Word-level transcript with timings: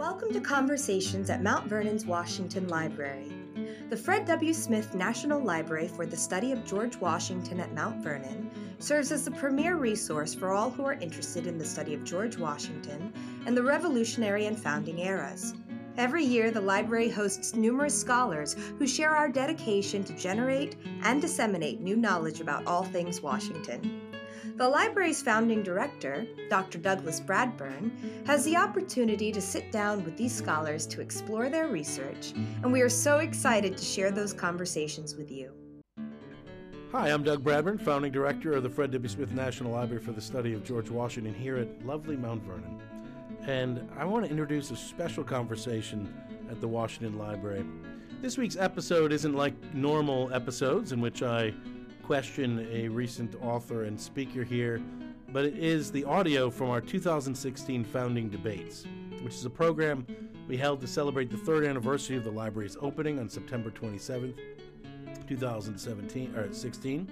Welcome 0.00 0.32
to 0.32 0.40
Conversations 0.40 1.28
at 1.28 1.42
Mount 1.42 1.68
Vernon's 1.68 2.06
Washington 2.06 2.68
Library. 2.68 3.30
The 3.90 3.96
Fred 3.98 4.24
W. 4.24 4.54
Smith 4.54 4.94
National 4.94 5.44
Library 5.44 5.88
for 5.88 6.06
the 6.06 6.16
Study 6.16 6.52
of 6.52 6.64
George 6.64 6.96
Washington 6.96 7.60
at 7.60 7.74
Mount 7.74 8.02
Vernon 8.02 8.50
serves 8.78 9.12
as 9.12 9.26
the 9.26 9.30
premier 9.32 9.76
resource 9.76 10.34
for 10.34 10.52
all 10.52 10.70
who 10.70 10.86
are 10.86 10.94
interested 10.94 11.46
in 11.46 11.58
the 11.58 11.66
study 11.66 11.92
of 11.92 12.02
George 12.02 12.38
Washington 12.38 13.12
and 13.44 13.54
the 13.54 13.62
Revolutionary 13.62 14.46
and 14.46 14.58
founding 14.58 15.00
eras. 15.00 15.52
Every 15.98 16.24
year, 16.24 16.50
the 16.50 16.62
library 16.62 17.10
hosts 17.10 17.54
numerous 17.54 18.00
scholars 18.00 18.56
who 18.78 18.86
share 18.86 19.14
our 19.14 19.28
dedication 19.28 20.02
to 20.04 20.14
generate 20.14 20.76
and 21.02 21.20
disseminate 21.20 21.82
new 21.82 21.96
knowledge 21.96 22.40
about 22.40 22.66
all 22.66 22.84
things 22.84 23.20
Washington. 23.20 24.09
The 24.60 24.68
library's 24.68 25.22
founding 25.22 25.62
director, 25.62 26.26
Dr. 26.50 26.76
Douglas 26.76 27.18
Bradburn, 27.18 27.90
has 28.26 28.44
the 28.44 28.58
opportunity 28.58 29.32
to 29.32 29.40
sit 29.40 29.72
down 29.72 30.04
with 30.04 30.18
these 30.18 30.34
scholars 30.34 30.86
to 30.88 31.00
explore 31.00 31.48
their 31.48 31.68
research, 31.68 32.34
and 32.62 32.70
we 32.70 32.82
are 32.82 32.90
so 32.90 33.20
excited 33.20 33.78
to 33.78 33.82
share 33.82 34.10
those 34.10 34.34
conversations 34.34 35.16
with 35.16 35.30
you. 35.30 35.50
Hi, 36.92 37.08
I'm 37.08 37.22
Doug 37.22 37.42
Bradburn, 37.42 37.80
founding 37.80 38.12
director 38.12 38.52
of 38.52 38.62
the 38.62 38.68
Fred 38.68 38.90
W. 38.90 39.08
Smith 39.08 39.32
National 39.32 39.72
Library 39.72 40.02
for 40.02 40.12
the 40.12 40.20
Study 40.20 40.52
of 40.52 40.62
George 40.62 40.90
Washington 40.90 41.32
here 41.32 41.56
at 41.56 41.86
lovely 41.86 42.18
Mount 42.18 42.42
Vernon. 42.42 42.78
And 43.46 43.88
I 43.96 44.04
want 44.04 44.26
to 44.26 44.30
introduce 44.30 44.70
a 44.70 44.76
special 44.76 45.24
conversation 45.24 46.14
at 46.50 46.60
the 46.60 46.68
Washington 46.68 47.16
Library. 47.16 47.64
This 48.20 48.36
week's 48.36 48.56
episode 48.56 49.10
isn't 49.10 49.32
like 49.34 49.54
normal 49.72 50.30
episodes 50.34 50.92
in 50.92 51.00
which 51.00 51.22
I 51.22 51.54
question 52.10 52.66
a 52.72 52.88
recent 52.88 53.36
author 53.40 53.84
and 53.84 54.00
speaker 54.00 54.42
here, 54.42 54.82
but 55.28 55.44
it 55.44 55.56
is 55.56 55.92
the 55.92 56.02
audio 56.02 56.50
from 56.50 56.68
our 56.68 56.80
2016 56.80 57.84
founding 57.84 58.28
debates, 58.28 58.84
which 59.22 59.34
is 59.34 59.44
a 59.44 59.48
program 59.48 60.04
we 60.48 60.56
held 60.56 60.80
to 60.80 60.88
celebrate 60.88 61.30
the 61.30 61.36
third 61.36 61.64
anniversary 61.64 62.16
of 62.16 62.24
the 62.24 62.30
library's 62.32 62.76
opening 62.80 63.20
on 63.20 63.28
September 63.28 63.70
27th, 63.70 64.34
2017 65.28 66.34
or 66.34 66.52
16, 66.52 67.08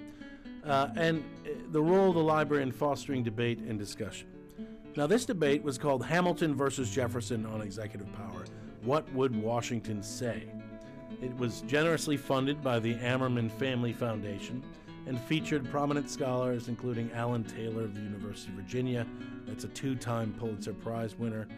uh, 0.64 0.88
and 0.96 1.22
uh, 1.46 1.50
the 1.70 1.80
role 1.80 2.08
of 2.08 2.16
the 2.16 2.20
library 2.20 2.64
in 2.64 2.72
fostering 2.72 3.22
debate 3.22 3.60
and 3.60 3.78
discussion. 3.78 4.26
Now, 4.96 5.06
this 5.06 5.24
debate 5.24 5.62
was 5.62 5.78
called 5.78 6.04
Hamilton 6.04 6.56
versus 6.56 6.90
Jefferson 6.90 7.46
on 7.46 7.62
executive 7.62 8.12
power. 8.16 8.46
What 8.82 9.08
would 9.12 9.40
Washington 9.40 10.02
say? 10.02 10.42
It 11.22 11.36
was 11.36 11.60
generously 11.68 12.16
funded 12.16 12.60
by 12.62 12.80
the 12.80 12.94
Ammerman 12.96 13.48
Family 13.52 13.92
Foundation 13.92 14.60
and 15.08 15.18
featured 15.22 15.68
prominent 15.70 16.10
scholars 16.10 16.68
including 16.68 17.10
Alan 17.12 17.42
Taylor 17.42 17.84
of 17.84 17.94
the 17.94 18.00
University 18.00 18.52
of 18.52 18.58
Virginia. 18.58 19.06
That's 19.46 19.64
a 19.64 19.68
two 19.68 19.96
time 19.96 20.34
Pulitzer 20.38 20.74
Prize 20.74 21.18
winner. 21.18 21.48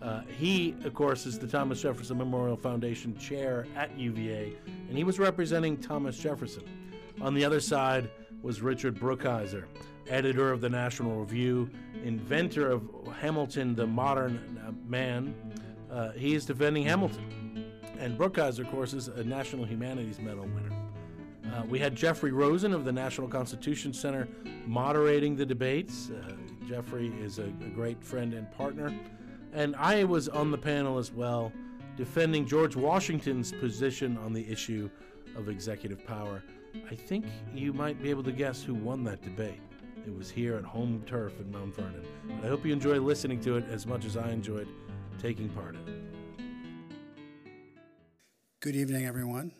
Uh, 0.00 0.20
he, 0.38 0.76
of 0.84 0.94
course, 0.94 1.26
is 1.26 1.38
the 1.38 1.46
Thomas 1.46 1.82
Jefferson 1.82 2.18
Memorial 2.18 2.56
Foundation 2.56 3.18
chair 3.18 3.66
at 3.74 3.98
UVA, 3.98 4.52
and 4.88 4.96
he 4.96 5.02
was 5.02 5.18
representing 5.18 5.76
Thomas 5.76 6.16
Jefferson. 6.16 6.62
On 7.20 7.34
the 7.34 7.44
other 7.44 7.58
side 7.58 8.08
was 8.42 8.62
Richard 8.62 8.94
Brookhiser, 8.94 9.64
editor 10.06 10.52
of 10.52 10.60
the 10.60 10.68
National 10.68 11.18
Review, 11.18 11.68
inventor 12.04 12.70
of 12.70 12.88
Hamilton, 13.20 13.74
the 13.74 13.86
modern 13.86 14.60
uh, 14.64 14.70
man. 14.86 15.34
Uh, 15.90 16.12
he 16.12 16.34
is 16.34 16.44
defending 16.44 16.84
Hamilton. 16.84 17.72
And 17.98 18.16
Brookhiser, 18.16 18.60
of 18.60 18.70
course, 18.70 18.92
is 18.92 19.08
a 19.08 19.24
National 19.24 19.64
Humanities 19.64 20.20
Medal 20.20 20.44
winner. 20.44 20.77
Uh, 21.54 21.62
we 21.68 21.78
had 21.78 21.94
Jeffrey 21.94 22.32
Rosen 22.32 22.72
of 22.72 22.84
the 22.84 22.92
National 22.92 23.28
Constitution 23.28 23.92
Center 23.92 24.28
moderating 24.66 25.34
the 25.36 25.46
debates. 25.46 26.10
Uh, 26.10 26.32
Jeffrey 26.66 27.08
is 27.20 27.38
a, 27.38 27.44
a, 27.44 27.70
great 27.74 28.02
friend 28.04 28.34
and 28.34 28.50
partner. 28.52 28.94
And 29.54 29.74
I 29.76 30.04
was 30.04 30.28
on 30.28 30.50
the 30.50 30.58
panel 30.58 30.98
as 30.98 31.10
well, 31.10 31.52
defending 31.96 32.46
George 32.46 32.76
Washington's 32.76 33.52
position 33.52 34.18
on 34.18 34.32
the 34.32 34.46
issue 34.50 34.90
of 35.36 35.48
executive 35.48 36.06
power. 36.06 36.42
I 36.90 36.94
think 36.94 37.24
you 37.54 37.72
might 37.72 38.02
be 38.02 38.10
able 38.10 38.24
to 38.24 38.32
guess 38.32 38.62
who 38.62 38.74
won 38.74 39.02
that 39.04 39.22
debate. 39.22 39.60
It 40.06 40.16
was 40.16 40.30
here 40.30 40.56
at 40.56 40.64
home 40.64 41.02
turf 41.06 41.40
in 41.40 41.50
Mount 41.50 41.74
Vernon. 41.74 42.04
And 42.28 42.44
I 42.44 42.48
hope 42.48 42.64
you 42.66 42.72
enjoy 42.72 42.98
listening 43.00 43.40
to 43.42 43.56
it 43.56 43.64
as 43.70 43.86
much 43.86 44.04
as 44.04 44.16
I 44.16 44.30
enjoyed 44.30 44.68
taking 45.18 45.48
part 45.50 45.74
in 45.74 45.88
it. 45.88 46.08
Good 48.60 48.76
evening, 48.76 49.06
everyone. 49.06 49.52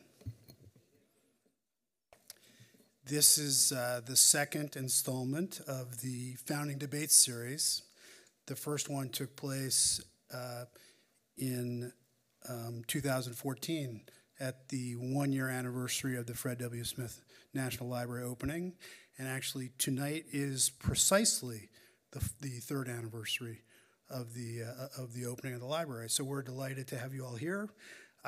This 3.08 3.38
is 3.38 3.72
uh, 3.72 4.02
the 4.04 4.16
second 4.16 4.76
installment 4.76 5.60
of 5.66 6.02
the 6.02 6.34
Founding 6.44 6.76
Debates 6.76 7.16
series. 7.16 7.80
The 8.46 8.54
first 8.54 8.90
one 8.90 9.08
took 9.08 9.34
place 9.34 10.02
uh, 10.30 10.64
in 11.38 11.90
um, 12.50 12.82
2014 12.86 14.02
at 14.38 14.68
the 14.68 14.92
one 14.96 15.32
year 15.32 15.48
anniversary 15.48 16.18
of 16.18 16.26
the 16.26 16.34
Fred 16.34 16.58
W. 16.58 16.84
Smith 16.84 17.22
National 17.54 17.88
Library 17.88 18.24
opening. 18.24 18.74
And 19.16 19.26
actually, 19.26 19.70
tonight 19.78 20.26
is 20.30 20.68
precisely 20.68 21.70
the, 22.10 22.28
the 22.42 22.60
third 22.60 22.90
anniversary 22.90 23.62
of 24.10 24.34
the, 24.34 24.64
uh, 24.64 25.02
of 25.02 25.14
the 25.14 25.24
opening 25.24 25.54
of 25.54 25.60
the 25.60 25.66
library. 25.66 26.10
So 26.10 26.24
we're 26.24 26.42
delighted 26.42 26.86
to 26.88 26.98
have 26.98 27.14
you 27.14 27.24
all 27.24 27.36
here. 27.36 27.70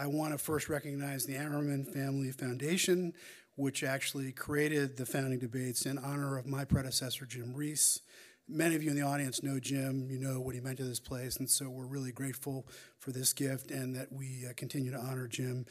I 0.00 0.06
want 0.06 0.32
to 0.32 0.38
first 0.38 0.70
recognize 0.70 1.26
the 1.26 1.34
Ammerman 1.34 1.92
Family 1.92 2.32
Foundation 2.32 3.12
which 3.56 3.84
actually 3.84 4.32
created 4.32 4.96
the 4.96 5.04
founding 5.04 5.38
debates 5.38 5.84
in 5.84 5.98
honor 5.98 6.38
of 6.38 6.46
my 6.46 6.64
predecessor, 6.64 7.26
Jim 7.26 7.52
Rees. 7.52 8.00
Many 8.48 8.74
of 8.74 8.82
you 8.82 8.88
in 8.88 8.96
the 8.96 9.02
audience 9.02 9.42
know 9.42 9.60
Jim, 9.60 10.06
you 10.08 10.18
know 10.18 10.40
what 10.40 10.54
he 10.54 10.62
meant 10.62 10.78
to 10.78 10.84
this 10.84 11.00
place, 11.00 11.36
and 11.36 11.50
so 11.50 11.68
we're 11.68 11.84
really 11.84 12.12
grateful 12.12 12.66
for 12.98 13.12
this 13.12 13.34
gift 13.34 13.70
and 13.70 13.94
that 13.94 14.10
we 14.10 14.46
uh, 14.48 14.54
continue 14.56 14.90
to 14.90 14.96
honor 14.96 15.28
Jim. 15.28 15.66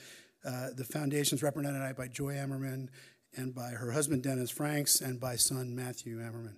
Uh, 0.45 0.67
the 0.75 0.85
foundation 0.85 1.35
is 1.35 1.41
represented 1.41 1.95
by 1.95 2.07
Joy 2.07 2.33
Ammerman 2.33 2.89
and 3.35 3.55
by 3.55 3.69
her 3.71 3.91
husband, 3.91 4.21
Dennis 4.21 4.51
Franks, 4.51 5.01
and 5.01 5.19
by 5.19 5.37
son, 5.37 5.75
Matthew 5.75 6.19
Ammerman. 6.19 6.57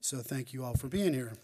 So 0.00 0.18
thank 0.18 0.52
you 0.52 0.64
all 0.64 0.74
for 0.74 0.88
being 0.88 1.14
here. 1.14 1.34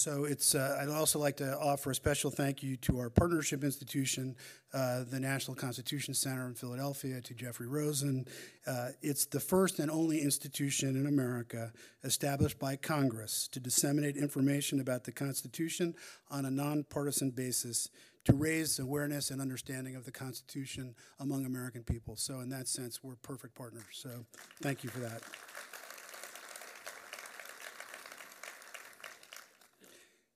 So 0.00 0.24
it's. 0.24 0.54
Uh, 0.54 0.78
I'd 0.80 0.88
also 0.88 1.18
like 1.18 1.36
to 1.36 1.58
offer 1.58 1.90
a 1.90 1.94
special 1.94 2.30
thank 2.30 2.62
you 2.62 2.78
to 2.78 2.98
our 3.00 3.10
partnership 3.10 3.62
institution, 3.62 4.34
uh, 4.72 5.04
the 5.04 5.20
National 5.20 5.54
Constitution 5.54 6.14
Center 6.14 6.48
in 6.48 6.54
Philadelphia, 6.54 7.20
to 7.20 7.34
Jeffrey 7.34 7.66
Rosen. 7.66 8.24
Uh, 8.66 8.88
it's 9.02 9.26
the 9.26 9.40
first 9.40 9.78
and 9.78 9.90
only 9.90 10.22
institution 10.22 10.96
in 10.96 11.06
America 11.06 11.70
established 12.02 12.58
by 12.58 12.76
Congress 12.76 13.46
to 13.48 13.60
disseminate 13.60 14.16
information 14.16 14.80
about 14.80 15.04
the 15.04 15.12
Constitution 15.12 15.94
on 16.30 16.46
a 16.46 16.50
nonpartisan 16.50 17.30
basis 17.30 17.90
to 18.24 18.32
raise 18.32 18.78
awareness 18.78 19.30
and 19.30 19.38
understanding 19.38 19.96
of 19.96 20.06
the 20.06 20.12
Constitution 20.12 20.94
among 21.18 21.44
American 21.44 21.82
people. 21.82 22.16
So 22.16 22.40
in 22.40 22.48
that 22.48 22.68
sense, 22.68 23.04
we're 23.04 23.16
perfect 23.16 23.54
partners. 23.54 23.84
So 23.92 24.24
thank 24.62 24.82
you 24.82 24.88
for 24.88 25.00
that. 25.00 25.20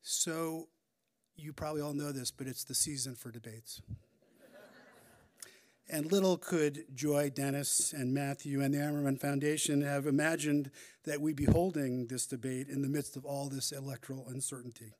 So, 0.06 0.68
you 1.34 1.54
probably 1.54 1.80
all 1.80 1.94
know 1.94 2.12
this, 2.12 2.30
but 2.30 2.46
it's 2.46 2.62
the 2.62 2.74
season 2.74 3.14
for 3.14 3.30
debates. 3.30 3.80
and 5.88 6.12
little 6.12 6.36
could 6.36 6.84
Joy, 6.94 7.30
Dennis, 7.30 7.94
and 7.94 8.12
Matthew 8.12 8.60
and 8.60 8.74
the 8.74 8.78
Ammerman 8.80 9.18
Foundation 9.18 9.80
have 9.80 10.06
imagined 10.06 10.70
that 11.04 11.22
we'd 11.22 11.36
be 11.36 11.46
holding 11.46 12.06
this 12.08 12.26
debate 12.26 12.68
in 12.68 12.82
the 12.82 12.88
midst 12.88 13.16
of 13.16 13.24
all 13.24 13.48
this 13.48 13.72
electoral 13.72 14.28
uncertainty. 14.28 14.92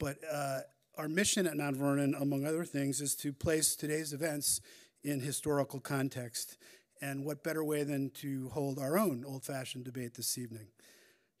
But 0.00 0.16
uh, 0.28 0.62
our 0.98 1.08
mission 1.08 1.46
at 1.46 1.56
Mount 1.56 1.76
Vernon, 1.76 2.16
among 2.18 2.44
other 2.44 2.64
things, 2.64 3.00
is 3.00 3.14
to 3.14 3.32
place 3.32 3.76
today's 3.76 4.12
events 4.12 4.60
in 5.04 5.20
historical 5.20 5.78
context. 5.78 6.58
And 7.00 7.24
what 7.24 7.44
better 7.44 7.62
way 7.62 7.84
than 7.84 8.10
to 8.14 8.48
hold 8.48 8.80
our 8.80 8.98
own 8.98 9.24
old 9.24 9.44
fashioned 9.44 9.84
debate 9.84 10.14
this 10.14 10.36
evening? 10.36 10.66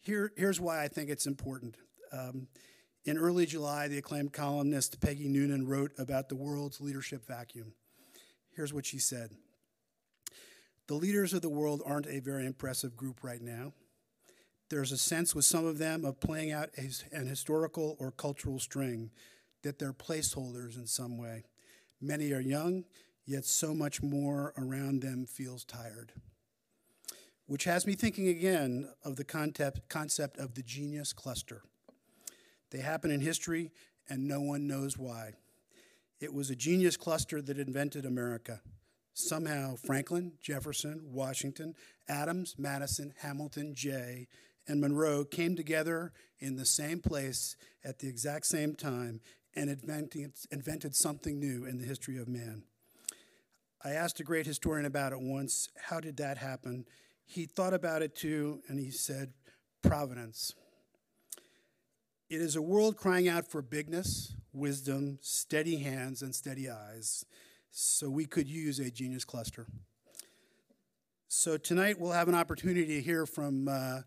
Here, 0.00 0.30
here's 0.36 0.60
why 0.60 0.84
I 0.84 0.86
think 0.86 1.10
it's 1.10 1.26
important. 1.26 1.74
Um, 2.12 2.48
in 3.04 3.18
early 3.18 3.46
July, 3.46 3.86
the 3.86 3.98
acclaimed 3.98 4.32
columnist 4.32 5.00
Peggy 5.00 5.28
Noonan 5.28 5.66
wrote 5.66 5.92
about 5.96 6.28
the 6.28 6.34
world's 6.34 6.80
leadership 6.80 7.24
vacuum. 7.26 7.72
Here's 8.50 8.72
what 8.72 8.86
she 8.86 8.98
said 8.98 9.30
The 10.88 10.94
leaders 10.94 11.32
of 11.32 11.42
the 11.42 11.48
world 11.48 11.82
aren't 11.86 12.06
a 12.06 12.20
very 12.20 12.46
impressive 12.46 12.96
group 12.96 13.22
right 13.22 13.40
now. 13.40 13.72
There's 14.68 14.90
a 14.90 14.98
sense 14.98 15.34
with 15.34 15.44
some 15.44 15.64
of 15.64 15.78
them 15.78 16.04
of 16.04 16.18
playing 16.18 16.50
out 16.50 16.70
a, 16.76 16.90
an 17.16 17.28
historical 17.28 17.96
or 18.00 18.10
cultural 18.10 18.58
string, 18.58 19.10
that 19.62 19.78
they're 19.78 19.92
placeholders 19.92 20.76
in 20.76 20.86
some 20.86 21.16
way. 21.16 21.44
Many 22.00 22.32
are 22.32 22.40
young, 22.40 22.84
yet 23.24 23.44
so 23.44 23.74
much 23.74 24.02
more 24.02 24.52
around 24.58 25.02
them 25.02 25.26
feels 25.26 25.64
tired. 25.64 26.12
Which 27.46 27.64
has 27.64 27.86
me 27.86 27.94
thinking 27.94 28.26
again 28.26 28.88
of 29.04 29.14
the 29.14 29.24
concept, 29.24 29.88
concept 29.88 30.38
of 30.38 30.54
the 30.54 30.62
genius 30.62 31.12
cluster. 31.12 31.62
They 32.76 32.82
happen 32.82 33.10
in 33.10 33.22
history, 33.22 33.70
and 34.06 34.28
no 34.28 34.42
one 34.42 34.66
knows 34.66 34.98
why. 34.98 35.32
It 36.20 36.34
was 36.34 36.50
a 36.50 36.54
genius 36.54 36.98
cluster 36.98 37.40
that 37.40 37.58
invented 37.58 38.04
America. 38.04 38.60
Somehow, 39.14 39.76
Franklin, 39.76 40.32
Jefferson, 40.42 41.00
Washington, 41.10 41.74
Adams, 42.06 42.56
Madison, 42.58 43.14
Hamilton, 43.22 43.74
Jay, 43.74 44.28
and 44.68 44.78
Monroe 44.78 45.24
came 45.24 45.56
together 45.56 46.12
in 46.38 46.56
the 46.56 46.66
same 46.66 47.00
place 47.00 47.56
at 47.82 48.00
the 48.00 48.08
exact 48.08 48.44
same 48.44 48.74
time 48.74 49.22
and 49.54 49.70
invented, 49.70 50.94
something 50.94 51.40
new 51.40 51.64
in 51.64 51.78
the 51.78 51.86
history 51.86 52.18
of 52.18 52.28
man. 52.28 52.62
I 53.82 53.92
asked 53.92 54.20
a 54.20 54.24
great 54.24 54.44
historian 54.44 54.84
about 54.84 55.14
it 55.14 55.20
once 55.20 55.70
how 55.80 56.00
did 56.00 56.18
that 56.18 56.36
happen? 56.36 56.84
He 57.24 57.46
thought 57.46 57.72
about 57.72 58.02
it 58.02 58.14
too, 58.14 58.60
and 58.68 58.78
he 58.78 58.90
said, 58.90 59.32
Providence. 59.80 60.52
It 62.28 62.40
is 62.40 62.56
a 62.56 62.62
world 62.62 62.96
crying 62.96 63.28
out 63.28 63.46
for 63.46 63.62
bigness, 63.62 64.34
wisdom, 64.52 65.18
steady 65.20 65.76
hands, 65.76 66.22
and 66.22 66.34
steady 66.34 66.68
eyes. 66.68 67.24
So 67.70 68.10
we 68.10 68.24
could 68.24 68.48
use 68.48 68.80
a 68.80 68.90
genius 68.90 69.24
cluster. 69.24 69.68
So 71.28 71.56
tonight 71.56 72.00
we'll 72.00 72.10
have 72.10 72.26
an 72.26 72.34
opportunity 72.34 72.84
to 72.96 73.00
hear 73.00 73.26
from 73.26 73.68
uh, 73.68 74.00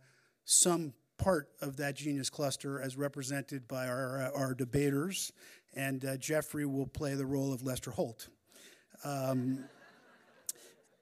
some 0.44 0.94
part 1.18 1.48
of 1.62 1.77
that 1.77 1.95
genius 1.95 2.30
cluster 2.30 2.81
as 2.81 2.98
represented 2.98 3.69
by 3.69 3.88
our, 3.88 4.24
uh, 4.24 4.38
our 4.38 4.54
debaters, 4.54 5.31
and 5.74 6.04
uh, 6.04 6.18
Jeffrey 6.18 6.65
will 6.65 6.88
play 6.88 7.15
the 7.15 7.25
role 7.25 7.54
of 7.54 7.63
Lester 7.63 7.92
Holt. 7.92 8.27
Um, 9.06 9.63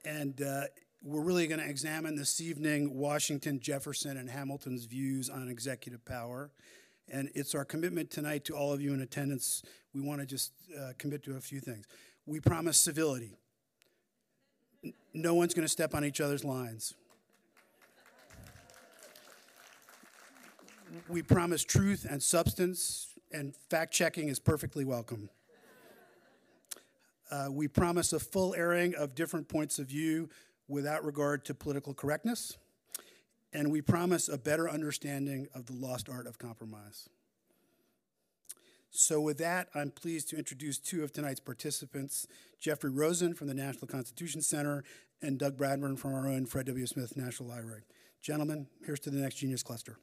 and 0.05 0.39
uh, 0.39 0.65
we're 1.01 1.23
really 1.23 1.47
going 1.47 1.61
to 1.61 1.67
examine 1.67 2.15
this 2.15 2.39
evening 2.39 2.93
Washington, 2.93 3.59
Jefferson, 3.59 4.17
and 4.17 4.29
Hamilton's 4.29 4.85
views 4.85 5.31
on 5.31 5.49
executive 5.49 6.05
power. 6.05 6.51
And 7.09 7.29
it's 7.33 7.55
our 7.55 7.63
commitment 7.63 8.11
tonight 8.11 8.43
to 8.45 8.55
all 8.55 8.73
of 8.73 8.81
you 8.81 8.93
in 8.93 9.01
attendance. 9.01 9.63
We 9.93 10.01
want 10.01 10.19
to 10.19 10.27
just 10.27 10.51
uh, 10.77 10.91
commit 10.97 11.23
to 11.23 11.37
a 11.37 11.41
few 11.41 11.59
things. 11.59 11.85
We 12.25 12.39
promise 12.39 12.77
civility. 12.77 13.37
No 15.13 15.33
one's 15.33 15.53
going 15.53 15.65
to 15.65 15.71
step 15.71 15.95
on 15.95 16.03
each 16.03 16.19
other's 16.19 16.43
lines. 16.43 16.93
We 21.07 21.21
promise 21.21 21.63
truth 21.63 22.05
and 22.09 22.21
substance, 22.21 23.13
and 23.31 23.55
fact 23.69 23.93
checking 23.93 24.27
is 24.27 24.39
perfectly 24.39 24.83
welcome. 24.83 25.29
Uh, 27.29 27.47
we 27.49 27.67
promise 27.67 28.13
a 28.13 28.19
full 28.19 28.55
airing 28.55 28.95
of 28.95 29.15
different 29.15 29.47
points 29.47 29.79
of 29.79 29.87
view 29.87 30.29
without 30.67 31.03
regard 31.05 31.45
to 31.45 31.53
political 31.53 31.93
correctness. 31.93 32.57
And 33.53 33.71
we 33.71 33.81
promise 33.81 34.27
a 34.27 34.37
better 34.37 34.69
understanding 34.69 35.47
of 35.53 35.65
the 35.65 35.73
lost 35.73 36.09
art 36.09 36.27
of 36.27 36.37
compromise. 36.37 37.09
So, 38.89 39.21
with 39.21 39.37
that, 39.37 39.67
I'm 39.75 39.91
pleased 39.91 40.29
to 40.29 40.37
introduce 40.37 40.79
two 40.79 41.03
of 41.03 41.11
tonight's 41.11 41.39
participants 41.39 42.27
Jeffrey 42.59 42.89
Rosen 42.89 43.33
from 43.33 43.47
the 43.47 43.53
National 43.53 43.87
Constitution 43.87 44.41
Center 44.41 44.83
and 45.21 45.37
Doug 45.37 45.57
Bradburn 45.57 45.97
from 45.97 46.13
our 46.13 46.27
own 46.27 46.45
Fred 46.45 46.65
W. 46.67 46.85
Smith 46.85 47.15
National 47.15 47.49
Library. 47.49 47.83
Gentlemen, 48.21 48.67
here's 48.85 48.99
to 49.01 49.09
the 49.09 49.19
next 49.19 49.35
Genius 49.35 49.63
Cluster. 49.63 49.97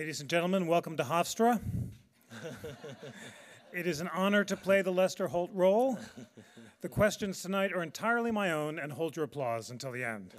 Ladies 0.00 0.22
and 0.22 0.30
gentlemen, 0.30 0.66
welcome 0.66 0.96
to 0.96 1.02
Hofstra. 1.02 1.60
it 3.74 3.86
is 3.86 4.00
an 4.00 4.08
honor 4.14 4.44
to 4.44 4.56
play 4.56 4.80
the 4.80 4.90
Lester 4.90 5.28
Holt 5.28 5.50
role. 5.52 5.98
The 6.80 6.88
questions 6.88 7.42
tonight 7.42 7.74
are 7.74 7.82
entirely 7.82 8.30
my 8.30 8.50
own, 8.50 8.78
and 8.78 8.90
hold 8.90 9.14
your 9.14 9.26
applause 9.26 9.68
until 9.68 9.92
the 9.92 10.02
end. 10.02 10.34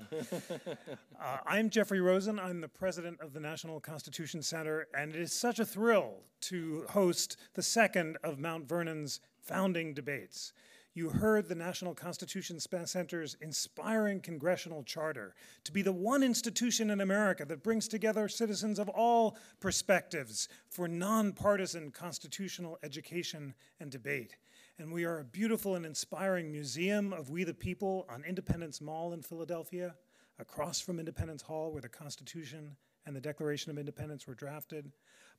Uh, 1.24 1.38
I'm 1.46 1.70
Jeffrey 1.70 2.02
Rosen. 2.02 2.40
I'm 2.40 2.60
the 2.60 2.68
president 2.68 3.22
of 3.22 3.34
the 3.34 3.40
National 3.40 3.80
Constitution 3.80 4.42
Center, 4.42 4.88
and 4.98 5.14
it 5.14 5.22
is 5.22 5.32
such 5.32 5.60
a 5.60 5.66
thrill 5.66 6.24
to 6.42 6.88
host 6.90 7.38
the 7.54 7.62
second 7.62 8.18
of 8.24 8.40
Mount 8.40 8.68
Vernon's 8.68 9.20
founding 9.44 9.94
debates 9.94 10.54
you 10.94 11.10
heard 11.10 11.48
the 11.48 11.56
National 11.56 11.94
Constitution 11.94 12.60
Center's 12.60 13.38
inspiring 13.40 14.20
congressional 14.20 14.84
charter 14.84 15.36
to 15.64 15.72
be 15.72 15.82
the 15.82 15.94
one 15.94 16.22
institution 16.22 16.90
in 16.90 17.00
America 17.00 17.46
that 17.46 17.64
brings 17.64 17.88
together 17.88 18.28
citizens 18.28 18.78
of 18.78 18.90
all 18.90 19.38
perspectives 19.62 20.50
for 20.70 20.90
nonpartisan 20.90 21.92
constitutional 21.92 22.78
education 22.84 23.54
and 23.80 23.90
debate. 23.90 24.36
And 24.80 24.92
we 24.92 25.06
are 25.06 25.20
a 25.20 25.24
beautiful 25.24 25.76
and 25.76 25.86
inspiring 25.86 26.52
museum 26.52 27.14
of 27.14 27.30
We 27.30 27.46
the 27.46 27.54
People 27.54 28.06
on 28.10 28.26
Independence 28.26 28.82
Mall 28.82 29.14
in 29.14 29.22
Philadelphia, 29.22 29.96
across 30.40 30.82
from 30.82 31.00
Independence 31.00 31.44
Hall, 31.44 31.72
where 31.72 31.82
the 31.82 31.88
Constitution 31.90 32.76
and 33.06 33.16
the 33.16 33.22
Declaration 33.22 33.72
of 33.72 33.78
Independence 33.78 34.28
were 34.28 34.36
drafted 34.36 34.92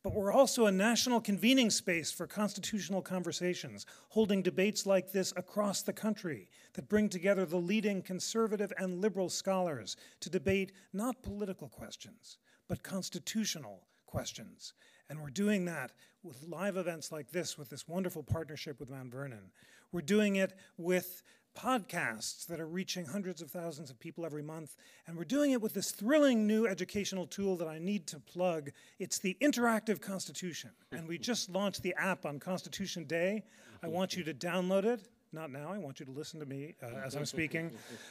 but 0.02 0.14
we're 0.14 0.32
also 0.32 0.66
a 0.66 0.72
national 0.72 1.20
convening 1.20 1.70
space 1.70 2.10
for 2.10 2.26
constitutional 2.26 3.02
conversations, 3.02 3.86
holding 4.08 4.42
debates 4.42 4.84
like 4.84 5.12
this 5.12 5.32
across 5.36 5.82
the 5.82 5.92
country 5.92 6.48
that 6.72 6.88
bring 6.88 7.08
together 7.08 7.46
the 7.46 7.56
leading 7.56 8.02
conservative 8.02 8.72
and 8.78 9.00
liberal 9.00 9.28
scholars 9.28 9.96
to 10.20 10.28
debate 10.28 10.72
not 10.92 11.22
political 11.22 11.68
questions, 11.68 12.38
but 12.68 12.82
constitutional 12.82 13.86
questions. 14.06 14.74
And 15.08 15.20
we're 15.20 15.30
doing 15.30 15.66
that 15.66 15.92
with 16.22 16.42
live 16.48 16.76
events 16.76 17.12
like 17.12 17.30
this, 17.30 17.56
with 17.56 17.70
this 17.70 17.86
wonderful 17.86 18.22
partnership 18.22 18.80
with 18.80 18.90
Mount 18.90 19.12
Vernon. 19.12 19.50
We're 19.92 20.00
doing 20.00 20.36
it 20.36 20.54
with 20.78 21.22
podcasts 21.54 22.46
that 22.46 22.60
are 22.60 22.66
reaching 22.66 23.06
hundreds 23.06 23.42
of 23.42 23.50
thousands 23.50 23.90
of 23.90 23.98
people 23.98 24.24
every 24.24 24.42
month. 24.42 24.76
And 25.06 25.16
we're 25.16 25.24
doing 25.24 25.52
it 25.52 25.60
with 25.60 25.74
this 25.74 25.90
thrilling 25.90 26.46
new 26.46 26.66
educational 26.66 27.26
tool 27.26 27.56
that 27.56 27.68
I 27.68 27.78
need 27.78 28.06
to 28.08 28.20
plug. 28.20 28.70
It's 28.98 29.18
the 29.18 29.36
Interactive 29.40 30.00
Constitution. 30.00 30.70
And 30.92 31.06
we 31.06 31.18
just 31.18 31.50
launched 31.50 31.82
the 31.82 31.94
app 31.96 32.24
on 32.24 32.38
Constitution 32.38 33.04
Day. 33.04 33.44
I 33.82 33.88
want 33.88 34.16
you 34.16 34.24
to 34.24 34.34
download 34.34 34.84
it 34.84 35.08
not 35.32 35.50
now, 35.50 35.72
I 35.72 35.78
want 35.78 35.98
you 35.98 36.06
to 36.06 36.12
listen 36.12 36.40
to 36.40 36.46
me 36.46 36.74
uh, 36.82 36.88
as 37.04 37.14
I'm 37.14 37.24
speaking. 37.24 37.70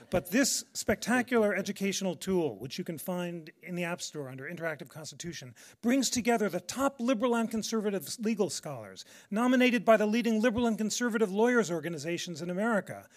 But 0.10 0.32
this 0.32 0.66
spectacular 0.74 1.56
educational 1.56 2.16
tool, 2.16 2.58
which 2.58 2.80
you 2.80 2.84
can 2.84 2.98
find 2.98 3.52
in 3.62 3.76
the 3.76 3.84
App 3.84 4.02
Store 4.02 4.28
under 4.28 4.46
Interactive 4.46 4.90
Constitution, 4.90 5.54
brings 5.84 6.10
together 6.10 6.50
the 6.50 6.60
top 6.60 6.96
liberal 7.00 7.36
and 7.36 7.50
conservative 7.50 8.10
legal 8.20 8.50
scholars, 8.50 9.06
nominated 9.30 9.86
by 9.86 9.98
the 9.98 10.08
leading 10.08 10.42
liberal 10.42 10.66
and 10.66 10.78
conservative 10.78 11.32
lawyers 11.32 11.70
organizations 11.70 12.42
in 12.42 12.50
America, 12.50 13.08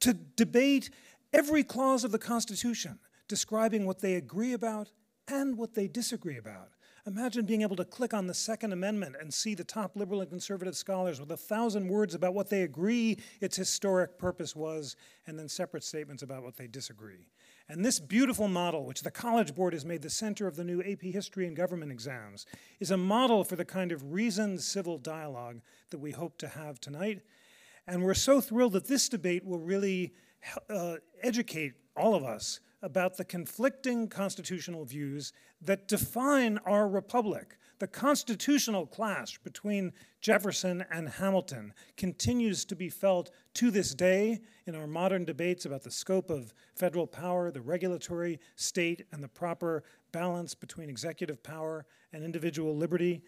to 0.00 0.12
debate 0.12 0.90
every 1.32 1.62
clause 1.62 2.02
of 2.02 2.10
the 2.10 2.18
Constitution, 2.18 2.98
describing 3.28 3.86
what 3.86 4.00
they 4.00 4.14
agree 4.14 4.52
about 4.52 4.90
and 5.28 5.56
what 5.56 5.74
they 5.74 5.86
disagree 5.86 6.36
about. 6.36 6.70
Imagine 7.04 7.44
being 7.44 7.62
able 7.62 7.74
to 7.74 7.84
click 7.84 8.14
on 8.14 8.28
the 8.28 8.34
Second 8.34 8.72
Amendment 8.72 9.16
and 9.20 9.34
see 9.34 9.56
the 9.56 9.64
top 9.64 9.96
liberal 9.96 10.20
and 10.20 10.30
conservative 10.30 10.76
scholars 10.76 11.18
with 11.18 11.32
a 11.32 11.36
thousand 11.36 11.88
words 11.88 12.14
about 12.14 12.32
what 12.32 12.48
they 12.48 12.62
agree 12.62 13.18
its 13.40 13.56
historic 13.56 14.16
purpose 14.18 14.54
was, 14.54 14.94
and 15.26 15.36
then 15.36 15.48
separate 15.48 15.82
statements 15.82 16.22
about 16.22 16.44
what 16.44 16.56
they 16.56 16.68
disagree. 16.68 17.26
And 17.68 17.84
this 17.84 17.98
beautiful 17.98 18.46
model, 18.46 18.86
which 18.86 19.02
the 19.02 19.10
College 19.10 19.52
Board 19.52 19.72
has 19.72 19.84
made 19.84 20.02
the 20.02 20.10
center 20.10 20.46
of 20.46 20.54
the 20.54 20.62
new 20.62 20.80
AP 20.80 21.02
History 21.02 21.48
and 21.48 21.56
Government 21.56 21.90
exams, 21.90 22.46
is 22.78 22.92
a 22.92 22.96
model 22.96 23.42
for 23.42 23.56
the 23.56 23.64
kind 23.64 23.90
of 23.90 24.12
reasoned 24.12 24.60
civil 24.60 24.96
dialogue 24.96 25.60
that 25.90 25.98
we 25.98 26.12
hope 26.12 26.38
to 26.38 26.46
have 26.46 26.80
tonight. 26.80 27.22
And 27.84 28.04
we're 28.04 28.14
so 28.14 28.40
thrilled 28.40 28.74
that 28.74 28.86
this 28.86 29.08
debate 29.08 29.44
will 29.44 29.58
really 29.58 30.12
uh, 30.70 30.96
educate 31.20 31.72
all 31.96 32.14
of 32.14 32.22
us 32.22 32.60
about 32.82 33.16
the 33.16 33.24
conflicting 33.24 34.08
constitutional 34.08 34.84
views 34.84 35.32
that 35.60 35.86
define 35.86 36.58
our 36.66 36.88
republic. 36.88 37.56
The 37.78 37.86
constitutional 37.86 38.86
clash 38.86 39.38
between 39.38 39.92
Jefferson 40.20 40.84
and 40.90 41.08
Hamilton 41.08 41.72
continues 41.96 42.64
to 42.66 42.76
be 42.76 42.88
felt 42.88 43.30
to 43.54 43.70
this 43.70 43.94
day 43.94 44.40
in 44.66 44.74
our 44.74 44.86
modern 44.86 45.24
debates 45.24 45.64
about 45.64 45.82
the 45.82 45.90
scope 45.90 46.30
of 46.30 46.54
federal 46.74 47.06
power, 47.06 47.50
the 47.50 47.60
regulatory 47.60 48.38
state, 48.56 49.06
and 49.12 49.22
the 49.22 49.28
proper 49.28 49.82
balance 50.12 50.54
between 50.54 50.88
executive 50.88 51.42
power 51.42 51.86
and 52.12 52.22
individual 52.22 52.76
liberty. 52.76 53.22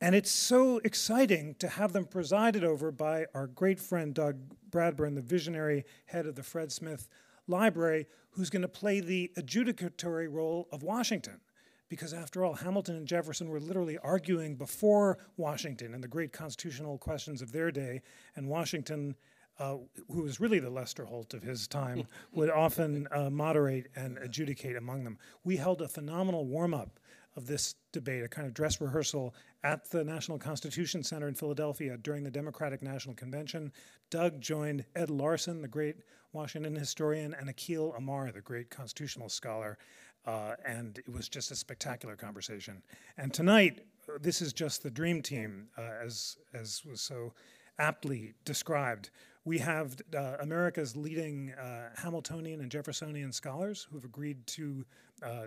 And 0.00 0.14
it's 0.14 0.30
so 0.30 0.78
exciting 0.78 1.54
to 1.58 1.68
have 1.68 1.92
them 1.92 2.06
presided 2.06 2.64
over 2.64 2.90
by 2.90 3.26
our 3.34 3.46
great 3.46 3.78
friend 3.78 4.14
Doug 4.14 4.38
Bradburn, 4.70 5.14
the 5.14 5.20
visionary 5.20 5.84
head 6.06 6.26
of 6.26 6.36
the 6.36 6.42
Fred 6.42 6.72
Smith 6.72 7.08
Library, 7.50 8.06
who's 8.30 8.50
going 8.50 8.62
to 8.62 8.68
play 8.68 9.00
the 9.00 9.30
adjudicatory 9.36 10.32
role 10.32 10.68
of 10.72 10.82
Washington. 10.82 11.40
Because 11.88 12.14
after 12.14 12.44
all, 12.44 12.54
Hamilton 12.54 12.96
and 12.96 13.06
Jefferson 13.06 13.48
were 13.48 13.58
literally 13.58 13.98
arguing 13.98 14.54
before 14.54 15.18
Washington 15.36 15.92
in 15.92 16.00
the 16.00 16.08
great 16.08 16.32
constitutional 16.32 16.96
questions 16.98 17.42
of 17.42 17.50
their 17.50 17.72
day, 17.72 18.00
and 18.36 18.48
Washington, 18.48 19.16
uh, 19.58 19.76
who 20.08 20.22
was 20.22 20.38
really 20.38 20.60
the 20.60 20.70
Lester 20.70 21.04
Holt 21.04 21.34
of 21.34 21.42
his 21.42 21.66
time, 21.66 22.06
would 22.32 22.48
often 22.48 23.08
uh, 23.10 23.28
moderate 23.28 23.88
and 23.96 24.18
adjudicate 24.18 24.76
among 24.76 25.02
them. 25.02 25.18
We 25.42 25.56
held 25.56 25.82
a 25.82 25.88
phenomenal 25.88 26.46
warm 26.46 26.74
up 26.74 27.00
of 27.34 27.48
this 27.48 27.74
debate, 27.92 28.22
a 28.22 28.28
kind 28.28 28.46
of 28.46 28.54
dress 28.54 28.80
rehearsal 28.80 29.34
at 29.62 29.90
the 29.90 30.02
National 30.02 30.38
Constitution 30.38 31.02
Center 31.02 31.28
in 31.28 31.34
Philadelphia 31.34 31.96
during 31.98 32.24
the 32.24 32.30
Democratic 32.30 32.82
National 32.82 33.14
Convention. 33.14 33.72
Doug 34.08 34.40
joined 34.40 34.84
Ed 34.96 35.10
Larson, 35.10 35.60
the 35.60 35.68
great 35.68 35.96
Washington 36.32 36.74
historian, 36.74 37.34
and 37.34 37.48
Akhil 37.48 37.96
Amar, 37.96 38.32
the 38.32 38.40
great 38.40 38.70
constitutional 38.70 39.28
scholar. 39.28 39.78
Uh, 40.26 40.54
and 40.66 40.98
it 40.98 41.08
was 41.08 41.28
just 41.28 41.50
a 41.50 41.56
spectacular 41.56 42.14
conversation. 42.14 42.82
And 43.16 43.32
tonight, 43.32 43.86
uh, 44.08 44.18
this 44.20 44.42
is 44.42 44.52
just 44.52 44.82
the 44.82 44.90
dream 44.90 45.22
team, 45.22 45.68
uh, 45.78 45.82
as, 46.04 46.36
as 46.52 46.82
was 46.84 47.00
so 47.00 47.32
aptly 47.78 48.34
described. 48.44 49.10
We 49.44 49.58
have 49.58 49.96
uh, 50.14 50.36
America's 50.40 50.94
leading 50.94 51.52
uh, 51.52 51.88
Hamiltonian 51.96 52.60
and 52.60 52.70
Jeffersonian 52.70 53.32
scholars 53.32 53.86
who 53.88 53.96
have 53.96 54.04
agreed 54.04 54.46
to 54.48 54.84
uh, 55.22 55.46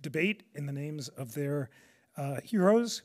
debate 0.00 0.44
in 0.54 0.64
the 0.64 0.72
names 0.72 1.08
of 1.08 1.34
their 1.34 1.68
heroes. 2.44 3.02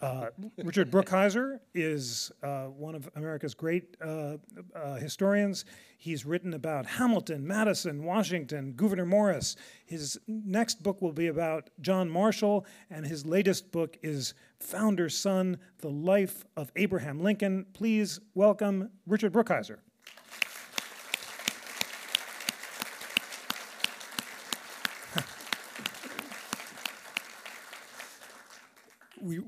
Uh, 0.00 0.26
Richard 0.58 0.90
Brookhiser 0.90 1.60
is 1.74 2.30
uh, 2.42 2.66
one 2.66 2.94
of 2.94 3.08
America's 3.16 3.54
great 3.54 3.96
uh, 4.00 4.36
uh, 4.74 4.94
historians. 4.96 5.64
He's 5.96 6.24
written 6.24 6.54
about 6.54 6.86
Hamilton, 6.86 7.46
Madison, 7.46 8.04
Washington, 8.04 8.72
Gouverneur 8.72 9.04
Morris. 9.04 9.56
His 9.86 10.18
next 10.28 10.82
book 10.82 11.02
will 11.02 11.12
be 11.12 11.26
about 11.26 11.70
John 11.80 12.08
Marshall, 12.08 12.64
and 12.90 13.04
his 13.04 13.26
latest 13.26 13.72
book 13.72 13.96
is 14.02 14.34
Founder's 14.60 15.18
Son 15.18 15.58
The 15.78 15.90
Life 15.90 16.44
of 16.56 16.70
Abraham 16.76 17.20
Lincoln. 17.20 17.66
Please 17.72 18.20
welcome 18.34 18.90
Richard 19.06 19.32
Brookhiser. 19.32 19.78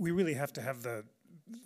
We, 0.00 0.10
really 0.10 0.34
have 0.34 0.52
to 0.54 0.62
have 0.62 0.82
the 0.82 1.04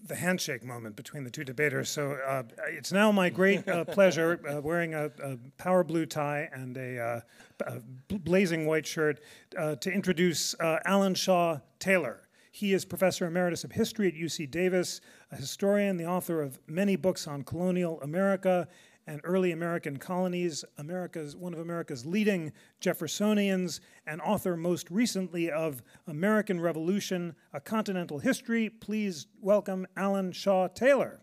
the 0.07 0.15
handshake 0.15 0.65
moment 0.65 0.97
between 0.97 1.25
the 1.25 1.31
two 1.31 1.45
debaters. 1.45 1.91
So 1.91 2.13
uh, 2.13 2.43
it's 2.69 2.93
now 2.93 3.13
my 3.13 3.31
great 3.31 3.67
uh, 3.69 3.85
pleasure, 3.97 4.41
uh, 4.49 4.61
wearing 4.61 4.95
a, 4.95 5.11
a, 5.23 5.39
power 5.59 5.85
blue 5.85 6.07
tie 6.07 6.49
and 6.53 6.77
a, 6.77 6.99
uh, 6.99 7.21
a 7.67 7.81
blazing 8.19 8.67
white 8.67 8.87
shirt, 8.87 9.21
uh, 9.59 9.77
to 9.77 9.91
introduce 9.91 10.55
uh, 10.61 10.79
Alan 10.85 11.15
Shaw 11.15 11.59
Taylor. 11.79 12.29
He 12.51 12.73
is 12.73 12.85
professor 12.85 13.27
emeritus 13.27 13.65
of 13.65 13.73
history 13.73 14.09
at 14.09 14.15
UC 14.15 14.51
Davis, 14.51 15.01
a 15.33 15.37
historian, 15.37 15.97
the 15.97 16.07
author 16.07 16.41
of 16.41 16.61
many 16.69 16.97
books 16.97 17.27
on 17.27 17.43
colonial 17.43 18.01
America 18.01 18.69
and 19.07 19.21
early 19.25 19.53
American 19.53 19.99
colonies, 19.99 20.65
America's, 20.79 21.37
one 21.37 21.53
of 21.53 21.61
America's 21.61 22.07
leading 22.07 22.53
Jeffersonians, 22.81 23.81
and 24.07 24.21
author 24.21 24.57
most 24.57 24.91
recently 24.91 25.51
of 25.51 25.83
American 26.07 26.61
Revolution, 26.61 27.35
A 27.53 27.61
Continental 27.61 28.19
History. 28.19 28.69
Please 28.71 29.27
welcome 29.41 29.87
Alan 29.97 30.33
Shaw 30.33 30.69
Taylor. 30.69 31.21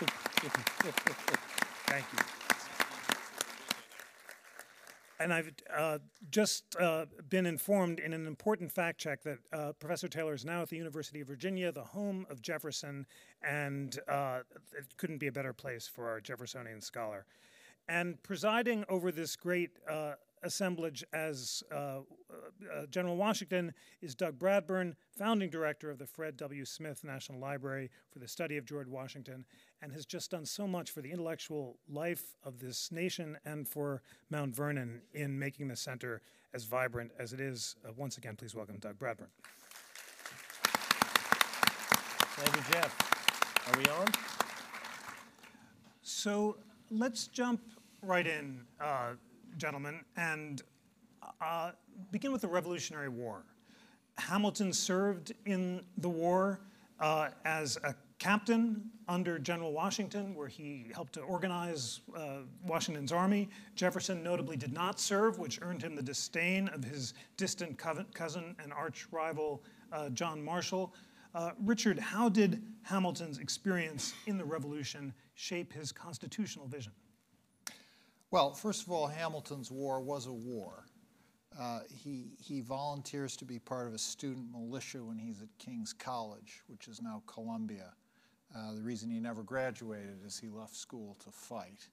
Thank 1.86 2.04
you. 2.12 2.39
And 5.20 5.34
I've 5.34 5.52
uh, 5.76 5.98
just 6.30 6.64
uh, 6.80 7.04
been 7.28 7.44
informed 7.44 8.00
in 8.00 8.14
an 8.14 8.26
important 8.26 8.72
fact 8.72 8.98
check 8.98 9.22
that 9.24 9.38
uh, 9.52 9.72
Professor 9.78 10.08
Taylor 10.08 10.32
is 10.32 10.46
now 10.46 10.62
at 10.62 10.70
the 10.70 10.78
University 10.78 11.20
of 11.20 11.28
Virginia, 11.28 11.70
the 11.70 11.84
home 11.84 12.24
of 12.30 12.40
Jefferson, 12.40 13.06
and 13.42 13.98
uh, 14.08 14.38
it 14.72 14.96
couldn't 14.96 15.18
be 15.18 15.26
a 15.26 15.32
better 15.32 15.52
place 15.52 15.86
for 15.86 16.08
our 16.08 16.22
Jeffersonian 16.22 16.80
scholar. 16.80 17.26
And 17.86 18.22
presiding 18.22 18.86
over 18.88 19.12
this 19.12 19.36
great 19.36 19.72
uh, 19.86 20.12
assemblage 20.42 21.04
as 21.12 21.62
uh, 21.72 21.74
uh, 21.74 22.86
General 22.90 23.16
Washington 23.16 23.72
is 24.00 24.14
Doug 24.14 24.38
Bradburn, 24.38 24.94
founding 25.16 25.50
director 25.50 25.90
of 25.90 25.98
the 25.98 26.06
Fred 26.06 26.36
W. 26.36 26.64
Smith 26.64 27.04
National 27.04 27.38
Library 27.38 27.90
for 28.10 28.18
the 28.18 28.28
study 28.28 28.56
of 28.56 28.64
George 28.64 28.88
Washington, 28.88 29.44
and 29.82 29.92
has 29.92 30.06
just 30.06 30.30
done 30.30 30.46
so 30.46 30.66
much 30.66 30.90
for 30.90 31.00
the 31.02 31.10
intellectual 31.10 31.78
life 31.88 32.34
of 32.44 32.58
this 32.58 32.90
nation 32.92 33.38
and 33.44 33.68
for 33.68 34.02
Mount 34.30 34.54
Vernon 34.54 35.02
in 35.14 35.38
making 35.38 35.68
the 35.68 35.76
center 35.76 36.22
as 36.54 36.64
vibrant 36.64 37.10
as 37.18 37.32
it 37.32 37.40
is. 37.40 37.76
Uh, 37.86 37.92
once 37.96 38.16
again, 38.16 38.36
please 38.36 38.54
welcome 38.54 38.78
Doug 38.78 38.98
Bradburn. 38.98 39.28
Thank 42.42 42.56
you, 42.56 42.72
Jeff. 42.72 43.68
Are 43.68 43.78
we 43.78 43.84
on? 43.86 44.06
So 46.02 46.56
let's 46.90 47.26
jump 47.26 47.60
right 48.02 48.26
in. 48.26 48.62
Gentlemen, 49.56 50.00
and 50.16 50.62
uh, 51.40 51.72
begin 52.10 52.32
with 52.32 52.42
the 52.42 52.48
Revolutionary 52.48 53.08
War. 53.08 53.44
Hamilton 54.18 54.72
served 54.72 55.32
in 55.46 55.82
the 55.98 56.08
war 56.08 56.60
uh, 56.98 57.28
as 57.44 57.78
a 57.84 57.94
captain 58.18 58.90
under 59.08 59.38
General 59.38 59.72
Washington, 59.72 60.34
where 60.34 60.46
he 60.46 60.90
helped 60.94 61.14
to 61.14 61.20
organize 61.22 62.00
uh, 62.14 62.40
Washington's 62.66 63.12
army. 63.12 63.48
Jefferson 63.74 64.22
notably 64.22 64.56
did 64.56 64.72
not 64.72 65.00
serve, 65.00 65.38
which 65.38 65.58
earned 65.62 65.82
him 65.82 65.96
the 65.96 66.02
disdain 66.02 66.68
of 66.68 66.84
his 66.84 67.14
distant 67.36 67.78
cousin 67.78 68.54
and 68.62 68.72
arch 68.72 69.06
rival, 69.10 69.62
uh, 69.92 70.10
John 70.10 70.44
Marshall. 70.44 70.94
Uh, 71.34 71.52
Richard, 71.64 71.98
how 71.98 72.28
did 72.28 72.62
Hamilton's 72.82 73.38
experience 73.38 74.12
in 74.26 74.36
the 74.36 74.44
Revolution 74.44 75.14
shape 75.34 75.72
his 75.72 75.90
constitutional 75.90 76.66
vision? 76.66 76.92
Well, 78.32 78.52
first 78.52 78.86
of 78.86 78.92
all, 78.92 79.08
Hamilton's 79.08 79.72
war 79.72 80.00
was 80.00 80.26
a 80.26 80.32
war. 80.32 80.84
Uh, 81.58 81.80
he, 81.90 82.36
he 82.40 82.60
volunteers 82.60 83.36
to 83.36 83.44
be 83.44 83.58
part 83.58 83.88
of 83.88 83.94
a 83.94 83.98
student 83.98 84.52
militia 84.52 85.02
when 85.02 85.18
he's 85.18 85.42
at 85.42 85.48
King's 85.58 85.92
College, 85.92 86.62
which 86.68 86.86
is 86.86 87.02
now 87.02 87.24
Columbia. 87.26 87.92
Uh, 88.56 88.74
the 88.74 88.82
reason 88.82 89.10
he 89.10 89.18
never 89.18 89.42
graduated 89.42 90.18
is 90.24 90.38
he 90.38 90.48
left 90.48 90.76
school 90.76 91.16
to 91.24 91.30
fight. 91.32 91.88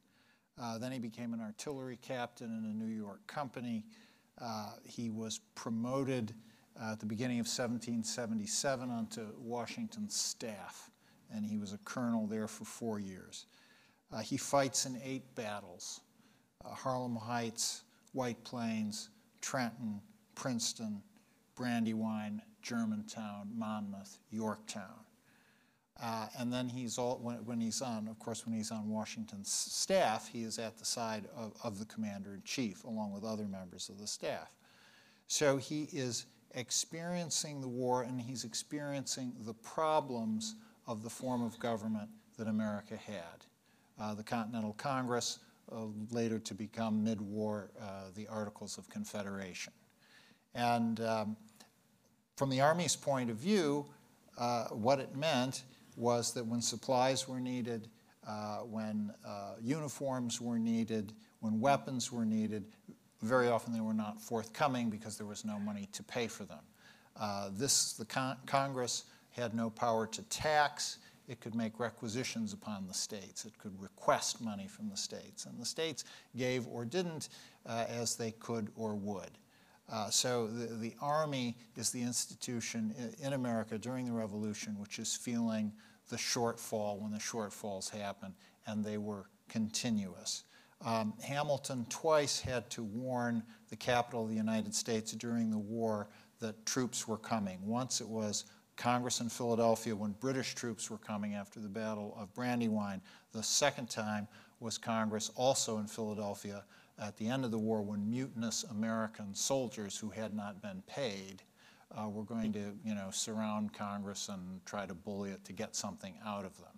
Uh, 0.62 0.78
then 0.78 0.92
he 0.92 1.00
became 1.00 1.34
an 1.34 1.42
artillery 1.42 1.98
captain 2.04 2.48
in 2.48 2.70
a 2.70 2.74
New 2.74 2.96
York 2.96 3.26
company. 3.26 3.84
Uh, 4.40 4.74
he 4.84 5.10
was 5.10 5.40
promoted 5.56 6.36
uh, 6.80 6.92
at 6.92 7.00
the 7.00 7.06
beginning 7.08 7.40
of 7.40 7.48
1777 7.48 8.92
onto 8.92 9.26
Washington's 9.40 10.16
staff, 10.16 10.92
and 11.34 11.44
he 11.44 11.58
was 11.58 11.74
a 11.74 11.80
colonel 11.80 12.28
there 12.28 12.48
for 12.48 12.64
four 12.64 13.00
years. 13.00 13.48
Uh, 14.12 14.20
he 14.20 14.38
fights 14.38 14.86
in 14.86 15.00
eight 15.04 15.34
battles 15.34 16.02
uh, 16.66 16.70
Harlem 16.70 17.16
Heights, 17.16 17.84
White 18.14 18.44
Plains, 18.44 19.10
Trenton, 19.42 20.02
Princeton, 20.36 21.02
Brandywine, 21.56 22.42
Germantown, 22.62 23.50
Monmouth, 23.56 24.20
Yorktown. 24.32 25.06
Uh, 26.02 26.28
and 26.38 26.54
then 26.54 26.70
he's 26.70 26.98
all, 26.98 27.18
when, 27.22 27.38
when, 27.46 27.60
he's 27.60 27.82
on, 27.82 28.08
of 28.08 28.20
course, 28.20 28.46
when 28.46 28.56
he's 28.56 28.72
on 28.72 28.88
Washington's 28.88 29.52
staff, 29.52 30.28
he 30.28 30.44
is 30.44 30.60
at 30.60 30.78
the 30.78 30.86
side 30.86 31.26
of, 31.36 31.54
of 31.64 31.80
the 31.80 31.86
commander 31.86 32.36
in 32.36 32.44
chief, 32.44 32.84
along 32.84 33.14
with 33.14 33.24
other 33.24 33.46
members 33.46 33.90
of 33.90 33.98
the 33.98 34.06
staff. 34.06 34.52
So 35.28 35.58
he 35.58 35.90
is 35.92 36.28
experiencing 36.54 37.62
the 37.62 37.68
war 37.68 38.04
and 38.04 38.22
he's 38.22 38.44
experiencing 38.44 39.34
the 39.46 39.54
problems 39.56 40.56
of 40.86 41.04
the 41.04 41.10
form 41.10 41.42
of 41.44 41.58
government 41.60 42.10
that 42.38 42.48
America 42.48 42.96
had. 42.96 43.46
Uh, 44.00 44.14
the 44.14 44.24
Continental 44.24 44.74
Congress, 44.74 45.40
later 46.12 46.40
to 46.40 46.54
become 46.54 47.04
mid-war 47.04 47.72
uh, 47.82 48.06
the 48.16 48.28
Articles 48.28 48.78
of 48.78 48.90
Confederation. 48.90 49.74
And 50.54 51.00
um, 51.02 51.38
from 52.36 52.50
the 52.50 52.62
Army's 52.62 52.96
point 52.96 53.30
of 53.30 53.38
view, 53.38 53.86
uh, 54.38 54.66
what 54.66 55.00
it 55.00 55.16
meant 55.16 55.64
was 55.96 56.34
that 56.34 56.46
when 56.46 56.62
supplies 56.62 57.28
were 57.28 57.40
needed, 57.40 57.90
uh, 58.28 58.58
when 58.60 59.12
uh, 59.26 59.54
uniforms 59.62 60.40
were 60.40 60.60
needed, 60.60 61.14
when 61.40 61.60
weapons 61.60 62.12
were 62.12 62.26
needed, 62.26 62.66
very 63.22 63.48
often 63.48 63.74
they 63.74 63.80
were 63.82 63.94
not 63.94 64.22
forthcoming 64.22 64.90
because 64.90 65.18
there 65.18 65.26
was 65.26 65.44
no 65.44 65.58
money 65.60 65.88
to 65.92 66.04
pay 66.04 66.28
for 66.28 66.46
them. 66.46 66.64
Uh, 67.16 67.50
this, 67.54 67.94
the 67.94 68.06
con 68.06 68.38
Congress 68.46 69.06
had 69.32 69.56
no 69.56 69.70
power 69.70 70.06
to 70.06 70.22
tax. 70.24 71.00
It 71.28 71.42
could 71.42 71.56
make 71.56 71.80
requisitions 71.80 72.54
upon 72.54 72.88
the 72.88 72.94
states. 72.94 73.46
It 73.46 73.58
could 73.58 73.80
request 73.82 74.42
money 74.42 74.68
from 74.68 74.90
the 74.90 74.98
states. 74.98 75.46
And 75.46 75.60
the 75.60 75.66
states 75.66 76.06
gave 76.36 76.68
or 76.68 76.86
didn't 76.86 77.30
uh, 77.66 77.86
as 77.90 78.16
they 78.16 78.32
could 78.32 78.70
or 78.76 78.96
would. 78.96 79.32
Uh, 79.92 80.10
so 80.10 80.48
the, 80.48 80.68
the, 80.68 80.94
Army 81.02 81.56
is 81.76 81.92
the 81.92 82.02
institution 82.02 82.94
in 83.22 83.34
America 83.34 83.78
during 83.78 84.06
the 84.06 84.12
Revolution 84.12 84.78
which 84.80 85.00
is 85.00 85.16
feeling 85.16 85.72
the 86.10 86.18
shortfall 86.18 87.00
when 87.00 87.12
the 87.12 87.18
shortfalls 87.18 87.90
happen, 87.90 88.34
and 88.66 88.84
they 88.84 88.98
were 88.98 89.30
continuous. 89.50 90.44
Um, 90.86 91.14
Hamilton 91.24 91.86
twice 91.90 92.40
had 92.40 92.70
to 92.72 92.84
warn 92.84 93.44
the 93.70 93.76
capital 93.76 94.24
of 94.24 94.30
the 94.30 94.36
United 94.36 94.76
States 94.76 95.14
during 95.14 95.50
the 95.50 95.58
war 95.58 96.08
that 96.40 96.66
troops 96.66 97.08
were 97.08 97.18
coming. 97.18 97.60
Once 97.66 98.00
it 98.00 98.08
was 98.08 98.46
Congress 98.78 99.20
in 99.20 99.28
Philadelphia 99.28 99.96
when 99.96 100.12
British 100.12 100.56
troops 100.56 100.90
were 100.90 101.00
coming 101.00 101.34
after 101.34 101.60
the 101.60 101.68
Battle 101.68 102.16
of 102.18 102.34
Brandywine. 102.34 103.02
The 103.34 103.44
second 103.44 103.90
time 103.90 104.28
was 104.60 104.78
Congress 104.78 105.32
also 105.36 105.80
in 105.80 105.88
Philadelphia 105.88 106.64
at 107.00 107.18
the 107.18 107.28
end 107.28 107.44
of 107.44 107.52
the 107.52 107.58
war 107.58 107.82
when 107.82 108.10
mutinous 108.10 108.64
American 108.64 109.34
soldiers 109.34 109.98
who 109.98 110.10
had 110.10 110.34
not 110.34 110.62
been 110.62 110.82
paid 110.88 111.44
uh, 111.92 112.08
were 112.08 112.24
going 112.24 112.54
to, 112.54 112.74
you 112.84 112.96
know, 112.96 113.10
surround 113.12 113.74
Congress 113.74 114.30
and 114.30 114.66
try 114.66 114.86
to 114.86 114.94
bully 114.94 115.32
it 115.32 115.44
to 115.46 115.54
get 115.54 115.76
something 115.76 116.16
out 116.26 116.46
of 116.46 116.56
them. 116.58 116.78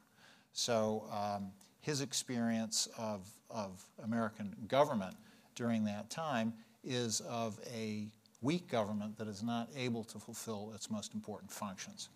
So 0.53 1.05
um, 1.11 1.51
his 1.81 2.01
experience 2.01 2.87
of, 2.97 3.29
of 3.49 3.83
American 4.03 4.55
government 4.67 5.15
during 5.55 5.83
that 5.85 6.09
time 6.09 6.53
is 6.83 7.21
of 7.21 7.59
a 7.73 8.07
weak 8.41 8.67
government 8.69 9.17
that 9.17 9.27
is 9.27 9.43
not 9.43 9.69
able 9.75 10.03
to 10.05 10.19
fulfill 10.19 10.71
its 10.75 10.89
most 10.89 11.13
important 11.13 11.51
functions. 11.51 12.09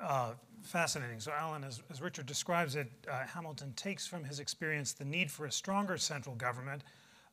Uh, 0.00 0.32
fascinating. 0.62 1.20
So, 1.20 1.32
Alan, 1.32 1.62
as, 1.62 1.82
as 1.90 2.00
Richard 2.00 2.26
describes 2.26 2.74
it, 2.74 2.88
uh, 3.08 3.24
Hamilton 3.26 3.72
takes 3.76 4.06
from 4.06 4.24
his 4.24 4.40
experience 4.40 4.92
the 4.92 5.04
need 5.04 5.30
for 5.30 5.46
a 5.46 5.52
stronger 5.52 5.96
central 5.96 6.34
government. 6.34 6.82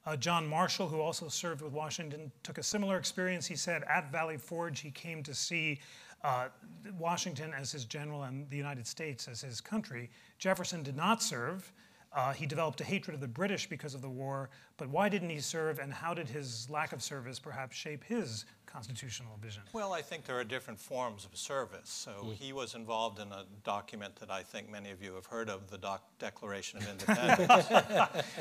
Uh, 0.05 0.15
John 0.15 0.47
Marshall, 0.47 0.87
who 0.87 1.01
also 1.01 1.27
served 1.27 1.61
with 1.61 1.73
Washington, 1.73 2.31
took 2.43 2.57
a 2.57 2.63
similar 2.63 2.97
experience. 2.97 3.45
He 3.47 3.55
said 3.55 3.83
at 3.83 4.11
Valley 4.11 4.37
Forge, 4.37 4.79
he 4.79 4.91
came 4.91 5.23
to 5.23 5.33
see 5.33 5.79
uh, 6.23 6.49
Washington 6.97 7.53
as 7.53 7.71
his 7.71 7.85
general 7.85 8.23
and 8.23 8.49
the 8.49 8.57
United 8.57 8.85
States 8.85 9.27
as 9.27 9.41
his 9.41 9.59
country. 9.61 10.09
Jefferson 10.37 10.83
did 10.83 10.95
not 10.95 11.23
serve. 11.23 11.71
Uh, 12.11 12.33
he 12.33 12.47
developed 12.47 12.81
a 12.81 12.83
hatred 12.83 13.13
of 13.13 13.21
the 13.21 13.27
British 13.27 13.67
because 13.67 13.93
of 13.93 14.01
the 14.01 14.09
war, 14.09 14.49
but 14.77 14.89
why 14.89 15.07
didn't 15.09 15.29
he 15.29 15.39
serve, 15.39 15.77
and 15.77 15.93
how 15.93 16.11
did 16.11 16.27
his 16.27 16.67
lack 16.67 16.91
of 16.91 17.03
service 17.03 17.37
perhaps 17.37 17.75
shape 17.75 18.03
his 18.03 18.45
constitutional 18.65 19.37
vision? 19.41 19.61
Well, 19.73 19.93
I 19.93 20.01
think 20.01 20.25
there 20.25 20.39
are 20.39 20.43
different 20.43 20.79
forms 20.79 21.25
of 21.25 21.37
service. 21.37 21.89
So 21.89 22.11
mm. 22.25 22.33
he 22.33 22.51
was 22.51 22.73
involved 22.73 23.19
in 23.19 23.31
a 23.31 23.45
document 23.63 24.15
that 24.17 24.31
I 24.31 24.41
think 24.41 24.71
many 24.71 24.89
of 24.89 25.03
you 25.03 25.13
have 25.13 25.27
heard 25.27 25.49
of, 25.49 25.69
the 25.69 25.77
Doc- 25.77 26.03
Declaration 26.17 26.79
of 26.79 26.89
Independence. 26.89 27.67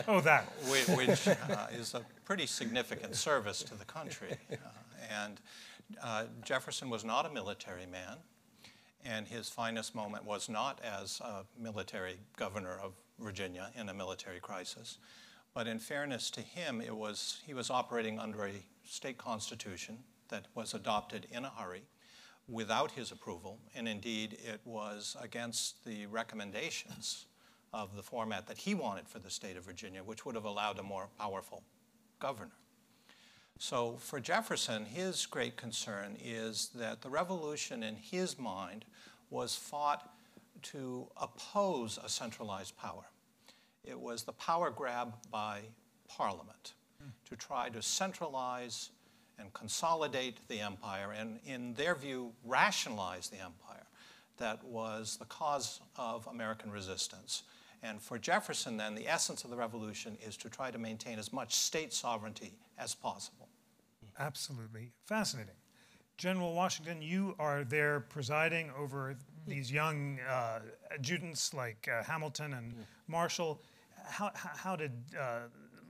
oh, 0.09 0.21
that. 0.21 0.51
Which, 0.71 1.29
uh, 1.29 1.67
is 1.73 1.93
a 1.93 2.01
pretty 2.25 2.47
significant 2.47 3.17
service 3.17 3.63
to 3.65 3.75
the 3.75 3.85
country. 3.85 4.37
Uh, 4.51 4.57
and 5.11 5.41
uh, 6.03 6.25
Jefferson 6.43 6.89
was 6.89 7.05
not 7.05 7.27
a 7.27 7.31
military 7.31 7.87
man, 7.87 8.17
and 9.05 9.29
his 9.29 9.51
finest 9.51 9.95
moment 9.95 10.25
was 10.25 10.49
not 10.49 10.81
as 10.83 11.21
a 11.21 11.45
military 11.59 12.17
governor 12.37 12.79
of 12.83 12.95
Virginia 13.19 13.71
in 13.75 13.89
a 13.89 13.95
military 13.95 14.41
crisis. 14.41 14.99
But 15.55 15.67
in 15.67 15.79
fairness 15.79 16.31
to 16.31 16.41
him, 16.41 16.81
it 16.81 16.95
was, 16.95 17.41
he 17.47 17.55
was 17.55 17.71
operating 17.71 18.19
under 18.19 18.47
a 18.47 18.53
state 18.85 19.19
constitution 19.19 19.99
that 20.29 20.47
was 20.55 20.75
adopted 20.75 21.27
in 21.31 21.45
a 21.45 21.51
hurry 21.51 21.83
without 22.49 22.93
his 22.93 23.13
approval, 23.13 23.59
and 23.75 23.89
indeed 23.89 24.39
it 24.45 24.61
was 24.65 25.17
against 25.21 25.85
the 25.85 26.07
recommendations 26.07 27.27
of 27.73 27.95
the 27.95 28.03
format 28.03 28.47
that 28.47 28.59
he 28.59 28.75
wanted 28.75 29.07
for 29.07 29.19
the 29.19 29.31
state 29.31 29.57
of 29.57 29.65
Virginia, 29.65 30.03
which 30.03 30.25
would 30.25 30.35
have 30.35 30.45
allowed 30.45 30.79
a 30.79 30.83
more 30.83 31.09
powerful 31.19 31.63
governor. 32.19 32.53
So 33.59 33.97
for 33.99 34.21
Jefferson, 34.21 34.85
his 34.85 35.27
great 35.27 35.57
concern 35.57 36.17
is 36.25 36.71
that 36.75 37.03
the 37.03 37.11
revolution 37.11 37.83
in 37.83 37.97
his 37.97 38.39
mind 38.39 38.85
was 39.31 39.57
fought 39.57 40.09
to 40.63 41.09
oppose 41.17 41.99
a 42.03 42.09
centralized 42.09 42.77
power. 42.77 43.05
It 43.85 43.99
was 43.99 44.25
the 44.25 44.33
power 44.33 44.71
grab 44.71 45.15
by 45.31 45.61
Parliament 46.09 46.75
mm. 47.03 47.11
to 47.29 47.37
try 47.37 47.69
to 47.71 47.83
centralize 47.83 48.91
and 49.39 49.53
consolidate 49.53 50.37
the 50.49 50.61
empire, 50.61 51.13
and 51.17 51.39
in 51.47 51.75
their 51.75 51.95
view, 51.95 52.33
rationalize 52.45 53.29
the 53.29 53.39
empire 53.39 53.87
that 54.39 54.63
was 54.65 55.17
the 55.17 55.25
cause 55.27 55.81
of 55.97 56.27
American 56.27 56.71
resistance. 56.71 57.45
And 57.83 58.03
for 58.03 58.19
Jefferson, 58.19 58.77
then, 58.77 58.95
the 58.95 59.07
essence 59.07 59.45
of 59.45 59.51
the 59.51 59.57
revolution 59.57 60.17
is 60.27 60.37
to 60.39 60.49
try 60.49 60.71
to 60.71 60.79
maintain 60.79 61.19
as 61.19 61.33
much 61.33 61.55
state 61.55 61.93
sovereignty 61.93 62.53
as 62.77 62.95
possible. 62.95 63.49
Absolutely 64.19 64.91
fascinating. 65.07 65.55
General 66.17 66.53
Washington, 66.53 67.01
you 67.01 67.37
are 67.39 67.63
there 67.63 68.01
presiding 68.01 68.73
over 68.77 69.17
these 69.49 69.73
young 69.73 70.19
uh, 70.29 70.61
adjutants 70.91 71.55
like 71.55 71.89
uh, 71.93 72.03
Hamilton 72.03 72.55
and 72.55 72.73
mm. 72.73 72.85
Marshall. 73.07 73.61
How, 74.05 74.31
how 74.35 74.77
did 74.77 74.93
uh, 75.19 75.41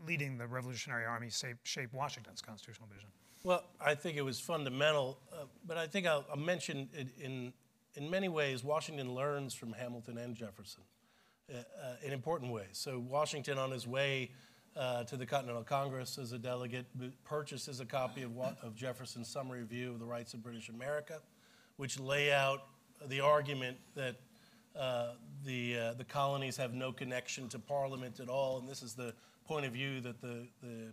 leading 0.06 0.38
the 0.38 0.46
Revolutionary 0.46 1.04
Army 1.04 1.30
shape, 1.30 1.58
shape, 1.64 1.92
Washington's 1.92 2.40
constitutional 2.40 2.88
vision? 2.92 3.08
Well, 3.44 3.64
I 3.80 3.94
think 3.94 4.16
it 4.16 4.22
was 4.22 4.40
fundamental, 4.40 5.18
uh, 5.32 5.44
but 5.66 5.76
I 5.76 5.86
think 5.86 6.06
I'll, 6.06 6.24
I'll 6.30 6.36
mention 6.36 6.88
it 6.92 7.08
in, 7.21 7.52
in 7.94 8.10
many 8.10 8.28
ways, 8.28 8.64
Washington 8.64 9.14
learns 9.14 9.54
from 9.54 9.73
Hamilton 9.73 10.18
and 10.18 10.34
Jefferson 10.34 10.82
uh, 11.52 11.58
uh, 11.58 11.94
in 12.04 12.12
important 12.12 12.52
ways. 12.52 12.71
So, 12.73 12.99
Washington, 12.99 13.58
on 13.58 13.71
his 13.71 13.86
way 13.86 14.30
uh, 14.76 15.04
to 15.04 15.16
the 15.16 15.26
Continental 15.26 15.62
Congress 15.62 16.18
as 16.18 16.32
a 16.32 16.38
delegate, 16.38 16.86
purchases 17.25 17.80
a 17.80 17.86
copy 17.86 18.23
of, 18.23 18.36
of 18.62 18.75
Jefferson's 18.75 19.28
summary 19.28 19.64
view 19.64 19.92
of 19.92 19.99
the 19.99 20.06
rights 20.06 20.34
of 20.34 20.42
British 20.42 20.68
America, 20.68 21.21
which 21.76 21.99
lay 21.99 22.32
out 22.32 22.62
the 23.06 23.21
argument 23.21 23.76
that 23.95 24.17
uh, 24.78 25.13
the, 25.45 25.76
uh, 25.76 25.95
the 25.95 26.04
colonies 26.04 26.56
have 26.56 26.75
no 26.75 26.93
connection 26.93 27.49
to 27.49 27.58
Parliament 27.58 28.21
at 28.21 28.28
all, 28.28 28.58
and 28.58 28.69
this 28.69 28.82
is 28.82 28.95
the 28.95 29.13
point 29.47 29.67
of 29.67 29.73
view 29.73 30.00
that 30.00 30.21
the, 30.21 30.47
the, 30.63 30.93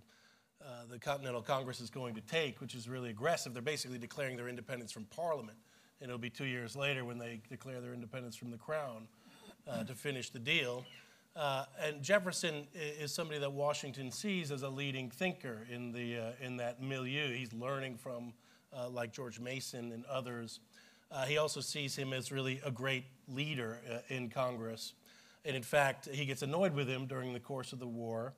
uh, 0.65 0.69
the 0.89 0.97
Continental 0.97 1.41
Congress 1.41 1.79
is 1.79 1.89
going 1.89 2.15
to 2.15 2.21
take, 2.21 2.61
which 2.61 2.73
is 2.73 2.89
really 2.89 3.09
aggressive. 3.09 3.53
They're 3.53 3.61
basically 3.61 3.97
declaring 3.97 4.37
their 4.37 4.47
independence 4.47 4.91
from 4.91 5.05
Parliament, 5.05 5.57
and 6.01 6.09
it'll 6.09 6.17
be 6.17 6.29
two 6.29 6.45
years 6.45 6.75
later 6.75 7.05
when 7.05 7.17
they 7.17 7.41
declare 7.49 7.81
their 7.81 7.93
independence 7.93 8.35
from 8.35 8.49
the 8.49 8.57
Crown 8.57 9.07
uh, 9.67 9.83
to 9.83 9.93
finish 9.93 10.29
the 10.29 10.39
deal. 10.39 10.83
Uh, 11.35 11.65
and 11.83 12.01
Jefferson 12.01 12.65
is 12.73 13.13
somebody 13.13 13.39
that 13.39 13.51
Washington 13.51 14.09
sees 14.09 14.51
as 14.51 14.63
a 14.63 14.69
leading 14.69 15.11
thinker 15.11 15.67
in, 15.69 15.91
the, 15.91 16.17
uh, 16.17 16.31
in 16.41 16.57
that 16.57 16.81
milieu. 16.81 17.35
He's 17.35 17.51
learning 17.53 17.97
from, 17.97 18.33
like 18.89 19.13
George 19.13 19.39
Mason 19.39 19.91
and 19.91 20.05
others. 20.05 20.59
Uh, 21.11 21.25
he 21.25 21.37
also 21.37 21.61
sees 21.61 21.95
him 21.95 22.13
as 22.13 22.31
really 22.31 22.59
a 22.65 22.71
great 22.71 23.05
leader 23.27 23.79
uh, 23.91 23.97
in 24.09 24.29
Congress. 24.29 24.93
And 25.45 25.55
in 25.55 25.63
fact, 25.63 26.09
he 26.11 26.25
gets 26.25 26.41
annoyed 26.41 26.73
with 26.73 26.87
him 26.87 27.05
during 27.05 27.33
the 27.33 27.39
course 27.39 27.73
of 27.73 27.79
the 27.79 27.87
war. 27.87 28.33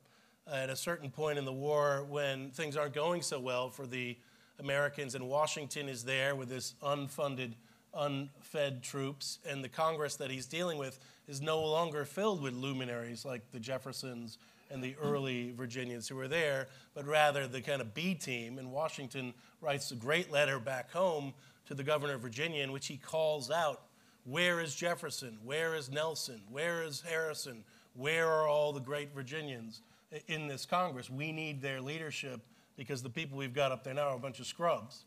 at 0.50 0.70
a 0.70 0.76
certain 0.76 1.10
point 1.10 1.38
in 1.38 1.44
the 1.44 1.52
war, 1.52 2.06
when 2.08 2.50
things 2.50 2.76
aren't 2.76 2.94
going 2.94 3.22
so 3.22 3.38
well 3.38 3.68
for 3.68 3.86
the 3.86 4.16
Americans, 4.58 5.14
and 5.14 5.28
Washington 5.28 5.88
is 5.88 6.04
there 6.04 6.34
with 6.34 6.50
his 6.50 6.74
unfunded 6.82 7.52
unfed 7.94 8.82
troops, 8.82 9.38
and 9.48 9.62
the 9.64 9.68
Congress 9.68 10.16
that 10.16 10.30
he's 10.30 10.46
dealing 10.46 10.78
with 10.78 10.98
is 11.26 11.40
no 11.40 11.60
longer 11.60 12.04
filled 12.04 12.42
with 12.42 12.54
luminaries 12.54 13.24
like 13.24 13.50
the 13.52 13.60
Jeffersons 13.60 14.38
and 14.70 14.82
the 14.82 14.94
early 15.00 15.52
Virginians 15.52 16.08
who 16.08 16.16
were 16.16 16.28
there, 16.28 16.68
but 16.94 17.06
rather 17.06 17.46
the 17.46 17.60
kind 17.60 17.80
of 17.80 17.94
B 17.94 18.14
team. 18.14 18.58
And 18.58 18.70
Washington 18.70 19.32
writes 19.60 19.90
a 19.90 19.94
great 19.94 20.30
letter 20.30 20.58
back 20.58 20.92
home 20.92 21.32
to 21.68 21.74
the 21.74 21.84
governor 21.84 22.14
of 22.14 22.22
Virginia 22.22 22.62
in 22.62 22.72
which 22.72 22.86
he 22.86 22.96
calls 22.96 23.50
out 23.50 23.82
where 24.24 24.60
is 24.60 24.74
Jefferson? 24.74 25.38
Where 25.44 25.74
is 25.74 25.90
Nelson? 25.90 26.42
Where 26.50 26.82
is 26.82 27.00
Harrison? 27.00 27.64
Where 27.94 28.28
are 28.28 28.46
all 28.46 28.72
the 28.72 28.80
great 28.80 29.14
Virginians 29.14 29.80
in 30.26 30.48
this 30.48 30.66
Congress? 30.66 31.08
We 31.08 31.32
need 31.32 31.62
their 31.62 31.80
leadership 31.80 32.40
because 32.76 33.02
the 33.02 33.10
people 33.10 33.38
we've 33.38 33.54
got 33.54 33.72
up 33.72 33.84
there 33.84 33.94
now 33.94 34.08
are 34.08 34.16
a 34.16 34.20
bunch 34.20 34.38
of 34.38 34.46
scrubs. 34.46 35.04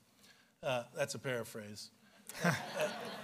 Uh, 0.64 0.84
that's 0.96 1.16
a 1.16 1.20
paraphrase. 1.20 1.90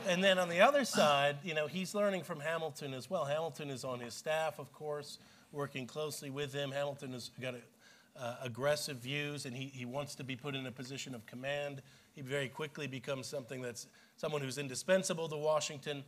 and 0.08 0.24
then 0.24 0.38
on 0.38 0.50
the 0.50 0.62
other 0.62 0.86
side, 0.86 1.38
you 1.44 1.54
know, 1.54 1.68
he's 1.68 1.96
learning 1.96 2.24
from 2.24 2.40
Hamilton 2.40 2.94
as 2.94 3.10
well. 3.10 3.26
Hamilton 3.26 3.70
is 3.70 3.84
on 3.84 4.00
his 4.00 4.14
staff, 4.14 4.60
of 4.60 4.72
course, 4.74 5.20
working 5.52 5.88
closely 5.88 6.30
with 6.30 6.54
him. 6.54 6.72
Hamilton 6.72 7.14
has 7.14 7.32
got 7.40 7.56
a, 7.56 8.22
uh, 8.22 8.36
aggressive 8.44 8.98
views, 8.98 9.46
and 9.46 9.56
he, 9.56 9.66
he 9.66 9.86
wants 9.86 10.16
to 10.16 10.24
be 10.24 10.36
put 10.36 10.56
in 10.56 10.66
a 10.66 10.72
position 10.72 11.14
of 11.14 11.26
command. 11.26 11.82
He 12.18 12.24
very 12.24 12.50
quickly 12.50 12.88
becomes 12.88 13.28
something 13.28 13.62
that's 13.62 13.86
someone 14.16 14.42
who's 14.42 14.58
indispensable 14.58 15.30
to 15.30 15.38
Washington. 15.38 16.04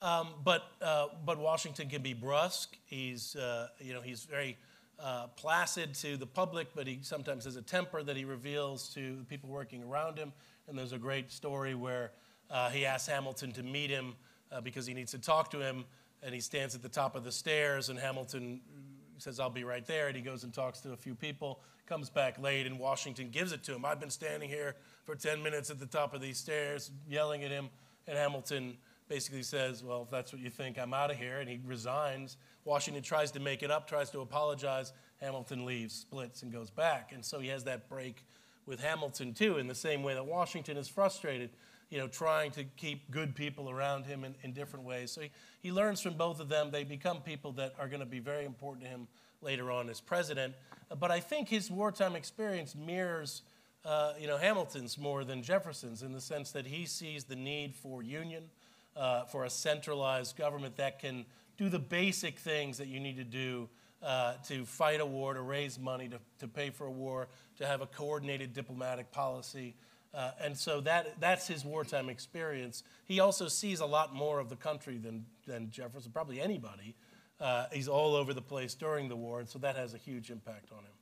Um, 0.00 0.28
but, 0.42 0.62
uh, 0.80 1.08
but 1.22 1.38
Washington 1.38 1.90
can 1.90 2.00
be 2.00 2.14
brusque. 2.14 2.78
He's, 2.86 3.36
uh, 3.36 3.68
you 3.78 3.92
know, 3.92 4.00
he's 4.00 4.24
very 4.24 4.56
uh, 4.98 5.26
placid 5.36 5.92
to 5.96 6.16
the 6.16 6.24
public, 6.24 6.68
but 6.74 6.86
he 6.86 7.00
sometimes 7.02 7.44
has 7.44 7.56
a 7.56 7.62
temper 7.62 8.02
that 8.04 8.16
he 8.16 8.24
reveals 8.24 8.88
to 8.94 9.16
the 9.16 9.24
people 9.24 9.50
working 9.50 9.84
around 9.84 10.16
him. 10.16 10.32
And 10.66 10.78
there's 10.78 10.94
a 10.94 10.98
great 10.98 11.30
story 11.30 11.74
where 11.74 12.12
uh, 12.50 12.70
he 12.70 12.86
asks 12.86 13.06
Hamilton 13.06 13.52
to 13.52 13.62
meet 13.62 13.90
him 13.90 14.14
uh, 14.50 14.62
because 14.62 14.86
he 14.86 14.94
needs 14.94 15.10
to 15.10 15.18
talk 15.18 15.50
to 15.50 15.60
him. 15.60 15.84
And 16.22 16.34
he 16.34 16.40
stands 16.40 16.74
at 16.74 16.80
the 16.80 16.88
top 16.88 17.16
of 17.16 17.22
the 17.22 17.32
stairs, 17.32 17.90
and 17.90 17.98
Hamilton 17.98 18.62
says, 19.22 19.40
I'll 19.40 19.50
be 19.50 19.64
right 19.64 19.86
there. 19.86 20.08
And 20.08 20.16
he 20.16 20.22
goes 20.22 20.44
and 20.44 20.52
talks 20.52 20.80
to 20.80 20.92
a 20.92 20.96
few 20.96 21.14
people, 21.14 21.60
comes 21.86 22.10
back 22.10 22.38
late, 22.40 22.66
and 22.66 22.78
Washington 22.78 23.30
gives 23.30 23.52
it 23.52 23.62
to 23.64 23.74
him. 23.74 23.84
I've 23.84 24.00
been 24.00 24.10
standing 24.10 24.48
here 24.48 24.76
for 25.04 25.14
10 25.14 25.42
minutes 25.42 25.70
at 25.70 25.78
the 25.78 25.86
top 25.86 26.14
of 26.14 26.20
these 26.20 26.38
stairs, 26.38 26.90
yelling 27.08 27.44
at 27.44 27.50
him. 27.50 27.68
And 28.06 28.16
Hamilton 28.16 28.76
basically 29.08 29.42
says, 29.42 29.82
Well, 29.82 30.02
if 30.02 30.10
that's 30.10 30.32
what 30.32 30.42
you 30.42 30.50
think, 30.50 30.78
I'm 30.78 30.94
out 30.94 31.10
of 31.10 31.16
here. 31.16 31.38
And 31.38 31.48
he 31.48 31.60
resigns. 31.64 32.36
Washington 32.64 33.02
tries 33.02 33.30
to 33.32 33.40
make 33.40 33.62
it 33.62 33.70
up, 33.70 33.88
tries 33.88 34.10
to 34.10 34.20
apologize. 34.20 34.92
Hamilton 35.20 35.64
leaves, 35.64 35.94
splits, 35.94 36.42
and 36.42 36.52
goes 36.52 36.70
back. 36.70 37.12
And 37.12 37.24
so 37.24 37.40
he 37.40 37.48
has 37.48 37.64
that 37.64 37.88
break 37.88 38.24
with 38.66 38.80
Hamilton 38.80 39.32
too, 39.32 39.58
in 39.58 39.68
the 39.68 39.74
same 39.74 40.02
way 40.02 40.14
that 40.14 40.26
Washington 40.26 40.76
is 40.76 40.88
frustrated, 40.88 41.50
you 41.90 41.98
know, 41.98 42.08
trying 42.08 42.50
to 42.52 42.64
keep 42.64 43.10
good 43.10 43.34
people 43.34 43.70
around 43.70 44.06
him 44.06 44.24
in, 44.24 44.34
in 44.42 44.52
different 44.52 44.84
ways. 44.84 45.12
So 45.12 45.20
he, 45.20 45.30
he 45.60 45.72
learns 45.72 46.00
from 46.00 46.14
both 46.14 46.40
of 46.40 46.48
them. 46.48 46.70
They 46.70 46.84
become 46.84 47.20
people 47.20 47.52
that 47.52 47.74
are 47.78 47.88
going 47.88 48.00
to 48.00 48.06
be 48.06 48.18
very 48.18 48.44
important 48.44 48.84
to 48.84 48.90
him 48.90 49.06
later 49.40 49.70
on 49.70 49.88
as 49.88 50.00
president. 50.00 50.54
But 50.98 51.10
I 51.10 51.20
think 51.20 51.48
his 51.48 51.70
wartime 51.70 52.16
experience 52.16 52.74
mirrors 52.74 53.42
uh, 53.86 54.14
you 54.18 54.26
know, 54.26 54.36
Hamilton's 54.36 54.98
more 54.98 55.24
than 55.24 55.44
Jefferson's 55.44 56.02
in 56.02 56.12
the 56.12 56.20
sense 56.20 56.50
that 56.50 56.66
he 56.66 56.86
sees 56.86 57.22
the 57.22 57.36
need 57.36 57.72
for 57.72 58.02
union, 58.02 58.42
uh, 58.96 59.24
for 59.24 59.44
a 59.44 59.50
centralized 59.50 60.36
government 60.36 60.76
that 60.76 60.98
can 60.98 61.24
do 61.56 61.68
the 61.68 61.78
basic 61.78 62.40
things 62.40 62.78
that 62.78 62.88
you 62.88 62.98
need 62.98 63.16
to 63.16 63.24
do 63.24 63.68
uh, 64.02 64.34
to 64.48 64.64
fight 64.64 65.00
a 65.00 65.06
war, 65.06 65.34
to 65.34 65.40
raise 65.40 65.78
money, 65.78 66.08
to, 66.08 66.18
to 66.40 66.48
pay 66.48 66.70
for 66.70 66.86
a 66.86 66.90
war, 66.90 67.28
to 67.58 67.64
have 67.64 67.80
a 67.80 67.86
coordinated 67.86 68.52
diplomatic 68.52 69.12
policy. 69.12 69.74
Uh, 70.14 70.30
and 70.40 70.56
so 70.56 70.80
that, 70.80 71.20
that's 71.20 71.46
his 71.46 71.64
wartime 71.64 72.08
experience. 72.08 72.82
He 73.04 73.20
also 73.20 73.48
sees 73.48 73.80
a 73.80 73.86
lot 73.86 74.14
more 74.14 74.38
of 74.40 74.48
the 74.48 74.56
country 74.56 74.98
than, 74.98 75.26
than 75.46 75.70
Jefferson, 75.70 76.10
probably 76.12 76.40
anybody. 76.40 76.94
Uh, 77.38 77.66
he's 77.72 77.88
all 77.88 78.14
over 78.14 78.32
the 78.32 78.42
place 78.42 78.74
during 78.74 79.08
the 79.08 79.16
war, 79.16 79.40
and 79.40 79.48
so 79.48 79.58
that 79.58 79.76
has 79.76 79.92
a 79.92 79.98
huge 79.98 80.30
impact 80.30 80.72
on 80.72 80.78
him. 80.78 80.92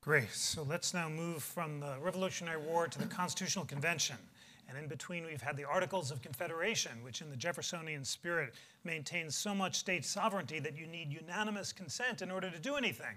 Great. 0.00 0.32
So 0.32 0.62
let's 0.62 0.94
now 0.94 1.08
move 1.08 1.42
from 1.42 1.80
the 1.80 1.96
Revolutionary 2.00 2.60
War 2.60 2.88
to 2.88 2.98
the 2.98 3.06
Constitutional 3.06 3.66
Convention. 3.66 4.16
And 4.68 4.78
in 4.78 4.86
between, 4.86 5.26
we've 5.26 5.42
had 5.42 5.56
the 5.56 5.64
Articles 5.64 6.10
of 6.10 6.22
Confederation, 6.22 6.92
which 7.02 7.20
in 7.20 7.28
the 7.28 7.36
Jeffersonian 7.36 8.04
spirit 8.04 8.54
maintains 8.84 9.36
so 9.36 9.54
much 9.54 9.76
state 9.76 10.04
sovereignty 10.04 10.58
that 10.60 10.76
you 10.76 10.86
need 10.86 11.12
unanimous 11.12 11.72
consent 11.72 12.22
in 12.22 12.30
order 12.30 12.50
to 12.50 12.58
do 12.58 12.76
anything. 12.76 13.16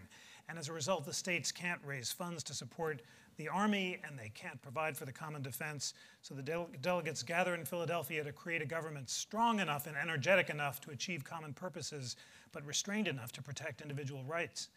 And 0.49 0.57
as 0.59 0.67
a 0.67 0.73
result, 0.73 1.05
the 1.05 1.13
states 1.13 1.51
can't 1.51 1.79
raise 1.85 2.11
funds 2.11 2.43
to 2.43 2.53
support 2.53 3.01
the 3.37 3.47
army 3.47 3.99
and 4.07 4.17
they 4.17 4.29
can't 4.33 4.61
provide 4.61 4.95
for 4.95 5.05
the 5.05 5.11
common 5.11 5.41
defense. 5.41 5.93
So 6.21 6.33
the 6.33 6.41
dele- 6.41 6.67
delegates 6.81 7.23
gather 7.23 7.55
in 7.55 7.65
Philadelphia 7.65 8.23
to 8.23 8.31
create 8.31 8.61
a 8.61 8.65
government 8.65 9.09
strong 9.09 9.59
enough 9.59 9.87
and 9.87 9.95
energetic 9.97 10.49
enough 10.49 10.81
to 10.81 10.91
achieve 10.91 11.23
common 11.23 11.53
purposes, 11.53 12.15
but 12.51 12.65
restrained 12.65 13.07
enough 13.07 13.31
to 13.33 13.41
protect 13.41 13.81
individual 13.81 14.23
rights. 14.23 14.69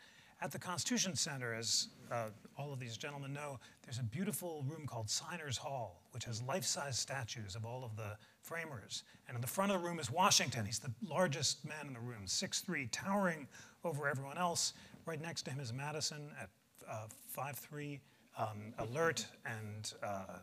At 0.43 0.53
the 0.53 0.59
Constitution 0.59 1.17
Center, 1.17 1.55
as 1.55 1.89
uh, 2.13 2.27
all 2.59 2.71
of 2.73 2.79
these 2.79 2.99
gentlemen 2.99 3.33
know, 3.33 3.59
there's 3.83 3.99
a 3.99 4.03
beautiful 4.03 4.65
room 4.69 4.87
called 4.87 5.09
Signers 5.09 5.57
Hall, 5.57 6.03
which 6.11 6.25
has 6.25 6.43
life 6.43 6.65
size 6.65 6.99
statues 6.99 7.57
of 7.57 7.65
all 7.65 7.85
of 7.85 7.97
the 7.97 8.19
framers. 8.43 9.05
And 9.29 9.35
in 9.35 9.41
the 9.41 9.47
front 9.47 9.73
of 9.73 9.81
the 9.81 9.87
room 9.87 9.99
is 9.99 10.11
Washington. 10.11 10.67
He's 10.67 10.79
the 10.79 10.93
largest 11.03 11.65
man 11.65 11.87
in 11.87 11.95
the 11.95 12.01
room, 12.01 12.27
6'3, 12.27 12.89
towering 12.93 13.49
over 13.83 14.07
everyone 14.07 14.37
else. 14.37 14.75
Right 15.07 15.21
next 15.21 15.43
to 15.43 15.53
him 15.53 15.61
is 15.61 15.73
Madison 15.73 16.31
at 16.39 16.51
uh, 16.89 17.07
5'3, 17.37 17.99
um, 18.37 18.73
alert 18.79 19.27
and 19.45 19.93
uh, 20.03 20.39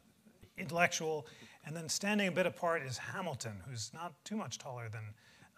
intellectual. 0.57 1.27
And 1.65 1.75
then 1.75 1.87
standing 1.87 2.27
a 2.27 2.31
bit 2.31 2.45
apart 2.45 2.83
is 2.83 2.97
Hamilton, 2.97 3.53
who's 3.67 3.91
not 3.93 4.13
too 4.25 4.35
much 4.35 4.57
taller 4.57 4.89
than 4.89 5.03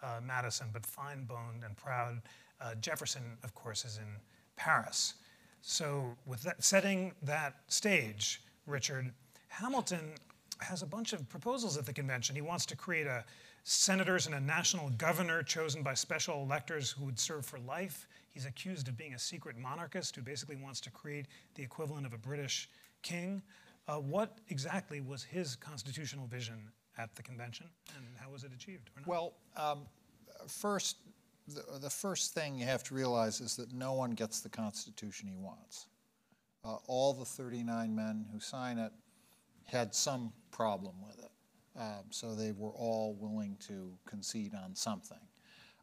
uh, 0.02 0.20
Madison, 0.24 0.68
but 0.72 0.84
fine 0.86 1.24
boned 1.24 1.64
and 1.64 1.76
proud. 1.76 2.22
Uh, 2.60 2.74
Jefferson, 2.76 3.22
of 3.42 3.54
course, 3.54 3.84
is 3.84 3.98
in 3.98 4.08
Paris. 4.56 5.14
So, 5.62 6.16
with 6.26 6.42
that, 6.42 6.62
setting 6.62 7.12
that 7.22 7.56
stage, 7.66 8.42
Richard, 8.66 9.12
Hamilton 9.48 10.12
has 10.60 10.82
a 10.82 10.86
bunch 10.86 11.12
of 11.12 11.28
proposals 11.28 11.76
at 11.76 11.86
the 11.86 11.92
convention. 11.92 12.36
He 12.36 12.42
wants 12.42 12.66
to 12.66 12.76
create 12.76 13.06
a 13.06 13.24
senators 13.64 14.26
and 14.26 14.34
a 14.34 14.40
national 14.40 14.90
governor 14.90 15.42
chosen 15.42 15.82
by 15.82 15.92
special 15.94 16.42
electors 16.42 16.90
who 16.90 17.04
would 17.04 17.18
serve 17.18 17.44
for 17.44 17.58
life. 17.58 18.06
He's 18.36 18.44
accused 18.44 18.86
of 18.88 18.98
being 18.98 19.14
a 19.14 19.18
secret 19.18 19.56
monarchist 19.56 20.14
who 20.14 20.20
basically 20.20 20.56
wants 20.56 20.78
to 20.82 20.90
create 20.90 21.24
the 21.54 21.62
equivalent 21.62 22.04
of 22.04 22.12
a 22.12 22.18
British 22.18 22.68
king. 23.00 23.40
Uh, 23.88 23.94
what 23.94 24.36
exactly 24.50 25.00
was 25.00 25.22
his 25.22 25.56
constitutional 25.56 26.26
vision 26.26 26.70
at 26.98 27.14
the 27.14 27.22
convention, 27.22 27.64
and 27.96 28.04
how 28.20 28.28
was 28.28 28.44
it 28.44 28.52
achieved? 28.52 28.90
Well, 29.06 29.32
um, 29.56 29.86
first, 30.48 30.98
the, 31.48 31.78
the, 31.80 31.88
first 31.88 32.34
thing 32.34 32.58
you 32.58 32.66
have 32.66 32.84
to 32.84 32.94
realize 32.94 33.40
is 33.40 33.56
that 33.56 33.72
no 33.72 33.94
one 33.94 34.10
gets 34.10 34.40
the 34.40 34.50
Constitution 34.50 35.30
he 35.30 35.38
wants. 35.38 35.86
Uh, 36.62 36.76
all 36.88 37.14
the 37.14 37.24
39 37.24 37.96
men 37.96 38.26
who 38.34 38.38
sign 38.38 38.76
it 38.76 38.92
had 39.64 39.94
some 39.94 40.30
problem 40.50 40.96
with 41.02 41.18
it. 41.20 41.30
Um, 41.80 42.04
so 42.10 42.34
they 42.34 42.52
were 42.52 42.72
all 42.72 43.16
willing 43.18 43.56
to 43.68 43.94
concede 44.04 44.52
on 44.54 44.74
something. 44.74 45.20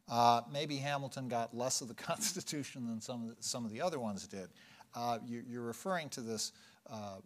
Uh, 0.08 0.42
maybe 0.52 0.76
Hamilton 0.76 1.28
got 1.28 1.56
less 1.56 1.80
of 1.80 1.88
the 1.88 1.94
Constitution 2.10 2.86
than 2.86 3.00
some 3.00 3.22
of 3.22 3.28
the, 3.30 3.36
some 3.40 3.64
of 3.64 3.70
the 3.70 3.80
other 3.80 3.98
ones 3.98 4.26
did. 4.26 4.48
Uh, 4.94 5.18
you, 5.26 5.42
are 5.58 5.66
referring 5.66 6.08
to 6.08 6.20
this 6.20 6.52
uh, 6.90 7.16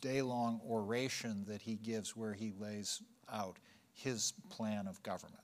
day 0.00 0.22
long 0.22 0.60
oration 0.68 1.44
that 1.48 1.60
he 1.62 1.76
gives 1.76 2.16
where 2.16 2.32
he 2.32 2.52
lays 2.58 3.02
out 3.32 3.58
his 3.92 4.32
plan 4.48 4.86
of 4.86 5.02
government. 5.02 5.42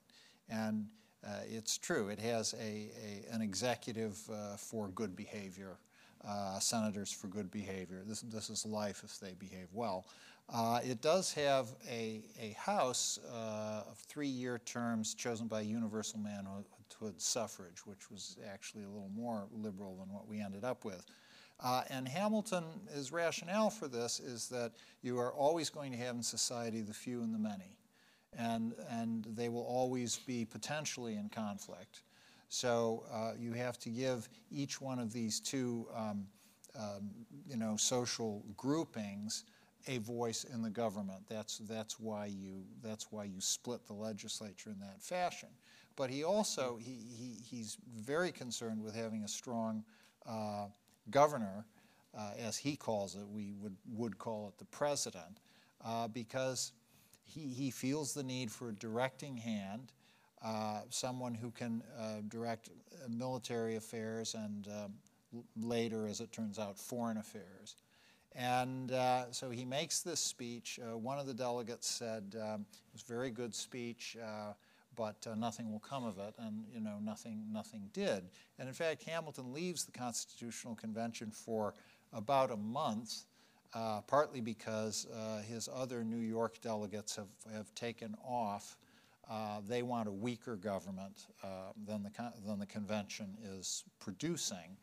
And 0.49 0.87
uh, 1.25 1.39
it's 1.49 1.77
true. 1.77 2.09
It 2.09 2.19
has 2.19 2.53
a, 2.53 2.89
a 3.03 3.33
an 3.33 3.41
executive 3.41 4.17
uh, 4.31 4.55
for 4.55 4.89
good 4.89 5.15
behavior, 5.15 5.77
uh, 6.25 6.59
senators 6.59 7.11
for 7.11 7.27
good 7.27 7.51
behavior. 7.51 8.03
This, 8.05 8.21
this 8.21 8.49
is 8.49 8.65
life 8.65 9.01
if 9.03 9.19
they 9.19 9.33
behave 9.33 9.67
well. 9.73 10.05
Uh, 10.53 10.79
it 10.83 11.01
does 11.01 11.33
have 11.33 11.67
a, 11.89 12.21
a 12.39 12.55
House 12.57 13.19
uh, 13.31 13.83
of 13.89 13.97
three-year 13.97 14.59
terms 14.59 15.13
chosen 15.13 15.47
by 15.47 15.61
universal 15.61 16.19
manhood 16.19 16.65
suffrage, 17.17 17.85
which 17.85 18.09
was 18.09 18.37
actually 18.51 18.83
a 18.83 18.87
little 18.87 19.11
more 19.13 19.47
liberal 19.51 19.97
than 19.97 20.13
what 20.13 20.27
we 20.27 20.41
ended 20.41 20.63
up 20.63 20.85
with. 20.85 21.05
Uh, 21.59 21.83
and 21.89 22.07
Hamilton's 22.07 23.11
rationale 23.11 23.69
for 23.69 23.87
this 23.87 24.19
is 24.19 24.47
that 24.47 24.71
you 25.01 25.19
are 25.19 25.33
always 25.33 25.69
going 25.69 25.91
to 25.91 25.97
have 25.97 26.15
in 26.15 26.23
society 26.23 26.81
the 26.81 26.93
few 26.93 27.21
and 27.21 27.33
the 27.33 27.39
many 27.39 27.77
and, 28.37 28.73
and 28.89 29.25
they 29.35 29.49
will 29.49 29.65
always 29.65 30.17
be 30.17 30.45
potentially 30.45 31.15
in 31.15 31.29
conflict. 31.29 32.03
So 32.49 33.03
uh, 33.11 33.31
you 33.37 33.53
have 33.53 33.77
to 33.79 33.89
give 33.89 34.29
each 34.51 34.79
one 34.79 34.99
of 34.99 35.11
these 35.11 35.39
two, 35.39 35.87
um, 35.95 36.25
um, 36.77 37.09
you 37.47 37.57
know, 37.57 37.75
social 37.75 38.43
groupings 38.55 39.43
a 39.87 39.97
voice 39.99 40.43
in 40.43 40.61
the 40.61 40.69
government. 40.69 41.21
That's, 41.29 41.57
that's, 41.59 41.99
why 41.99 42.27
you, 42.27 42.63
that's 42.83 43.11
why 43.11 43.23
you 43.23 43.39
split 43.39 43.85
the 43.87 43.93
legislature 43.93 44.69
in 44.69 44.79
that 44.79 45.01
fashion. 45.01 45.49
But 45.95 46.09
he 46.09 46.23
also, 46.23 46.77
he, 46.79 46.99
he, 47.09 47.37
he's 47.43 47.77
very 47.97 48.31
concerned 48.31 48.83
with 48.83 48.95
having 48.95 49.23
a 49.23 49.27
strong 49.27 49.83
uh, 50.27 50.65
governor, 51.09 51.65
uh, 52.17 52.31
as 52.39 52.57
he 52.57 52.75
calls 52.75 53.15
it, 53.15 53.27
we 53.27 53.53
would, 53.61 53.75
would 53.93 54.17
call 54.17 54.47
it 54.47 54.57
the 54.57 54.65
president, 54.65 55.39
uh, 55.83 56.07
because 56.07 56.73
he, 57.25 57.47
he 57.47 57.71
feels 57.71 58.13
the 58.13 58.23
need 58.23 58.51
for 58.51 58.69
a 58.69 58.73
directing 58.73 59.37
hand, 59.37 59.91
uh, 60.43 60.81
someone 60.89 61.33
who 61.33 61.51
can 61.51 61.81
uh, 61.99 62.21
direct 62.27 62.69
military 63.09 63.75
affairs 63.75 64.35
and 64.35 64.67
um, 64.67 64.93
later, 65.59 66.07
as 66.07 66.19
it 66.19 66.31
turns 66.31 66.59
out, 66.59 66.77
foreign 66.77 67.17
affairs. 67.17 67.75
And 68.37 68.91
uh, 68.91 69.31
so 69.31 69.49
he 69.49 69.65
makes 69.65 70.01
this 70.01 70.19
speech. 70.19 70.79
Uh, 70.79 70.95
one 70.95 71.19
of 71.19 71.25
the 71.25 71.33
delegates 71.33 71.89
said, 71.89 72.35
um, 72.39 72.65
it 72.71 72.93
was 72.93 73.01
a 73.01 73.11
very 73.11 73.31
good 73.31 73.53
speech, 73.53 74.15
uh, 74.23 74.53
but 74.95 75.27
nothing 75.35 75.71
will 75.71 75.79
come 75.79 76.05
of 76.05 76.19
it. 76.19 76.35
And, 76.37 76.63
you 76.73 76.79
know, 76.79 76.97
nothing, 77.03 77.43
nothing 77.51 77.89
did. 77.93 78.23
And 78.59 78.67
in 78.67 78.73
fact, 78.73 79.03
Hamilton 79.03 79.53
leaves 79.53 79.85
the 79.85 79.91
Constitutional 79.91 80.75
Convention 80.75 81.31
for 81.31 81.73
about 82.13 82.51
a 82.51 82.57
month 82.57 83.25
uh, 83.73 84.01
partly 84.01 84.41
because 84.41 85.07
uh, 85.07 85.41
his 85.41 85.69
other 85.73 86.03
New 86.03 86.25
York 86.25 86.59
delegates 86.61 87.15
have, 87.15 87.27
have 87.53 87.73
taken 87.75 88.15
off. 88.25 88.77
Uh, 89.29 89.59
they 89.67 89.83
want 89.83 90.07
a 90.07 90.11
weaker 90.11 90.55
government 90.55 91.27
uh, 91.43 91.71
than, 91.85 92.01
the 92.01 92.09
than 92.45 92.59
the 92.59 92.65
convention 92.65 93.37
is 93.43 93.83
producing. 93.99 94.77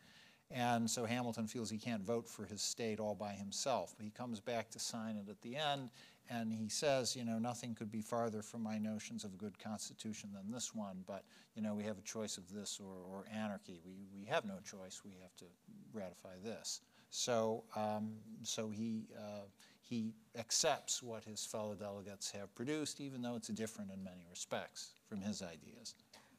And 0.50 0.88
so 0.88 1.04
Hamilton 1.04 1.46
feels 1.46 1.70
he 1.70 1.78
can't 1.78 2.02
vote 2.02 2.28
for 2.28 2.44
his 2.44 2.62
state 2.62 3.00
all 3.00 3.14
by 3.14 3.32
himself. 3.32 3.94
But 3.96 4.04
he 4.04 4.10
comes 4.10 4.40
back 4.40 4.70
to 4.70 4.78
sign 4.78 5.16
it 5.16 5.28
at 5.28 5.40
the 5.42 5.56
end, 5.56 5.90
and 6.30 6.52
he 6.52 6.68
says, 6.68 7.16
you 7.16 7.24
know, 7.24 7.38
nothing 7.38 7.74
could 7.74 7.90
be 7.90 8.00
farther 8.00 8.42
from 8.42 8.62
my 8.62 8.78
notions 8.78 9.24
of 9.24 9.34
a 9.34 9.36
good 9.36 9.58
constitution 9.58 10.30
than 10.32 10.50
this 10.50 10.74
one, 10.74 11.02
but, 11.06 11.24
you 11.54 11.62
know, 11.62 11.74
we 11.74 11.84
have 11.84 11.98
a 11.98 12.02
choice 12.02 12.38
of 12.38 12.50
this 12.50 12.80
or, 12.82 12.94
or 13.10 13.24
anarchy. 13.34 13.80
We, 13.84 14.06
we 14.14 14.24
have 14.26 14.44
no 14.44 14.58
choice. 14.64 15.02
We 15.04 15.12
have 15.22 15.34
to 15.36 15.44
ratify 15.92 16.36
this. 16.42 16.80
So, 17.10 17.64
um, 17.76 18.14
so 18.42 18.70
he, 18.70 19.06
uh, 19.18 19.46
he 19.80 20.14
accepts 20.38 21.02
what 21.02 21.24
his 21.24 21.44
fellow 21.44 21.74
delegates 21.74 22.30
have 22.30 22.54
produced, 22.54 23.00
even 23.00 23.20
though 23.20 23.36
it's 23.36 23.48
different 23.48 23.90
in 23.90 24.02
many 24.02 24.24
respects 24.30 24.94
from 25.08 25.20
his 25.20 25.42
ideas. 25.42 25.94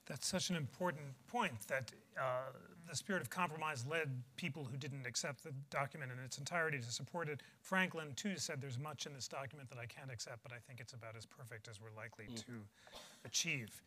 That's 0.06 0.28
such 0.28 0.50
an 0.50 0.56
important 0.56 1.06
point 1.28 1.68
that 1.68 1.91
uh, 2.20 2.52
the 2.88 2.96
spirit 2.96 3.22
of 3.22 3.30
compromise 3.30 3.86
led 3.89 4.10
people 4.36 4.63
who 4.63 4.78
didn't 4.78 5.06
accept 5.06 5.44
the 5.44 5.52
document 5.70 6.12
in 6.12 6.24
its 6.24 6.38
entirety 6.38 6.78
to 6.78 6.91
support 6.91 7.28
it. 7.28 7.41
Franklin, 7.62 8.13
too, 8.15 8.38
said 8.38 8.62
there's 8.62 8.78
much 8.78 9.06
in 9.06 9.13
this 9.13 9.28
document 9.28 9.70
that 9.70 9.80
I 9.80 9.86
can't 9.86 10.12
accept, 10.12 10.44
but 10.44 10.52
I 10.52 10.58
think 10.68 10.80
it's 10.80 10.94
about 10.94 11.15
as 11.18 11.26
perfect 11.26 11.68
as 11.68 11.82
we're 11.82 11.96
likely 11.98 12.26
mm. 12.26 12.36
to 12.46 12.54
achieve. 13.26 13.82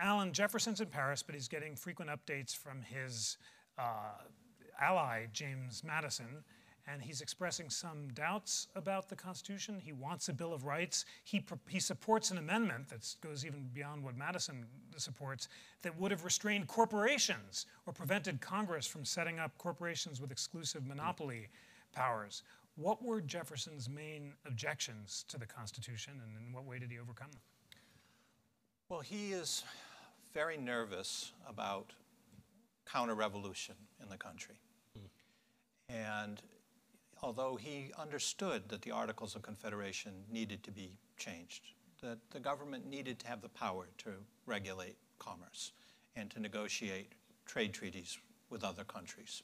Alan 0.00 0.32
Jefferson's 0.32 0.80
in 0.80 0.88
Paris, 0.88 1.22
but 1.22 1.34
he's 1.34 1.48
getting 1.48 1.76
frequent 1.76 2.10
updates 2.10 2.56
from 2.56 2.82
his 2.82 3.38
uh, 3.78 4.18
ally, 4.80 5.26
James 5.32 5.84
Madison, 5.84 6.42
and 6.86 7.00
he's 7.00 7.20
expressing 7.20 7.70
some 7.70 8.08
doubts 8.14 8.66
about 8.74 9.08
the 9.08 9.14
Constitution. 9.14 9.80
He 9.82 9.92
wants 9.92 10.28
a 10.28 10.32
Bill 10.32 10.52
of 10.52 10.64
Rights. 10.64 11.04
He, 11.24 11.44
he 11.68 11.78
supports 11.78 12.30
an 12.30 12.38
amendment 12.38 12.88
that 12.88 13.14
goes 13.20 13.46
even 13.46 13.68
beyond 13.72 14.02
what 14.02 14.16
Madison 14.16 14.66
supports 14.96 15.48
that 15.82 15.98
would 15.98 16.10
have 16.10 16.24
restrained 16.24 16.66
corporations 16.66 17.66
or 17.86 17.92
prevented 17.92 18.40
Congress 18.40 18.86
from 18.86 19.04
setting 19.04 19.38
up 19.38 19.56
corporations 19.58 20.20
with 20.20 20.32
exclusive 20.32 20.86
monopoly 20.86 21.48
powers. 21.92 22.42
What 22.76 23.02
were 23.04 23.20
Jefferson's 23.20 23.88
main 23.88 24.32
objections 24.46 25.24
to 25.28 25.38
the 25.38 25.46
Constitution, 25.46 26.14
and 26.24 26.46
in 26.46 26.52
what 26.52 26.64
way 26.64 26.78
did 26.78 26.90
he 26.90 26.98
overcome 26.98 27.30
them? 27.30 27.40
Well, 28.88 29.00
he 29.00 29.32
is 29.32 29.62
very 30.34 30.56
nervous 30.56 31.32
about 31.48 31.92
counter 32.90 33.14
revolution 33.14 33.74
in 34.02 34.08
the 34.08 34.16
country. 34.16 34.56
Hmm. 34.96 35.94
And 35.94 36.42
although 37.22 37.56
he 37.56 37.92
understood 37.98 38.68
that 38.68 38.82
the 38.82 38.90
Articles 38.90 39.36
of 39.36 39.42
Confederation 39.42 40.12
needed 40.30 40.62
to 40.64 40.70
be 40.70 40.92
changed, 41.16 41.62
that 42.02 42.18
the 42.30 42.40
government 42.40 42.88
needed 42.88 43.18
to 43.20 43.28
have 43.28 43.40
the 43.40 43.48
power 43.48 43.86
to 43.98 44.10
regulate 44.46 44.96
commerce 45.18 45.72
and 46.16 46.30
to 46.30 46.40
negotiate 46.40 47.12
trade 47.46 47.72
treaties 47.72 48.18
with 48.50 48.64
other 48.64 48.84
countries. 48.84 49.42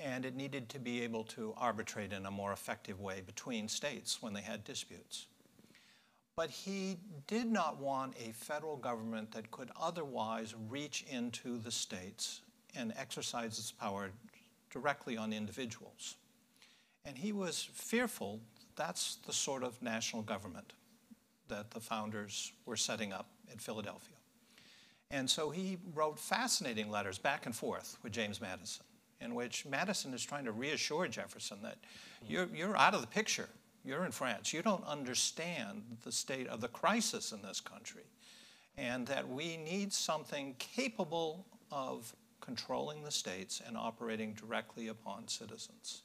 And 0.00 0.24
it 0.24 0.36
needed 0.36 0.68
to 0.70 0.78
be 0.78 1.02
able 1.02 1.24
to 1.24 1.54
arbitrate 1.56 2.12
in 2.12 2.26
a 2.26 2.30
more 2.30 2.52
effective 2.52 3.00
way 3.00 3.22
between 3.24 3.68
states 3.68 4.20
when 4.20 4.32
they 4.32 4.42
had 4.42 4.64
disputes. 4.64 5.26
But 6.36 6.50
he 6.50 6.98
did 7.26 7.50
not 7.50 7.80
want 7.80 8.14
a 8.16 8.32
federal 8.32 8.76
government 8.76 9.32
that 9.32 9.50
could 9.50 9.70
otherwise 9.80 10.54
reach 10.68 11.04
into 11.10 11.58
the 11.58 11.70
states 11.72 12.42
and 12.76 12.92
exercise 12.96 13.58
its 13.58 13.72
power 13.72 14.10
directly 14.70 15.16
on 15.16 15.32
individuals. 15.32 16.16
And 17.04 17.16
he 17.16 17.32
was 17.32 17.68
fearful 17.72 18.40
that's 18.78 19.16
the 19.26 19.32
sort 19.32 19.64
of 19.64 19.82
national 19.82 20.22
government 20.22 20.72
that 21.48 21.72
the 21.72 21.80
founders 21.80 22.52
were 22.64 22.76
setting 22.76 23.12
up 23.12 23.28
in 23.52 23.58
Philadelphia. 23.58 24.16
And 25.10 25.28
so 25.28 25.50
he 25.50 25.78
wrote 25.94 26.18
fascinating 26.18 26.90
letters 26.90 27.18
back 27.18 27.46
and 27.46 27.54
forth 27.54 27.98
with 28.02 28.12
James 28.12 28.40
Madison, 28.40 28.84
in 29.20 29.34
which 29.34 29.66
Madison 29.66 30.14
is 30.14 30.24
trying 30.24 30.44
to 30.44 30.52
reassure 30.52 31.08
Jefferson 31.08 31.58
that 31.62 31.78
you're, 32.26 32.48
you're 32.54 32.76
out 32.76 32.94
of 32.94 33.00
the 33.00 33.06
picture. 33.06 33.48
You're 33.84 34.04
in 34.04 34.12
France. 34.12 34.52
You 34.52 34.62
don't 34.62 34.86
understand 34.86 35.82
the 36.04 36.12
state 36.12 36.46
of 36.46 36.60
the 36.60 36.68
crisis 36.68 37.32
in 37.32 37.40
this 37.42 37.60
country, 37.60 38.04
and 38.76 39.06
that 39.06 39.26
we 39.26 39.56
need 39.56 39.92
something 39.92 40.54
capable 40.58 41.46
of 41.72 42.14
controlling 42.40 43.02
the 43.02 43.10
states 43.10 43.62
and 43.66 43.76
operating 43.76 44.34
directly 44.34 44.88
upon 44.88 45.26
citizens. 45.26 46.02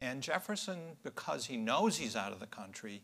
And 0.00 0.22
Jefferson, 0.22 0.78
because 1.02 1.46
he 1.46 1.56
knows 1.56 1.96
he's 1.96 2.14
out 2.14 2.32
of 2.32 2.40
the 2.40 2.46
country, 2.46 3.02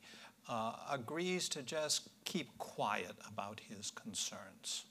uh, 0.49 0.75
agrees 0.91 1.49
to 1.51 1.63
just 1.63 2.09
keep 2.25 2.57
quiet 2.59 3.17
about 3.27 3.61
his 3.69 3.91
concerns 3.91 4.85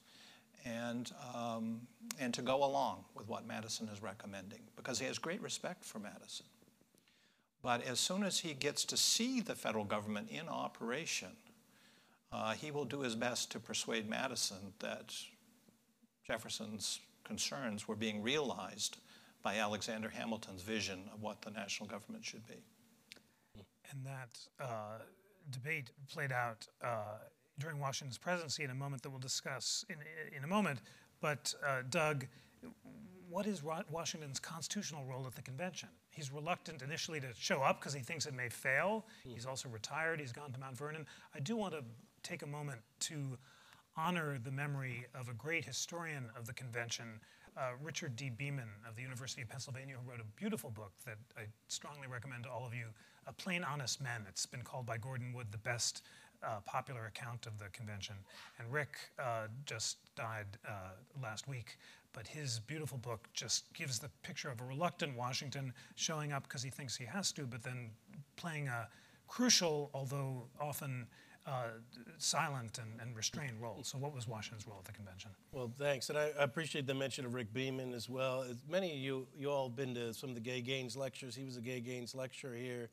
and, 0.65 1.11
um, 1.33 1.81
and 2.19 2.33
to 2.33 2.41
go 2.41 2.63
along 2.63 3.05
with 3.15 3.27
what 3.27 3.45
Madison 3.45 3.87
is 3.89 4.01
recommending 4.01 4.59
because 4.75 4.99
he 4.99 5.05
has 5.05 5.17
great 5.17 5.41
respect 5.41 5.85
for 5.85 5.99
Madison. 5.99 6.45
But 7.61 7.83
as 7.83 7.99
soon 7.99 8.23
as 8.23 8.39
he 8.39 8.53
gets 8.53 8.83
to 8.85 8.97
see 8.97 9.39
the 9.39 9.55
federal 9.55 9.85
government 9.85 10.29
in 10.29 10.49
operation, 10.49 11.29
uh, 12.31 12.53
he 12.53 12.71
will 12.71 12.85
do 12.85 13.01
his 13.01 13.15
best 13.15 13.51
to 13.51 13.59
persuade 13.59 14.09
Madison 14.09 14.73
that 14.79 15.13
Jefferson's 16.25 16.99
concerns 17.23 17.87
were 17.87 17.95
being 17.95 18.21
realized 18.21 18.97
by 19.43 19.57
Alexander 19.57 20.09
Hamilton's 20.09 20.61
vision 20.61 21.09
of 21.13 21.21
what 21.21 21.41
the 21.41 21.51
national 21.51 21.87
government 21.89 22.23
should 22.25 22.47
be. 22.47 22.63
And 23.91 24.05
that 24.05 24.39
uh, 24.59 24.99
debate 25.51 25.91
played 26.07 26.31
out 26.31 26.65
uh, 26.83 27.17
during 27.59 27.79
Washington's 27.79 28.17
presidency 28.17 28.63
in 28.63 28.71
a 28.71 28.75
moment 28.75 29.03
that 29.03 29.09
we'll 29.09 29.19
discuss 29.19 29.85
in, 29.89 29.97
in 30.35 30.43
a 30.43 30.47
moment. 30.47 30.79
But, 31.21 31.53
uh, 31.65 31.83
Doug, 31.89 32.25
what 33.29 33.45
is 33.45 33.61
Washington's 33.63 34.39
constitutional 34.39 35.03
role 35.05 35.25
at 35.27 35.35
the 35.35 35.41
convention? 35.41 35.89
He's 36.11 36.31
reluctant 36.31 36.81
initially 36.81 37.19
to 37.19 37.27
show 37.37 37.61
up 37.61 37.79
because 37.79 37.93
he 37.93 38.01
thinks 38.01 38.25
it 38.25 38.33
may 38.33 38.49
fail. 38.49 39.05
Mm. 39.27 39.33
He's 39.33 39.45
also 39.45 39.69
retired, 39.69 40.19
he's 40.19 40.31
gone 40.31 40.51
to 40.51 40.59
Mount 40.59 40.77
Vernon. 40.77 41.05
I 41.35 41.39
do 41.39 41.55
want 41.55 41.73
to 41.73 41.83
take 42.21 42.43
a 42.43 42.47
moment 42.47 42.81
to 43.01 43.37
honor 43.97 44.39
the 44.43 44.51
memory 44.51 45.05
of 45.13 45.29
a 45.29 45.33
great 45.33 45.65
historian 45.65 46.29
of 46.37 46.45
the 46.47 46.53
convention, 46.53 47.19
uh, 47.57 47.71
Richard 47.81 48.15
D. 48.15 48.29
Beeman 48.29 48.69
of 48.87 48.95
the 48.95 49.01
University 49.01 49.41
of 49.41 49.49
Pennsylvania, 49.49 49.95
who 50.01 50.09
wrote 50.09 50.19
a 50.19 50.39
beautiful 50.39 50.69
book 50.69 50.91
that 51.05 51.17
I 51.37 51.43
strongly 51.67 52.07
recommend 52.07 52.43
to 52.43 52.49
all 52.49 52.65
of 52.65 52.73
you, 52.73 52.87
A 53.27 53.33
Plain 53.33 53.63
Honest 53.63 54.01
Men. 54.01 54.25
It's 54.27 54.45
been 54.45 54.61
called 54.61 54.85
by 54.85 54.97
Gordon 54.97 55.33
Wood 55.33 55.47
the 55.51 55.57
best 55.59 56.03
uh, 56.43 56.59
popular 56.65 57.05
account 57.05 57.45
of 57.45 57.57
the 57.59 57.65
convention. 57.69 58.15
And 58.59 58.71
Rick 58.71 58.97
uh, 59.19 59.47
just 59.65 59.97
died 60.15 60.47
uh, 60.67 60.91
last 61.21 61.47
week, 61.47 61.77
but 62.11 62.27
his 62.27 62.59
beautiful 62.59 62.97
book 62.97 63.27
just 63.33 63.71
gives 63.73 63.99
the 63.99 64.09
picture 64.23 64.49
of 64.49 64.59
a 64.61 64.65
reluctant 64.65 65.15
Washington 65.17 65.73
showing 65.95 66.31
up 66.33 66.43
because 66.43 66.63
he 66.63 66.69
thinks 66.69 66.95
he 66.95 67.05
has 67.05 67.31
to, 67.33 67.43
but 67.43 67.63
then 67.63 67.91
playing 68.35 68.67
a 68.67 68.87
crucial, 69.27 69.89
although 69.93 70.43
often 70.59 71.07
uh, 71.45 71.67
silent 72.17 72.79
and, 72.79 73.01
and, 73.01 73.15
restrained 73.15 73.61
role. 73.61 73.83
So, 73.83 73.97
what 73.97 74.13
was 74.13 74.27
Washington's 74.27 74.67
role 74.67 74.79
at 74.79 74.85
the 74.85 74.93
convention? 74.93 75.31
Well, 75.51 75.71
thanks, 75.77 76.09
and 76.09 76.17
I, 76.17 76.31
appreciate 76.39 76.87
the 76.87 76.93
mention 76.93 77.25
of 77.25 77.33
Rick 77.33 77.53
Beeman 77.53 77.93
as 77.93 78.09
well. 78.09 78.43
As 78.43 78.63
many 78.69 78.91
of 78.91 78.97
you, 78.97 79.27
you 79.37 79.51
all 79.51 79.67
have 79.67 79.75
been 79.75 79.93
to 79.95 80.13
some 80.13 80.29
of 80.29 80.35
the 80.35 80.41
Gay 80.41 80.61
Gaines 80.61 80.95
lectures. 80.95 81.35
He 81.35 81.43
was 81.43 81.57
a 81.57 81.61
Gay 81.61 81.81
Gaines 81.81 82.15
lecturer 82.15 82.55
here 82.55 82.89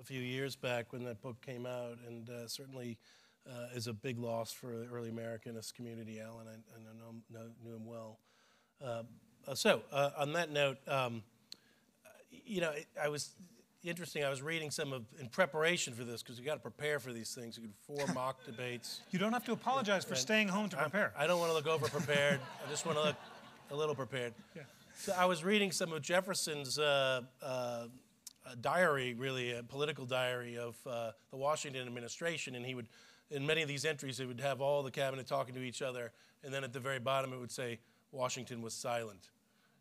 a 0.00 0.04
few 0.04 0.20
years 0.20 0.56
back 0.56 0.92
when 0.92 1.04
that 1.04 1.20
book 1.22 1.40
came 1.40 1.64
out, 1.64 1.98
and 2.08 2.28
uh, 2.28 2.48
certainly 2.48 2.98
uh, 3.48 3.74
is 3.74 3.86
a 3.86 3.92
big 3.92 4.18
loss 4.18 4.52
for 4.52 4.78
the 4.78 4.86
early 4.92 5.10
Americanist 5.10 5.74
community. 5.74 6.20
Alan, 6.20 6.48
I, 6.48 6.54
I 6.54 6.82
know, 6.82 7.14
know, 7.30 7.50
knew 7.64 7.74
him 7.76 7.86
well. 7.86 8.18
Uh 8.84 9.02
so, 9.54 9.82
uh, 9.90 10.10
on 10.16 10.32
that 10.34 10.50
note, 10.50 10.78
um, 10.86 11.22
you 12.30 12.60
know, 12.60 12.72
I 13.00 13.08
was 13.08 13.34
interesting. 13.84 14.24
I 14.24 14.30
was 14.30 14.42
reading 14.42 14.70
some 14.70 14.92
of 14.92 15.04
in 15.20 15.28
preparation 15.28 15.94
for 15.94 16.04
this 16.04 16.22
because 16.22 16.38
you 16.38 16.44
got 16.44 16.54
to 16.54 16.60
prepare 16.60 16.98
for 16.98 17.12
these 17.12 17.34
things. 17.34 17.58
You 17.58 17.68
four 17.86 18.06
mock 18.14 18.44
debates. 18.44 19.00
You 19.10 19.18
don't 19.18 19.32
have 19.32 19.44
to 19.44 19.52
apologize 19.52 20.04
for 20.04 20.14
staying 20.14 20.48
home 20.48 20.68
to 20.70 20.76
prepare. 20.76 21.12
I, 21.16 21.24
I 21.24 21.26
don't 21.26 21.38
want 21.38 21.50
to 21.50 21.54
look 21.54 21.66
over 21.66 21.88
prepared. 21.88 22.40
I 22.64 22.70
just 22.70 22.86
want 22.86 22.98
to 22.98 23.04
look 23.04 23.16
a 23.70 23.76
little 23.76 23.94
prepared. 23.94 24.34
Yeah. 24.54 24.62
So 24.94 25.14
I 25.18 25.24
was 25.24 25.42
reading 25.42 25.72
some 25.72 25.90
of 25.94 26.02
Jefferson's 26.02 26.78
uh, 26.78 27.22
uh, 27.42 27.86
diary, 28.60 29.14
really 29.14 29.52
a 29.52 29.62
political 29.62 30.04
diary 30.04 30.58
of 30.58 30.76
uh, 30.86 31.12
the 31.30 31.36
Washington 31.38 31.86
administration, 31.86 32.54
and 32.54 32.64
he 32.64 32.74
would, 32.74 32.86
in 33.30 33.44
many 33.46 33.62
of 33.62 33.68
these 33.68 33.86
entries, 33.86 34.20
it 34.20 34.26
would 34.26 34.40
have 34.40 34.60
all 34.60 34.82
the 34.82 34.90
cabinet 34.90 35.26
talking 35.26 35.54
to 35.54 35.62
each 35.62 35.80
other, 35.80 36.12
and 36.44 36.52
then 36.52 36.62
at 36.62 36.74
the 36.74 36.78
very 36.78 36.98
bottom 36.98 37.32
it 37.32 37.40
would 37.40 37.50
say 37.50 37.78
Washington 38.12 38.60
was 38.60 38.74
silent. 38.74 39.30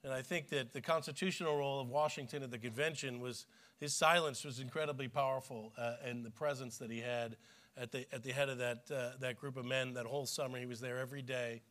And 0.04 0.14
I 0.14 0.22
think 0.22 0.48
that 0.50 0.74
the 0.74 0.82
constitutional 0.82 1.58
role 1.58 1.80
of 1.80 1.90
Washington 1.90 2.42
at 2.42 2.50
the 2.50 2.58
convention 2.58 3.20
was 3.20 3.46
his 3.82 3.96
silence 3.96 4.46
was 4.46 4.60
incredibly 4.60 5.08
powerful, 5.08 5.74
uh, 5.76 5.96
and 6.06 6.24
the 6.24 6.30
presence 6.30 6.78
that 6.78 6.92
he 6.92 7.00
had 7.00 7.36
at 7.76 7.92
the 7.92 8.06
at 8.14 8.24
the 8.24 8.32
head 8.32 8.48
of 8.48 8.60
that 8.60 8.84
uh, 8.96 9.18
that 9.20 9.38
group 9.38 9.58
of 9.58 9.66
men 9.66 9.96
that 9.96 10.06
whole 10.06 10.28
summer. 10.28 10.60
He 10.60 10.68
was 10.68 10.80
there 10.80 11.00
every 11.00 11.24
day, 11.24 11.64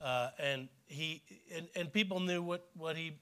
uh, 0.00 0.30
and 0.40 0.68
he 0.86 1.22
and, 1.54 1.68
and 1.76 1.92
people 1.92 2.18
knew 2.18 2.42
what 2.42 2.68
what 2.76 2.96
he 2.96 3.12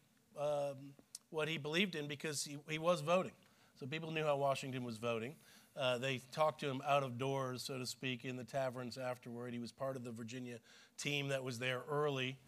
um, 0.40 0.94
what 1.30 1.48
he 1.48 1.58
believed 1.58 1.94
in 1.94 2.08
because 2.08 2.42
he, 2.42 2.56
he 2.68 2.78
was 2.78 3.02
voting. 3.02 3.32
So 3.78 3.86
people 3.86 4.10
knew 4.10 4.24
how 4.24 4.36
Washington 4.38 4.84
was 4.84 4.96
voting. 4.96 5.34
Uh, 5.76 5.98
they 5.98 6.22
talked 6.32 6.60
to 6.60 6.68
him 6.68 6.80
out 6.86 7.02
of 7.02 7.18
doors, 7.18 7.62
so 7.62 7.76
to 7.76 7.84
speak, 7.84 8.24
in 8.24 8.36
the 8.36 8.44
taverns 8.44 8.96
afterward. 8.96 9.52
He 9.52 9.58
was 9.58 9.72
part 9.72 9.96
of 9.96 10.04
the 10.04 10.12
Virginia 10.12 10.60
team 10.96 11.28
that 11.28 11.44
was 11.44 11.58
there 11.58 11.82
early. 11.90 12.38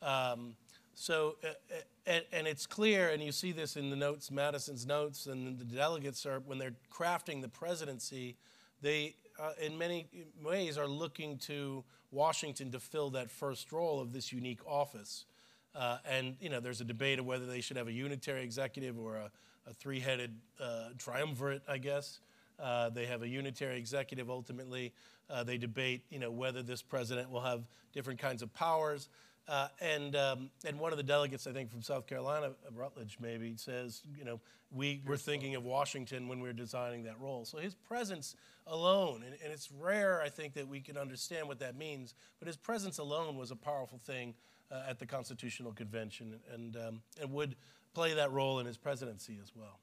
Um, 0.00 0.54
so, 0.94 1.36
uh, 1.42 1.48
uh, 1.48 1.80
and, 2.06 2.24
and, 2.32 2.46
it's 2.46 2.66
clear, 2.66 3.08
and 3.08 3.22
you 3.22 3.32
see 3.32 3.52
this 3.52 3.76
in 3.76 3.90
the 3.90 3.96
notes, 3.96 4.30
Madison's 4.30 4.86
notes, 4.86 5.26
and 5.26 5.58
the 5.58 5.64
delegates 5.64 6.24
are, 6.26 6.40
when 6.40 6.58
they're 6.58 6.74
crafting 6.92 7.40
the 7.42 7.48
presidency, 7.48 8.36
they, 8.80 9.14
uh, 9.40 9.52
in 9.60 9.76
many 9.76 10.06
ways, 10.42 10.78
are 10.78 10.86
looking 10.86 11.38
to 11.38 11.82
Washington 12.12 12.70
to 12.72 12.80
fill 12.80 13.10
that 13.10 13.30
first 13.30 13.72
role 13.72 14.00
of 14.00 14.12
this 14.12 14.32
unique 14.32 14.60
office. 14.66 15.24
Uh, 15.74 15.98
and, 16.08 16.36
you 16.40 16.48
know, 16.48 16.60
there's 16.60 16.80
a 16.80 16.84
debate 16.84 17.18
of 17.18 17.26
whether 17.26 17.46
they 17.46 17.60
should 17.60 17.76
have 17.76 17.88
a 17.88 17.92
unitary 17.92 18.44
executive 18.44 18.98
or 18.98 19.16
a, 19.16 19.30
a 19.68 19.74
three 19.74 19.98
headed 19.98 20.32
uh, 20.60 20.90
triumvirate, 20.98 21.62
I 21.66 21.78
guess. 21.78 22.20
Uh, 22.60 22.90
they 22.90 23.06
have 23.06 23.22
a 23.22 23.28
unitary 23.28 23.78
executive 23.78 24.30
ultimately. 24.30 24.92
they 25.44 25.58
debate, 25.58 26.02
you 26.10 26.20
know, 26.20 26.30
whether 26.30 26.62
this 26.62 26.82
president 26.82 27.30
will 27.30 27.40
have 27.40 27.64
different 27.92 28.20
kinds 28.20 28.42
of 28.42 28.54
powers. 28.54 29.08
Uh, 29.46 29.68
and, 29.80 30.16
um, 30.16 30.50
and 30.64 30.78
one 30.78 30.92
of 30.92 30.96
the 30.96 31.04
delegates, 31.04 31.46
I 31.46 31.52
think 31.52 31.70
from 31.70 31.82
South 31.82 32.06
Carolina, 32.06 32.46
uh, 32.46 32.70
Rutledge 32.74 33.18
maybe, 33.20 33.56
says, 33.56 34.02
you 34.16 34.24
know, 34.24 34.40
we 34.70 35.02
were 35.06 35.18
thinking 35.18 35.54
of 35.54 35.64
Washington 35.64 36.28
when 36.28 36.40
we 36.40 36.48
were 36.48 36.54
designing 36.54 37.04
that 37.04 37.20
role. 37.20 37.44
So 37.44 37.58
his 37.58 37.74
presence 37.74 38.36
alone, 38.66 39.22
and, 39.22 39.34
and, 39.44 39.52
it's 39.52 39.70
rare, 39.70 40.22
I 40.22 40.30
think, 40.30 40.54
that 40.54 40.66
we 40.66 40.80
can 40.80 40.96
understand 40.96 41.46
what 41.46 41.58
that 41.58 41.76
means, 41.76 42.14
but 42.38 42.48
his 42.48 42.56
presence 42.56 42.98
alone 42.98 43.36
was 43.36 43.50
a 43.50 43.56
powerful 43.56 43.98
thing 43.98 44.34
uh, 44.70 44.82
at 44.88 44.98
the 44.98 45.06
Constitutional 45.06 45.72
Convention 45.72 46.40
and, 46.52 46.76
um, 46.76 47.02
and 47.20 47.30
would 47.30 47.54
play 47.94 48.14
that 48.14 48.32
role 48.32 48.58
in 48.60 48.66
his 48.66 48.76
presidency 48.76 49.38
as 49.42 49.52
well? 49.54 49.78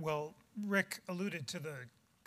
Well, 0.00 0.34
Rick 0.66 1.00
alluded 1.08 1.46
to 1.48 1.58
the 1.58 1.74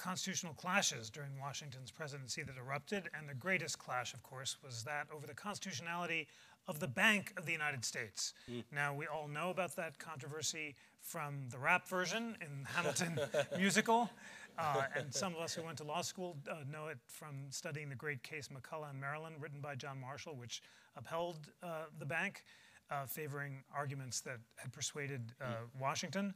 constitutional 0.02 0.54
clashes 0.56 1.10
during 1.12 1.30
Washington's 1.40 1.92
presidency 1.92 2.42
that 2.42 2.58
erupted, 2.58 3.10
and 3.14 3.30
the 3.30 3.36
greatest 3.36 3.78
clash, 3.78 4.14
of 4.16 4.24
course, 4.24 4.58
was 4.64 4.84
that 4.84 5.06
over 5.16 5.28
the 5.28 5.34
constitutionality 5.34 6.28
of 6.68 6.80
the 6.80 6.88
Bank 6.88 7.34
of 7.38 7.46
the 7.46 7.52
United 7.52 7.86
States. 7.86 8.34
Mm. 8.50 8.64
Now, 8.72 8.94
we 8.96 9.06
all 9.06 9.28
know 9.28 9.52
about 9.52 9.76
that 9.76 10.00
controversy 10.00 10.76
from 11.02 11.50
the 11.50 11.60
rap 11.60 11.88
version 11.88 12.36
in 12.42 12.66
Hamilton 12.66 13.20
musical, 13.58 14.10
uh, 14.58 14.84
and 14.96 15.14
some 15.14 15.36
of 15.36 15.40
us 15.40 15.54
who 15.54 15.64
went 15.64 15.78
to 15.78 15.84
law 15.84 16.02
school 16.02 16.36
uh, 16.50 16.56
know 16.72 16.88
it 16.88 16.98
from 17.08 17.36
studying 17.52 17.90
the 17.90 17.96
great 17.96 18.24
case 18.24 18.50
McCulloch 18.50 18.92
in 18.92 19.00
Maryland, 19.00 19.36
written 19.40 19.62
by 19.62 19.76
John 19.76 20.02
Marshall, 20.02 20.36
which 20.36 20.64
upheld 20.98 21.38
uh, 21.62 21.84
the 22.00 22.06
bank 22.06 22.44
uh, 22.92 23.06
favoring 23.06 23.64
arguments 23.76 24.20
that 24.22 24.38
had 24.58 24.72
persuaded 24.74 25.22
uh, 25.42 25.46
Washington. 25.80 26.34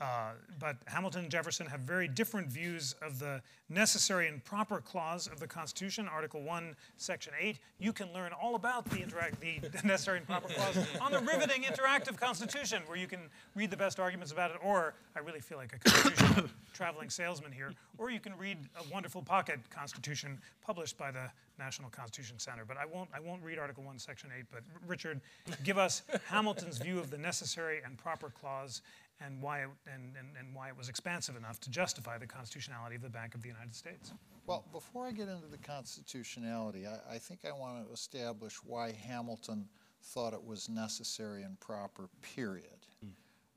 Uh, 0.00 0.30
but 0.58 0.76
Hamilton 0.86 1.22
and 1.22 1.30
Jefferson 1.30 1.66
have 1.66 1.80
very 1.80 2.06
different 2.08 2.48
views 2.48 2.94
of 3.02 3.18
the 3.18 3.42
necessary 3.68 4.28
and 4.28 4.42
proper 4.44 4.80
clause 4.80 5.26
of 5.26 5.40
the 5.40 5.46
Constitution, 5.46 6.08
Article 6.08 6.40
1, 6.42 6.74
Section 6.96 7.32
8. 7.38 7.58
You 7.78 7.92
can 7.92 8.12
learn 8.12 8.30
all 8.32 8.54
about 8.54 8.84
the, 8.86 9.02
interact- 9.02 9.40
the 9.40 9.60
necessary 9.84 10.18
and 10.18 10.26
proper 10.26 10.48
clause 10.48 10.78
on 11.00 11.12
the 11.12 11.18
riveting 11.18 11.64
interactive 11.64 12.16
Constitution, 12.16 12.82
where 12.86 12.96
you 12.96 13.08
can 13.08 13.28
read 13.54 13.70
the 13.70 13.76
best 13.76 13.98
arguments 13.98 14.32
about 14.32 14.52
it, 14.52 14.58
or 14.62 14.94
I 15.16 15.18
really 15.18 15.40
feel 15.40 15.58
like 15.58 15.74
a 15.74 15.78
Constitution 15.78 16.48
traveling 16.72 17.10
salesman 17.10 17.52
here, 17.52 17.72
or 17.98 18.10
you 18.10 18.20
can 18.20 18.36
read 18.38 18.58
a 18.76 18.92
wonderful 18.92 19.22
pocket 19.22 19.58
Constitution 19.68 20.38
published 20.64 20.96
by 20.96 21.10
the 21.10 21.28
National 21.58 21.90
Constitution 21.90 22.38
Center. 22.38 22.64
But 22.64 22.76
I 22.76 22.86
won't, 22.86 23.08
I 23.14 23.20
won't 23.20 23.42
read 23.42 23.58
Article 23.58 23.82
1, 23.84 23.98
Section 23.98 24.30
8. 24.36 24.44
But 24.50 24.62
Richard, 24.86 25.20
give 25.64 25.78
us 25.78 26.02
Hamilton's 26.26 26.78
view 26.78 26.98
of 26.98 27.10
the 27.10 27.18
necessary 27.18 27.80
and 27.84 27.98
proper 27.98 28.30
clause 28.30 28.82
and 29.20 29.42
why, 29.42 29.60
it, 29.60 29.68
and, 29.92 30.14
and, 30.16 30.28
and 30.38 30.54
why 30.54 30.68
it 30.68 30.76
was 30.76 30.88
expansive 30.88 31.36
enough 31.36 31.58
to 31.60 31.70
justify 31.70 32.18
the 32.18 32.26
constitutionality 32.26 32.96
of 32.96 33.02
the 33.02 33.08
Bank 33.08 33.34
of 33.34 33.42
the 33.42 33.48
United 33.48 33.74
States. 33.74 34.12
Well, 34.46 34.64
before 34.72 35.06
I 35.06 35.10
get 35.10 35.28
into 35.28 35.48
the 35.50 35.58
constitutionality, 35.58 36.86
I, 36.86 37.14
I 37.14 37.18
think 37.18 37.40
I 37.44 37.52
want 37.52 37.86
to 37.86 37.92
establish 37.92 38.56
why 38.64 38.92
Hamilton 38.92 39.68
thought 40.02 40.32
it 40.32 40.44
was 40.44 40.68
necessary 40.68 41.42
and 41.42 41.58
proper, 41.60 42.08
period. 42.22 42.86
Mm. 43.04 43.10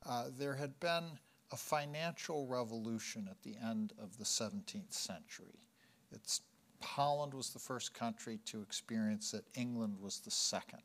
Uh, 0.05 0.25
there 0.37 0.55
had 0.55 0.79
been 0.79 1.03
a 1.51 1.57
financial 1.57 2.47
revolution 2.47 3.27
at 3.29 3.41
the 3.43 3.55
end 3.63 3.93
of 4.01 4.17
the 4.17 4.23
17th 4.23 4.93
century. 4.93 5.67
It's 6.11 6.41
Holland 6.83 7.33
was 7.33 7.51
the 7.51 7.59
first 7.59 7.93
country 7.93 8.39
to 8.45 8.61
experience 8.61 9.33
it, 9.33 9.45
England 9.55 9.95
was 9.99 10.19
the 10.19 10.31
second. 10.31 10.81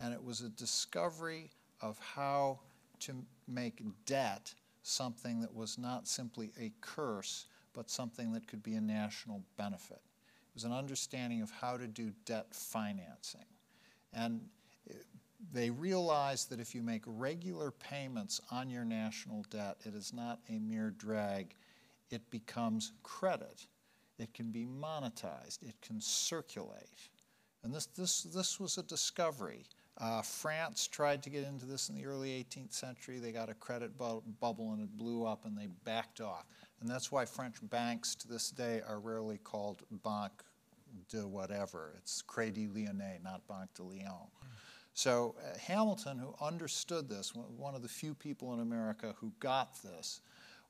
And 0.00 0.12
it 0.12 0.22
was 0.22 0.40
a 0.40 0.48
discovery 0.48 1.50
of 1.80 1.98
how 1.98 2.60
to 3.00 3.24
make 3.46 3.82
debt 4.06 4.54
something 4.82 5.40
that 5.40 5.54
was 5.54 5.78
not 5.78 6.08
simply 6.08 6.52
a 6.60 6.72
curse, 6.80 7.46
but 7.72 7.90
something 7.90 8.32
that 8.32 8.46
could 8.46 8.62
be 8.62 8.74
a 8.74 8.80
national 8.80 9.42
benefit. 9.56 10.00
It 10.00 10.54
was 10.54 10.64
an 10.64 10.72
understanding 10.72 11.40
of 11.40 11.50
how 11.50 11.76
to 11.76 11.86
do 11.86 12.12
debt 12.24 12.46
financing. 12.50 13.44
And 14.12 14.40
eh, 14.90 14.94
they 15.52 15.70
realized 15.70 16.50
that 16.50 16.60
if 16.60 16.74
you 16.74 16.82
make 16.82 17.02
regular 17.06 17.70
payments 17.70 18.40
on 18.50 18.70
your 18.70 18.84
national 18.84 19.44
debt, 19.50 19.76
it 19.84 19.94
is 19.94 20.12
not 20.12 20.40
a 20.48 20.58
mere 20.58 20.90
drag, 20.90 21.54
it 22.10 22.28
becomes 22.30 22.92
credit. 23.02 23.66
It 24.22 24.32
can 24.34 24.50
be 24.50 24.64
monetized, 24.64 25.62
it 25.62 25.74
can 25.82 26.00
circulate. 26.00 27.08
And 27.64 27.74
this, 27.74 27.86
this, 27.86 28.22
this 28.22 28.58
was 28.58 28.78
a 28.78 28.82
discovery. 28.82 29.64
Uh, 29.98 30.22
France 30.22 30.88
tried 30.88 31.22
to 31.22 31.30
get 31.30 31.44
into 31.44 31.66
this 31.66 31.88
in 31.88 31.94
the 31.94 32.06
early 32.06 32.30
18th 32.30 32.72
century. 32.72 33.18
They 33.18 33.30
got 33.30 33.50
a 33.50 33.54
credit 33.54 33.96
bu- 33.98 34.22
bubble 34.40 34.72
and 34.72 34.82
it 34.82 34.96
blew 34.96 35.24
up 35.24 35.44
and 35.44 35.56
they 35.56 35.68
backed 35.84 36.20
off. 36.20 36.46
And 36.80 36.88
that's 36.88 37.12
why 37.12 37.24
French 37.24 37.56
banks 37.70 38.14
to 38.16 38.28
this 38.28 38.50
day 38.50 38.80
are 38.88 38.98
rarely 38.98 39.38
called 39.38 39.82
Banque 40.02 40.42
de 41.08 41.26
whatever. 41.26 41.94
It's 41.98 42.22
Crédit 42.22 42.74
Lyonnais, 42.74 43.20
not 43.22 43.46
Banque 43.46 43.72
de 43.74 43.82
Lyon. 43.82 44.06
Mm. 44.06 44.46
So 44.94 45.34
uh, 45.38 45.58
Hamilton, 45.58 46.18
who 46.18 46.34
understood 46.44 47.08
this, 47.08 47.32
one 47.34 47.74
of 47.74 47.82
the 47.82 47.88
few 47.88 48.14
people 48.14 48.52
in 48.54 48.60
America 48.60 49.14
who 49.18 49.32
got 49.40 49.80
this, 49.82 50.20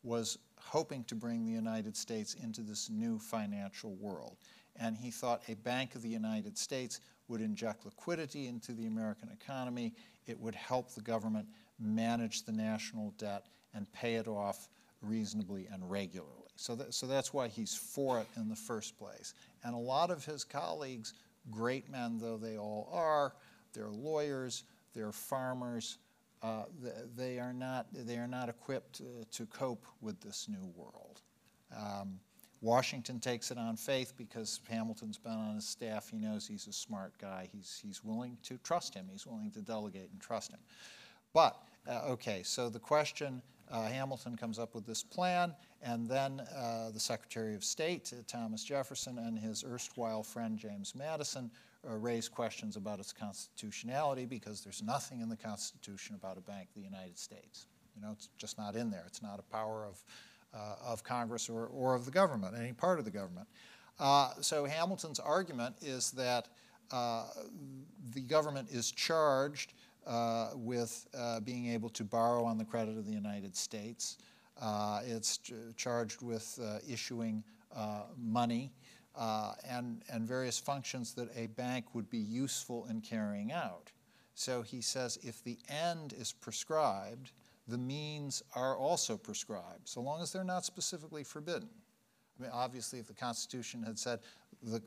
was 0.02 0.38
hoping 0.58 1.04
to 1.04 1.14
bring 1.14 1.44
the 1.44 1.52
United 1.52 1.96
States 1.96 2.34
into 2.42 2.62
this 2.62 2.88
new 2.90 3.18
financial 3.18 3.94
world. 3.96 4.36
And 4.76 4.96
he 4.96 5.10
thought 5.10 5.42
a 5.48 5.54
Bank 5.54 5.94
of 5.94 6.02
the 6.02 6.08
United 6.08 6.56
States 6.56 7.00
would 7.28 7.40
inject 7.40 7.84
liquidity 7.84 8.46
into 8.48 8.72
the 8.72 8.86
American 8.86 9.28
economy. 9.30 9.92
It 10.26 10.38
would 10.40 10.54
help 10.54 10.90
the 10.92 11.02
government 11.02 11.46
manage 11.78 12.44
the 12.44 12.52
national 12.52 13.12
debt 13.18 13.46
and 13.74 13.90
pay 13.92 14.14
it 14.14 14.28
off 14.28 14.68
reasonably 15.02 15.68
and 15.72 15.90
regularly. 15.90 16.42
So, 16.56 16.74
that, 16.76 16.94
so 16.94 17.06
that's 17.06 17.32
why 17.32 17.48
he's 17.48 17.74
for 17.74 18.20
it 18.20 18.26
in 18.36 18.48
the 18.48 18.56
first 18.56 18.98
place. 18.98 19.34
And 19.64 19.74
a 19.74 19.78
lot 19.78 20.10
of 20.10 20.24
his 20.24 20.44
colleagues, 20.44 21.14
great 21.50 21.90
men 21.90 22.18
though 22.18 22.36
they 22.36 22.56
all 22.56 22.88
are, 22.92 23.34
they're 23.72 23.90
lawyers, 23.90 24.64
they're 24.94 25.12
farmers, 25.12 25.98
uh, 26.42 26.64
they, 27.16 27.38
are 27.38 27.52
not, 27.52 27.86
they 27.92 28.16
are 28.16 28.26
not 28.26 28.48
equipped 28.48 29.00
uh, 29.00 29.24
to 29.30 29.46
cope 29.46 29.86
with 30.00 30.20
this 30.20 30.48
new 30.48 30.72
world. 30.76 31.20
Um, 31.76 32.18
Washington 32.60 33.18
takes 33.18 33.50
it 33.50 33.58
on 33.58 33.76
faith 33.76 34.12
because 34.16 34.60
Hamilton's 34.68 35.18
been 35.18 35.32
on 35.32 35.56
his 35.56 35.66
staff. 35.66 36.08
He 36.08 36.18
knows 36.18 36.46
he's 36.46 36.68
a 36.68 36.72
smart 36.72 37.12
guy. 37.18 37.48
He's, 37.52 37.80
he's 37.84 38.04
willing 38.04 38.38
to 38.44 38.56
trust 38.58 38.94
him. 38.94 39.06
He's 39.10 39.26
willing 39.26 39.50
to 39.52 39.60
delegate 39.60 40.10
and 40.12 40.20
trust 40.20 40.52
him. 40.52 40.60
But, 41.34 41.56
uh, 41.88 42.02
okay, 42.10 42.42
so 42.44 42.68
the 42.68 42.78
question 42.78 43.42
uh, 43.70 43.86
Hamilton 43.86 44.36
comes 44.36 44.58
up 44.58 44.74
with 44.74 44.86
this 44.86 45.02
plan, 45.02 45.54
and 45.82 46.08
then 46.08 46.40
uh, 46.54 46.90
the 46.90 47.00
Secretary 47.00 47.54
of 47.54 47.64
State, 47.64 48.12
uh, 48.16 48.22
Thomas 48.28 48.62
Jefferson, 48.62 49.18
and 49.18 49.38
his 49.38 49.64
erstwhile 49.64 50.22
friend 50.22 50.58
James 50.58 50.94
Madison 50.94 51.50
uh, 51.88 51.96
raise 51.96 52.28
questions 52.28 52.76
about 52.76 53.00
its 53.00 53.12
constitutionality 53.12 54.24
because 54.24 54.62
there's 54.62 54.82
nothing 54.82 55.20
in 55.20 55.28
the 55.28 55.36
Constitution 55.36 56.14
about 56.14 56.38
a 56.38 56.40
bank 56.40 56.68
of 56.68 56.74
the 56.74 56.88
United 56.88 57.18
States. 57.18 57.66
You 57.96 58.02
know, 58.02 58.12
it's 58.12 58.28
just 58.38 58.58
not 58.58 58.76
in 58.76 58.90
there. 58.90 59.04
It's 59.06 59.22
not 59.22 59.38
a 59.38 59.42
power 59.42 59.84
of, 59.86 60.04
uh, 60.54 60.92
of 60.92 61.02
Congress 61.02 61.48
or, 61.48 61.66
or 61.66 61.94
of 61.94 62.04
the 62.04 62.10
government, 62.10 62.54
any 62.56 62.72
part 62.72 62.98
of 62.98 63.04
the 63.04 63.10
government. 63.10 63.48
Uh, 63.98 64.30
so 64.40 64.64
Hamilton's 64.64 65.18
argument 65.18 65.74
is 65.80 66.10
that 66.12 66.48
uh, 66.90 67.26
the 68.14 68.20
government 68.20 68.68
is 68.70 68.90
charged 68.90 69.74
uh, 70.06 70.50
with 70.54 71.06
uh, 71.16 71.40
being 71.40 71.68
able 71.68 71.88
to 71.90 72.04
borrow 72.04 72.44
on 72.44 72.58
the 72.58 72.64
credit 72.64 72.96
of 72.96 73.06
the 73.06 73.12
United 73.12 73.56
States. 73.56 74.18
it's 75.04 75.38
ch- 75.38 75.52
charged 75.76 76.22
with 76.22 76.58
issuing 76.88 77.42
money 78.18 78.72
uh, 79.14 79.52
and, 79.68 80.02
and 80.10 80.26
various 80.26 80.58
functions 80.58 81.14
that 81.14 81.28
a 81.36 81.46
bank 81.48 81.94
would 81.94 82.08
be 82.08 82.18
useful 82.18 82.86
in 82.86 83.00
carrying 83.00 83.52
out. 83.52 83.90
So 84.34 84.62
he 84.62 84.80
says 84.80 85.18
if 85.22 85.42
the 85.44 85.58
end 85.68 86.14
is 86.14 86.32
prescribed, 86.32 87.32
the 87.68 87.78
means 87.78 88.42
are 88.54 88.76
also 88.76 89.16
prescribed, 89.16 89.88
so 89.88 90.00
long 90.00 90.20
as 90.20 90.32
they're 90.32 90.44
not 90.44 90.64
specifically 90.64 91.22
forbidden. 91.22 91.68
I 92.38 92.42
mean, 92.42 92.50
obviously, 92.52 92.98
if 92.98 93.06
the 93.06 93.14
Constitution 93.14 93.82
had 93.82 93.98
said 93.98 94.20
the, 94.62 94.80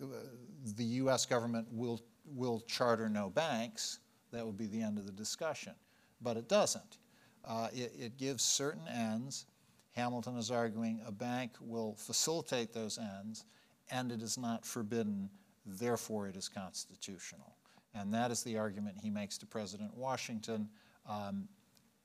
the 0.76 0.84
U.S. 0.84 1.26
government 1.26 1.68
will, 1.72 2.02
will 2.26 2.60
charter 2.62 3.08
no 3.08 3.30
banks, 3.30 4.00
that 4.32 4.46
would 4.46 4.58
be 4.58 4.66
the 4.66 4.82
end 4.82 4.98
of 4.98 5.06
the 5.06 5.12
discussion. 5.12 5.74
But 6.22 6.38
it 6.38 6.50
doesn't. 6.50 6.98
Uh, 7.46 7.70
it, 7.72 7.94
it 7.98 8.18
gives 8.18 8.44
certain 8.44 8.88
ends. 8.88 9.46
Hamilton 9.92 10.38
is 10.38 10.52
arguing 10.52 11.02
a 11.06 11.12
bank 11.12 11.52
will 11.62 11.96
facilitate 11.96 12.74
those 12.74 12.98
ends 12.98 13.46
and 13.92 14.12
it 14.12 14.22
is 14.22 14.38
not 14.38 14.66
forbidden, 14.66 15.30
therefore 15.66 16.28
it 16.28 16.36
is 16.36 16.50
constitutional. 16.50 17.56
And 17.94 18.14
that 18.14 18.32
is 18.32 18.44
the 18.44 18.58
argument 18.58 18.98
he 19.02 19.10
makes 19.10 19.38
to 19.40 19.46
President 19.46 19.96
Washington 19.96 20.70
um, 21.08 21.48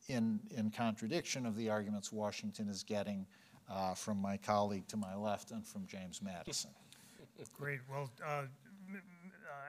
in, 0.08 0.40
in 0.56 0.70
contradiction 0.70 1.46
of 1.46 1.56
the 1.56 1.68
arguments 1.68 2.12
Washington 2.12 2.68
is 2.68 2.82
getting 2.82 3.26
uh, 3.68 3.94
from 3.94 4.18
my 4.18 4.36
colleague 4.36 4.86
to 4.88 4.96
my 4.96 5.14
left 5.14 5.50
and 5.50 5.66
from 5.66 5.86
James 5.86 6.20
Madison. 6.22 6.70
Great. 7.58 7.80
Well, 7.90 8.10
uh, 8.24 8.42
uh, 8.42 8.44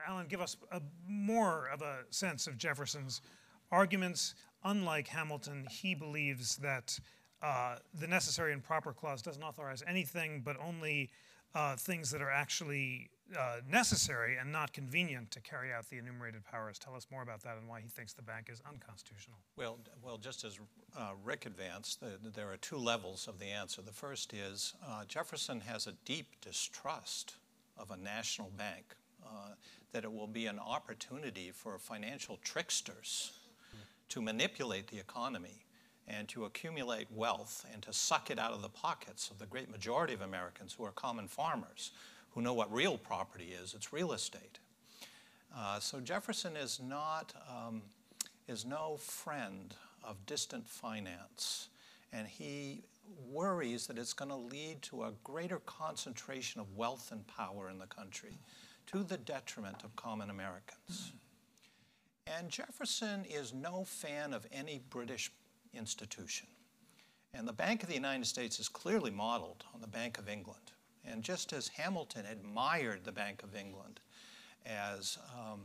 Alan, 0.06 0.26
give 0.28 0.40
us 0.40 0.56
a, 0.70 0.80
more 1.08 1.68
of 1.72 1.82
a 1.82 2.00
sense 2.10 2.46
of 2.46 2.58
Jefferson's 2.58 3.22
arguments. 3.70 4.34
Unlike 4.64 5.08
Hamilton, 5.08 5.66
he 5.70 5.94
believes 5.94 6.56
that 6.56 6.98
uh, 7.42 7.76
the 7.98 8.06
necessary 8.06 8.52
and 8.52 8.62
proper 8.62 8.92
clause 8.92 9.22
doesn't 9.22 9.42
authorize 9.42 9.82
anything 9.86 10.42
but 10.44 10.56
only 10.60 11.10
uh, 11.54 11.76
things 11.76 12.10
that 12.10 12.22
are 12.22 12.30
actually 12.30 13.10
uh, 13.38 13.56
necessary 13.70 14.36
and 14.36 14.52
not 14.52 14.72
convenient 14.72 15.30
to 15.30 15.40
carry 15.40 15.72
out 15.72 15.88
the 15.88 15.98
enumerated 15.98 16.44
powers. 16.44 16.78
Tell 16.78 16.94
us 16.94 17.06
more 17.10 17.22
about 17.22 17.42
that 17.42 17.56
and 17.56 17.68
why 17.68 17.80
he 17.80 17.88
thinks 17.88 18.12
the 18.12 18.22
bank 18.22 18.48
is 18.50 18.60
unconstitutional. 18.68 19.38
Well, 19.56 19.78
well, 20.02 20.18
just 20.18 20.44
as 20.44 20.58
uh, 20.96 21.12
Rick 21.24 21.46
advanced, 21.46 22.00
the, 22.00 22.18
there 22.30 22.50
are 22.52 22.56
two 22.56 22.76
levels 22.76 23.28
of 23.28 23.38
the 23.38 23.46
answer. 23.46 23.82
The 23.82 23.92
first 23.92 24.34
is 24.34 24.74
uh, 24.86 25.04
Jefferson 25.06 25.60
has 25.60 25.86
a 25.86 25.92
deep 26.04 26.26
distrust 26.40 27.36
of 27.78 27.90
a 27.90 27.96
national 27.96 28.50
bank, 28.56 28.84
uh, 29.24 29.54
that 29.92 30.04
it 30.04 30.12
will 30.12 30.26
be 30.26 30.46
an 30.46 30.58
opportunity 30.58 31.50
for 31.54 31.78
financial 31.78 32.38
tricksters 32.42 33.32
to 34.10 34.20
manipulate 34.20 34.88
the 34.88 34.98
economy 34.98 35.61
and 36.08 36.28
to 36.28 36.44
accumulate 36.44 37.06
wealth 37.10 37.64
and 37.72 37.82
to 37.82 37.92
suck 37.92 38.30
it 38.30 38.38
out 38.38 38.52
of 38.52 38.62
the 38.62 38.68
pockets 38.68 39.30
of 39.30 39.38
the 39.38 39.46
great 39.46 39.70
majority 39.70 40.14
of 40.14 40.20
Americans 40.20 40.74
who 40.74 40.84
are 40.84 40.92
common 40.92 41.28
farmers, 41.28 41.92
who 42.30 42.42
know 42.42 42.54
what 42.54 42.72
real 42.72 42.98
property 42.98 43.54
is 43.62 43.74
it's 43.74 43.92
real 43.92 44.12
estate. 44.12 44.58
Uh, 45.56 45.78
so 45.78 46.00
Jefferson 46.00 46.56
is 46.56 46.80
not 46.82 47.34
um, 47.48 47.82
is 48.48 48.64
no 48.64 48.96
friend 48.98 49.74
of 50.02 50.24
distant 50.26 50.66
finance, 50.66 51.68
and 52.12 52.26
he 52.26 52.82
worries 53.30 53.86
that 53.86 53.98
it's 53.98 54.12
going 54.12 54.30
to 54.30 54.36
lead 54.36 54.80
to 54.82 55.04
a 55.04 55.12
greater 55.24 55.58
concentration 55.60 56.60
of 56.60 56.76
wealth 56.76 57.10
and 57.12 57.26
power 57.26 57.68
in 57.68 57.78
the 57.78 57.86
country 57.86 58.38
to 58.86 59.02
the 59.02 59.16
detriment 59.16 59.84
of 59.84 59.94
common 59.96 60.30
Americans. 60.30 61.12
And 62.26 62.48
Jefferson 62.48 63.24
is 63.24 63.52
no 63.52 63.84
fan 63.84 64.32
of 64.32 64.46
any 64.52 64.80
British 64.90 65.30
institution. 65.74 66.48
And 67.34 67.48
the 67.48 67.52
Bank 67.52 67.82
of 67.82 67.88
the 67.88 67.94
United 67.94 68.26
States 68.26 68.60
is 68.60 68.68
clearly 68.68 69.10
modeled 69.10 69.64
on 69.74 69.80
the 69.80 69.86
Bank 69.86 70.18
of 70.18 70.28
England. 70.28 70.72
And 71.04 71.22
just 71.22 71.52
as 71.52 71.68
Hamilton 71.68 72.26
admired 72.26 73.04
the 73.04 73.12
Bank 73.12 73.42
of 73.42 73.56
England 73.56 74.00
as 74.66 75.18
um, 75.34 75.60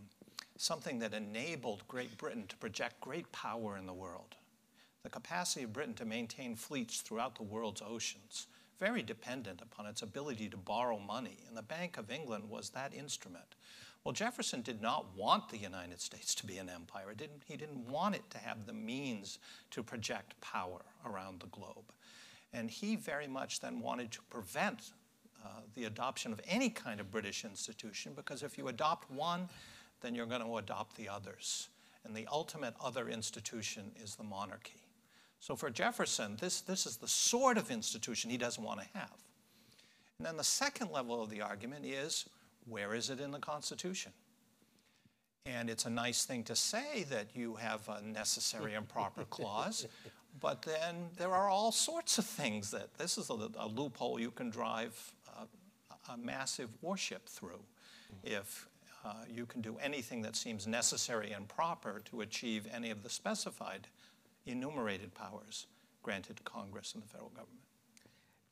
something 0.58 0.99
that 0.99 1.14
enabled 1.14 1.88
Great 1.88 2.18
Britain 2.18 2.45
to 2.47 2.58
project 2.58 2.99
great 3.01 3.32
power 3.32 3.78
in 3.78 3.86
the 3.86 3.93
world, 3.93 4.36
the 5.03 5.10
capacity 5.10 5.64
of 5.64 5.74
Britain 5.74 5.93
to 5.95 6.05
maintain 6.05 6.55
fleets 6.55 7.01
throughout 7.01 7.36
the 7.36 7.43
world's 7.43 7.82
oceans, 7.86 8.47
very 8.80 9.01
dependent 9.01 9.62
upon 9.62 9.86
its 9.86 10.01
ability 10.01 10.49
to 10.49 10.58
borrow 10.58 10.99
money. 10.99 11.38
And 11.47 11.55
the 11.55 11.62
Bank 11.62 11.97
of 11.97 12.12
England 12.12 12.49
was 12.49 12.70
that 12.72 12.93
instrument. 12.93 13.55
Well, 14.08 14.14
Jefferson 14.14 14.62
did 14.62 14.82
not 14.82 15.05
want 15.18 15.49
the 15.49 15.58
United 15.58 15.99
States 15.99 16.34
to 16.36 16.45
be 16.45 16.60
an 16.60 16.70
empire. 16.70 17.14
Didn't, 17.14 17.41
he 17.45 17.58
didn't 17.58 17.89
want 17.89 18.16
it 18.16 18.22
to 18.30 18.38
have 18.38 18.66
the 18.66 18.72
means 18.72 19.38
to 19.72 19.84
project 19.84 20.39
power 20.39 20.80
around 21.05 21.41
the 21.41 21.47
globe. 21.47 21.91
And 22.53 22.72
he 22.72 22.95
very 22.95 23.28
much 23.28 23.60
then 23.60 23.82
wanted 23.82 24.14
to 24.14 24.22
prevent 24.30 24.93
uh, 25.43 25.49
the 25.76 25.84
adoption 25.84 26.32
of 26.32 26.39
any 26.47 26.70
kind 26.70 27.01
of 27.01 27.12
British 27.12 27.43
institution 27.43 28.14
because 28.16 28.43
if 28.43 28.58
you 28.58 28.70
adopt 28.70 29.12
one, 29.12 29.49
then 29.99 30.16
you're 30.16 30.26
going 30.26 30.39
to 30.39 30.55
adopt 30.55 30.95
the 30.95 31.10
others. 31.10 31.68
And 32.05 32.16
the 32.16 32.30
ultimate 32.32 32.76
other 32.82 33.10
institution 33.10 33.91
is 34.01 34.16
the 34.16 34.24
monarchy. 34.24 34.88
So 35.41 35.58
for 35.58 35.70
Jefferson, 35.70 36.38
this, 36.39 36.62
this 36.62 36.86
is 36.86 36.95
the 36.95 37.10
sort 37.10 37.58
of 37.58 37.70
institution 37.70 38.32
he 38.32 38.38
doesn't 38.38 38.64
want 38.64 38.80
to 38.80 38.88
have. 38.97 39.18
And 40.18 40.26
then 40.26 40.38
the 40.38 40.45
second 40.45 40.93
level 40.93 41.22
of 41.22 41.30
the 41.30 41.41
argument 41.41 41.86
is 41.86 42.24
where 42.70 42.93
is 42.93 43.09
it 43.09 43.20
in 43.20 43.32
the 43.32 43.39
Constitution? 43.39 44.11
And 45.45 45.70
it's 45.70 45.86
a 45.86 45.89
nice 45.89 46.26
thing 46.26 46.43
to 46.45 46.55
say 46.55 47.03
that 47.09 47.28
you 47.34 47.55
have 47.55 47.88
a 47.88 48.01
necessary 48.01 48.74
and 48.74 48.88
proper 48.88 49.24
clause, 49.30 49.88
but 50.41 50.61
then 50.61 51.07
there 51.18 51.34
are 51.34 51.49
all 51.49 51.72
sorts 51.72 52.18
of 52.18 52.26
things 52.26 52.72
that 52.72 52.97
this 52.97 53.18
is 53.18 53.30
a, 53.30 53.49
a 53.57 53.68
loophole 53.68 54.20
you 54.20 54.32
can 54.32 54.49
drive 54.49 55.13
a, 55.39 56.11
a 56.11 56.18
massive 56.18 56.70
warship 56.82 57.28
through 57.30 57.61
if 58.24 58.68
uh, 59.05 59.13
you 59.30 59.45
can 59.45 59.61
do 59.61 59.78
anything 59.82 60.22
that 60.22 60.36
seems 60.36 60.68
necessary 60.68 61.32
and 61.32 61.47
proper 61.47 62.01
to 62.05 62.22
achieve 62.22 62.68
any 62.74 62.89
of 62.89 63.03
the 63.03 63.09
specified 63.09 63.88
enumerated 64.45 65.13
powers 65.13 65.68
granted 66.03 66.38
to 66.38 66.43
Congress 66.43 66.93
and 66.93 67.03
the 67.03 67.07
federal 67.07 67.30
government. 67.30 67.66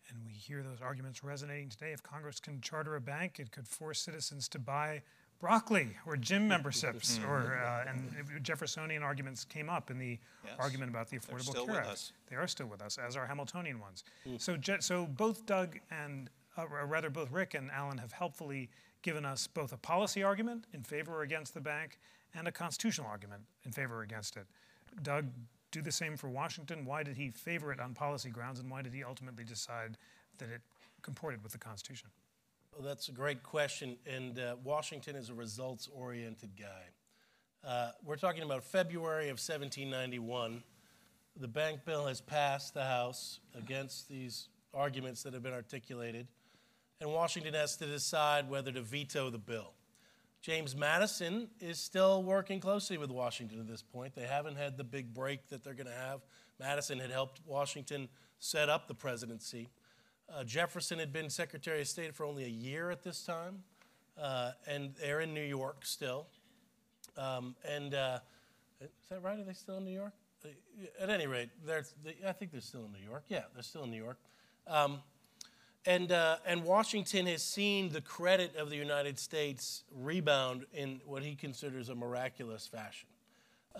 And 0.10 0.20
we 0.26 0.34
hear 0.34 0.62
those 0.62 0.82
arguments 0.82 1.24
resonating 1.24 1.70
today. 1.70 1.92
If 1.92 2.04
Congress 2.04 2.40
can 2.40 2.62
charter 2.62 2.96
a 2.96 3.02
bank, 3.02 3.40
it 3.40 3.52
could 3.52 3.68
force 3.68 4.00
citizens 4.00 4.48
to 4.50 4.60
buy 4.60 5.02
broccoli 5.40 5.98
or 6.06 6.16
gym 6.16 6.48
memberships. 6.56 7.18
Mm-hmm. 7.18 7.30
or 7.30 7.58
uh, 7.58 7.86
and 7.90 8.44
Jeffersonian 8.44 9.04
arguments 9.04 9.46
came 9.46 9.70
up 9.70 9.90
in 9.90 9.98
the 9.98 10.20
yes. 10.44 10.54
argument 10.60 10.92
about 10.92 11.10
the 11.10 11.18
Affordable 11.18 11.66
Care 11.66 11.82
Act. 11.82 12.12
They 12.30 12.36
are 12.36 12.48
still 12.48 12.68
with 12.68 12.82
us, 12.82 12.98
as 12.98 13.16
are 13.16 13.26
Hamiltonian 13.26 13.80
ones. 13.80 14.04
Mm. 14.28 14.42
So, 14.42 14.58
so 14.80 15.06
both 15.06 15.46
Doug 15.46 15.80
and 15.90 16.30
uh, 16.58 16.64
or 16.72 16.86
rather 16.86 17.10
both 17.10 17.32
Rick 17.32 17.54
and 17.54 17.70
Alan 17.72 17.98
have 17.98 18.12
helpfully 18.12 18.70
given 19.02 19.26
us 19.26 19.48
both 19.48 19.74
a 19.74 19.78
policy 19.78 20.24
argument 20.24 20.66
in 20.74 20.84
favor 20.84 21.16
or 21.16 21.22
against 21.22 21.54
the 21.54 21.62
bank 21.62 22.00
and 22.34 22.48
a 22.48 22.52
constitutional 22.52 23.08
argument 23.08 23.44
in 23.66 23.72
favor 23.72 24.00
or 24.00 24.02
against 24.02 24.36
it. 24.38 24.48
Doug, 25.04 25.28
do 25.76 25.82
the 25.82 25.92
same 25.92 26.16
for 26.16 26.30
Washington? 26.30 26.86
Why 26.86 27.04
did 27.04 27.18
he 27.18 27.30
favor 27.30 27.74
it 27.74 27.82
on 27.82 27.94
policy 27.94 28.30
grounds, 28.30 28.62
and 28.62 28.72
why 28.72 28.82
did 28.82 28.94
he 28.94 29.04
ultimately 29.04 29.44
decide 29.44 29.98
that 30.38 30.50
it 30.50 30.62
comported 31.02 31.44
with 31.44 31.52
the 31.52 31.58
Constitution? 31.58 32.08
Well, 32.74 32.88
that's 32.88 33.10
a 33.10 33.12
great 33.12 33.44
question, 33.44 33.98
and 34.06 34.40
uh, 34.40 34.56
Washington 34.64 35.18
is 35.18 35.30
a 35.30 35.34
results 35.34 35.90
oriented 35.94 36.52
guy. 36.58 37.68
Uh, 37.68 37.92
we're 38.06 38.16
talking 38.16 38.44
about 38.44 38.64
February 38.64 39.26
of 39.26 39.38
1791. 39.38 40.64
The 41.38 41.48
bank 41.48 41.82
bill 41.86 42.08
has 42.08 42.22
passed 42.22 42.74
the 42.74 42.86
House 42.86 43.42
against 43.54 44.08
these 44.08 44.48
arguments 44.74 45.24
that 45.24 45.34
have 45.34 45.44
been 45.44 45.54
articulated, 45.54 46.28
and 47.02 47.12
Washington 47.12 47.54
has 47.54 47.76
to 47.78 47.86
decide 47.86 48.50
whether 48.50 48.72
to 48.72 48.82
veto 48.82 49.30
the 49.30 49.38
bill. 49.38 49.74
James 50.46 50.76
Madison 50.76 51.48
is 51.60 51.80
still 51.80 52.22
working 52.22 52.60
closely 52.60 53.00
with 53.00 53.10
Washington 53.10 53.60
at 53.60 53.68
this 53.68 53.82
point. 53.82 54.14
They 54.14 54.28
haven't 54.28 54.58
had 54.58 54.78
the 54.78 54.84
big 54.84 55.12
break 55.12 55.48
that 55.48 55.64
they're 55.64 55.74
going 55.74 55.88
to 55.88 55.92
have. 55.92 56.22
Madison 56.60 57.00
had 57.00 57.10
helped 57.10 57.42
Washington 57.48 58.08
set 58.38 58.70
up 58.70 58.88
the 58.88 58.94
presidency. 58.94 59.70
Uh, 60.32 60.44
Jefferson 60.44 61.00
had 61.00 61.12
been 61.12 61.32
Secretary 61.32 61.82
of 61.82 61.88
State 61.88 62.14
for 62.14 62.28
only 62.28 62.44
a 62.44 62.48
year 62.48 62.92
at 62.92 63.02
this 63.02 63.26
time, 63.26 63.64
uh, 64.22 64.52
and 64.68 64.94
they're 65.02 65.22
in 65.22 65.34
New 65.34 65.42
York 65.42 65.84
still. 65.84 66.28
Um, 67.18 67.56
and 67.68 67.96
uh, 67.96 68.20
is 68.80 68.90
that 69.10 69.24
right? 69.24 69.40
Are 69.40 69.44
they 69.44 69.54
still 69.54 69.78
in 69.78 69.86
New 69.86 69.98
York? 69.98 70.14
Uh, 70.46 70.50
at 71.00 71.10
any 71.10 71.26
rate, 71.26 71.50
they, 71.66 71.82
I 72.24 72.34
think 72.34 72.52
they're 72.52 72.62
still 72.62 72.86
in 72.86 72.92
New 72.92 73.04
York. 73.04 73.24
Yeah, 73.30 73.46
they're 73.56 73.64
still 73.64 73.86
in 73.86 73.90
New 73.90 74.04
York. 74.04 74.20
Um, 74.68 75.02
and, 75.86 76.12
uh, 76.12 76.38
and 76.46 76.64
Washington 76.64 77.28
has 77.28 77.44
seen 77.44 77.90
the 77.90 78.02
credit 78.02 78.56
of 78.56 78.70
the 78.70 78.76
United 78.76 79.20
States 79.20 79.84
rebound 79.92 80.66
in 80.74 81.02
what 81.06 81.24
he 81.24 81.36
considers 81.36 81.90
a 81.90 81.96
miraculous 81.96 82.68
fashion. 82.68 83.08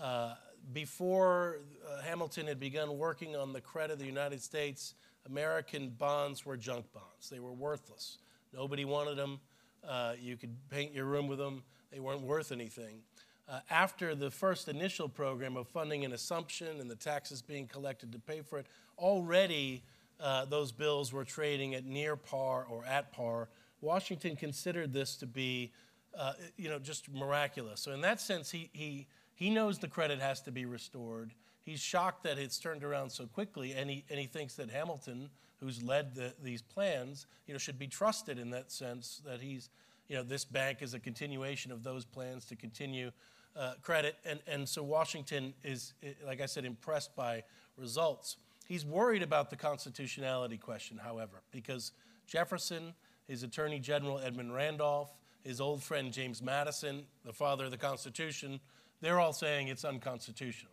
Uh, 0.00 0.34
before 0.72 1.60
uh, 1.88 2.02
Hamilton 2.02 2.46
had 2.46 2.60
begun 2.60 2.96
working 2.98 3.34
on 3.34 3.52
the 3.52 3.60
credit 3.60 3.94
of 3.94 3.98
the 3.98 4.06
United 4.06 4.42
States, 4.42 4.94
American 5.26 5.90
bonds 5.90 6.46
were 6.46 6.56
junk 6.56 6.86
bonds. 6.92 7.28
They 7.30 7.40
were 7.40 7.52
worthless. 7.52 8.18
Nobody 8.52 8.84
wanted 8.84 9.16
them. 9.16 9.40
Uh, 9.86 10.14
you 10.20 10.36
could 10.36 10.54
paint 10.70 10.92
your 10.92 11.04
room 11.04 11.28
with 11.28 11.38
them, 11.38 11.62
they 11.92 12.00
weren't 12.00 12.22
worth 12.22 12.50
anything. 12.50 13.00
Uh, 13.48 13.60
after 13.70 14.16
the 14.16 14.30
first 14.30 14.66
initial 14.66 15.08
program 15.08 15.56
of 15.56 15.68
funding 15.68 16.04
an 16.04 16.12
assumption 16.12 16.80
and 16.80 16.90
the 16.90 16.96
taxes 16.96 17.40
being 17.40 17.66
collected 17.68 18.10
to 18.10 18.18
pay 18.18 18.40
for 18.40 18.58
it, 18.58 18.66
already 18.98 19.84
uh, 20.20 20.44
those 20.44 20.72
bills 20.72 21.12
were 21.12 21.24
trading 21.24 21.74
at 21.74 21.84
near 21.84 22.16
par 22.16 22.66
or 22.68 22.84
at 22.84 23.12
par. 23.12 23.48
Washington 23.80 24.36
considered 24.36 24.92
this 24.92 25.16
to 25.16 25.26
be, 25.26 25.72
uh, 26.18 26.32
you 26.56 26.68
know, 26.68 26.78
just 26.78 27.12
miraculous. 27.12 27.80
So 27.80 27.92
in 27.92 28.00
that 28.02 28.20
sense, 28.20 28.50
he, 28.50 28.70
he, 28.72 29.06
he 29.34 29.50
knows 29.50 29.78
the 29.78 29.88
credit 29.88 30.18
has 30.20 30.40
to 30.42 30.50
be 30.50 30.64
restored. 30.64 31.32
He's 31.62 31.80
shocked 31.80 32.22
that 32.24 32.38
it's 32.38 32.58
turned 32.58 32.84
around 32.84 33.10
so 33.10 33.26
quickly, 33.26 33.72
and 33.72 33.90
he, 33.90 34.04
and 34.08 34.18
he 34.18 34.26
thinks 34.26 34.54
that 34.54 34.70
Hamilton, 34.70 35.28
who's 35.60 35.82
led 35.82 36.14
the, 36.14 36.32
these 36.42 36.62
plans, 36.62 37.26
you 37.46 37.54
know, 37.54 37.58
should 37.58 37.78
be 37.78 37.88
trusted 37.88 38.38
in 38.38 38.50
that 38.50 38.70
sense 38.70 39.20
that 39.26 39.40
he's, 39.40 39.68
you 40.08 40.16
know, 40.16 40.22
this 40.22 40.44
bank 40.44 40.78
is 40.80 40.94
a 40.94 41.00
continuation 41.00 41.72
of 41.72 41.82
those 41.82 42.04
plans 42.04 42.44
to 42.46 42.56
continue 42.56 43.10
uh, 43.56 43.74
credit. 43.82 44.16
And, 44.24 44.40
and 44.46 44.68
so 44.68 44.82
Washington 44.82 45.54
is, 45.64 45.92
like 46.24 46.40
I 46.40 46.46
said, 46.46 46.64
impressed 46.64 47.16
by 47.16 47.42
results. 47.76 48.36
He's 48.66 48.84
worried 48.84 49.22
about 49.22 49.50
the 49.50 49.56
constitutionality 49.56 50.58
question, 50.58 50.98
however, 50.98 51.42
because 51.52 51.92
Jefferson, 52.26 52.94
his 53.28 53.42
Attorney 53.42 53.78
General 53.78 54.18
Edmund 54.18 54.52
Randolph, 54.52 55.14
his 55.44 55.60
old 55.60 55.82
friend 55.82 56.12
James 56.12 56.42
Madison, 56.42 57.04
the 57.24 57.32
father 57.32 57.66
of 57.66 57.70
the 57.70 57.76
Constitution, 57.76 58.58
they're 59.00 59.20
all 59.20 59.32
saying 59.32 59.68
it's 59.68 59.84
unconstitutional. 59.84 60.72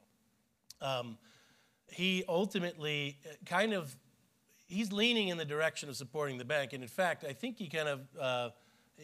Um, 0.82 1.18
he 1.88 2.24
ultimately 2.28 3.18
uh, 3.26 3.36
kind 3.46 3.74
of 3.74 3.96
he's 4.66 4.92
leaning 4.92 5.28
in 5.28 5.38
the 5.38 5.46
direction 5.46 5.90
of 5.90 5.96
supporting 5.96 6.40
the 6.40 6.46
bank, 6.46 6.74
and 6.74 6.82
in 6.82 6.90
fact, 6.90 7.24
I 7.24 7.34
think 7.34 7.60
he 7.60 7.68
kind 7.68 7.88
of 7.88 8.02
uh, 8.20 8.50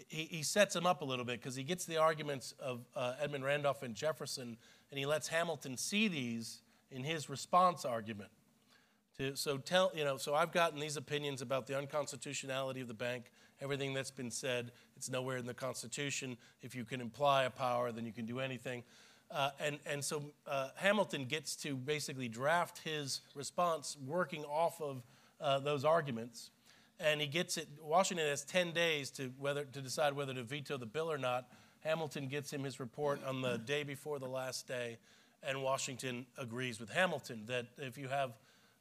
he, 0.08 0.24
he, 0.24 0.44
sets 0.44 0.76
him 0.76 0.86
up 0.86 1.02
a 1.02 1.06
little 1.06 1.26
bit 1.26 1.40
because 1.40 1.56
he 1.56 1.64
gets 1.64 1.86
the 1.86 1.98
arguments 1.98 2.54
of 2.60 2.86
uh, 2.96 3.14
Edmund 3.22 3.44
Randolph 3.44 3.84
and 3.84 3.94
Jefferson, 3.94 4.58
and 4.90 5.00
he 5.00 5.06
lets 5.06 5.28
Hamilton 5.28 5.78
see 5.78 6.08
these 6.08 6.62
in 6.92 7.04
his 7.04 7.30
response 7.30 7.86
argument. 7.86 8.32
To, 9.20 9.36
so 9.36 9.58
tell 9.58 9.92
you 9.94 10.06
know, 10.06 10.16
so 10.16 10.34
I've 10.34 10.54
gotten 10.54 10.80
these 10.80 10.96
opinions 10.96 11.42
about 11.42 11.68
the 11.68 11.78
unconstitutionality 11.78 12.80
of 12.80 12.88
the 12.88 12.94
bank. 12.94 13.26
Everything 13.62 13.94
that's 13.94 14.12
been 14.12 14.32
said, 14.32 14.72
it's 14.96 15.10
nowhere 15.10 15.36
in 15.36 15.46
the 15.46 15.54
Constitution. 15.54 16.38
If 16.62 16.74
you 16.74 16.86
can 16.86 17.02
imply 17.02 17.44
a 17.44 17.50
power, 17.50 17.92
then 17.92 18.06
you 18.06 18.14
can 18.14 18.26
do 18.26 18.40
anything. 18.40 18.82
Uh, 19.30 19.50
and, 19.60 19.78
and 19.86 20.02
so 20.02 20.24
uh, 20.48 20.70
Hamilton 20.78 21.26
gets 21.26 21.58
to 21.58 21.76
basically 21.76 22.30
draft 22.30 22.80
his 22.80 23.20
response 23.36 23.98
working 24.08 24.46
off 24.46 24.82
of 24.82 25.04
uh, 25.42 25.60
those 25.60 25.84
arguments. 25.84 26.52
And 26.98 27.20
he 27.20 27.28
gets 27.28 27.58
it, 27.58 27.68
Washington 27.82 28.26
has 28.26 28.46
10 28.46 28.72
days 28.72 29.12
to, 29.12 29.34
whether, 29.38 29.66
to 29.66 29.82
decide 29.82 30.14
whether 30.14 30.34
to 30.34 30.44
veto 30.44 30.78
the 30.78 30.86
bill 30.86 31.12
or 31.12 31.18
not. 31.18 31.50
Hamilton 31.82 32.30
gets 32.30 32.54
him 32.54 32.64
his 32.64 32.80
report 32.80 33.20
on 33.26 33.42
the 33.42 33.58
day 33.58 33.84
before 33.84 34.18
the 34.18 34.30
last 34.30 34.66
day. 34.66 34.98
and 35.44 35.62
Washington 35.62 36.26
agrees 36.38 36.80
with 36.80 36.90
Hamilton 36.90 37.44
that 37.48 37.66
if 37.78 37.98
you 37.98 38.08
have 38.08 38.32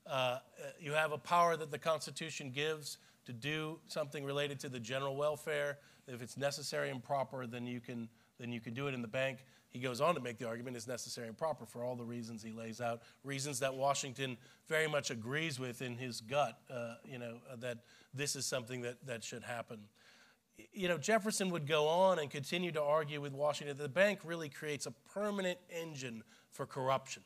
uh, 0.07 0.39
you 0.81 0.93
have 0.93 1.13
a 1.13 1.19
power 1.19 1.57
that 1.57 1.71
the 1.71 1.79
Constitution 1.79 2.51
gives 2.51 2.99
to 3.27 3.33
do 3.33 3.79
something 3.89 4.25
related 4.25 4.59
to 4.61 4.69
the 4.69 4.81
general 4.81 5.15
welfare. 5.15 5.79
If 6.07 6.23
it's 6.23 6.39
necessary 6.39 6.91
and 6.91 7.05
proper, 7.05 7.47
then 7.47 7.67
you 7.67 7.81
can 7.81 8.09
then 8.39 8.53
you 8.53 8.61
can 8.61 8.73
do 8.73 8.87
it 8.87 8.95
in 8.95 9.03
the 9.03 9.09
bank. 9.09 9.45
He 9.69 9.81
goes 9.81 10.01
on 10.01 10.15
to 10.15 10.21
make 10.21 10.39
the 10.39 10.47
argument 10.47 10.77
it's 10.77 10.87
necessary 10.87 11.27
and 11.27 11.37
proper 11.37 11.67
for 11.67 11.85
all 11.85 11.95
the 11.95 12.05
reasons 12.05 12.43
he 12.43 12.53
lays 12.53 12.81
out, 12.81 13.03
reasons 13.25 13.59
that 13.61 13.75
Washington 13.75 14.39
very 14.69 14.87
much 14.87 15.11
agrees 15.11 15.59
with 15.59 15.83
in 15.83 15.97
his 15.97 16.21
gut. 16.21 16.59
Uh, 16.71 16.95
you 17.05 17.19
know 17.19 17.39
uh, 17.53 17.57
that 17.57 17.79
this 18.15 18.35
is 18.35 18.47
something 18.47 18.81
that 18.83 19.05
that 19.07 19.23
should 19.23 19.43
happen. 19.43 19.81
You 20.73 20.89
know 20.89 20.97
Jefferson 20.97 21.51
would 21.51 21.67
go 21.67 21.87
on 21.87 22.19
and 22.19 22.31
continue 22.31 22.73
to 22.73 22.83
argue 22.83 23.21
with 23.21 23.35
Washington 23.35 23.77
that 23.77 23.83
the 23.83 23.89
bank 23.89 24.21
really 24.25 24.49
creates 24.49 24.87
a 24.87 24.93
permanent 25.13 25.59
engine 25.71 26.23
for 26.51 26.65
corruption. 26.65 27.23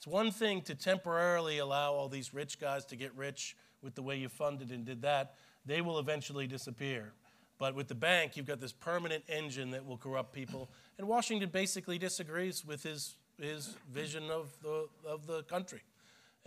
It's 0.00 0.06
one 0.06 0.30
thing 0.30 0.62
to 0.62 0.74
temporarily 0.74 1.58
allow 1.58 1.92
all 1.92 2.08
these 2.08 2.32
rich 2.32 2.58
guys 2.58 2.86
to 2.86 2.96
get 2.96 3.14
rich 3.14 3.54
with 3.82 3.94
the 3.94 4.00
way 4.00 4.16
you 4.16 4.30
funded 4.30 4.70
and 4.70 4.82
did 4.82 5.02
that. 5.02 5.34
They 5.66 5.82
will 5.82 5.98
eventually 5.98 6.46
disappear. 6.46 7.12
But 7.58 7.74
with 7.74 7.88
the 7.88 7.94
bank, 7.94 8.34
you've 8.34 8.46
got 8.46 8.62
this 8.62 8.72
permanent 8.72 9.24
engine 9.28 9.72
that 9.72 9.84
will 9.84 9.98
corrupt 9.98 10.32
people. 10.32 10.70
And 10.96 11.06
Washington 11.06 11.50
basically 11.50 11.98
disagrees 11.98 12.64
with 12.64 12.82
his, 12.82 13.16
his 13.38 13.76
vision 13.92 14.30
of 14.30 14.56
the, 14.62 14.88
of 15.06 15.26
the 15.26 15.42
country. 15.42 15.82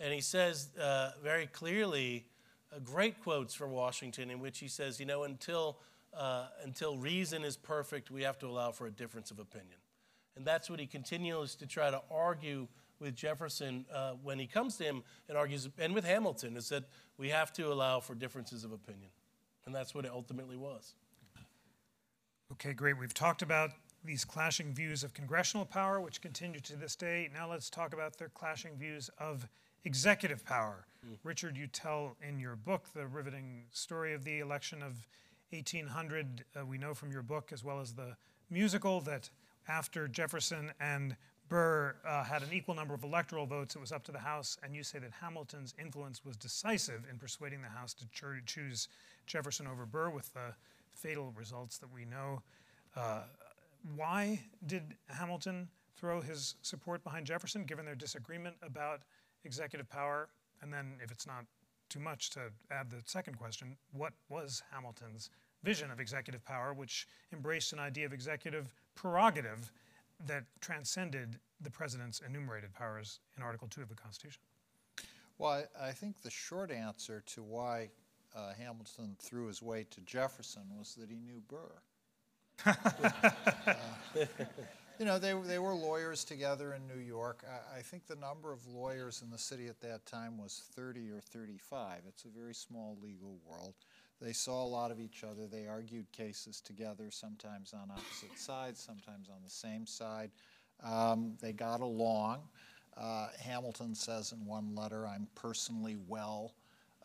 And 0.00 0.12
he 0.12 0.20
says 0.20 0.70
uh, 0.76 1.12
very 1.22 1.46
clearly, 1.46 2.26
uh, 2.74 2.80
great 2.80 3.22
quotes 3.22 3.54
from 3.54 3.70
Washington, 3.70 4.32
in 4.32 4.40
which 4.40 4.58
he 4.58 4.66
says, 4.66 4.98
you 4.98 5.06
know, 5.06 5.22
until, 5.22 5.78
uh, 6.12 6.46
until 6.64 6.98
reason 6.98 7.44
is 7.44 7.56
perfect, 7.56 8.10
we 8.10 8.24
have 8.24 8.36
to 8.40 8.48
allow 8.48 8.72
for 8.72 8.88
a 8.88 8.90
difference 8.90 9.30
of 9.30 9.38
opinion. 9.38 9.78
And 10.34 10.44
that's 10.44 10.68
what 10.68 10.80
he 10.80 10.86
continues 10.86 11.54
to 11.54 11.68
try 11.68 11.92
to 11.92 12.02
argue 12.10 12.66
with 13.04 13.14
Jefferson 13.14 13.84
uh, 13.94 14.12
when 14.22 14.38
he 14.38 14.46
comes 14.46 14.76
to 14.78 14.84
him 14.84 15.02
and 15.28 15.36
argues, 15.36 15.68
and 15.78 15.94
with 15.94 16.04
Hamilton, 16.04 16.56
is 16.56 16.70
that 16.70 16.84
we 17.18 17.28
have 17.28 17.52
to 17.52 17.72
allow 17.72 18.00
for 18.00 18.14
differences 18.14 18.64
of 18.64 18.72
opinion. 18.72 19.10
And 19.66 19.74
that's 19.74 19.94
what 19.94 20.04
it 20.04 20.10
ultimately 20.12 20.56
was. 20.56 20.94
Okay, 22.52 22.72
great. 22.72 22.98
We've 22.98 23.14
talked 23.14 23.42
about 23.42 23.70
these 24.04 24.24
clashing 24.24 24.72
views 24.72 25.04
of 25.04 25.14
congressional 25.14 25.66
power, 25.66 26.00
which 26.00 26.20
continue 26.20 26.60
to 26.60 26.76
this 26.76 26.96
day. 26.96 27.30
Now 27.32 27.50
let's 27.50 27.70
talk 27.70 27.92
about 27.92 28.16
their 28.18 28.28
clashing 28.30 28.76
views 28.76 29.10
of 29.18 29.46
executive 29.84 30.44
power. 30.44 30.86
Mm. 31.06 31.18
Richard, 31.24 31.56
you 31.56 31.66
tell 31.66 32.16
in 32.26 32.38
your 32.38 32.56
book 32.56 32.88
the 32.94 33.06
riveting 33.06 33.64
story 33.70 34.14
of 34.14 34.24
the 34.24 34.40
election 34.40 34.82
of 34.82 35.06
1800. 35.50 36.44
Uh, 36.58 36.64
we 36.64 36.78
know 36.78 36.94
from 36.94 37.12
your 37.12 37.22
book, 37.22 37.50
as 37.52 37.62
well 37.62 37.80
as 37.80 37.92
the 37.92 38.16
musical, 38.50 39.00
that 39.02 39.30
after 39.68 40.08
Jefferson 40.08 40.72
and 40.80 41.16
Burr 41.48 41.94
uh, 42.06 42.24
had 42.24 42.42
an 42.42 42.48
equal 42.52 42.74
number 42.74 42.94
of 42.94 43.04
electoral 43.04 43.46
votes. 43.46 43.76
It 43.76 43.80
was 43.80 43.92
up 43.92 44.02
to 44.04 44.12
the 44.12 44.18
House, 44.18 44.56
and 44.62 44.74
you 44.74 44.82
say 44.82 44.98
that 44.98 45.10
Hamilton's 45.20 45.74
influence 45.78 46.24
was 46.24 46.36
decisive 46.36 47.04
in 47.10 47.18
persuading 47.18 47.60
the 47.62 47.68
House 47.68 47.94
to 47.94 48.06
choose 48.46 48.88
Jefferson 49.26 49.66
over 49.66 49.84
Burr 49.86 50.10
with 50.10 50.32
the 50.32 50.54
fatal 50.94 51.32
results 51.36 51.78
that 51.78 51.92
we 51.92 52.04
know. 52.04 52.42
Uh, 52.96 53.22
why 53.94 54.40
did 54.66 54.96
Hamilton 55.08 55.68
throw 55.96 56.20
his 56.20 56.54
support 56.62 57.04
behind 57.04 57.26
Jefferson, 57.26 57.64
given 57.64 57.84
their 57.84 57.94
disagreement 57.94 58.56
about 58.62 59.02
executive 59.44 59.88
power? 59.88 60.28
And 60.62 60.72
then, 60.72 60.94
if 61.02 61.10
it's 61.10 61.26
not 61.26 61.44
too 61.90 62.00
much 62.00 62.30
to 62.30 62.50
add 62.70 62.90
the 62.90 63.02
second 63.04 63.38
question, 63.38 63.76
what 63.92 64.14
was 64.30 64.62
Hamilton's 64.72 65.28
vision 65.62 65.90
of 65.90 66.00
executive 66.00 66.44
power, 66.44 66.72
which 66.72 67.06
embraced 67.32 67.72
an 67.72 67.78
idea 67.78 68.06
of 68.06 68.12
executive 68.12 68.72
prerogative? 68.94 69.70
That 70.26 70.44
transcended 70.60 71.38
the 71.60 71.70
president's 71.70 72.20
enumerated 72.26 72.72
powers 72.74 73.20
in 73.36 73.42
Article 73.42 73.68
2 73.68 73.82
of 73.82 73.88
the 73.88 73.94
Constitution? 73.94 74.42
Well, 75.38 75.64
I, 75.80 75.88
I 75.88 75.92
think 75.92 76.22
the 76.22 76.30
short 76.30 76.70
answer 76.70 77.22
to 77.26 77.42
why 77.42 77.90
uh, 78.34 78.52
Hamilton 78.58 79.16
threw 79.18 79.46
his 79.46 79.62
way 79.62 79.86
to 79.90 80.00
Jefferson 80.02 80.62
was 80.76 80.94
that 80.94 81.10
he 81.10 81.18
knew 81.18 81.42
Burr. 81.48 81.72
uh, 82.66 83.74
you 84.98 85.04
know, 85.04 85.18
they, 85.18 85.32
they 85.32 85.58
were 85.58 85.74
lawyers 85.74 86.24
together 86.24 86.74
in 86.74 86.86
New 86.86 87.02
York. 87.02 87.44
I, 87.48 87.78
I, 87.78 87.82
think 87.82 88.06
the 88.06 88.16
number 88.16 88.52
of 88.52 88.64
lawyers 88.66 89.22
in 89.22 89.30
the 89.30 89.38
city 89.38 89.66
at 89.66 89.80
that 89.80 90.06
time 90.06 90.38
was 90.38 90.62
30 90.74 91.10
or 91.10 91.20
35. 91.20 92.02
It's 92.08 92.24
a 92.24 92.28
very 92.28 92.54
small 92.54 92.96
legal 93.02 93.38
world. 93.44 93.74
They 94.20 94.32
saw 94.32 94.64
a 94.64 94.66
lot 94.66 94.90
of 94.90 95.00
each 95.00 95.24
other. 95.24 95.46
They 95.46 95.66
argued 95.66 96.10
cases 96.12 96.60
together, 96.60 97.10
sometimes 97.10 97.72
on 97.72 97.90
opposite 97.90 98.38
sides, 98.38 98.80
sometimes 98.80 99.28
on 99.28 99.42
the 99.44 99.50
same 99.50 99.86
side. 99.86 100.30
Um, 100.82 101.36
they 101.40 101.52
got 101.52 101.80
along. 101.80 102.40
Uh, 102.96 103.28
Hamilton 103.40 103.94
says 103.94 104.32
in 104.32 104.46
one 104.46 104.74
letter, 104.74 105.06
I'm 105.06 105.26
personally 105.34 105.96
well 106.08 106.54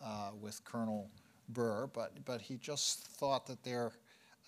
uh, 0.01 0.31
with 0.39 0.63
Colonel 0.63 1.09
Burr, 1.49 1.87
but, 1.87 2.23
but 2.25 2.41
he 2.41 2.57
just 2.57 3.07
thought 3.07 3.47
that 3.47 3.63
they're, 3.63 3.91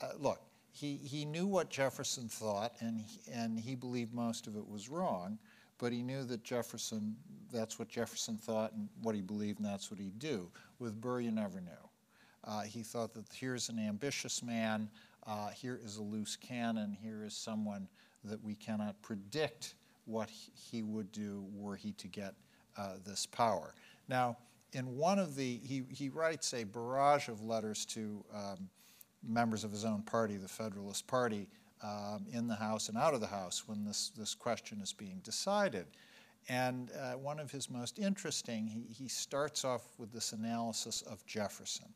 uh, 0.01 0.09
look, 0.19 0.41
he, 0.71 0.97
he 0.97 1.25
knew 1.25 1.47
what 1.47 1.69
Jefferson 1.69 2.29
thought, 2.29 2.73
and 2.79 3.01
he, 3.01 3.31
and 3.31 3.59
he 3.59 3.75
believed 3.75 4.13
most 4.13 4.47
of 4.47 4.55
it 4.55 4.67
was 4.67 4.87
wrong, 4.87 5.37
but 5.79 5.91
he 5.91 6.03
knew 6.03 6.23
that 6.25 6.43
Jefferson, 6.43 7.15
that's 7.51 7.79
what 7.79 7.89
Jefferson 7.89 8.37
thought 8.37 8.71
and 8.73 8.87
what 9.01 9.15
he 9.15 9.21
believed, 9.21 9.59
and 9.59 9.67
that's 9.67 9.89
what 9.89 9.99
he'd 9.99 10.19
do. 10.19 10.47
With 10.79 11.01
Burr, 11.01 11.21
you 11.21 11.31
never 11.31 11.59
knew. 11.59 11.71
Uh, 12.43 12.61
he 12.61 12.81
thought 12.81 13.13
that 13.13 13.25
here's 13.33 13.69
an 13.69 13.79
ambitious 13.79 14.41
man, 14.41 14.89
uh, 15.27 15.49
here 15.49 15.79
is 15.83 15.97
a 15.97 16.01
loose 16.01 16.35
cannon, 16.35 16.97
here 16.99 17.23
is 17.23 17.35
someone 17.35 17.87
that 18.23 18.43
we 18.43 18.55
cannot 18.55 18.99
predict 19.01 19.75
what 20.05 20.29
he 20.29 20.81
would 20.83 21.11
do 21.11 21.45
were 21.53 21.75
he 21.75 21.91
to 21.93 22.07
get 22.07 22.33
uh, 22.77 22.93
this 23.05 23.25
power. 23.25 23.75
Now, 24.07 24.37
in 24.73 24.97
one 24.97 25.19
of 25.19 25.35
the, 25.35 25.59
he, 25.63 25.83
he 25.89 26.09
writes 26.09 26.53
a 26.53 26.63
barrage 26.63 27.27
of 27.27 27.43
letters 27.43 27.85
to 27.87 28.23
um, 28.33 28.69
members 29.27 29.63
of 29.63 29.71
his 29.71 29.85
own 29.85 30.01
party, 30.01 30.37
the 30.37 30.47
Federalist 30.47 31.05
Party, 31.07 31.47
um, 31.83 32.25
in 32.31 32.47
the 32.47 32.55
House 32.55 32.89
and 32.89 32.97
out 32.97 33.13
of 33.13 33.21
the 33.21 33.27
House 33.27 33.67
when 33.67 33.83
this, 33.83 34.11
this 34.17 34.33
question 34.33 34.79
is 34.81 34.93
being 34.93 35.19
decided. 35.23 35.85
And 36.49 36.91
uh, 36.91 37.13
one 37.13 37.39
of 37.39 37.51
his 37.51 37.69
most 37.69 37.99
interesting, 37.99 38.65
he, 38.65 38.85
he 38.91 39.07
starts 39.07 39.63
off 39.63 39.83
with 39.97 40.11
this 40.11 40.33
analysis 40.33 41.01
of 41.03 41.25
Jefferson 41.25 41.93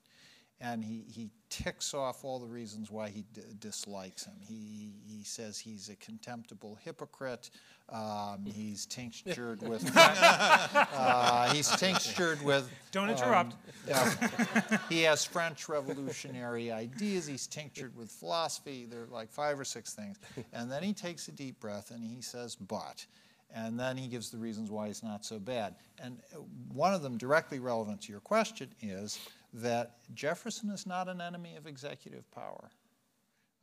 and 0.65 0.83
he, 0.83 1.03
he 1.07 1.29
ticks 1.49 1.93
off 1.93 2.23
all 2.23 2.39
the 2.39 2.47
reasons 2.47 2.89
why 2.89 3.09
he 3.09 3.23
d- 3.33 3.41
dislikes 3.59 4.25
him. 4.25 4.33
He, 4.39 4.93
he 5.05 5.23
says 5.23 5.59
he's 5.59 5.89
a 5.89 5.95
contemptible 5.97 6.77
hypocrite. 6.83 7.51
Um, 7.89 8.45
he's 8.45 8.87
tinctured 8.87 9.61
with. 9.61 9.91
uh, 9.95 11.53
he's 11.53 11.69
tinctured 11.75 12.41
with. 12.43 12.69
Don't 12.91 13.11
interrupt. 13.11 13.53
Um, 13.53 13.57
uh, 13.93 14.77
he 14.89 15.03
has 15.03 15.23
French 15.23 15.69
revolutionary 15.69 16.71
ideas. 16.71 17.27
He's 17.27 17.45
tinctured 17.45 17.95
with 17.95 18.09
philosophy. 18.09 18.87
There 18.89 19.03
are 19.03 19.07
like 19.07 19.29
five 19.29 19.59
or 19.59 19.65
six 19.65 19.93
things, 19.93 20.17
and 20.51 20.71
then 20.71 20.81
he 20.81 20.93
takes 20.93 21.27
a 21.27 21.31
deep 21.31 21.59
breath 21.59 21.91
and 21.91 22.03
he 22.03 22.21
says, 22.21 22.55
"But." 22.55 23.05
And 23.53 23.79
then 23.79 23.95
he 23.95 24.07
gives 24.07 24.31
the 24.31 24.37
reasons 24.37 24.69
why 24.69 24.87
he's 24.87 25.01
not 25.01 25.23
so 25.23 25.39
bad. 25.39 25.75
And 26.03 26.19
uh, 26.33 26.39
one 26.73 26.93
of 26.93 27.01
them, 27.01 27.17
directly 27.17 27.59
relevant 27.59 28.01
to 28.01 28.11
your 28.11 28.19
question, 28.19 28.69
is 28.81 29.19
that 29.55 29.97
Jefferson 30.13 30.69
is 30.69 30.85
not 30.85 31.07
an 31.07 31.21
enemy 31.21 31.55
of 31.55 31.65
executive 31.65 32.29
power. 32.31 32.69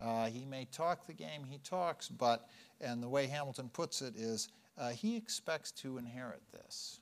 Uh, 0.01 0.27
he 0.27 0.45
may 0.45 0.65
talk 0.73 1.07
the 1.07 1.13
game 1.13 1.45
he 1.49 1.59
talks, 1.59 2.09
but, 2.09 2.49
and 2.81 3.03
the 3.03 3.09
way 3.09 3.27
Hamilton 3.27 3.69
puts 3.69 4.03
it 4.03 4.17
is, 4.17 4.49
uh, 4.79 4.91
he 4.91 5.17
expects 5.17 5.71
to 5.71 5.99
inherit 5.99 6.43
this. 6.53 7.01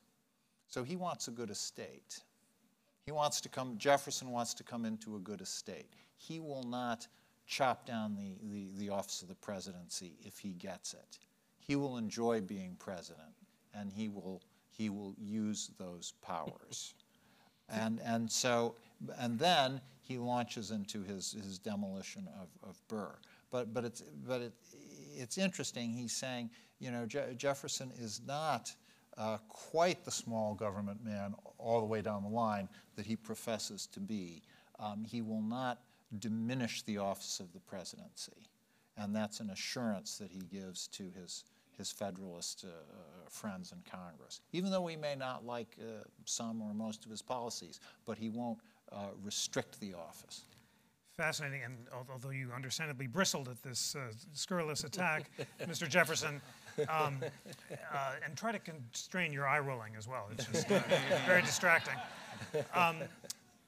So 0.67 0.83
he 0.83 0.97
wants 0.97 1.29
a 1.29 1.31
good 1.31 1.51
estate. 1.51 2.21
He 3.07 3.13
wants 3.13 3.41
to 3.43 3.49
come, 3.49 3.79
Jefferson 3.79 4.31
wants 4.31 4.55
to 4.55 4.65
come 4.65 4.85
into 4.85 5.17
a 5.17 5.21
good 5.21 5.41
estate. 5.41 5.89
He 6.17 6.41
will 6.41 6.65
not 6.65 7.07
chop 7.47 7.87
down 7.87 8.15
the, 8.15 8.37
the, 8.53 8.69
the 8.77 8.91
office 8.91 9.23
of 9.23 9.29
the 9.29 9.35
presidency 9.35 10.15
if 10.21 10.39
he 10.39 10.51
gets 10.51 10.95
it. 10.95 11.19
He 11.59 11.77
will 11.77 11.97
enjoy 11.97 12.41
being 12.41 12.77
president, 12.79 13.35
and 13.73 13.93
he 13.93 14.09
will, 14.09 14.43
he 14.71 14.91
will 14.91 15.15
use 15.19 15.71
those 15.79 16.15
powers. 16.23 16.95
And, 17.71 18.01
and 18.05 18.31
so, 18.31 18.75
and 19.19 19.39
then 19.39 19.81
he 20.03 20.19
launches 20.19 20.71
into 20.71 21.03
his, 21.03 21.33
his 21.33 21.59
demolition 21.59 22.29
of, 22.41 22.49
of 22.69 22.81
Burr. 22.89 23.15
But, 23.51 23.73
but, 23.73 23.85
it's, 23.85 24.03
but 24.27 24.41
it, 24.41 24.53
it's 25.17 25.39
interesting, 25.39 25.93
he's 25.93 26.13
saying, 26.13 26.51
you 26.79 26.91
know, 26.91 27.07
Je- 27.07 27.35
Jefferson 27.37 27.93
is 28.01 28.21
not 28.27 28.73
uh, 29.17 29.39
quite 29.49 30.05
the 30.05 30.11
small 30.11 30.55
government 30.55 31.05
man 31.05 31.35
all 31.59 31.81
the 31.81 31.87
way 31.87 32.03
down 32.03 32.23
the 32.23 32.29
line 32.29 32.69
that 32.97 33.07
he 33.07 33.17
professes 33.17 33.87
to 33.87 34.01
be. 34.01 34.43
Um, 34.79 35.05
he 35.05 35.21
will 35.21 35.43
not 35.43 35.81
diminish 36.19 36.83
the 36.83 36.99
office 36.99 37.39
of 37.39 37.53
the 37.53 37.61
presidency. 37.61 38.49
And 38.97 39.15
that's 39.15 39.41
an 39.41 39.51
assurance 39.51 40.19
that 40.19 40.31
he 40.31 40.41
gives 40.41 40.89
to 40.89 41.05
his, 41.21 41.45
his 41.81 41.91
Federalist 41.91 42.65
uh, 42.65 42.71
friends 43.29 43.73
in 43.73 43.79
Congress, 43.91 44.41
even 44.53 44.71
though 44.71 44.83
we 44.83 44.97
may 44.97 45.17
not 45.17 45.45
like 45.45 45.77
uh, 45.81 46.05
some 46.27 46.61
or 46.61 46.75
most 46.75 47.05
of 47.07 47.11
his 47.11 47.23
policies, 47.23 47.81
but 48.05 48.19
he 48.19 48.29
won't 48.29 48.59
uh, 48.93 49.07
restrict 49.25 49.81
the 49.81 49.95
office. 49.95 50.45
Fascinating, 51.17 51.63
and 51.65 51.75
although 52.11 52.31
you 52.31 52.51
understandably 52.55 53.07
bristled 53.07 53.49
at 53.49 53.63
this 53.63 53.97
uh, 53.97 54.13
scurrilous 54.33 54.85
attack, 54.85 55.31
Mr. 55.63 55.89
Jefferson, 55.89 56.41
um, 56.89 57.17
uh, 57.93 58.13
and 58.25 58.37
try 58.37 58.53
to 58.53 58.59
constrain 58.59 59.33
your 59.33 59.49
eye 59.49 59.59
rolling 59.59 59.97
as 59.97 60.07
well. 60.07 60.29
It's 60.33 60.47
just 60.47 60.71
uh, 60.71 60.81
very 61.27 61.43
distracting. 61.43 61.97
Um, 62.75 62.97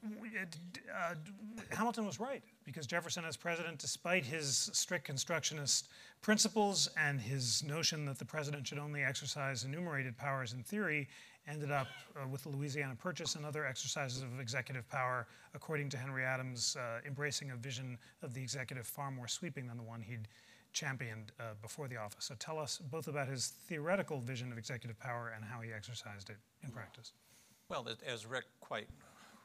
uh, 0.03 1.15
Hamilton 1.71 2.05
was 2.05 2.19
right 2.19 2.43
because 2.65 2.85
Jefferson, 2.85 3.25
as 3.25 3.37
president, 3.37 3.79
despite 3.79 4.25
his 4.25 4.69
strict 4.73 5.05
constructionist 5.05 5.89
principles 6.21 6.89
and 6.97 7.19
his 7.19 7.63
notion 7.63 8.05
that 8.05 8.19
the 8.19 8.25
president 8.25 8.67
should 8.67 8.79
only 8.79 9.03
exercise 9.03 9.63
enumerated 9.63 10.17
powers 10.17 10.53
in 10.53 10.63
theory, 10.63 11.07
ended 11.47 11.71
up 11.71 11.87
uh, 12.15 12.27
with 12.27 12.43
the 12.43 12.49
Louisiana 12.49 12.95
Purchase 12.95 13.35
and 13.35 13.45
other 13.45 13.65
exercises 13.65 14.21
of 14.23 14.39
executive 14.39 14.87
power, 14.89 15.27
according 15.53 15.89
to 15.89 15.97
Henry 15.97 16.23
Adams, 16.23 16.77
uh, 16.79 16.99
embracing 17.05 17.51
a 17.51 17.55
vision 17.55 17.97
of 18.21 18.33
the 18.33 18.41
executive 18.41 18.87
far 18.87 19.11
more 19.11 19.27
sweeping 19.27 19.67
than 19.67 19.77
the 19.77 19.83
one 19.83 20.01
he'd 20.01 20.27
championed 20.71 21.31
uh, 21.39 21.53
before 21.61 21.87
the 21.87 21.97
office. 21.97 22.25
So 22.25 22.35
tell 22.39 22.57
us 22.57 22.77
both 22.77 23.07
about 23.07 23.27
his 23.27 23.53
theoretical 23.67 24.19
vision 24.19 24.51
of 24.51 24.57
executive 24.57 24.99
power 24.99 25.33
and 25.35 25.45
how 25.45 25.61
he 25.61 25.71
exercised 25.71 26.29
it 26.29 26.37
in 26.63 26.71
practice. 26.71 27.13
Well, 27.69 27.87
as 28.05 28.25
Rick 28.25 28.45
quite 28.59 28.87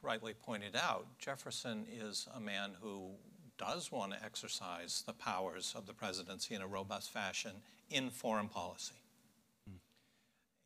rightly 0.03 0.35
pointed 0.35 0.77
out, 0.77 1.07
Jefferson 1.19 1.87
is 1.93 2.29
a 2.35 2.41
man 2.41 2.73
who 2.81 3.11
does 3.59 3.91
want 3.91 4.13
to 4.13 4.25
exercise 4.25 5.03
the 5.07 5.13
powers 5.13 5.75
of 5.77 5.87
the 5.87 5.93
presidency 5.93 6.55
in 6.55 6.63
a 6.63 6.67
robust 6.67 7.11
fashion 7.11 7.53
in 7.91 8.11
foreign 8.11 8.49
policy. 8.49 8.95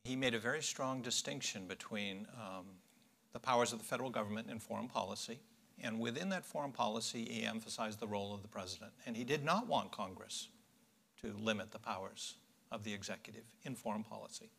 He 0.04 0.16
made 0.16 0.34
a 0.34 0.38
very 0.38 0.62
strong 0.62 1.00
distinction 1.00 1.66
between 1.66 2.26
um, 2.36 2.66
the 3.32 3.38
powers 3.38 3.72
of 3.72 3.78
the 3.78 3.84
federal 3.84 4.10
government 4.10 4.50
in 4.50 4.58
foreign 4.58 4.88
policy, 4.88 5.38
and 5.80 6.00
within 6.00 6.28
that 6.30 6.44
foreign 6.44 6.72
policy, 6.72 7.24
he 7.24 7.44
emphasized 7.44 8.00
the 8.00 8.06
role 8.06 8.34
of 8.34 8.42
the 8.42 8.48
president. 8.48 8.92
And 9.06 9.16
he 9.16 9.24
did 9.24 9.44
not 9.44 9.66
want 9.66 9.92
Congress 9.92 10.48
to 11.22 11.32
limit 11.38 11.70
the 11.70 11.78
powers 11.78 12.34
of 12.70 12.84
the 12.84 12.92
executive 12.92 13.44
in 13.64 13.74
foreign 13.74 14.02
policy. 14.02 14.50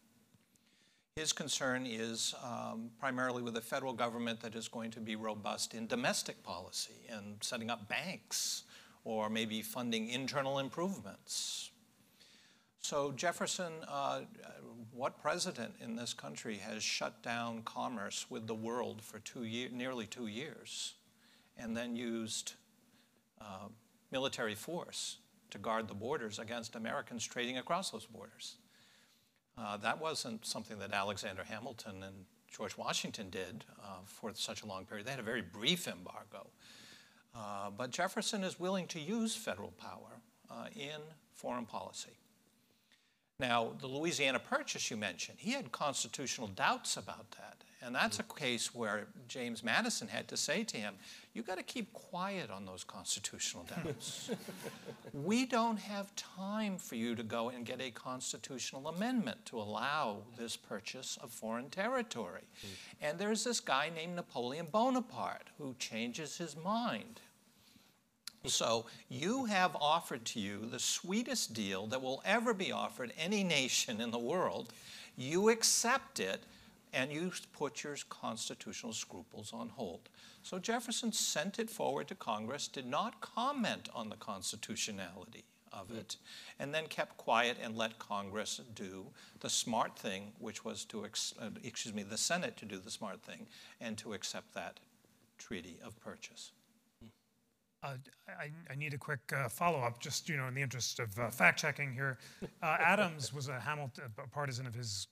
His 1.16 1.32
concern 1.32 1.86
is 1.86 2.34
um, 2.43 2.89
primarily 2.99 3.43
with 3.43 3.55
a 3.57 3.61
federal 3.61 3.93
government 3.93 4.39
that 4.41 4.55
is 4.55 4.68
going 4.68 4.89
to 4.91 4.99
be 4.99 5.16
robust 5.16 5.76
in 5.76 5.86
domestic 5.86 6.41
policy 6.41 7.05
and 7.07 7.38
setting 7.39 7.70
up 7.70 7.88
banks 7.88 8.64
or 9.05 9.30
maybe 9.30 9.61
funding 9.61 10.09
internal 10.09 10.57
improvements. 10.57 11.70
So, 12.80 13.11
Jefferson, 13.11 13.74
uh, 13.88 14.22
what 14.91 15.22
president 15.22 15.76
in 15.80 15.95
this 15.95 16.16
country 16.16 16.57
has 16.57 16.82
shut 16.82 17.22
down 17.22 17.61
commerce 17.61 18.26
with 18.32 18.47
the 18.47 18.55
world 18.55 18.99
for 18.99 19.20
two 19.20 19.43
year, 19.43 19.70
nearly 19.72 20.07
two 20.07 20.28
years 20.28 20.95
and 21.55 21.78
then 21.78 21.95
used 21.95 22.53
uh, 23.39 23.68
military 24.11 24.55
force 24.55 25.18
to 25.51 25.59
guard 25.59 25.88
the 25.88 25.93
borders 25.93 26.39
against 26.39 26.76
Americans 26.76 27.24
trading 27.24 27.59
across 27.59 27.91
those 27.91 28.07
borders? 28.07 28.55
Uh, 29.58 29.78
that 29.78 30.01
wasn't 30.01 30.45
something 30.45 30.80
that 30.80 30.93
Alexander 30.93 31.43
Hamilton 31.43 32.04
and 32.04 32.26
George 32.51 32.78
Washington 32.78 33.30
did 33.30 33.66
uh, 33.84 33.97
for 34.06 34.32
such 34.34 34.64
a 34.64 34.66
long 34.66 34.86
period. 34.86 35.08
They 35.08 35.12
had 35.12 35.20
a 35.20 35.24
very 35.24 35.41
brief 35.41 35.88
embargo. 35.88 36.47
Uh, 37.36 37.72
but 37.76 37.89
Jefferson 37.89 38.43
is 38.43 38.60
willing 38.60 38.88
to 38.88 38.99
use 38.99 39.36
federal 39.36 39.72
power 39.72 40.22
uh, 40.51 40.68
in 40.76 41.01
foreign 41.34 41.66
policy. 41.66 42.18
Now, 43.39 43.74
the 43.80 43.88
Louisiana 43.88 44.39
Purchase 44.39 44.91
you 44.91 44.97
mentioned, 44.97 45.39
he 45.39 45.51
had 45.51 45.72
constitutional 45.72 46.47
doubts 46.47 46.97
about 46.97 47.32
that. 47.32 47.64
And 47.82 47.93
that's 47.93 48.20
a 48.20 48.24
case 48.24 48.74
where 48.74 49.08
James 49.28 49.64
Madison 49.64 50.08
had 50.08 50.28
to 50.30 50.38
say 50.38 50.64
to 50.64 50.78
him, 50.78 50.95
You've 51.34 51.48
got 51.48 51.58
to 51.58 51.64
keep 51.64 51.92
quiet 51.94 52.52
on 52.52 52.66
those 52.66 52.84
constitutional 52.84 53.64
doubts. 53.64 54.30
we 55.14 55.48
don't 55.48 55.80
have 55.80 56.16
time 56.16 56.78
for 56.78 56.94
you 56.94 57.16
to 57.16 57.24
go 57.24 57.50
and 57.50 57.66
get 57.66 57.82
a 57.82 57.90
constitutional 57.90 58.88
amendment 58.88 59.44
to 59.48 59.60
allow 59.60 60.18
this 60.38 60.56
purchase 60.56 61.18
of 61.24 61.32
foreign 61.32 61.72
territory. 61.72 62.42
Mm. 62.42 62.68
And 63.02 63.20
there's 63.20 63.44
this 63.44 63.60
guy 63.60 63.90
named 63.96 64.16
Napoleon 64.16 64.68
Bonaparte 64.72 65.48
who 65.58 65.76
changes 65.80 66.38
his 66.38 66.56
mind. 66.56 67.20
So 68.46 68.86
you 69.10 69.46
have 69.46 69.76
offered 69.78 70.26
to 70.26 70.40
you 70.40 70.68
the 70.70 70.80
sweetest 70.80 71.54
deal 71.54 71.88
that 71.88 72.02
will 72.02 72.22
ever 72.26 72.54
be 72.54 72.72
offered 72.72 73.14
any 73.18 73.44
nation 73.44 74.02
in 74.02 74.12
the 74.12 74.20
world. 74.20 74.72
You 75.16 75.50
accept 75.50 76.20
it 76.20 76.44
and 76.94 77.12
you 77.12 77.32
put 77.52 77.84
your 77.84 77.96
constitutional 78.10 78.94
scruples 78.94 79.52
on 79.52 79.70
hold. 79.70 80.10
So 80.44 80.60
Jefferson 80.60 81.12
sent 81.12 81.60
it 81.60 81.70
forward 81.70 82.08
to 82.10 82.16
Congress, 82.16 82.68
did 82.68 82.86
not 82.86 83.22
comment 83.22 83.89
on 83.94 84.10
the 84.10 84.16
constitutionality 84.16 85.46
of 85.72 85.91
it, 85.91 86.18
and 86.60 86.74
then 86.74 86.86
kept 86.88 87.18
quiet 87.18 87.58
and 87.62 87.76
let 87.76 87.98
Congress 87.98 88.62
do 88.76 89.08
the 89.39 89.50
smart 89.50 89.98
thing, 89.98 90.32
which 90.38 90.64
was 90.64 90.86
to, 90.86 91.04
ex- 91.04 91.34
uh, 91.41 91.50
excuse 91.64 91.96
me, 91.96 92.04
the 92.04 92.18
Senate 92.18 92.56
to 92.58 92.66
do 92.66 92.78
the 92.78 92.91
smart 92.91 93.24
thing 93.24 93.48
and 93.82 93.98
to 93.98 94.14
accept 94.14 94.54
that 94.54 94.80
treaty 95.39 95.80
of 95.84 96.00
purchase. 96.00 96.52
Uh, 97.84 97.96
I, 98.30 98.50
I, 98.72 98.76
need 98.76 98.94
a 98.94 98.98
quick 98.98 99.20
uh, 99.36 99.50
follow-up, 99.50 100.00
just 100.00 100.30
you 100.30 100.38
know, 100.38 100.48
in 100.48 100.54
the 100.54 100.62
interest 100.62 101.02
of 101.02 101.20
uh, 101.20 101.30
fact-checking 101.30 101.91
here. 101.94 102.18
Uh, 102.62 102.78
Adams 102.80 103.34
was 103.34 103.50
a 103.50 103.60
Hamilton 103.60 104.06
a 104.18 104.28
partisan 104.30 104.66
of 104.66 104.74
his 104.74 105.08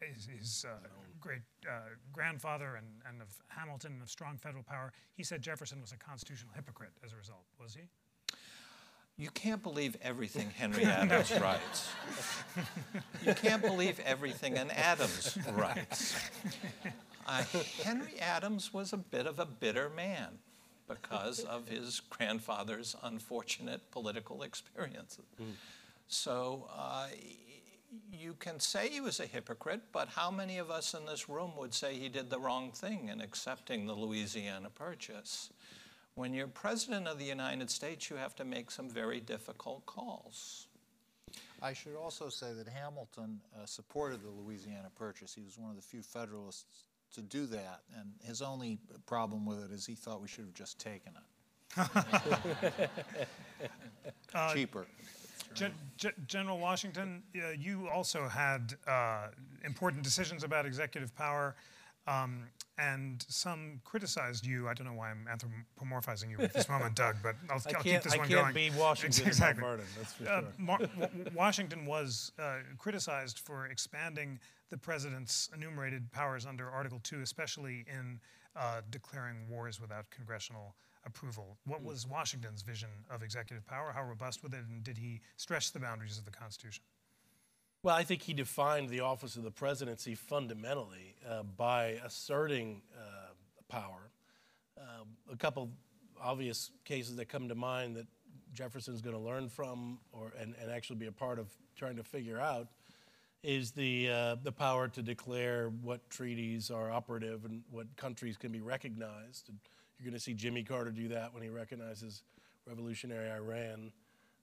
his, 0.00 0.26
his 0.26 0.66
uh, 0.68 0.88
great 1.20 1.42
uh, 1.68 1.80
grandfather 2.12 2.76
and, 2.76 2.86
and 3.08 3.22
of 3.22 3.28
Hamilton 3.48 3.92
and 3.94 4.02
of 4.02 4.10
strong 4.10 4.36
federal 4.36 4.62
power. 4.62 4.92
He 5.14 5.22
said 5.22 5.42
Jefferson 5.42 5.80
was 5.80 5.92
a 5.92 5.96
constitutional 5.96 6.52
hypocrite 6.54 6.92
as 7.04 7.12
a 7.12 7.16
result. 7.16 7.44
Was 7.60 7.74
he? 7.74 7.82
You 9.16 9.30
can't 9.30 9.62
believe 9.62 9.96
everything 10.02 10.50
Henry 10.56 10.84
Adams 10.84 11.32
writes. 11.40 11.88
You 13.24 13.34
can't 13.34 13.62
believe 13.62 14.00
everything 14.00 14.58
an 14.58 14.70
Adams 14.70 15.38
writes. 15.52 16.14
Uh, 17.26 17.44
Henry 17.84 18.18
Adams 18.20 18.74
was 18.74 18.92
a 18.92 18.96
bit 18.96 19.26
of 19.26 19.38
a 19.38 19.46
bitter 19.46 19.88
man 19.90 20.38
because 20.88 21.40
of 21.40 21.68
his 21.68 22.00
grandfather's 22.00 22.96
unfortunate 23.02 23.90
political 23.90 24.42
experiences. 24.42 25.24
Mm. 25.40 25.52
So 26.08 26.68
uh, 26.76 27.06
you 28.12 28.34
can 28.34 28.60
say 28.60 28.88
he 28.88 29.00
was 29.00 29.20
a 29.20 29.26
hypocrite, 29.26 29.80
but 29.92 30.08
how 30.08 30.30
many 30.30 30.58
of 30.58 30.70
us 30.70 30.94
in 30.94 31.06
this 31.06 31.28
room 31.28 31.52
would 31.56 31.74
say 31.74 31.94
he 31.94 32.08
did 32.08 32.30
the 32.30 32.38
wrong 32.38 32.72
thing 32.72 33.08
in 33.08 33.20
accepting 33.20 33.86
the 33.86 33.94
Louisiana 33.94 34.70
Purchase? 34.70 35.50
When 36.14 36.34
you're 36.34 36.46
President 36.46 37.08
of 37.08 37.18
the 37.18 37.24
United 37.24 37.70
States, 37.70 38.10
you 38.10 38.16
have 38.16 38.34
to 38.36 38.44
make 38.44 38.70
some 38.70 38.88
very 38.88 39.20
difficult 39.20 39.86
calls. 39.86 40.66
I 41.62 41.72
should 41.72 41.94
also 41.94 42.28
say 42.28 42.52
that 42.54 42.68
Hamilton 42.68 43.40
uh, 43.54 43.66
supported 43.66 44.22
the 44.22 44.30
Louisiana 44.30 44.90
Purchase. 44.94 45.34
He 45.34 45.42
was 45.42 45.56
one 45.56 45.70
of 45.70 45.76
the 45.76 45.82
few 45.82 46.02
Federalists 46.02 46.84
to 47.14 47.22
do 47.22 47.46
that, 47.46 47.82
and 47.96 48.10
his 48.22 48.42
only 48.42 48.78
problem 49.06 49.46
with 49.46 49.62
it 49.62 49.70
is 49.70 49.86
he 49.86 49.94
thought 49.94 50.20
we 50.20 50.28
should 50.28 50.44
have 50.44 50.54
just 50.54 50.78
taken 50.78 51.12
it. 51.14 51.28
uh, 54.34 54.52
Cheaper. 54.52 54.86
Gen- 55.54 56.12
General 56.26 56.58
Washington, 56.58 57.22
uh, 57.36 57.50
you 57.50 57.88
also 57.88 58.28
had 58.28 58.74
uh, 58.86 59.28
important 59.64 60.02
decisions 60.02 60.44
about 60.44 60.66
executive 60.66 61.14
power, 61.14 61.54
um, 62.06 62.44
and 62.78 63.24
some 63.28 63.80
criticized 63.84 64.44
you. 64.44 64.68
I 64.68 64.74
don't 64.74 64.86
know 64.86 64.94
why 64.94 65.10
I'm 65.10 65.26
anthropomorphizing 65.30 66.30
you 66.30 66.40
at 66.40 66.52
this 66.52 66.68
moment, 66.68 66.96
Doug, 66.96 67.16
but 67.22 67.36
I'll, 67.48 67.62
I'll 67.76 67.82
keep 67.82 68.02
this 68.02 68.14
I 68.14 68.18
one 68.18 68.28
going. 68.28 68.40
I 68.40 68.52
can't 68.52 68.54
be 68.54 68.70
Washington 68.70 69.26
exactly. 69.26 69.62
Martin, 69.62 69.84
that's 69.96 70.12
for 70.14 70.28
uh, 70.28 70.42
sure. 70.58 71.30
Washington 71.34 71.86
was 71.86 72.32
uh, 72.38 72.56
criticized 72.78 73.38
for 73.38 73.66
expanding 73.66 74.40
the 74.70 74.78
president's 74.78 75.50
enumerated 75.54 76.10
powers 76.12 76.46
under 76.46 76.68
Article 76.70 76.98
2, 77.02 77.20
especially 77.20 77.84
in 77.86 78.18
uh, 78.56 78.80
declaring 78.90 79.36
wars 79.48 79.80
without 79.80 80.10
congressional 80.10 80.74
approval. 81.04 81.58
What 81.64 81.80
hmm. 81.80 81.86
was 81.86 82.06
Washington's 82.06 82.62
vision 82.62 82.88
of 83.10 83.22
executive 83.22 83.66
power? 83.66 83.92
How 83.94 84.04
robust 84.04 84.42
was 84.42 84.52
it, 84.52 84.60
and 84.68 84.82
did 84.82 84.98
he 84.98 85.20
stretch 85.36 85.72
the 85.72 85.80
boundaries 85.80 86.18
of 86.18 86.24
the 86.24 86.30
Constitution? 86.30 86.82
Well, 87.82 87.96
I 87.96 88.04
think 88.04 88.22
he 88.22 88.32
defined 88.32 88.90
the 88.90 89.00
office 89.00 89.34
of 89.34 89.42
the 89.42 89.50
presidency 89.50 90.14
fundamentally 90.14 91.16
uh, 91.28 91.42
by 91.42 91.98
asserting 92.04 92.82
uh, 92.96 93.32
power. 93.68 94.10
Uh, 94.78 95.04
a 95.32 95.36
couple 95.36 95.68
obvious 96.20 96.70
cases 96.84 97.16
that 97.16 97.28
come 97.28 97.48
to 97.48 97.56
mind 97.56 97.96
that 97.96 98.06
Jefferson's 98.54 99.00
going 99.00 99.16
to 99.16 99.22
learn 99.22 99.48
from 99.48 99.98
or, 100.12 100.32
and, 100.38 100.54
and 100.62 100.70
actually 100.70 100.96
be 100.96 101.06
a 101.06 101.12
part 101.12 101.40
of 101.40 101.48
trying 101.74 101.96
to 101.96 102.04
figure 102.04 102.38
out 102.38 102.68
is 103.42 103.72
the, 103.72 104.08
uh, 104.08 104.36
the 104.44 104.52
power 104.52 104.86
to 104.86 105.02
declare 105.02 105.70
what 105.82 106.08
treaties 106.08 106.70
are 106.70 106.92
operative 106.92 107.44
and 107.44 107.62
what 107.72 107.96
countries 107.96 108.36
can 108.36 108.52
be 108.52 108.60
recognized. 108.60 109.48
And, 109.48 109.58
you're 110.02 110.10
going 110.10 110.18
to 110.18 110.22
see 110.22 110.34
Jimmy 110.34 110.64
Carter 110.64 110.90
do 110.90 111.08
that 111.08 111.32
when 111.32 111.42
he 111.42 111.48
recognizes 111.48 112.22
revolutionary 112.66 113.30
Iran. 113.30 113.92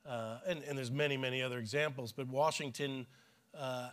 Uh, 0.07 0.37
and, 0.47 0.63
and, 0.63 0.77
there's 0.77 0.89
many, 0.89 1.17
many 1.17 1.41
other 1.41 1.59
examples. 1.59 2.13
But 2.13 2.27
Washington 2.29 3.05
uh, 3.53 3.89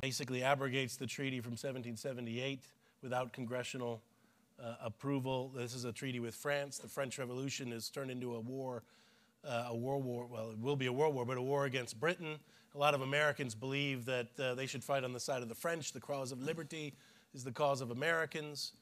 basically 0.00 0.42
abrogates 0.42 0.96
the 0.96 1.06
treaty 1.06 1.40
from 1.40 1.52
1778 1.52 2.60
without 3.02 3.34
congressional 3.34 4.00
uh, 4.62 4.76
approval. 4.82 5.52
This 5.54 5.74
is 5.74 5.84
a 5.84 5.92
treaty 5.92 6.20
with 6.20 6.34
France. 6.34 6.78
The 6.78 6.88
French 6.88 7.18
Revolution 7.18 7.70
has 7.72 7.90
turned 7.90 8.10
into 8.10 8.34
a 8.34 8.40
war 8.40 8.82
uh, 9.44 9.66
a 9.68 9.76
world 9.76 10.04
war. 10.04 10.26
Well, 10.26 10.50
it 10.50 10.58
will 10.60 10.76
be 10.76 10.86
a 10.86 10.92
world 10.92 11.14
war, 11.14 11.24
but 11.24 11.36
a 11.36 11.42
war 11.42 11.64
against 11.64 11.98
Britain. 11.98 12.38
A 12.74 12.78
lot 12.78 12.94
of 12.94 13.00
Americans 13.00 13.54
believe 13.54 14.04
that 14.04 14.28
uh, 14.38 14.54
they 14.54 14.66
should 14.66 14.84
fight 14.84 15.02
on 15.02 15.12
the 15.12 15.20
side 15.20 15.42
of 15.42 15.48
the 15.48 15.54
French. 15.54 15.92
The 15.92 16.00
cause 16.00 16.30
of 16.30 16.42
liberty 16.42 16.94
is 17.34 17.42
the 17.42 17.52
cause 17.52 17.80
of 17.80 17.90
Americans. 17.90 18.72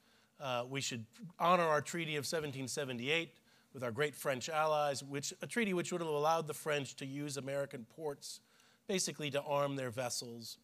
Uh, 0.41 0.65
we 0.69 0.81
should 0.81 1.05
honor 1.39 1.65
our 1.65 1.81
treaty 1.81 2.13
of 2.13 2.23
1778 2.23 3.35
with 3.75 3.83
our 3.83 3.91
great 3.91 4.15
French 4.15 4.49
allies, 4.49 5.03
which 5.03 5.35
a 5.43 5.47
treaty 5.47 5.75
which 5.75 5.93
would 5.93 6.01
have 6.01 6.09
allowed 6.09 6.47
the 6.47 6.55
French 6.55 6.95
to 6.97 7.07
use 7.07 7.37
American 7.37 7.85
ports, 7.97 8.41
basically 8.87 9.31
to 9.31 9.43
arm 9.43 9.77
their 9.77 9.91
vessels. 9.91 10.59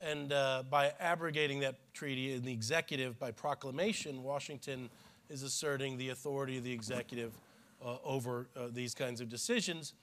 And 0.00 0.32
uh, 0.32 0.64
by 0.68 0.92
abrogating 1.00 1.60
that 1.60 1.76
treaty 1.94 2.34
in 2.34 2.42
the 2.42 2.52
executive 2.52 3.18
by 3.18 3.30
proclamation, 3.30 4.22
Washington 4.22 4.90
is 5.30 5.42
asserting 5.42 5.96
the 5.96 6.10
authority 6.10 6.58
of 6.58 6.64
the 6.64 6.72
executive 6.72 7.32
uh, 7.84 7.96
over 8.04 8.48
uh, 8.56 8.68
these 8.70 8.94
kinds 8.94 9.20
of 9.20 9.28
decisions. 9.28 9.94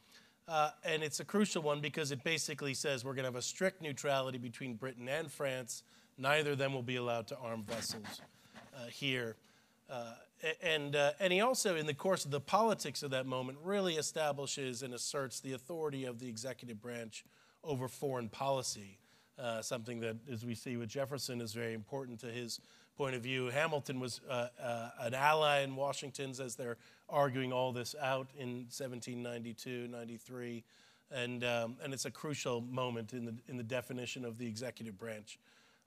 Uh, 0.48 0.72
and 0.84 1.04
it's 1.04 1.20
a 1.20 1.26
crucial 1.26 1.62
one 1.62 1.82
because 1.82 2.12
it 2.12 2.24
basically 2.24 2.74
says 2.74 3.06
we're 3.06 3.14
going 3.14 3.24
to 3.24 3.28
have 3.28 3.36
a 3.36 3.42
strict 3.42 3.82
neutrality 3.82 4.38
between 4.38 4.74
Britain 4.74 5.08
and 5.08 5.32
France. 5.32 5.84
Neither 6.18 6.52
of 6.52 6.58
them 6.58 6.74
will 6.74 6.82
be 6.82 6.96
allowed 6.96 7.28
to 7.28 7.38
arm 7.38 7.64
vessels 7.64 8.22
here. 8.90 9.36
Uh, 9.90 10.14
and, 10.64 10.96
uh, 10.96 11.12
and 11.20 11.32
he 11.32 11.42
also, 11.42 11.76
in 11.76 11.86
the 11.86 11.94
course 11.94 12.26
of 12.26 12.32
the 12.32 12.40
politics 12.40 13.04
of 13.04 13.12
that 13.12 13.26
moment, 13.26 13.58
really 13.64 13.96
establishes 13.96 14.82
and 14.84 14.94
asserts 14.94 15.40
the 15.40 15.54
authority 15.54 16.06
of 16.06 16.20
the 16.20 16.28
executive 16.28 16.82
branch 16.82 17.26
over 17.64 17.88
foreign 17.88 18.30
policy, 18.30 18.98
uh, 19.38 19.62
something 19.62 20.00
that, 20.00 20.16
as 20.32 20.46
we 20.46 20.56
see 20.56 20.78
with 20.78 20.90
Jefferson, 20.90 21.42
is 21.42 21.54
very 21.54 21.74
important 21.74 22.20
to 22.22 22.28
his 22.28 22.60
point 22.98 23.16
of 23.16 23.22
view. 23.22 23.48
Hamilton 23.48 24.00
was 24.00 24.22
uh, 24.30 24.48
uh, 24.62 24.90
an 25.00 25.14
ally 25.14 25.62
in 25.62 25.76
Washington's 25.76 26.40
as 26.40 26.56
they're 26.56 26.78
arguing 27.10 27.54
all 27.54 27.72
this 27.72 27.96
out 28.02 28.28
in 28.38 28.66
1792, 28.70 29.88
93. 29.90 30.64
And, 31.12 31.44
um, 31.44 31.76
and 31.84 31.94
it's 31.94 32.06
a 32.06 32.12
crucial 32.12 32.62
moment 32.62 33.14
in 33.14 33.26
the, 33.26 33.36
in 33.48 33.58
the 33.58 33.64
definition 33.64 34.24
of 34.24 34.38
the 34.38 34.48
executive 34.48 34.98
branch 34.98 35.38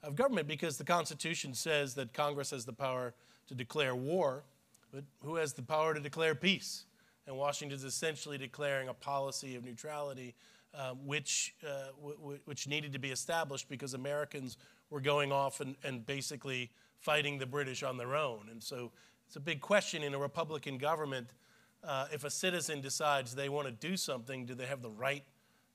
of 0.05 0.15
government 0.15 0.47
because 0.47 0.77
the 0.77 0.85
Constitution 0.85 1.55
says 1.55 1.95
that 1.95 2.13
Congress 2.13 2.51
has 2.51 2.65
the 2.65 2.73
power 2.73 3.15
to 3.49 3.55
declare 3.55 3.97
war, 3.97 4.45
but 4.93 5.05
who 5.23 5.37
has 5.37 5.53
the 5.53 5.63
power 5.63 5.95
to 5.95 6.01
declare 6.01 6.35
peace? 6.35 6.85
And 7.27 7.37
Washington 7.37 7.77
is 7.77 7.85
essentially 7.85 8.39
declaring 8.39 8.89
a 8.89 8.95
policy 8.95 9.57
of 9.57 9.65
neutrality, 9.65 10.35
uh, 10.75 10.91
which, 11.05 11.55
uh, 11.67 11.89
which 12.45 12.69
needed 12.69 12.93
to 12.93 12.99
be 12.99 13.11
established 13.11 13.69
because 13.69 13.95
Americans 13.95 14.59
were 14.91 15.01
going 15.01 15.33
off 15.33 15.61
and, 15.61 15.75
and 15.85 16.05
basically 16.05 16.71
fighting 16.99 17.39
the 17.39 17.47
British 17.47 17.83
on 17.83 17.97
their 17.97 18.15
own. 18.15 18.49
And 18.51 18.63
so 18.63 18.93
it's 19.27 19.37
a 19.37 19.41
big 19.41 19.61
question 19.61 20.03
in 20.03 20.15
a 20.15 20.19
Republican 20.19 20.79
government. 20.79 21.29
Uh, 21.83 22.07
if 22.13 22.25
a 22.25 22.31
citizen 22.31 22.81
decides 22.81 23.35
they 23.35 23.49
want 23.49 23.67
to 23.67 23.73
do 23.73 23.97
something, 23.97 24.47
do 24.47 24.55
they 24.55 24.67
have 24.67 24.83
the 24.83 24.91
right 24.91 25.25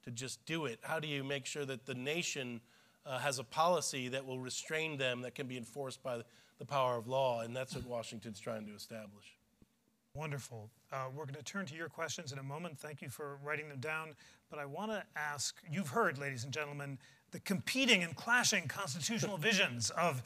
to 0.04 0.12
just 0.12 0.46
do 0.46 0.66
it? 0.66 0.80
How 0.82 1.00
do 1.00 1.08
you 1.08 1.24
make 1.24 1.46
sure 1.46 1.66
that 1.66 1.86
the 1.86 1.96
nation 1.96 2.62
uh, 3.06 3.18
has 3.20 3.40
a 3.40 3.44
policy 3.44 4.08
that 4.10 4.26
will 4.26 4.40
restrain 4.40 4.98
them 4.98 5.22
that 5.22 5.36
can 5.36 5.48
be 5.48 5.58
enforced 5.58 6.02
by 6.04 6.22
the 6.58 6.66
power 6.66 6.98
of 6.98 7.08
law, 7.08 7.42
and 7.42 7.56
that's 7.56 7.76
what 7.76 7.86
Washington's 7.86 8.40
trying 8.40 8.66
to 8.66 8.74
establish. 8.74 9.36
Wonderful. 10.16 10.70
Uh, 10.92 11.06
we're 11.16 11.26
going 11.26 11.36
to 11.36 11.44
turn 11.44 11.66
to 11.68 11.76
your 11.76 11.88
questions 11.88 12.32
in 12.32 12.40
a 12.40 12.44
moment. 12.44 12.78
Thank 12.78 13.02
you 13.02 13.10
for 13.10 13.38
writing 13.44 13.70
them 13.70 13.80
down. 13.80 14.16
But 14.50 14.60
I 14.60 14.66
want 14.66 14.92
to 14.92 15.04
ask 15.16 15.56
you've 15.72 15.90
heard, 15.90 16.18
ladies 16.18 16.44
and 16.44 16.52
gentlemen, 16.52 16.98
the 17.32 17.40
competing 17.40 18.04
and 18.04 18.16
clashing 18.16 18.68
constitutional 18.68 19.38
visions 19.50 19.92
of 19.92 20.24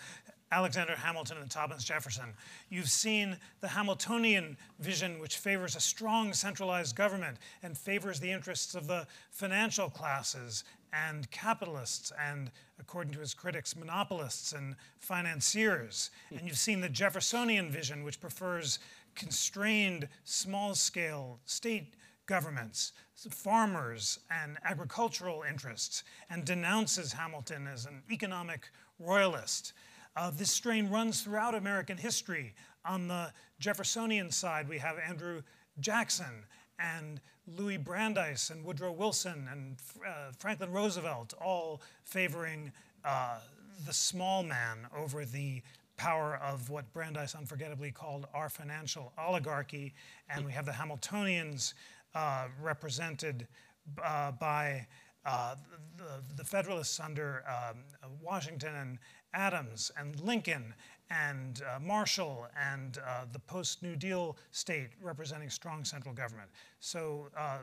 Alexander 0.53 0.95
Hamilton 0.95 1.37
and 1.41 1.49
Thomas 1.49 1.83
Jefferson. 1.83 2.35
You've 2.69 2.89
seen 2.89 3.37
the 3.59 3.67
Hamiltonian 3.67 4.55
vision, 4.79 5.17
which 5.17 5.37
favors 5.37 5.75
a 5.75 5.79
strong 5.79 6.31
centralized 6.31 6.95
government 6.95 7.37
and 7.63 7.75
favors 7.75 8.19
the 8.19 8.29
interests 8.29 8.75
of 8.75 8.85
the 8.85 9.07
financial 9.31 9.89
classes 9.89 10.63
and 10.93 11.29
capitalists 11.31 12.11
and, 12.21 12.51
according 12.79 13.13
to 13.13 13.19
his 13.19 13.33
critics, 13.33 13.75
monopolists 13.75 14.53
and 14.53 14.75
financiers. 14.99 16.11
And 16.29 16.47
you've 16.47 16.59
seen 16.59 16.81
the 16.81 16.89
Jeffersonian 16.89 17.71
vision, 17.71 18.03
which 18.03 18.21
prefers 18.21 18.77
constrained, 19.15 20.07
small 20.23 20.75
scale 20.75 21.39
state 21.45 21.95
governments, 22.27 22.91
farmers, 23.31 24.19
and 24.29 24.57
agricultural 24.63 25.43
interests, 25.49 26.03
and 26.29 26.45
denounces 26.45 27.11
Hamilton 27.11 27.65
as 27.65 27.87
an 27.87 28.03
economic 28.11 28.69
royalist. 28.99 29.73
Uh, 30.15 30.31
this 30.31 30.51
strain 30.51 30.89
runs 30.89 31.21
throughout 31.21 31.55
American 31.55 31.97
history. 31.97 32.53
On 32.85 33.07
the 33.07 33.31
Jeffersonian 33.59 34.29
side, 34.29 34.67
we 34.69 34.77
have 34.77 34.97
Andrew 34.99 35.41
Jackson 35.79 36.45
and 36.79 37.19
Louis 37.47 37.77
Brandeis 37.77 38.49
and 38.49 38.63
Woodrow 38.63 38.91
Wilson 38.91 39.47
and 39.51 39.77
uh, 40.05 40.31
Franklin 40.37 40.71
Roosevelt, 40.71 41.33
all 41.41 41.81
favoring 42.03 42.71
uh, 43.03 43.39
the 43.85 43.93
small 43.93 44.43
man 44.43 44.87
over 44.95 45.25
the 45.25 45.61
power 45.97 46.39
of 46.43 46.69
what 46.69 46.91
Brandeis 46.93 47.35
unforgettably 47.35 47.91
called 47.91 48.27
our 48.33 48.49
financial 48.49 49.13
oligarchy. 49.17 49.93
And 50.29 50.45
we 50.45 50.51
have 50.51 50.65
the 50.65 50.71
Hamiltonians 50.71 51.73
uh, 52.15 52.45
represented 52.61 53.47
uh, 54.03 54.31
by 54.31 54.87
uh, 55.25 55.55
the, 55.97 56.21
the, 56.35 56.43
Federalists 56.43 56.99
under 56.99 57.43
um, 57.47 57.77
Washington 58.21 58.75
and 58.75 58.99
Adams 59.33 59.91
and 59.97 60.19
Lincoln 60.21 60.73
and 61.09 61.61
uh, 61.61 61.79
Marshall 61.79 62.47
and 62.71 62.97
uh, 62.97 63.25
the 63.31 63.39
post 63.39 63.83
New 63.83 63.95
Deal 63.95 64.37
state 64.51 64.89
representing 65.01 65.49
strong 65.49 65.83
central 65.83 66.13
government. 66.13 66.49
So, 66.79 67.27
uh, 67.37 67.41
uh 67.41 67.59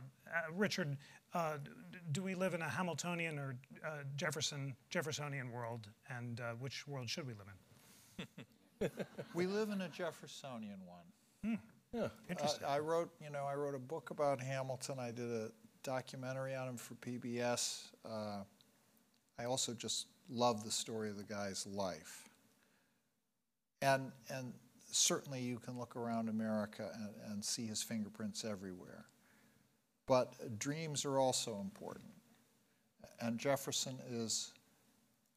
Richard, 0.54 0.96
uh, 1.34 1.58
do 2.12 2.22
we 2.22 2.34
live 2.34 2.54
in 2.54 2.62
a 2.62 2.68
Hamiltonian 2.68 3.38
or 3.38 3.56
uh, 3.84 3.98
Jefferson 4.16 4.74
Jeffersonian 4.90 5.50
world, 5.50 5.88
and 6.08 6.40
which 6.58 6.86
world 6.86 7.08
should 7.08 7.26
we 7.26 7.34
live 7.34 7.46
in? 8.80 8.90
we 9.34 9.46
live 9.46 9.70
in 9.70 9.82
a 9.82 9.88
Jeffersonian 9.88 10.80
one. 10.86 11.04
Hmm. 11.44 11.54
Yeah, 11.92 12.08
interesting. 12.28 12.66
I 12.68 12.78
wrote, 12.78 13.10
you 13.22 13.30
know, 13.30 13.44
I 13.44 13.54
wrote 13.54 13.74
a 13.74 13.80
book 13.80 14.10
about 14.10 14.40
Hamilton. 14.40 14.98
I 15.00 15.10
did 15.10 15.30
a 15.30 15.50
documentary 15.82 16.54
on 16.54 16.68
him 16.68 16.76
for 16.76 16.94
PBS. 16.94 17.90
I 19.40 19.44
also 19.46 19.72
just 19.72 20.06
love 20.30 20.64
the 20.64 20.70
story 20.70 21.10
of 21.10 21.16
the 21.16 21.24
guy's 21.24 21.66
life. 21.66 22.28
And, 23.82 24.12
and 24.28 24.52
certainly 24.90 25.40
you 25.40 25.58
can 25.58 25.78
look 25.78 25.96
around 25.96 26.28
America 26.28 26.90
and, 26.94 27.32
and 27.32 27.44
see 27.44 27.66
his 27.66 27.82
fingerprints 27.82 28.44
everywhere. 28.44 29.06
But 30.06 30.58
dreams 30.58 31.04
are 31.04 31.18
also 31.18 31.60
important. 31.60 32.10
And 33.20 33.38
Jefferson 33.38 33.98
is 34.10 34.52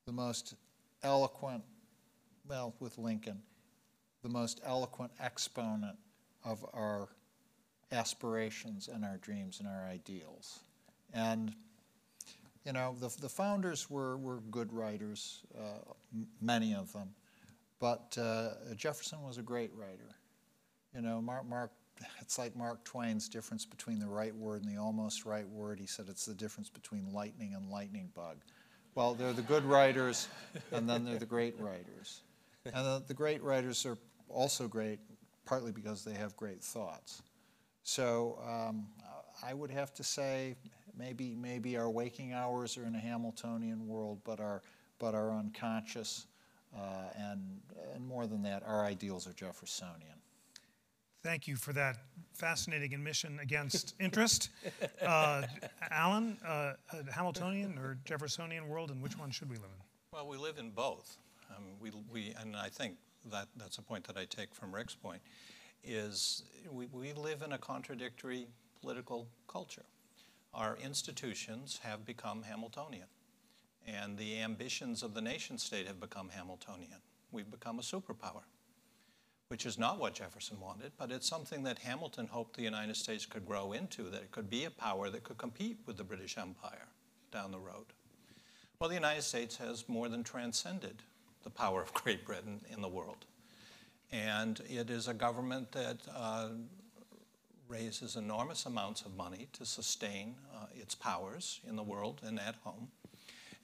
the 0.05 0.13
most 0.13 0.55
eloquent, 1.03 1.63
well, 2.47 2.73
with 2.79 2.97
Lincoln, 2.97 3.41
the 4.23 4.29
most 4.29 4.61
eloquent 4.65 5.11
exponent 5.19 5.97
of 6.43 6.65
our 6.73 7.09
aspirations 7.91 8.87
and 8.87 9.05
our 9.05 9.17
dreams 9.17 9.59
and 9.59 9.67
our 9.67 9.87
ideals. 9.87 10.59
And, 11.13 11.53
you 12.65 12.73
know, 12.73 12.95
the, 12.99 13.13
the 13.19 13.29
founders 13.29 13.89
were, 13.89 14.17
were 14.17 14.39
good 14.51 14.71
writers, 14.71 15.41
uh, 15.57 15.79
many 16.41 16.73
of 16.73 16.91
them. 16.93 17.09
But 17.79 18.17
uh, 18.19 18.51
Jefferson 18.75 19.21
was 19.23 19.37
a 19.37 19.41
great 19.41 19.71
writer. 19.75 20.15
You 20.95 21.01
know, 21.01 21.21
Mark, 21.21 21.47
Mark, 21.47 21.71
it's 22.21 22.37
like 22.37 22.55
Mark 22.55 22.83
Twain's 22.85 23.27
difference 23.27 23.65
between 23.65 23.99
the 23.99 24.07
right 24.07 24.33
word 24.35 24.63
and 24.63 24.71
the 24.73 24.79
almost 24.79 25.25
right 25.25 25.47
word. 25.47 25.79
He 25.79 25.87
said 25.87 26.05
it's 26.09 26.25
the 26.25 26.33
difference 26.33 26.69
between 26.69 27.11
lightning 27.11 27.53
and 27.55 27.69
lightning 27.69 28.09
bug. 28.15 28.37
Well, 28.95 29.15
they're 29.15 29.33
the 29.33 29.41
good 29.41 29.65
writers, 29.65 30.27
and 30.71 30.87
then 30.87 31.03
they're 31.03 31.17
the 31.17 31.25
great 31.25 31.59
writers. 31.59 32.21
And 32.65 32.85
the, 32.85 33.03
the 33.07 33.13
great 33.13 33.41
writers 33.41 33.85
are 33.85 33.97
also 34.29 34.67
great, 34.67 34.99
partly 35.45 35.71
because 35.71 36.05
they 36.05 36.13
have 36.13 36.37
great 36.37 36.63
thoughts. 36.63 37.23
So 37.81 38.39
um, 38.47 38.87
I 39.45 39.53
would 39.53 39.71
have 39.71 39.93
to 39.95 40.03
say 40.03 40.55
maybe 40.97 41.35
maybe 41.35 41.77
our 41.77 41.89
waking 41.89 42.33
hours 42.33 42.77
are 42.77 42.85
in 42.85 42.95
a 42.95 42.99
Hamiltonian 42.99 43.87
world, 43.87 44.19
but 44.23 44.39
our 44.39 44.61
but 44.99 45.15
our 45.15 45.31
unconscious 45.31 46.27
uh, 46.75 46.79
and, 47.15 47.61
and 47.93 48.05
more 48.05 48.25
than 48.25 48.41
that, 48.43 48.63
our 48.65 48.85
ideals 48.85 49.27
are 49.27 49.33
Jeffersonian. 49.33 50.17
Thank 51.21 51.47
you 51.47 51.55
for 51.55 51.71
that 51.73 51.97
fascinating 52.33 52.93
admission 52.93 53.39
against 53.41 53.95
interest. 53.99 54.49
Uh, 55.01 55.43
Alan, 55.89 56.37
uh, 56.45 56.73
Hamiltonian 57.11 57.77
or 57.77 57.97
Jeffersonian 58.05 58.67
world, 58.67 58.91
and 58.91 59.01
which 59.01 59.17
one 59.17 59.31
should 59.31 59.49
we 59.49 59.55
live 59.55 59.65
in? 59.65 59.85
Well, 60.11 60.27
we 60.27 60.37
live 60.37 60.57
in 60.57 60.71
both. 60.71 61.17
Um, 61.55 61.63
we, 61.79 61.91
we, 62.11 62.33
and 62.39 62.55
I 62.55 62.69
think 62.69 62.95
that 63.31 63.47
that's 63.55 63.77
a 63.77 63.81
point 63.81 64.03
that 64.05 64.17
I 64.17 64.25
take 64.25 64.53
from 64.53 64.73
Rick's 64.73 64.95
point, 64.95 65.21
is 65.83 66.43
we, 66.69 66.87
we 66.87 67.13
live 67.13 67.41
in 67.41 67.53
a 67.53 67.57
contradictory 67.57 68.47
political 68.81 69.27
culture. 69.47 69.85
Our 70.53 70.77
institutions 70.77 71.79
have 71.83 72.05
become 72.05 72.43
Hamiltonian 72.43 73.07
and 73.87 74.17
the 74.17 74.39
ambitions 74.39 75.03
of 75.03 75.13
the 75.13 75.21
nation 75.21 75.57
state 75.57 75.87
have 75.87 75.99
become 75.99 76.29
Hamiltonian. 76.29 77.01
We've 77.31 77.49
become 77.49 77.79
a 77.79 77.81
superpower, 77.81 78.43
which 79.47 79.65
is 79.65 79.77
not 79.77 79.99
what 79.99 80.13
Jefferson 80.13 80.59
wanted, 80.59 80.91
but 80.97 81.11
it's 81.11 81.27
something 81.27 81.63
that 81.63 81.79
Hamilton 81.79 82.27
hoped 82.27 82.55
the 82.55 82.63
United 82.63 82.95
States 82.95 83.25
could 83.25 83.45
grow 83.45 83.73
into, 83.73 84.03
that 84.09 84.21
it 84.21 84.31
could 84.31 84.49
be 84.49 84.65
a 84.65 84.69
power 84.69 85.09
that 85.09 85.23
could 85.23 85.37
compete 85.37 85.79
with 85.85 85.97
the 85.97 86.03
British 86.03 86.37
Empire 86.37 86.87
down 87.31 87.51
the 87.51 87.59
road. 87.59 87.85
Well, 88.79 88.89
the 88.89 88.95
United 88.95 89.23
States 89.23 89.57
has 89.57 89.87
more 89.89 90.09
than 90.09 90.23
transcended 90.23 91.01
the 91.43 91.49
power 91.49 91.81
of 91.81 91.93
Great 91.93 92.25
Britain 92.25 92.61
in 92.71 92.81
the 92.81 92.87
world. 92.87 93.25
And 94.11 94.61
it 94.69 94.89
is 94.89 95.07
a 95.07 95.13
government 95.13 95.71
that 95.71 95.97
uh, 96.13 96.49
raises 97.73 98.15
enormous 98.15 98.67
amounts 98.67 99.01
of 99.01 99.15
money 99.15 99.47
to 99.51 99.65
sustain 99.65 100.35
uh, 100.55 100.65
its 100.75 100.93
powers 100.93 101.59
in 101.67 101.75
the 101.75 101.81
world 101.81 102.21
and 102.23 102.39
at 102.39 102.55
home. 102.63 102.87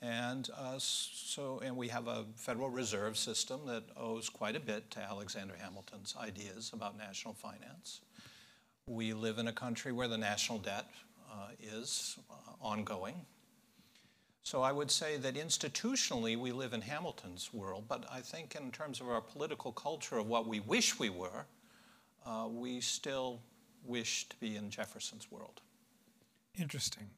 And 0.02 0.50
uh, 0.58 0.80
so, 0.80 1.62
and 1.64 1.76
we 1.78 1.90
have 1.90 2.08
a 2.08 2.26
Federal 2.36 2.70
Reserve 2.70 3.18
System 3.18 3.60
that 3.68 3.84
owes 3.96 4.28
quite 4.28 4.56
a 4.56 4.60
bit 4.60 4.90
to 4.92 5.00
Alexander 5.00 5.54
Hamilton's 5.62 6.16
ideas 6.20 6.72
about 6.74 6.98
national 6.98 7.36
finance. 7.36 8.02
We 8.88 9.14
live 9.14 9.38
in 9.38 9.48
a 9.48 9.54
country 9.54 9.92
where 9.92 10.08
the 10.08 10.18
national 10.18 10.58
debt 10.60 10.86
uh, 11.32 11.50
is 11.62 12.18
uh, 12.32 12.34
ongoing. 12.62 13.16
So 14.42 14.64
I 14.64 14.72
would 14.72 14.90
say 14.90 15.18
that 15.18 15.36
institutionally 15.36 16.36
we 16.36 16.52
live 16.52 16.74
in 16.74 16.82
Hamilton's 16.82 17.54
world, 17.54 17.84
but 17.88 18.06
I 18.12 18.22
think 18.22 18.56
in 18.56 18.72
terms 18.72 19.02
of 19.02 19.10
our 19.10 19.22
political 19.22 19.72
culture 19.72 20.18
of 20.18 20.26
what 20.26 20.48
we 20.48 20.62
wish 20.62 20.98
we 20.98 21.10
were, 21.10 21.46
uh, 22.26 22.48
we 22.50 22.82
still 22.82 23.42
wish 23.86 24.28
to 24.30 24.36
be 24.38 24.56
in 24.56 24.70
Jefferson's 24.70 25.32
world. 25.32 25.62
Interesting. 26.60 27.10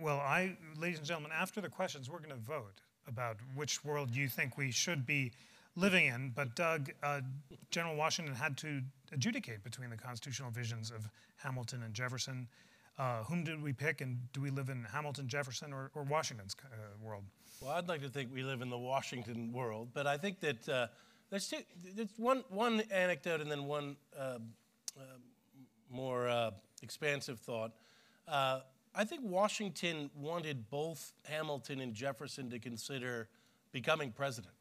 Well, 0.00 0.18
I, 0.18 0.56
ladies 0.78 0.98
and 0.98 1.06
gentlemen, 1.06 1.32
after 1.34 1.60
the 1.60 1.68
questions, 1.68 2.08
we're 2.08 2.18
going 2.18 2.30
to 2.30 2.36
vote 2.36 2.80
about 3.08 3.36
which 3.54 3.84
world 3.84 4.14
you 4.14 4.28
think 4.28 4.56
we 4.56 4.70
should 4.70 5.04
be 5.04 5.32
living 5.76 6.06
in. 6.06 6.32
But 6.34 6.54
Doug, 6.54 6.90
uh, 7.02 7.20
General 7.70 7.96
Washington 7.96 8.34
had 8.34 8.56
to 8.58 8.82
adjudicate 9.12 9.64
between 9.64 9.90
the 9.90 9.96
constitutional 9.96 10.50
visions 10.50 10.90
of 10.90 11.08
Hamilton 11.36 11.82
and 11.82 11.94
Jefferson. 11.94 12.48
Uh, 12.98 13.24
whom 13.24 13.44
did 13.44 13.62
we 13.62 13.72
pick, 13.72 14.02
and 14.02 14.18
do 14.34 14.42
we 14.42 14.50
live 14.50 14.68
in 14.68 14.84
Hamilton, 14.84 15.26
Jefferson, 15.26 15.72
or, 15.72 15.90
or 15.94 16.02
Washington's 16.02 16.54
uh, 16.66 16.76
world? 17.02 17.24
Well, 17.62 17.70
I'd 17.70 17.88
like 17.88 18.02
to 18.02 18.10
think 18.10 18.28
we 18.30 18.42
live 18.42 18.60
in 18.60 18.68
the 18.68 18.76
Washington 18.76 19.52
world, 19.52 19.88
but 19.94 20.06
I 20.06 20.18
think 20.18 20.38
that 20.40 20.68
uh, 20.68 20.86
there's, 21.30 21.48
two, 21.48 21.58
there's 21.94 22.10
one, 22.18 22.44
one 22.50 22.82
anecdote 22.90 23.40
and 23.40 23.50
then 23.50 23.64
one 23.64 23.96
uh, 24.18 24.38
uh, 24.98 25.02
more 25.90 26.28
uh, 26.28 26.50
expansive 26.82 27.40
thought. 27.40 27.72
I 28.92 29.04
think 29.04 29.22
Washington 29.24 30.10
wanted 30.16 30.68
both 30.68 31.12
Hamilton 31.24 31.80
and 31.80 31.94
Jefferson 31.94 32.50
to 32.50 32.58
consider 32.58 33.28
becoming 33.72 34.10
president. 34.10 34.54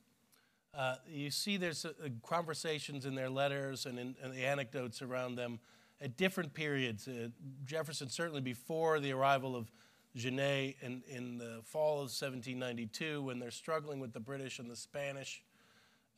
Uh, 0.73 0.95
you 1.07 1.31
see, 1.31 1.57
there's 1.57 1.83
uh, 1.83 1.91
conversations 2.23 3.05
in 3.05 3.15
their 3.15 3.29
letters 3.29 3.87
and 3.87 3.97
in, 3.97 4.15
in, 4.23 4.31
the 4.31 4.45
anecdotes 4.45 5.01
around 5.01 5.35
them 5.35 5.59
at 5.99 6.15
different 6.15 6.53
periods. 6.53 7.07
Uh, 7.07 7.29
Jefferson, 7.65 8.07
certainly 8.07 8.41
before 8.41 8.99
the 8.99 9.11
arrival 9.11 9.55
of 9.55 9.71
Genet 10.15 10.75
in, 10.81 11.01
in 11.07 11.39
the 11.39 11.61
fall 11.63 11.93
of 11.93 12.11
1792, 12.11 13.23
when 13.23 13.39
they're 13.39 13.49
struggling 13.49 13.99
with 13.99 14.13
the 14.13 14.19
British 14.19 14.59
and 14.59 14.69
the 14.69 14.75
Spanish, 14.75 15.41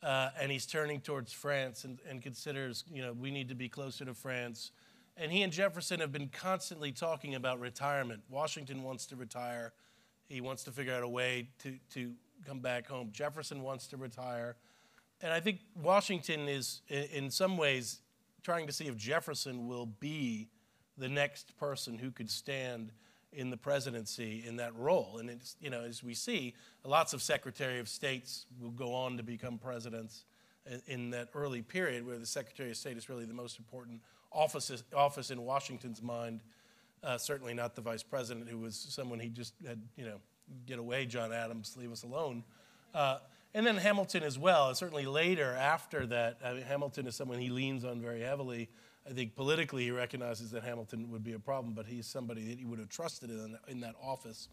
uh, 0.02 0.30
and 0.38 0.52
he's 0.52 0.66
turning 0.66 1.00
towards 1.00 1.32
France 1.32 1.84
and, 1.84 1.98
and 2.08 2.20
considers, 2.20 2.84
you 2.92 3.00
know, 3.00 3.14
we 3.14 3.30
need 3.30 3.48
to 3.48 3.54
be 3.54 3.70
closer 3.70 4.04
to 4.04 4.12
France. 4.12 4.72
And 5.16 5.30
he 5.30 5.42
and 5.42 5.52
Jefferson 5.52 6.00
have 6.00 6.12
been 6.12 6.28
constantly 6.28 6.90
talking 6.90 7.34
about 7.34 7.60
retirement. 7.60 8.22
Washington 8.30 8.82
wants 8.82 9.06
to 9.06 9.16
retire. 9.16 9.72
He 10.28 10.40
wants 10.40 10.64
to 10.64 10.70
figure 10.70 10.94
out 10.94 11.02
a 11.02 11.08
way 11.08 11.48
to, 11.62 11.76
to 11.94 12.12
come 12.46 12.60
back 12.60 12.86
home. 12.86 13.10
Jefferson 13.12 13.62
wants 13.62 13.86
to 13.88 13.96
retire. 13.96 14.56
And 15.20 15.32
I 15.32 15.40
think 15.40 15.60
Washington 15.80 16.48
is, 16.48 16.82
in 16.88 17.30
some 17.30 17.56
ways, 17.56 18.00
trying 18.42 18.66
to 18.66 18.72
see 18.72 18.86
if 18.86 18.96
Jefferson 18.96 19.68
will 19.68 19.86
be 19.86 20.48
the 20.98 21.08
next 21.08 21.56
person 21.58 21.98
who 21.98 22.10
could 22.10 22.30
stand 22.30 22.92
in 23.32 23.50
the 23.50 23.56
presidency 23.56 24.44
in 24.46 24.56
that 24.56 24.74
role. 24.76 25.18
And 25.18 25.30
it's, 25.30 25.56
you 25.60 25.70
know, 25.70 25.82
as 25.82 26.02
we 26.02 26.14
see, 26.14 26.54
lots 26.84 27.12
of 27.12 27.22
Secretary 27.22 27.78
of 27.78 27.88
States 27.88 28.46
will 28.60 28.70
go 28.70 28.94
on 28.94 29.16
to 29.16 29.22
become 29.22 29.58
presidents 29.58 30.24
in 30.86 31.10
that 31.10 31.28
early 31.34 31.62
period 31.62 32.06
where 32.06 32.18
the 32.18 32.26
Secretary 32.26 32.70
of 32.70 32.76
State 32.76 32.96
is 32.96 33.08
really 33.08 33.24
the 33.24 33.34
most 33.34 33.58
important 33.58 34.00
office, 34.34 34.82
office 34.94 35.30
in 35.30 35.42
Washington's 35.42 36.02
mind. 36.02 36.40
Uh, 37.02 37.18
certainly 37.18 37.52
not 37.52 37.74
the 37.74 37.82
vice 37.82 38.02
president, 38.02 38.48
who 38.48 38.58
was 38.58 38.76
someone 38.76 39.18
he 39.18 39.28
just 39.28 39.54
had, 39.66 39.80
you 39.96 40.04
know, 40.04 40.20
get 40.66 40.78
away, 40.78 41.06
John 41.06 41.32
Adams, 41.32 41.76
leave 41.76 41.90
us 41.90 42.04
alone. 42.04 42.44
Uh, 42.94 43.18
and 43.54 43.66
then 43.66 43.76
Hamilton 43.76 44.22
as 44.22 44.38
well. 44.38 44.74
Certainly 44.74 45.06
later, 45.06 45.52
after 45.52 46.06
that, 46.06 46.38
I 46.44 46.54
mean, 46.54 46.62
Hamilton 46.62 47.06
is 47.06 47.16
someone 47.16 47.38
he 47.38 47.50
leans 47.50 47.84
on 47.84 48.00
very 48.00 48.20
heavily. 48.20 48.68
I 49.08 49.12
think 49.12 49.34
politically 49.34 49.84
he 49.84 49.90
recognizes 49.90 50.52
that 50.52 50.62
Hamilton 50.62 51.10
would 51.10 51.24
be 51.24 51.32
a 51.32 51.38
problem, 51.38 51.74
but 51.74 51.86
he's 51.86 52.06
somebody 52.06 52.48
that 52.48 52.58
he 52.58 52.64
would 52.64 52.78
have 52.78 52.88
trusted 52.88 53.30
in, 53.30 53.58
in 53.68 53.80
that 53.80 53.94
office. 54.00 54.48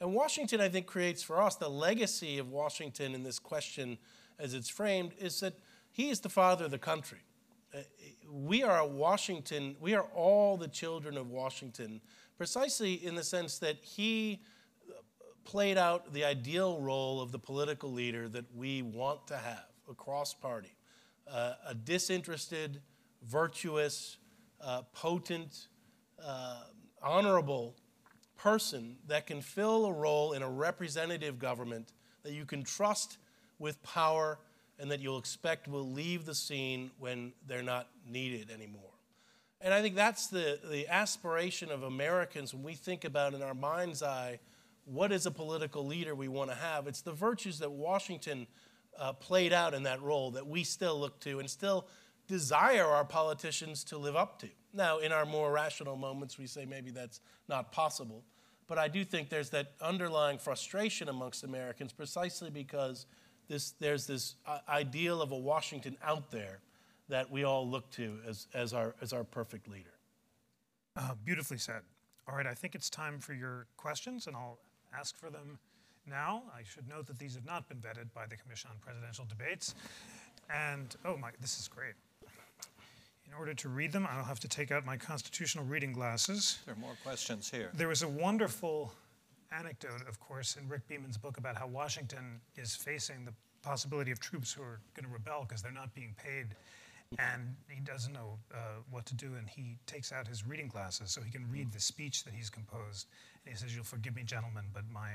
And 0.00 0.14
Washington, 0.14 0.60
I 0.60 0.68
think, 0.68 0.86
creates 0.86 1.22
for 1.22 1.40
us 1.40 1.56
the 1.56 1.70
legacy 1.70 2.38
of 2.38 2.50
Washington 2.50 3.14
in 3.14 3.22
this 3.22 3.38
question 3.38 3.96
as 4.38 4.52
it's 4.52 4.68
framed 4.68 5.12
is 5.18 5.40
that 5.40 5.54
he 5.90 6.10
is 6.10 6.20
the 6.20 6.28
father 6.28 6.66
of 6.66 6.70
the 6.70 6.78
country. 6.78 7.20
We 8.30 8.62
are 8.62 8.86
Washington, 8.86 9.76
we 9.80 9.94
are 9.94 10.06
all 10.14 10.56
the 10.56 10.68
children 10.68 11.16
of 11.16 11.30
Washington, 11.30 12.00
precisely 12.36 12.94
in 12.94 13.14
the 13.14 13.24
sense 13.24 13.58
that 13.58 13.76
he 13.82 14.40
played 15.44 15.78
out 15.78 16.12
the 16.12 16.24
ideal 16.24 16.80
role 16.80 17.20
of 17.20 17.32
the 17.32 17.38
political 17.38 17.92
leader 17.92 18.28
that 18.28 18.44
we 18.54 18.82
want 18.82 19.26
to 19.28 19.36
have 19.36 19.66
across 19.88 20.34
party 20.34 20.76
uh, 21.30 21.54
a 21.66 21.74
disinterested, 21.74 22.80
virtuous, 23.24 24.18
uh, 24.60 24.82
potent, 24.92 25.68
uh, 26.24 26.62
honorable 27.02 27.76
person 28.36 28.96
that 29.06 29.26
can 29.26 29.40
fill 29.40 29.86
a 29.86 29.92
role 29.92 30.32
in 30.32 30.42
a 30.42 30.48
representative 30.48 31.38
government 31.38 31.92
that 32.22 32.32
you 32.32 32.44
can 32.44 32.62
trust 32.62 33.18
with 33.58 33.82
power 33.82 34.38
and 34.78 34.90
that 34.90 35.00
you'll 35.00 35.18
expect 35.18 35.68
will 35.68 35.90
leave 35.90 36.26
the 36.26 36.34
scene 36.34 36.90
when 36.98 37.32
they're 37.46 37.62
not 37.62 37.88
needed 38.08 38.50
anymore. 38.50 38.82
And 39.60 39.72
I 39.72 39.80
think 39.80 39.94
that's 39.94 40.26
the, 40.26 40.58
the 40.70 40.86
aspiration 40.88 41.70
of 41.70 41.82
Americans 41.82 42.52
when 42.52 42.62
we 42.62 42.74
think 42.74 43.04
about 43.04 43.34
in 43.34 43.42
our 43.42 43.54
mind's 43.54 44.02
eye 44.02 44.38
what 44.84 45.10
is 45.12 45.26
a 45.26 45.30
political 45.30 45.84
leader 45.84 46.14
we 46.14 46.28
want 46.28 46.50
to 46.50 46.56
have. 46.56 46.86
It's 46.86 47.00
the 47.00 47.12
virtues 47.12 47.58
that 47.58 47.70
Washington 47.70 48.46
uh, 48.98 49.12
played 49.14 49.52
out 49.52 49.74
in 49.74 49.82
that 49.84 50.00
role 50.02 50.30
that 50.32 50.46
we 50.46 50.62
still 50.62 50.98
look 50.98 51.18
to 51.20 51.40
and 51.40 51.50
still 51.50 51.88
desire 52.28 52.86
our 52.86 53.04
politicians 53.04 53.84
to 53.84 53.98
live 53.98 54.16
up 54.16 54.38
to. 54.40 54.48
Now, 54.72 54.98
in 54.98 55.12
our 55.12 55.24
more 55.24 55.50
rational 55.50 55.96
moments, 55.96 56.38
we 56.38 56.46
say 56.46 56.64
maybe 56.64 56.90
that's 56.90 57.20
not 57.48 57.72
possible. 57.72 58.24
But 58.68 58.78
I 58.78 58.88
do 58.88 59.04
think 59.04 59.28
there's 59.28 59.50
that 59.50 59.72
underlying 59.80 60.38
frustration 60.38 61.08
amongst 61.08 61.44
Americans 61.44 61.92
precisely 61.92 62.50
because 62.50 63.06
this, 63.48 63.72
there's 63.78 64.06
this 64.06 64.36
uh, 64.46 64.58
ideal 64.68 65.22
of 65.22 65.32
a 65.32 65.36
Washington 65.36 65.96
out 66.02 66.30
there 66.30 66.60
that 67.08 67.30
we 67.30 67.44
all 67.44 67.68
look 67.68 67.90
to 67.92 68.18
as, 68.26 68.48
as, 68.54 68.72
our, 68.72 68.94
as 69.00 69.12
our 69.12 69.24
perfect 69.24 69.68
leader. 69.68 69.94
Uh, 70.96 71.14
beautifully 71.24 71.58
said. 71.58 71.82
All 72.28 72.36
right, 72.36 72.46
I 72.46 72.54
think 72.54 72.74
it's 72.74 72.90
time 72.90 73.20
for 73.20 73.34
your 73.34 73.66
questions, 73.76 74.26
and 74.26 74.34
I'll 74.34 74.58
ask 74.98 75.16
for 75.16 75.30
them 75.30 75.58
now. 76.08 76.42
I 76.56 76.62
should 76.64 76.88
note 76.88 77.06
that 77.06 77.18
these 77.18 77.34
have 77.34 77.44
not 77.44 77.68
been 77.68 77.78
vetted 77.78 78.12
by 78.14 78.26
the 78.26 78.36
Commission 78.36 78.70
on 78.72 78.78
Presidential 78.80 79.24
Debates. 79.28 79.74
And, 80.52 80.94
oh 81.04 81.16
my, 81.16 81.30
this 81.40 81.58
is 81.60 81.68
great. 81.68 81.94
In 83.28 83.34
order 83.38 83.54
to 83.54 83.68
read 83.68 83.92
them, 83.92 84.06
I'll 84.08 84.24
have 84.24 84.40
to 84.40 84.48
take 84.48 84.70
out 84.70 84.84
my 84.84 84.96
constitutional 84.96 85.64
reading 85.64 85.92
glasses. 85.92 86.58
There 86.64 86.74
are 86.74 86.78
more 86.78 86.96
questions 87.04 87.50
here. 87.50 87.70
There 87.74 87.88
was 87.88 88.02
a 88.02 88.08
wonderful 88.08 88.92
anecdote, 89.58 90.02
of 90.08 90.20
course, 90.20 90.56
in 90.56 90.68
Rick 90.68 90.86
Beeman's 90.88 91.16
book 91.16 91.38
about 91.38 91.56
how 91.56 91.66
Washington 91.66 92.40
is 92.56 92.74
facing 92.74 93.24
the 93.24 93.32
possibility 93.62 94.10
of 94.10 94.20
troops 94.20 94.52
who 94.52 94.62
are 94.62 94.80
going 94.94 95.06
to 95.06 95.12
rebel 95.12 95.44
because 95.48 95.62
they're 95.62 95.72
not 95.72 95.94
being 95.94 96.14
paid. 96.22 96.46
And 97.18 97.54
he 97.68 97.80
doesn't 97.80 98.12
know 98.12 98.38
uh, 98.52 98.82
what 98.90 99.06
to 99.06 99.14
do, 99.14 99.34
and 99.38 99.48
he 99.48 99.78
takes 99.86 100.12
out 100.12 100.26
his 100.26 100.46
reading 100.46 100.66
glasses 100.66 101.10
so 101.10 101.20
he 101.20 101.30
can 101.30 101.48
read 101.50 101.72
the 101.72 101.80
speech 101.80 102.24
that 102.24 102.34
he's 102.34 102.50
composed. 102.50 103.06
And 103.44 103.54
he 103.54 103.58
says, 103.58 103.74
You'll 103.74 103.84
forgive 103.84 104.16
me, 104.16 104.24
gentlemen, 104.24 104.64
but 104.72 104.82
my 104.92 105.10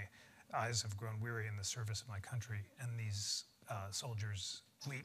eyes 0.54 0.82
have 0.82 0.96
grown 0.96 1.20
weary 1.22 1.48
in 1.48 1.58
the 1.58 1.64
service 1.64 2.02
of 2.02 2.08
my 2.08 2.20
country. 2.20 2.60
And 2.80 2.98
these 2.98 3.44
uh, 3.70 3.92
soldiers 3.92 4.62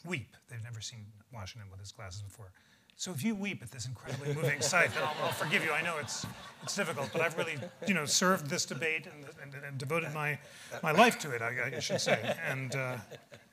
weep. 0.07 0.37
They've 0.49 0.63
never 0.63 0.81
seen 0.81 1.05
Washington 1.33 1.69
with 1.71 1.81
his 1.81 1.93
glasses 1.93 2.23
before. 2.23 2.53
So 2.99 3.11
if 3.11 3.23
you 3.23 3.35
weep 3.35 3.63
at 3.63 3.71
this 3.71 3.87
incredibly 3.87 4.35
moving 4.35 4.63
sight, 4.63 4.93
then 4.95 5.03
I'll, 5.03 5.15
I'll, 5.23 5.33
forgive 5.33 5.63
you. 5.63 5.71
I 5.71 5.83
know 5.83 5.99
it's 6.01 6.27
it's 6.63 6.75
difficult, 6.75 7.11
but 7.13 7.21
I've 7.21 7.37
really 7.37 7.59
you 7.87 7.93
know 7.93 8.07
served 8.07 8.49
this 8.49 8.65
debate 8.65 9.07
and, 9.07 9.27
and, 9.43 9.65
and 9.65 9.77
devoted 9.77 10.15
my 10.15 10.39
my 10.83 10.93
life 10.93 11.19
to 11.21 11.31
it. 11.33 11.43
I, 11.43 11.77
I 11.77 11.79
should 11.79 12.01
say, 12.01 12.35
and 12.49 12.75
uh, 12.75 12.97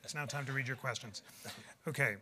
it's 0.02 0.14
now 0.14 0.24
time 0.24 0.46
to 0.46 0.52
read 0.52 0.66
your 0.66 0.78
questions. 0.78 1.22
Okay. 1.86 2.16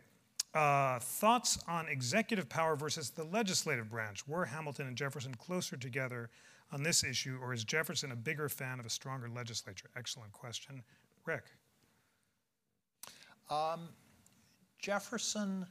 Uh, 0.53 0.99
thoughts 0.99 1.57
on 1.67 1.87
executive 1.87 2.47
power 2.47 2.75
versus 2.75 3.09
the 3.09 3.23
legislative 3.23 3.89
branch? 3.89 4.27
Were 4.27 4.45
Hamilton 4.45 4.85
and 4.87 4.95
Jefferson 4.95 5.33
closer 5.33 5.77
together 5.77 6.29
on 6.71 6.83
this 6.83 7.03
issue, 7.03 7.39
or 7.41 7.53
is 7.53 7.63
Jefferson 7.63 8.11
a 8.11 8.15
bigger 8.15 8.49
fan 8.49 8.79
of 8.79 8.85
a 8.85 8.89
stronger 8.89 9.29
legislature? 9.29 9.89
Excellent 9.95 10.31
question. 10.31 10.83
Rick. 11.25 11.45
Um, 13.49 13.89
Jefferson 14.77 15.65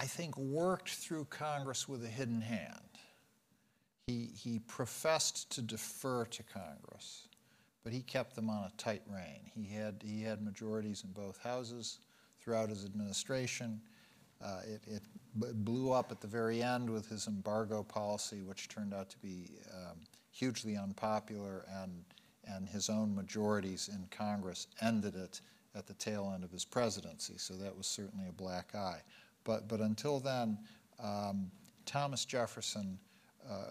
I 0.00 0.06
think, 0.06 0.34
worked 0.38 0.88
through 0.88 1.26
Congress 1.26 1.86
with 1.86 2.02
a 2.02 2.08
hidden 2.08 2.40
hand. 2.40 2.88
He, 4.06 4.30
he 4.34 4.60
professed 4.60 5.50
to 5.52 5.60
defer 5.60 6.24
to 6.24 6.42
Congress, 6.42 7.28
but 7.84 7.92
he 7.92 8.00
kept 8.00 8.34
them 8.34 8.48
on 8.48 8.64
a 8.64 8.72
tight 8.78 9.02
rein. 9.06 9.42
He 9.54 9.74
had, 9.74 10.02
he 10.02 10.22
had 10.22 10.42
majorities 10.42 11.04
in 11.04 11.12
both 11.12 11.38
houses 11.42 11.98
throughout 12.42 12.70
his 12.70 12.86
administration. 12.86 13.78
Uh, 14.42 14.60
it, 14.66 14.80
it 14.86 15.02
blew 15.34 15.92
up 15.92 16.10
at 16.10 16.22
the 16.22 16.26
very 16.26 16.62
end 16.62 16.88
with 16.88 17.06
his 17.06 17.26
embargo 17.26 17.82
policy, 17.82 18.40
which 18.40 18.68
turned 18.68 18.94
out 18.94 19.10
to 19.10 19.18
be 19.18 19.50
um, 19.70 19.98
hugely 20.30 20.78
unpopular, 20.78 21.66
and, 21.82 21.92
and 22.46 22.66
his 22.66 22.88
own 22.88 23.14
majorities 23.14 23.90
in 23.92 24.06
Congress 24.10 24.66
ended 24.80 25.14
it 25.14 25.42
at 25.74 25.86
the 25.86 25.94
tail 25.94 26.32
end 26.34 26.42
of 26.42 26.50
his 26.50 26.64
presidency. 26.64 27.34
So 27.36 27.52
that 27.54 27.76
was 27.76 27.86
certainly 27.86 28.28
a 28.28 28.32
black 28.32 28.74
eye. 28.74 29.02
But, 29.44 29.68
but 29.68 29.80
until 29.80 30.20
then, 30.20 30.58
um, 31.02 31.50
Thomas 31.86 32.24
Jefferson 32.24 32.98
uh, 33.48 33.70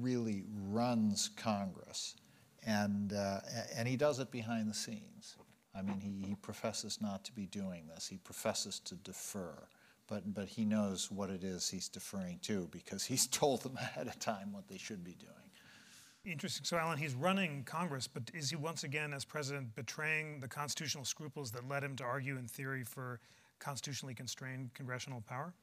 really 0.00 0.44
runs 0.68 1.30
Congress, 1.36 2.16
and, 2.66 3.12
uh, 3.12 3.40
and 3.76 3.86
he 3.86 3.96
does 3.96 4.18
it 4.18 4.30
behind 4.30 4.68
the 4.68 4.74
scenes. 4.74 5.36
I 5.74 5.82
mean, 5.82 6.00
he, 6.00 6.28
he 6.28 6.34
professes 6.36 6.98
not 7.00 7.24
to 7.24 7.32
be 7.32 7.46
doing 7.46 7.86
this. 7.86 8.08
He 8.08 8.16
professes 8.18 8.80
to 8.80 8.94
defer, 8.96 9.54
but, 10.08 10.34
but 10.34 10.48
he 10.48 10.64
knows 10.64 11.10
what 11.10 11.30
it 11.30 11.44
is 11.44 11.68
he's 11.68 11.88
deferring 11.88 12.40
to 12.42 12.68
because 12.72 13.04
he's 13.04 13.26
told 13.28 13.62
them 13.62 13.76
ahead 13.76 14.06
of 14.06 14.18
time 14.18 14.52
what 14.52 14.68
they 14.68 14.78
should 14.78 15.04
be 15.04 15.14
doing. 15.14 15.32
Interesting. 16.24 16.64
So, 16.64 16.76
Alan, 16.76 16.98
he's 16.98 17.14
running 17.14 17.62
Congress, 17.64 18.08
but 18.08 18.24
is 18.34 18.50
he 18.50 18.56
once 18.56 18.82
again, 18.82 19.14
as 19.14 19.24
president, 19.24 19.76
betraying 19.76 20.40
the 20.40 20.48
constitutional 20.48 21.04
scruples 21.04 21.52
that 21.52 21.68
led 21.68 21.84
him 21.84 21.94
to 21.96 22.04
argue 22.04 22.36
in 22.36 22.48
theory 22.48 22.82
for 22.82 23.20
constitutionally 23.58 24.14
constrained 24.14 24.74
congressional 24.74 25.22
power? 25.28 25.54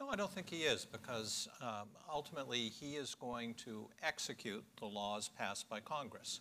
No, 0.00 0.08
I 0.08 0.16
don't 0.16 0.30
think 0.30 0.48
he 0.48 0.62
is, 0.62 0.84
because 0.84 1.48
um, 1.60 1.88
ultimately 2.12 2.68
he 2.68 2.94
is 2.94 3.16
going 3.16 3.54
to 3.54 3.88
execute 4.02 4.64
the 4.78 4.86
laws 4.86 5.28
passed 5.28 5.68
by 5.68 5.80
Congress. 5.80 6.40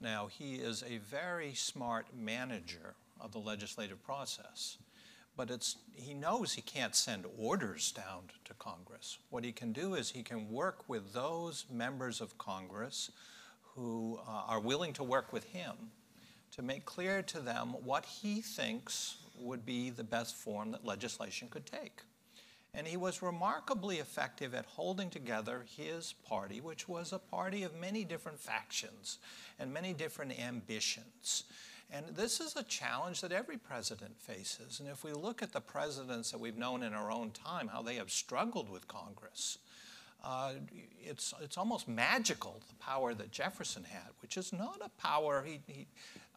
Now, 0.00 0.26
he 0.26 0.56
is 0.56 0.82
a 0.82 0.98
very 0.98 1.54
smart 1.54 2.06
manager 2.16 2.94
of 3.20 3.32
the 3.32 3.38
legislative 3.38 4.02
process, 4.02 4.78
but 5.36 5.50
it's, 5.50 5.76
he 5.94 6.12
knows 6.12 6.54
he 6.54 6.62
can't 6.62 6.96
send 6.96 7.24
orders 7.38 7.92
down 7.92 8.24
to 8.44 8.54
Congress. 8.54 9.18
What 9.30 9.44
he 9.44 9.52
can 9.52 9.72
do 9.72 9.94
is 9.94 10.10
he 10.10 10.24
can 10.24 10.50
work 10.50 10.88
with 10.88 11.12
those 11.12 11.66
members 11.70 12.20
of 12.20 12.36
Congress 12.38 13.12
who 13.74 14.18
uh, 14.26 14.42
are 14.48 14.60
willing 14.60 14.92
to 14.94 15.04
work 15.04 15.32
with 15.32 15.44
him 15.44 15.74
to 16.50 16.62
make 16.62 16.84
clear 16.84 17.22
to 17.22 17.38
them 17.38 17.68
what 17.84 18.04
he 18.04 18.40
thinks 18.40 19.18
would 19.40 19.64
be 19.64 19.90
the 19.90 20.04
best 20.04 20.36
form 20.36 20.70
that 20.72 20.84
legislation 20.84 21.48
could 21.48 21.66
take. 21.66 22.02
And 22.74 22.86
he 22.86 22.96
was 22.96 23.22
remarkably 23.22 23.96
effective 23.96 24.54
at 24.54 24.66
holding 24.66 25.10
together 25.10 25.64
his 25.76 26.12
party, 26.12 26.60
which 26.60 26.88
was 26.88 27.12
a 27.12 27.18
party 27.18 27.62
of 27.62 27.74
many 27.74 28.04
different 28.04 28.38
factions 28.38 29.18
and 29.58 29.72
many 29.72 29.92
different 29.94 30.38
ambitions. 30.38 31.44
And 31.90 32.04
this 32.14 32.40
is 32.40 32.54
a 32.56 32.62
challenge 32.64 33.22
that 33.22 33.32
every 33.32 33.56
president 33.56 34.20
faces. 34.20 34.80
And 34.80 34.88
if 34.88 35.02
we 35.02 35.12
look 35.12 35.42
at 35.42 35.52
the 35.52 35.60
presidents 35.60 36.30
that 36.30 36.38
we've 36.38 36.58
known 36.58 36.82
in 36.82 36.92
our 36.92 37.10
own 37.10 37.30
time, 37.30 37.68
how 37.68 37.80
they 37.80 37.94
have 37.94 38.10
struggled 38.10 38.68
with 38.68 38.86
Congress, 38.86 39.58
uh, 40.22 40.52
it's, 41.02 41.32
it's 41.40 41.56
almost 41.56 41.88
magical, 41.88 42.60
the 42.68 42.74
power 42.74 43.14
that 43.14 43.30
Jefferson 43.30 43.84
had, 43.84 44.10
which 44.20 44.36
is 44.36 44.52
not 44.52 44.80
a 44.84 44.90
power 45.00 45.42
he, 45.46 45.60
he, 45.66 45.86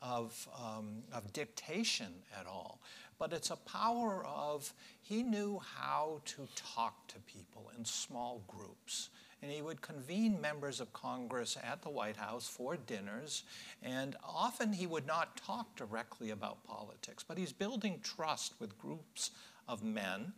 of, 0.02 0.48
um, 0.58 1.04
of 1.14 1.32
dictation 1.34 2.14
at 2.40 2.48
all, 2.48 2.80
but 3.20 3.34
it's 3.34 3.52
a 3.52 3.56
power 3.56 4.26
of 4.26 4.74
he 5.02 5.24
knew 5.24 5.60
how 5.76 6.22
to 6.26 6.48
talk 6.56 7.08
to 7.08 7.16
people 7.20 7.72
in 7.78 7.86
small 7.86 8.42
groups. 8.48 9.10
And 9.44 9.52
he 9.52 9.64
would 9.64 9.82
convene 9.82 10.40
members 10.40 10.80
of 10.80 10.94
Congress 10.94 11.58
at 11.64 11.82
the 11.82 11.90
White 11.90 12.18
House 12.18 12.48
for 12.48 12.78
dinners, 12.78 13.42
and 13.82 14.16
often 14.24 14.72
he 14.72 14.86
would 14.86 15.08
not 15.08 15.36
talk 15.36 15.76
directly 15.76 16.30
about 16.30 16.64
politics, 16.64 17.26
but 17.28 17.40
he's 17.40 17.52
building 17.52 18.00
trust 18.04 18.54
with 18.60 18.78
groups 18.78 19.32
of 19.68 19.84
men 19.84 20.34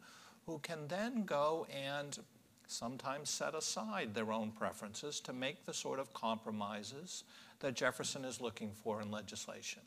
who 0.46 0.60
can 0.60 0.88
then 0.88 1.26
go 1.26 1.68
and 1.70 2.20
sometimes 2.68 3.30
set 3.30 3.56
aside 3.56 4.14
their 4.14 4.32
own 4.32 4.52
preferences 4.52 5.20
to 5.22 5.34
make 5.34 5.66
the 5.66 5.74
sort 5.74 6.00
of 6.00 6.14
compromises 6.14 7.24
that 7.60 7.76
Jefferson 7.76 8.26
is 8.26 8.42
looking 8.42 8.72
for 8.84 9.02
in 9.02 9.12
legislation. 9.12 9.82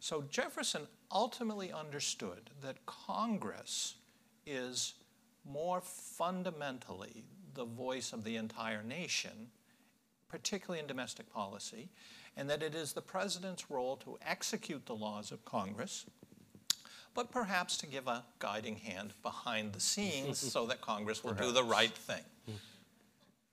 So 0.00 0.22
Jefferson 0.30 0.86
ultimately 1.10 1.72
understood 1.72 2.50
that 2.62 2.86
Congress 2.86 3.96
is 4.46 4.94
more 5.44 5.80
fundamentally 5.80 7.24
the 7.54 7.64
voice 7.64 8.12
of 8.12 8.24
the 8.24 8.36
entire 8.36 8.82
nation, 8.82 9.48
particularly 10.28 10.80
in 10.80 10.86
domestic 10.86 11.32
policy, 11.32 11.88
and 12.36 12.48
that 12.48 12.62
it 12.62 12.74
is 12.74 12.92
the 12.92 13.02
president's 13.02 13.70
role 13.70 13.96
to 13.96 14.18
execute 14.24 14.86
the 14.86 14.94
laws 14.94 15.32
of 15.32 15.44
Congress 15.44 16.06
but 17.14 17.30
perhaps 17.30 17.76
to 17.78 17.86
give 17.86 18.06
a 18.06 18.24
guiding 18.38 18.76
hand 18.76 19.12
behind 19.22 19.72
the 19.72 19.80
scenes 19.80 20.38
so 20.52 20.66
that 20.66 20.80
Congress 20.80 21.22
will 21.22 21.32
perhaps. 21.32 21.48
do 21.48 21.52
the 21.52 21.64
right 21.64 21.92
thing. 21.92 22.22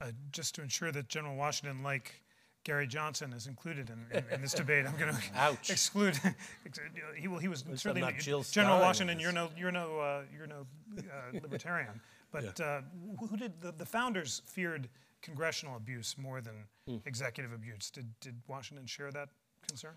Uh, 0.01 0.07
just 0.31 0.55
to 0.55 0.61
ensure 0.61 0.91
that 0.91 1.07
General 1.07 1.35
Washington, 1.35 1.81
like 1.81 2.21
Gary 2.65 2.85
Johnson, 2.85 3.31
is 3.31 3.47
included 3.47 3.89
in, 3.89 4.17
in, 4.17 4.25
in 4.29 4.41
this 4.41 4.53
debate, 4.53 4.85
I'm 4.85 4.97
going 4.97 5.13
to 5.33 5.71
exclude. 5.71 6.19
he, 7.17 7.27
well, 7.29 7.39
he 7.39 7.47
was 7.47 7.63
certainly 7.75 8.13
General 8.51 8.79
Washington. 8.81 9.19
You're 9.19 9.31
no, 9.31 9.49
you're 9.57 9.71
no, 9.71 9.99
uh, 9.99 10.21
you're 10.35 10.47
no 10.47 10.65
uh, 10.97 11.39
libertarian. 11.41 12.01
But 12.31 12.59
yeah. 12.59 12.65
Uh, 12.65 12.81
who 13.29 13.37
did 13.37 13.61
the, 13.61 13.71
the, 13.71 13.85
founders 13.85 14.41
feared 14.45 14.89
congressional 15.21 15.77
abuse 15.77 16.17
more 16.17 16.41
than 16.41 16.65
mm. 16.89 16.99
executive 17.05 17.53
abuse? 17.53 17.89
Did 17.89 18.07
did 18.19 18.35
Washington 18.47 18.85
share 18.85 19.11
that 19.11 19.29
concern? 19.65 19.93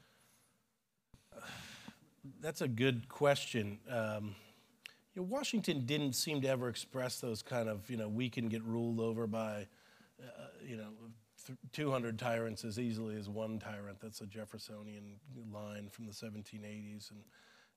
That's 2.40 2.60
a 2.60 2.68
good 2.68 3.08
question. 3.08 3.78
Um, 3.90 4.34
you 5.14 5.22
know, 5.22 5.28
Washington 5.28 5.84
didn't 5.86 6.14
seem 6.14 6.40
to 6.42 6.48
ever 6.48 6.68
express 6.68 7.20
those 7.20 7.42
kind 7.42 7.68
of, 7.68 7.88
you 7.90 7.96
know, 7.96 8.08
we 8.08 8.28
can 8.28 8.48
get 8.48 8.62
ruled 8.62 9.00
over 9.00 9.26
by, 9.26 9.66
uh, 10.22 10.46
you 10.64 10.76
know, 10.76 10.90
200 11.72 12.18
tyrants 12.18 12.64
as 12.64 12.78
easily 12.78 13.16
as 13.16 13.28
one 13.28 13.58
tyrant. 13.58 14.00
That's 14.00 14.20
a 14.20 14.26
Jeffersonian 14.26 15.18
line 15.52 15.88
from 15.88 16.06
the 16.06 16.12
1780s. 16.12 17.10
And, 17.10 17.20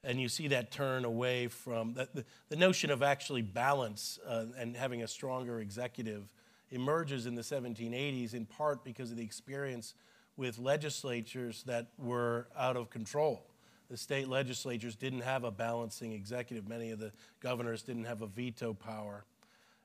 and 0.04 0.20
you 0.20 0.28
see 0.28 0.48
that 0.50 0.72
turn 0.72 1.06
away 1.06 1.48
from 1.48 1.94
the, 1.94 2.10
the, 2.14 2.26
the 2.50 2.56
notion 2.56 2.92
of 2.92 3.02
actually 3.02 3.44
balance 3.44 4.20
uh, 4.28 4.46
and 4.58 4.76
having 4.76 5.04
a 5.04 5.08
stronger 5.08 5.60
executive 5.60 6.34
emerges 6.70 7.26
in 7.26 7.36
the 7.36 7.42
1780s 7.42 8.34
in 8.34 8.46
part 8.46 8.84
because 8.84 9.12
of 9.12 9.18
the 9.18 9.24
experience 9.24 9.94
with 10.38 10.58
legislatures 10.58 11.64
that 11.64 11.88
were 11.98 12.48
out 12.58 12.78
of 12.78 12.90
control 12.90 13.51
the 13.92 13.98
state 13.98 14.30
legislatures 14.30 14.96
didn't 14.96 15.20
have 15.20 15.44
a 15.44 15.52
balancing 15.52 16.14
executive. 16.14 16.66
Many 16.66 16.92
of 16.92 17.00
the 17.00 17.12
governors 17.42 17.84
didn't 17.84 18.06
have 18.06 18.22
a 18.22 18.26
veto 18.26 18.74
power. 18.74 19.26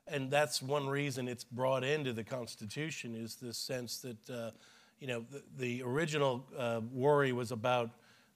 And 0.07 0.31
that's 0.31 0.61
one 0.61 0.87
reason 0.87 1.27
it's 1.27 1.43
brought 1.43 1.83
into 1.83 2.13
the 2.13 2.23
Constitution 2.23 3.13
is 3.13 3.35
this 3.35 3.57
sense 3.57 3.97
that, 3.99 4.29
uh, 4.29 4.51
you 5.01 5.07
know, 5.07 5.25
the, 5.29 5.43
the 5.57 5.83
original 5.83 6.45
uh, 6.57 6.79
worry 6.93 7.33
was 7.33 7.51
about 7.51 7.89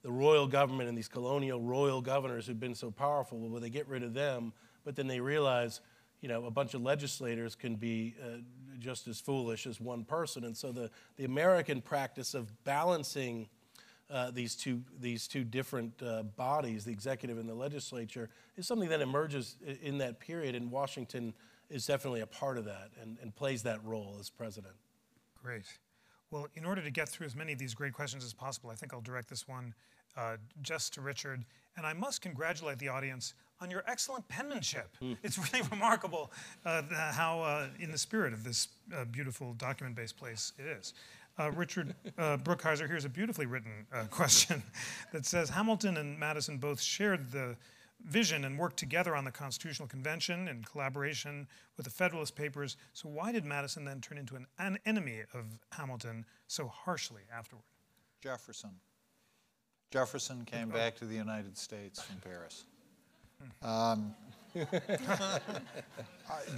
the 0.04 0.12
royal 0.12 0.46
government 0.46 0.90
and 0.90 0.98
these 0.98 1.08
colonial 1.08 1.62
royal 1.62 2.02
governors 2.02 2.48
who'd 2.48 2.60
been 2.60 2.76
so 2.76 2.92
powerful. 2.92 3.40
Well, 3.40 3.62
they 3.62 3.70
get 3.70 3.88
rid 3.88 4.04
of 4.04 4.14
them, 4.14 4.52
but 4.84 4.98
then 4.98 5.08
they 5.08 5.22
realize, 5.22 5.80
you 6.20 6.28
know, 6.28 6.44
a 6.48 6.52
bunch 6.52 6.74
of 6.74 6.82
legislators 6.82 7.56
can 7.56 7.76
be 7.76 8.14
uh, 8.22 8.40
just 8.78 9.08
as 9.08 9.22
foolish 9.22 9.66
as 9.66 9.80
one 9.80 10.04
person. 10.04 10.44
And 10.44 10.58
so 10.58 10.74
the, 10.74 10.90
the 11.16 11.24
American 11.24 11.82
practice 11.82 12.34
of 12.34 12.52
balancing– 12.66 13.48
uh, 14.12 14.32
these 14.32 14.56
two 14.56 14.82
these 15.00 15.28
two 15.28 15.44
different 15.44 15.94
uh, 16.04 16.24
bodies, 16.24 16.86
the 16.86 16.92
executive 16.92 17.38
and 17.38 17.48
the 17.48 17.56
legislature, 17.56 18.30
is 18.58 18.68
something 18.68 18.90
that 18.90 19.02
emerges 19.02 19.56
in 19.82 19.98
that 20.00 20.20
period, 20.20 20.56
and 20.56 20.70
Washington 20.70 21.34
is 21.70 21.86
definitely 21.86 22.22
a 22.22 22.28
part 22.28 22.58
of 22.58 22.66
that 22.66 22.90
and, 23.02 23.18
and 23.22 23.34
plays 23.36 23.64
that 23.64 23.84
role 23.86 24.18
as 24.20 24.30
president. 24.30 24.74
Great. 25.42 25.64
Well, 26.30 26.48
in 26.56 26.66
order 26.66 26.82
to 26.82 26.92
get 26.92 27.10
through 27.10 27.26
as 27.26 27.36
many 27.36 27.54
of 27.54 27.60
these 27.60 27.74
great 27.74 27.94
questions 27.94 28.24
as 28.24 28.34
possible, 28.34 28.70
I 28.70 28.76
think 28.76 28.94
I'll 28.94 29.02
direct 29.02 29.30
this 29.30 29.48
one 29.48 29.74
uh, 30.18 30.38
just 30.62 30.94
to 30.94 31.02
Richard. 31.02 31.44
And 31.78 31.86
I 31.86 31.94
must 31.94 32.22
congratulate 32.22 32.80
the 32.80 32.90
audience 32.90 33.34
on 33.62 33.72
your 33.72 33.84
excellent 33.88 34.28
penmanship. 34.28 34.90
Mm. 35.02 35.18
It's 35.24 35.40
really 35.52 35.68
remarkable 35.72 36.32
uh, 36.64 36.84
how, 36.92 37.42
uh, 37.42 37.68
in 37.80 37.92
the 37.92 37.98
spirit 37.98 38.34
of 38.34 38.44
this 38.44 38.68
uh, 38.96 39.04
beautiful 39.06 39.54
document 39.54 39.96
based 39.96 40.16
place, 40.16 40.54
it 40.60 40.66
is. 40.66 40.94
Uh, 41.40 41.52
Richard 41.52 41.96
uh, 42.18 42.38
Brookhiser, 42.38 42.88
here's 42.88 43.06
a 43.06 43.10
beautifully 43.10 43.46
written 43.46 43.72
uh, 43.94 44.04
question 44.10 44.62
that 45.12 45.26
says 45.26 45.50
Hamilton 45.50 45.98
and 45.98 46.20
Madison 46.20 46.58
both 46.58 46.82
shared 46.82 47.32
the 47.32 47.56
vision 48.06 48.46
and 48.46 48.58
worked 48.58 48.78
together 48.78 49.16
on 49.16 49.24
the 49.24 49.32
Constitutional 49.32 49.88
Convention 49.88 50.48
in 50.48 50.64
collaboration 50.64 51.48
with 51.78 51.86
the 51.86 51.92
Federalist 51.92 52.36
Papers. 52.36 52.78
So, 52.94 53.08
why 53.08 53.32
did 53.32 53.46
Madison 53.46 53.86
then 53.86 54.02
turn 54.02 54.18
into 54.18 54.36
an, 54.36 54.48
an 54.60 54.80
enemy 54.86 55.22
of 55.34 55.46
Hamilton 55.72 56.26
so 56.48 56.68
harshly 56.68 57.22
afterward? 57.34 57.64
Jefferson. 58.22 58.72
Jefferson 59.92 60.46
came 60.46 60.70
back 60.70 60.96
to 60.98 61.06
the 61.06 61.16
United 61.16 61.58
States 61.58 62.02
from 62.02 62.18
Paris. 62.18 62.66
Um, 63.62 63.62
Uh, 63.62 63.96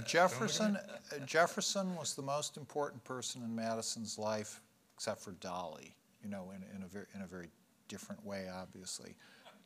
Jefferson, 0.06 0.78
Jefferson 1.26 1.94
was 1.96 2.14
the 2.14 2.22
most 2.22 2.56
important 2.56 3.02
person 3.04 3.42
in 3.42 3.54
Madison's 3.54 4.18
life, 4.18 4.60
except 4.96 5.20
for 5.20 5.32
Dolley, 5.32 5.94
you 6.22 6.28
know, 6.28 6.52
in, 6.54 6.62
in, 6.76 6.82
a, 6.82 6.86
very, 6.86 7.06
in 7.14 7.22
a 7.22 7.26
very 7.26 7.48
different 7.88 8.24
way, 8.24 8.48
obviously. 8.52 9.14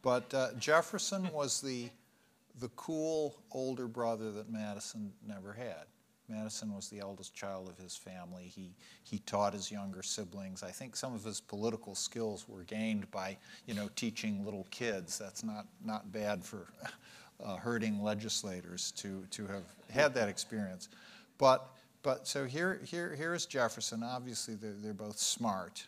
But 0.03 0.33
uh, 0.35 0.49
Jefferson 0.59 1.31
was 1.33 1.61
the, 1.61 1.89
the 2.61 2.68
cool 2.70 3.35
older 3.51 3.89
brother 3.89 4.31
that 4.33 4.51
Madison 4.51 5.12
never 5.26 5.53
had. 5.53 5.87
Madison 6.29 6.74
was 6.74 6.91
the 6.91 7.01
eldest 7.01 7.35
child 7.35 7.70
of 7.70 7.83
his 7.83 7.97
family. 7.97 8.53
He, 8.55 8.74
he 9.03 9.18
taught 9.20 9.55
his 9.55 9.72
younger 9.72 10.03
siblings. 10.03 10.62
I 10.62 10.70
think 10.70 10.95
some 10.95 11.14
of 11.14 11.24
his 11.24 11.41
political 11.41 11.95
skills 11.95 12.47
were 12.47 12.64
gained 12.64 13.11
by, 13.11 13.39
you 13.66 13.72
know, 13.72 13.89
teaching 13.97 14.45
little 14.45 14.66
kids. 14.70 15.18
That's 15.18 15.43
not, 15.43 15.66
not 15.83 16.12
bad 16.12 16.45
for 16.45 16.66
uh, 17.45 17.57
herding 17.57 18.03
legislators 18.03 18.93
to, 18.93 19.24
to 19.30 19.47
have 19.47 19.64
had 19.91 20.14
that 20.14 20.28
experience. 20.28 20.89
But, 21.39 21.68
but 22.03 22.26
so 22.26 22.45
here, 22.45 22.80
here, 22.84 23.14
here 23.14 23.34
is 23.34 23.47
Jefferson. 23.47 24.03
Obviously, 24.03 24.55
they're, 24.55 24.74
they're 24.76 24.95
both 24.95 25.18
smart. 25.18 25.86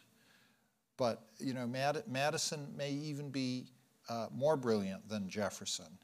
But, 0.97 1.23
you 1.39 1.55
know, 1.55 1.67
Mad, 1.67 2.03
Madison 2.07 2.69
may 2.77 2.93
even 2.93 3.31
be 3.31 3.67
uh, 4.09 4.27
more 4.35 4.57
brilliant 4.57 5.09
than 5.09 5.29
Jefferson. 5.29 5.99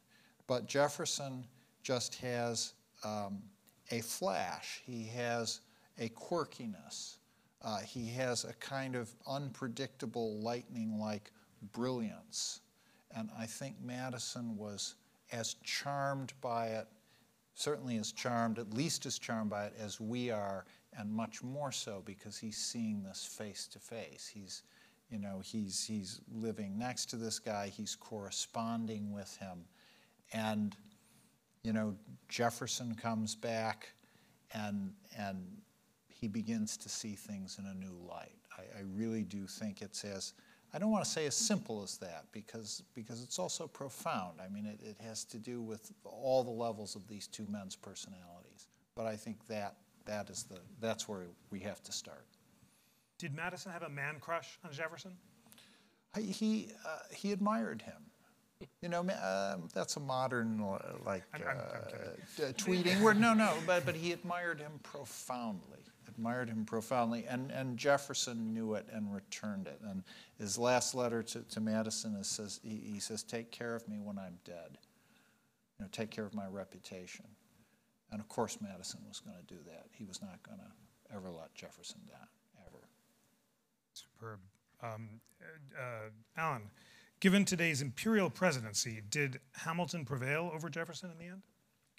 But 0.47 0.67
Jefferson 0.67 1.45
just 1.83 2.17
has 2.17 2.73
um, 3.05 3.43
a 3.91 4.01
flash, 4.01 4.83
he 4.85 5.05
has 5.07 5.61
a 5.99 6.09
quirkiness, 6.11 7.19
uh, 7.63 7.79
he 7.81 8.07
has 8.11 8.45
a 8.45 8.53
kind 8.55 8.97
of 8.97 9.15
unpredictable, 9.27 10.41
lightning 10.41 10.99
like 10.99 11.31
brilliance. 11.73 12.61
And 13.15 13.31
I 13.39 13.47
think 13.47 13.77
Madison 13.83 14.57
was 14.57 14.95
as 15.33 15.55
charmed 15.63 16.33
by 16.41 16.69
it, 16.69 16.87
certainly 17.55 17.97
as 17.97 18.13
charmed, 18.13 18.59
at 18.59 18.73
least 18.75 19.07
as 19.07 19.19
charmed 19.19 19.51
by 19.51 19.67
it 19.67 19.75
as 19.79 20.01
we 20.01 20.31
are, 20.31 20.65
and 20.99 21.11
much 21.11 21.43
more 21.43 21.73
so 21.73 22.03
because 22.05 22.39
he's 22.39 22.59
seeing 22.59 23.03
this 23.03 23.25
face 23.25 23.67
to 23.69 23.79
face. 23.79 24.31
He's, 24.33 24.63
you 25.11 25.19
know, 25.19 25.41
he's, 25.45 25.85
he's 25.85 26.21
living 26.33 26.79
next 26.79 27.07
to 27.11 27.17
this 27.17 27.39
guy, 27.39 27.69
he's 27.69 27.95
corresponding 27.95 29.13
with 29.13 29.37
him. 29.37 29.65
And, 30.33 30.77
you 31.63 31.73
know, 31.73 31.95
Jefferson 32.29 32.95
comes 32.95 33.35
back 33.35 33.93
and, 34.53 34.93
and 35.19 35.45
he 36.09 36.29
begins 36.29 36.77
to 36.79 36.89
see 36.89 37.15
things 37.15 37.59
in 37.59 37.67
a 37.67 37.75
new 37.75 37.97
light. 38.09 38.39
I, 38.57 38.79
I 38.79 38.83
really 38.95 39.23
do 39.23 39.47
think 39.47 39.83
it's 39.83 40.05
as, 40.05 40.33
I 40.77 40.79
don't 40.79 40.91
want 40.91 41.05
to 41.05 41.11
say 41.11 41.25
as 41.25 41.35
simple 41.35 41.83
as 41.83 41.97
that 41.99 42.27
because, 42.33 42.83
because 42.95 43.23
it's 43.23 43.39
also 43.39 43.67
profound. 43.67 44.41
I 44.45 44.53
mean, 44.53 44.67
it, 44.67 44.79
it 44.87 44.97
has 45.03 45.25
to 45.25 45.39
do 45.39 45.63
with 45.63 45.91
all 46.05 46.45
the 46.45 46.51
levels 46.51 46.95
of 46.97 47.09
these 47.09 47.27
two 47.27 47.47
men's 47.49 47.75
personalities. 47.75 48.67
But 48.95 49.07
I 49.07 49.17
think 49.17 49.39
that, 49.47 49.77
that 50.05 50.29
is 50.29 50.43
the, 50.43 50.59
that's 50.79 51.09
where 51.09 51.23
we 51.51 51.61
have 51.61 51.83
to 51.85 51.93
start. 51.93 52.27
Did 53.17 53.35
Madison 53.35 53.73
have 53.73 53.85
a 53.85 53.89
man 53.89 54.17
crush 54.21 54.59
on 54.67 54.71
Jefferson? 54.71 55.13
He, 56.19 56.69
uh, 56.87 56.99
he 57.11 57.33
admired 57.33 57.81
him. 57.81 58.03
You 58.83 58.91
know, 58.91 59.01
uh, 59.01 59.57
that's 59.73 59.97
a 59.97 60.01
modern 60.01 60.61
uh, 60.61 60.79
like 61.07 61.23
I'm- 61.33 61.43
I'm- 61.47 61.59
I'm 61.59 62.45
uh, 62.45 62.53
tweeting 62.53 63.01
word. 63.01 63.19
No, 63.19 63.33
no, 63.35 63.53
but 63.67 63.85
but 63.85 63.95
he 63.95 64.13
admired 64.13 64.61
him 64.61 64.73
profoundly. 64.83 65.76
Admired 66.17 66.49
him 66.49 66.65
profoundly, 66.65 67.27
and 67.29 67.51
and 67.51 67.77
Jefferson 67.77 68.55
knew 68.55 68.73
it 68.73 68.87
and 68.91 69.13
returned 69.13 69.67
it. 69.67 69.81
And 69.87 70.03
his 70.39 70.57
last 70.57 70.95
letter 70.95 71.23
to, 71.23 71.41
to 71.43 71.61
Madison 71.61 72.15
is 72.15 72.27
says 72.27 72.59
he, 72.63 72.81
he 72.93 73.01
says, 73.01 73.23
"Take 73.23 73.51
care 73.51 73.75
of 73.75 73.87
me 73.87 73.99
when 74.01 74.19
I'm 74.19 74.39
dead. 74.45 74.79
You 75.79 75.85
know, 75.85 75.89
take 75.93 76.11
care 76.11 76.25
of 76.25 76.35
my 76.35 76.47
reputation." 76.47 77.27
And 78.11 78.19
of 78.19 78.29
course, 78.29 78.59
Madison 78.63 79.01
was 79.07 79.21
going 79.21 79.37
to 79.37 79.55
do 79.55 79.61
that. 79.67 79.89
He 79.93 80.05
was 80.05 80.23
not 80.23 80.43
going 80.43 80.59
to 80.59 81.15
ever 81.15 81.31
let 81.31 81.55
Jefferson 81.55 82.01
down, 82.09 82.29
ever. 82.67 82.89
Superb. 83.93 84.41
Um, 84.83 85.21
uh, 85.79 86.11
Alan, 86.37 86.71
given 87.21 87.45
today's 87.45 87.83
imperial 87.83 88.31
presidency, 88.31 89.03
did 89.11 89.41
Hamilton 89.53 90.05
prevail 90.07 90.51
over 90.55 90.71
Jefferson 90.71 91.11
in 91.11 91.19
the 91.19 91.31
end? 91.31 91.43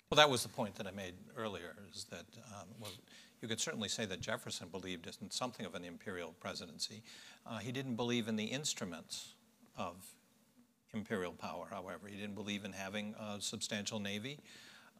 Well, 0.09 0.15
that 0.15 0.29
was 0.29 0.41
the 0.43 0.49
point 0.49 0.75
that 0.75 0.87
I 0.87 0.91
made 0.91 1.15
earlier, 1.35 1.75
is 1.93 2.05
that, 2.05 2.25
um, 2.55 2.67
well, 2.79 2.91
you 3.41 3.47
could 3.47 3.59
certainly 3.59 3.89
say 3.89 4.05
that 4.05 4.19
Jefferson 4.19 4.69
believed 4.69 5.07
in 5.21 5.29
something 5.29 5.65
of 5.65 5.75
an 5.75 5.83
imperial 5.83 6.33
presidency. 6.39 7.03
Uh, 7.45 7.59
he 7.59 7.71
didn't 7.71 7.95
believe 7.95 8.27
in 8.27 8.35
the 8.35 8.45
instruments 8.45 9.33
of 9.77 9.95
imperial 10.93 11.33
power, 11.33 11.67
however. 11.69 12.07
He 12.07 12.17
didn't 12.17 12.35
believe 12.35 12.65
in 12.65 12.71
having 12.71 13.13
a 13.19 13.39
substantial 13.39 13.99
navy, 13.99 14.39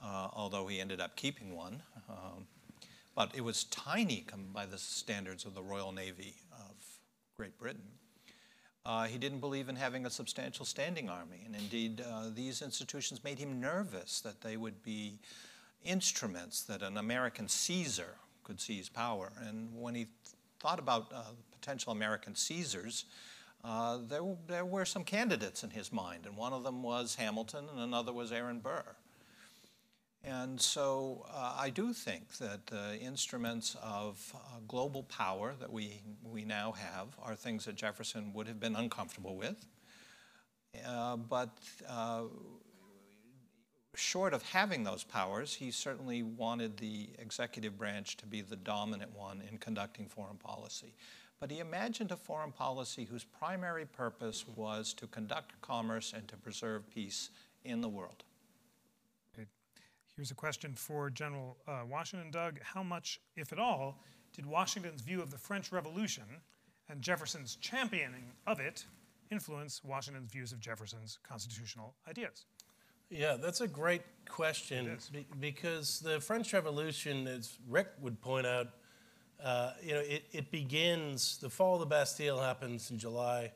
uh, 0.03 0.27
although 0.33 0.67
he 0.67 0.79
ended 0.79 1.01
up 1.01 1.15
keeping 1.15 1.55
one. 1.55 1.81
Um, 2.09 2.45
but 3.15 3.31
it 3.35 3.41
was 3.41 3.63
tiny 3.65 4.25
by 4.53 4.67
the 4.67 4.77
standards 4.77 5.45
of 5.45 5.55
the 5.55 5.63
Royal 5.63 5.91
Navy 5.91 6.35
of 6.51 6.75
Great 7.35 7.57
Britain. 7.57 7.89
Uh, 8.85 9.05
he 9.05 9.17
didn't 9.17 9.39
believe 9.39 9.67
in 9.67 9.75
having 9.75 10.05
a 10.05 10.09
substantial 10.09 10.63
standing 10.63 11.09
army, 11.09 11.41
and 11.45 11.55
indeed, 11.55 12.01
uh, 12.09 12.29
these 12.33 12.61
institutions 12.61 13.23
made 13.23 13.37
him 13.39 13.59
nervous 13.59 14.21
that 14.21 14.39
they 14.41 14.55
would 14.55 14.81
be 14.83 15.19
instruments 15.83 16.61
that 16.63 16.81
an 16.81 16.97
American 16.97 17.47
Caesar 17.47 18.15
could 18.47 18.61
seize 18.61 18.87
power. 18.87 19.31
And 19.45 19.69
when 19.75 19.93
he 19.93 20.07
thought 20.61 20.79
about 20.79 21.11
uh, 21.13 21.23
potential 21.51 21.91
American 21.91 22.33
Caesars, 22.33 23.05
uh, 23.63 23.99
there, 24.07 24.21
there 24.47 24.65
were 24.65 24.85
some 24.85 25.03
candidates 25.03 25.63
in 25.63 25.69
his 25.69 25.91
mind, 25.91 26.25
and 26.25 26.37
one 26.37 26.53
of 26.53 26.63
them 26.63 26.81
was 26.81 27.15
Hamilton, 27.15 27.65
and 27.69 27.79
another 27.81 28.13
was 28.13 28.31
Aaron 28.31 28.59
Burr. 28.59 28.85
And 30.23 30.59
so 30.59 31.25
uh, 31.29 31.55
I 31.57 31.69
do 31.69 31.93
think 31.93 32.37
that 32.37 32.61
uh, 32.71 32.93
instruments 33.01 33.75
of 33.83 34.33
uh, 34.33 34.59
global 34.67 35.03
power 35.03 35.53
that 35.59 35.71
we, 35.71 36.01
we 36.23 36.45
now 36.45 36.71
have 36.71 37.07
are 37.21 37.35
things 37.35 37.65
that 37.65 37.75
Jefferson 37.75 38.31
would 38.33 38.47
have 38.47 38.59
been 38.59 38.75
uncomfortable 38.75 39.35
with. 39.35 39.65
Uh, 40.85 41.17
but 41.17 41.57
uh, 41.89 42.23
short 43.97 44.33
of 44.33 44.43
having 44.43 44.83
those 44.83 45.03
powers, 45.03 45.55
he 45.55 45.71
certainly 45.71 46.23
wanted 46.23 46.77
the 46.77 47.09
executive 47.19 47.77
branch 47.77 48.17
to 48.17 48.25
be 48.25 48.41
the 48.41 48.55
dominant 48.55 49.15
one 49.15 49.41
in 49.49 49.57
conducting 49.57 50.07
foreign 50.07 50.37
policy. 50.37 50.93
But 51.39 51.51
he 51.51 51.59
imagined 51.59 52.11
a 52.11 52.17
foreign 52.17 52.51
policy 52.51 53.05
whose 53.05 53.23
primary 53.23 53.85
purpose 53.85 54.45
was 54.55 54.93
to 54.95 55.07
conduct 55.07 55.59
commerce 55.61 56.13
and 56.15 56.27
to 56.27 56.37
preserve 56.37 56.89
peace 56.89 57.29
in 57.63 57.81
the 57.81 57.89
world. 57.89 58.23
Here's 60.17 60.31
a 60.31 60.35
question 60.35 60.73
for 60.73 61.11
General 61.11 61.55
uh, 61.67 61.81
Washington. 61.87 62.31
Doug, 62.31 62.59
how 62.63 62.81
much, 62.81 63.21
if 63.35 63.53
at 63.53 63.59
all, 63.59 64.01
did 64.33 64.47
Washington's 64.47 65.01
view 65.01 65.21
of 65.21 65.29
the 65.29 65.37
French 65.37 65.71
Revolution 65.71 66.23
and 66.89 67.03
Jefferson's 67.03 67.55
championing 67.57 68.31
of 68.47 68.59
it 68.59 68.83
influence 69.29 69.83
Washington's 69.83 70.31
views 70.31 70.51
of 70.51 70.59
Jefferson's 70.59 71.19
constitutional 71.21 71.93
ideas? 72.09 72.45
Yeah, 73.09 73.37
that's 73.39 73.61
a 73.61 73.67
great 73.67 74.01
question 74.27 74.97
be- 75.11 75.25
because 75.39 75.99
the 75.99 76.19
French 76.19 76.53
Revolution, 76.53 77.27
as 77.27 77.57
Rick 77.67 77.87
would 78.01 78.19
point 78.21 78.45
out, 78.45 78.67
uh, 79.43 79.71
you 79.81 79.93
know, 79.93 79.99
it, 79.99 80.25
it 80.31 80.51
begins, 80.51 81.37
the 81.37 81.49
fall 81.49 81.75
of 81.75 81.79
the 81.79 81.85
Bastille 81.85 82.39
happens 82.39 82.91
in 82.91 82.97
July 82.97 83.51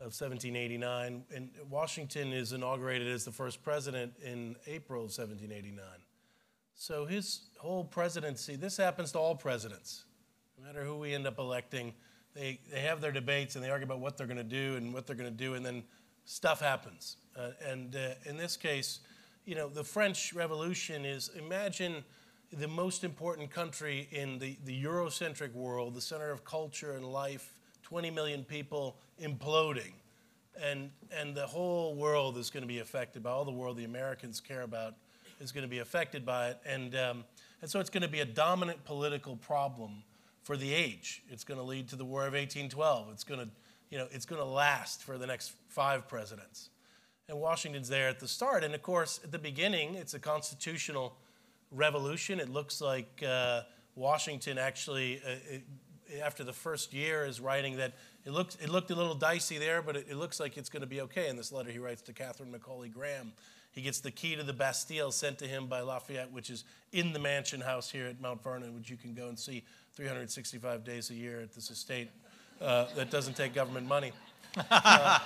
of 0.00 0.06
1789, 0.06 1.24
and 1.34 1.50
Washington 1.70 2.32
is 2.32 2.52
inaugurated 2.52 3.06
as 3.06 3.24
the 3.24 3.30
first 3.30 3.62
president 3.62 4.12
in 4.24 4.56
April 4.66 5.02
of 5.02 5.10
1789. 5.16 5.84
So 6.74 7.06
his 7.06 7.42
whole 7.58 7.84
presidency, 7.84 8.56
this 8.56 8.76
happens 8.76 9.12
to 9.12 9.18
all 9.18 9.36
presidents. 9.36 10.04
No 10.58 10.66
matter 10.66 10.82
who 10.82 10.96
we 10.96 11.14
end 11.14 11.26
up 11.26 11.38
electing, 11.38 11.94
they, 12.34 12.58
they 12.72 12.80
have 12.80 13.00
their 13.00 13.12
debates 13.12 13.54
and 13.54 13.62
they 13.62 13.70
argue 13.70 13.84
about 13.84 14.00
what 14.00 14.16
they're 14.16 14.26
going 14.26 14.38
to 14.38 14.42
do 14.42 14.76
and 14.76 14.92
what 14.92 15.06
they're 15.06 15.14
going 15.14 15.30
to 15.30 15.36
do, 15.36 15.54
and 15.54 15.64
then 15.64 15.84
stuff 16.24 16.60
happens. 16.60 17.18
Uh, 17.36 17.50
and 17.66 17.96
uh, 17.96 18.10
in 18.24 18.36
this 18.36 18.56
case, 18.56 19.00
you 19.44 19.54
know, 19.54 19.68
the 19.68 19.84
French 19.84 20.32
Revolution 20.32 21.04
is 21.04 21.30
imagine 21.36 22.04
the 22.52 22.68
most 22.68 23.02
important 23.02 23.50
country 23.50 24.08
in 24.10 24.38
the, 24.38 24.56
the 24.64 24.84
Eurocentric 24.84 25.52
world, 25.54 25.94
the 25.94 26.00
center 26.00 26.30
of 26.30 26.44
culture 26.44 26.92
and 26.92 27.04
life, 27.04 27.54
20 27.82 28.10
million 28.10 28.44
people 28.44 28.96
imploding. 29.20 29.92
And, 30.62 30.90
and 31.10 31.34
the 31.34 31.46
whole 31.46 31.94
world 31.94 32.36
is 32.36 32.50
going 32.50 32.62
to 32.62 32.68
be 32.68 32.80
affected 32.80 33.22
by 33.22 33.30
all 33.30 33.46
the 33.46 33.52
world 33.52 33.78
the 33.78 33.84
Americans 33.84 34.38
care 34.38 34.62
about 34.62 34.94
is 35.40 35.50
going 35.50 35.62
to 35.62 35.68
be 35.68 35.78
affected 35.78 36.24
by 36.24 36.50
it. 36.50 36.58
And, 36.64 36.94
um, 36.94 37.24
and 37.62 37.70
so 37.70 37.80
it's 37.80 37.90
going 37.90 38.02
to 38.02 38.08
be 38.08 38.20
a 38.20 38.26
dominant 38.26 38.84
political 38.84 39.36
problem 39.36 40.02
for 40.42 40.56
the 40.56 40.72
age. 40.72 41.22
It's 41.30 41.44
going 41.44 41.58
to 41.58 41.64
lead 41.64 41.88
to 41.88 41.96
the 41.96 42.04
War 42.04 42.22
of 42.22 42.34
1812. 42.34 43.08
It's 43.12 43.24
going 43.24 43.40
to, 43.40 43.48
you 43.90 43.98
know, 43.98 44.08
it's 44.10 44.26
going 44.26 44.40
to 44.40 44.46
last 44.46 45.02
for 45.02 45.18
the 45.18 45.26
next 45.26 45.52
five 45.68 46.06
presidents. 46.06 46.70
And 47.28 47.40
Washington's 47.40 47.88
there 47.88 48.08
at 48.08 48.20
the 48.20 48.28
start. 48.28 48.64
And 48.64 48.74
of 48.74 48.82
course, 48.82 49.20
at 49.22 49.32
the 49.32 49.38
beginning, 49.38 49.94
it's 49.94 50.14
a 50.14 50.18
constitutional 50.18 51.16
revolution. 51.70 52.40
It 52.40 52.48
looks 52.48 52.80
like 52.80 53.22
uh, 53.26 53.62
Washington 53.94 54.58
actually, 54.58 55.20
uh, 55.24 55.36
it, 55.50 55.62
after 56.22 56.44
the 56.44 56.52
first 56.52 56.92
year, 56.92 57.24
is 57.24 57.40
writing 57.40 57.76
that 57.76 57.94
it 58.24 58.32
looked, 58.32 58.58
it 58.62 58.68
looked 58.68 58.90
a 58.90 58.94
little 58.94 59.14
dicey 59.14 59.58
there, 59.58 59.82
but 59.82 59.96
it, 59.96 60.06
it 60.10 60.16
looks 60.16 60.40
like 60.40 60.56
it's 60.56 60.68
going 60.68 60.82
to 60.82 60.86
be 60.86 61.00
okay. 61.02 61.28
In 61.28 61.36
this 61.36 61.52
letter 61.52 61.70
he 61.70 61.78
writes 61.78 62.02
to 62.02 62.12
Catharine 62.12 62.50
Macaulay 62.50 62.88
Graham, 62.88 63.32
He 63.72 63.82
gets 63.82 64.00
the 64.00 64.10
key 64.10 64.36
to 64.36 64.42
the 64.42 64.52
Bastille 64.52 65.12
sent 65.12 65.38
to 65.38 65.46
him 65.46 65.66
by 65.66 65.80
Lafayette, 65.80 66.30
which 66.32 66.50
is 66.50 66.64
in 66.92 67.12
the 67.12 67.18
mansion 67.18 67.60
house 67.60 67.90
here 67.90 68.06
at 68.06 68.20
Mount 68.20 68.42
Vernon, 68.42 68.74
which 68.74 68.90
you 68.90 68.96
can 68.96 69.14
go 69.14 69.28
and 69.28 69.38
see 69.38 69.64
365 69.94 70.84
days 70.84 71.10
a 71.10 71.14
year 71.14 71.40
at 71.40 71.52
this 71.52 71.70
estate 71.70 72.10
uh, 72.60 72.86
that 72.94 73.10
doesn't 73.10 73.36
take 73.36 73.54
government 73.54 73.86
money. 73.86 74.12
Uh, 74.70 75.18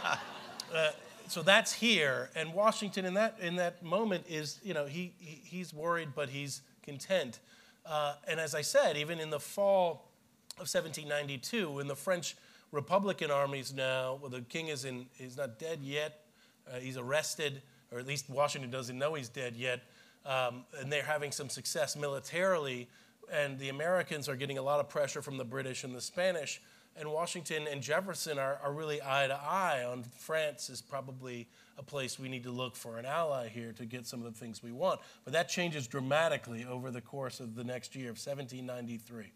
uh, 0.75 0.91
so 1.29 1.43
that's 1.43 1.73
here, 1.73 2.31
and 2.35 2.53
Washington 2.55 3.05
in 3.05 3.15
that 3.15 3.37
in 3.41 3.57
that 3.57 3.83
moment 3.83 4.25
is 4.29 4.61
you 4.63 4.75
know 4.75 4.87
he, 4.87 5.13
he 5.19 5.41
he's 5.45 5.73
worried, 5.75 6.11
but 6.15 6.29
he's 6.29 6.63
content. 6.83 7.41
Uh, 7.85 8.15
and 8.27 8.41
as 8.41 8.55
I 8.55 8.63
said, 8.63 8.97
even 8.97 9.21
in 9.21 9.31
the 9.31 9.39
fall 9.39 10.11
of 10.57 10.69
1792, 10.69 11.71
when 11.71 11.87
the 11.87 11.95
French 11.95 12.37
Republican 12.73 13.31
armies 13.31 13.73
now, 13.73 14.19
well, 14.21 14.31
the 14.31 14.41
king 14.41 14.69
is 14.69 14.85
in, 14.85 15.07
he's 15.17 15.37
not 15.37 15.59
dead 15.59 15.81
yet, 15.83 16.25
uh, 16.69 16.79
he's 16.79 16.97
arrested, 16.97 17.63
or 17.93 17.99
at 17.99 18.07
least 18.07 18.29
Washington 18.29 18.71
doesn't 18.71 18.99
know 18.99 19.15
he's 19.15 19.29
dead 19.29 19.55
yet, 19.57 19.83
um, 20.25 20.65
and 20.81 20.91
they're 20.93 21.05
having 21.05 21.31
some 21.31 21.49
success 21.49 21.95
militarily, 21.97 22.89
and 23.33 23.59
the 23.59 23.69
Americans 23.69 24.29
are 24.29 24.37
getting 24.37 24.59
a 24.59 24.63
lot 24.63 24.81
of 24.81 24.89
pressure 24.89 25.23
from 25.23 25.37
the 25.37 25.45
British 25.45 25.85
and 25.85 25.95
the 25.95 26.01
Spanish, 26.01 26.61
and 26.99 27.11
Washington 27.13 27.67
and 27.71 27.83
Jefferson 27.83 28.39
are, 28.39 28.59
are 28.63 28.73
really 28.73 29.01
eye 29.03 29.27
to 29.27 29.35
eye 29.35 29.85
on 29.85 30.03
France 30.03 30.71
is 30.71 30.81
probably 30.81 31.49
a 31.79 31.83
place 31.83 32.19
we 32.19 32.29
need 32.29 32.45
to 32.45 32.51
look 32.51 32.75
for 32.75 32.99
an 32.99 33.05
ally 33.05 33.49
here 33.49 33.73
to 33.73 33.85
get 33.85 34.07
some 34.07 34.25
of 34.25 34.33
the 34.33 34.39
things 34.39 34.63
we 34.63 34.73
want. 34.73 35.01
But 35.25 35.33
that 35.35 35.49
changes 35.49 35.87
dramatically 35.87 36.65
over 36.65 36.91
the 36.91 37.01
course 37.01 37.41
of 37.41 37.55
the 37.55 37.65
next 37.65 37.95
year 37.95 38.11
of 38.11 38.17
1793 38.17 39.33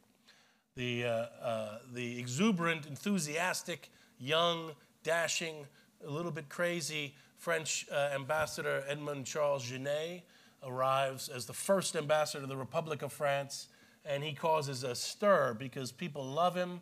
the, 0.77 1.05
uh, 1.05 1.09
uh, 1.43 1.79
the 1.93 2.19
exuberant, 2.19 2.87
enthusiastic, 2.87 3.91
young, 4.19 4.71
dashing, 5.03 5.67
a 6.07 6.11
little 6.11 6.31
bit 6.31 6.49
crazy 6.49 7.15
French 7.37 7.87
uh, 7.91 8.11
ambassador 8.15 8.85
Edmond 8.89 9.27
Charles 9.27 9.65
Genet 9.65 10.23
arrives 10.63 11.29
as 11.29 11.47
the 11.47 11.53
first 11.53 11.97
ambassador 11.97 12.43
to 12.43 12.47
the 12.47 12.57
Republic 12.57 13.03
of 13.03 13.13
France, 13.13 13.69
and 14.05 14.23
he 14.23 14.33
causes 14.33 14.85
a 14.85 14.95
stir 14.95 15.55
because 15.59 15.91
people 15.91 16.25
love 16.25 16.55
him 16.55 16.81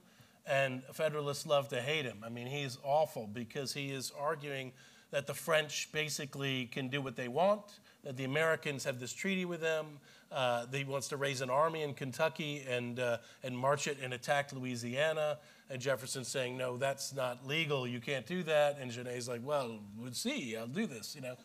and 0.49 0.83
Federalists 0.93 1.47
love 1.47 1.69
to 1.69 1.81
hate 1.81 2.05
him. 2.05 2.19
I 2.25 2.29
mean, 2.29 2.47
he's 2.47 2.79
awful 2.83 3.27
because 3.27 3.73
he 3.73 3.91
is 3.91 4.13
arguing 4.19 4.73
that 5.11 5.27
the 5.27 5.35
French 5.35 5.91
basically 5.93 6.67
can 6.67 6.89
do 6.89 7.01
what 7.01 7.17
they 7.17 7.29
want, 7.29 7.81
that 8.05 8.17
the 8.17 8.25
Americans 8.25 8.85
have 8.85 9.01
this 9.01 9.13
treaty 9.13 9.45
with 9.45 9.61
them, 9.61 9.99
uh, 10.31 10.67
he 10.73 10.85
wants 10.85 11.09
to 11.09 11.17
raise 11.17 11.41
an 11.41 11.51
army 11.51 11.83
in 11.83 11.95
Kentucky 11.95 12.63
and, 12.69 13.01
uh, 13.01 13.19
and 13.43 13.57
march 13.57 13.87
it 13.87 13.99
and 14.03 14.13
attack 14.13 14.53
Louisiana. 14.53 15.39
And 15.71 15.81
Jefferson's 15.81 16.29
saying, 16.29 16.57
no, 16.57 16.77
that's 16.77 17.15
not 17.15 17.47
legal. 17.47 17.87
You 17.87 18.01
can't 18.01 18.27
do 18.27 18.43
that. 18.45 18.79
And 18.81 18.91
Genet's 18.91 19.29
like, 19.29 19.41
well, 19.45 19.79
we'll 19.99 20.13
see. 20.13 20.57
I'll 20.57 20.67
do 20.67 20.87
this, 20.87 21.15
you 21.15 21.23
know. 21.23 21.37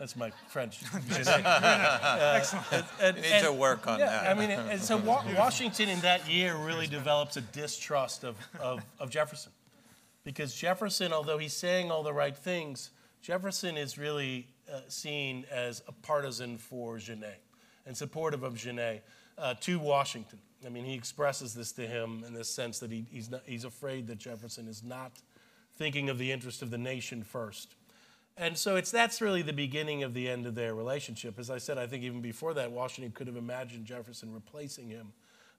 That's 0.00 0.16
my 0.16 0.32
French. 0.48 0.80
uh, 0.94 2.32
Excellent. 2.34 2.86
And, 3.02 3.16
you 3.18 3.22
need 3.22 3.32
and, 3.32 3.44
to 3.44 3.52
work 3.52 3.86
on 3.86 3.98
yeah, 3.98 4.06
that. 4.06 4.30
I 4.30 4.34
mean, 4.34 4.50
and 4.50 4.80
so 4.80 4.96
wa- 4.96 5.22
Washington 5.36 5.90
in 5.90 6.00
that 6.00 6.26
year 6.28 6.56
really 6.56 6.86
develops 6.86 7.36
a 7.36 7.42
distrust 7.42 8.24
of, 8.24 8.36
of, 8.58 8.82
of 8.98 9.10
Jefferson. 9.10 9.52
Because 10.24 10.54
Jefferson, 10.54 11.12
although 11.12 11.36
he's 11.36 11.52
saying 11.52 11.90
all 11.90 12.02
the 12.02 12.14
right 12.14 12.34
things, 12.34 12.92
Jefferson 13.20 13.76
is 13.76 13.98
really 13.98 14.48
uh, 14.72 14.80
seen 14.88 15.44
as 15.52 15.82
a 15.86 15.92
partisan 15.92 16.56
for 16.56 16.96
Genet 16.96 17.42
and 17.84 17.94
supportive 17.94 18.42
of 18.42 18.56
Genet 18.56 19.04
uh, 19.36 19.52
to 19.60 19.78
Washington. 19.78 20.38
I 20.64 20.70
mean, 20.70 20.86
he 20.86 20.94
expresses 20.94 21.52
this 21.52 21.72
to 21.72 21.86
him 21.86 22.24
in 22.26 22.32
the 22.32 22.44
sense 22.44 22.78
that 22.78 22.90
he, 22.90 23.04
he's, 23.10 23.30
not, 23.30 23.42
he's 23.44 23.64
afraid 23.64 24.06
that 24.06 24.16
Jefferson 24.16 24.66
is 24.66 24.82
not 24.82 25.12
thinking 25.76 26.08
of 26.08 26.16
the 26.16 26.32
interest 26.32 26.62
of 26.62 26.70
the 26.70 26.78
nation 26.78 27.22
first. 27.22 27.74
And 28.36 28.56
so 28.56 28.76
it's 28.76 28.90
that's 28.90 29.20
really 29.20 29.42
the 29.42 29.52
beginning 29.52 30.02
of 30.02 30.14
the 30.14 30.28
end 30.28 30.46
of 30.46 30.54
their 30.54 30.74
relationship. 30.74 31.38
As 31.38 31.50
I 31.50 31.58
said, 31.58 31.76
I 31.76 31.86
think 31.86 32.04
even 32.04 32.20
before 32.20 32.54
that, 32.54 32.72
Washington 32.72 33.12
could 33.12 33.26
have 33.26 33.36
imagined 33.36 33.84
Jefferson 33.84 34.32
replacing 34.32 34.88
him. 34.88 35.12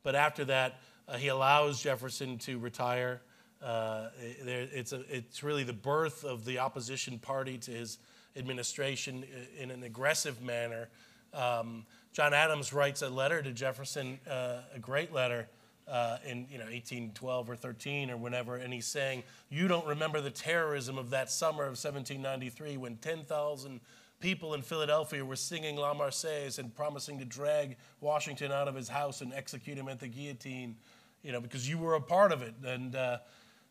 But 0.03 0.15
after 0.15 0.45
that, 0.45 0.79
uh, 1.07 1.17
he 1.17 1.27
allows 1.27 1.81
Jefferson 1.81 2.37
to 2.39 2.57
retire. 2.57 3.21
Uh, 3.61 4.07
it's, 4.17 4.93
a, 4.93 5.03
it's 5.15 5.43
really 5.43 5.63
the 5.63 5.73
birth 5.73 6.23
of 6.23 6.45
the 6.45 6.57
opposition 6.57 7.19
party 7.19 7.59
to 7.59 7.71
his 7.71 7.99
administration 8.35 9.23
in 9.59 9.69
an 9.69 9.83
aggressive 9.83 10.41
manner. 10.41 10.89
Um, 11.33 11.85
John 12.13 12.33
Adams 12.33 12.73
writes 12.73 13.03
a 13.03 13.09
letter 13.09 13.41
to 13.41 13.51
Jefferson, 13.51 14.19
uh, 14.27 14.61
a 14.73 14.79
great 14.79 15.13
letter 15.13 15.47
uh, 15.91 16.17
in 16.25 16.47
you 16.49 16.57
know 16.57 16.63
1812 16.63 17.49
or 17.49 17.55
13 17.55 18.09
or 18.09 18.17
whenever, 18.17 18.55
and 18.55 18.73
he's 18.73 18.87
saying, 18.87 19.23
"You 19.49 19.67
don't 19.67 19.85
remember 19.85 20.21
the 20.21 20.31
terrorism 20.31 20.97
of 20.97 21.09
that 21.09 21.29
summer 21.29 21.63
of 21.63 21.77
1793 21.77 22.77
when 22.77 22.95
10,000 22.97 23.81
people 24.21 24.53
in 24.53 24.61
Philadelphia 24.61 25.25
were 25.25 25.35
singing 25.35 25.75
La 25.75 25.93
Marseillaise 25.93 26.59
and 26.59 26.73
promising 26.73 27.19
to 27.19 27.25
drag 27.25 27.75
Washington 27.99 28.51
out 28.51 28.67
of 28.67 28.75
his 28.75 28.87
house 28.87 29.21
and 29.21 29.33
execute 29.33 29.77
him 29.77 29.89
at 29.89 29.99
the 29.99 30.07
guillotine, 30.07 30.75
you 31.23 31.31
know, 31.31 31.41
because 31.41 31.67
you 31.67 31.77
were 31.77 31.95
a 31.95 32.01
part 32.01 32.31
of 32.31 32.41
it." 32.41 32.53
And 32.63 32.95
uh, 32.95 33.17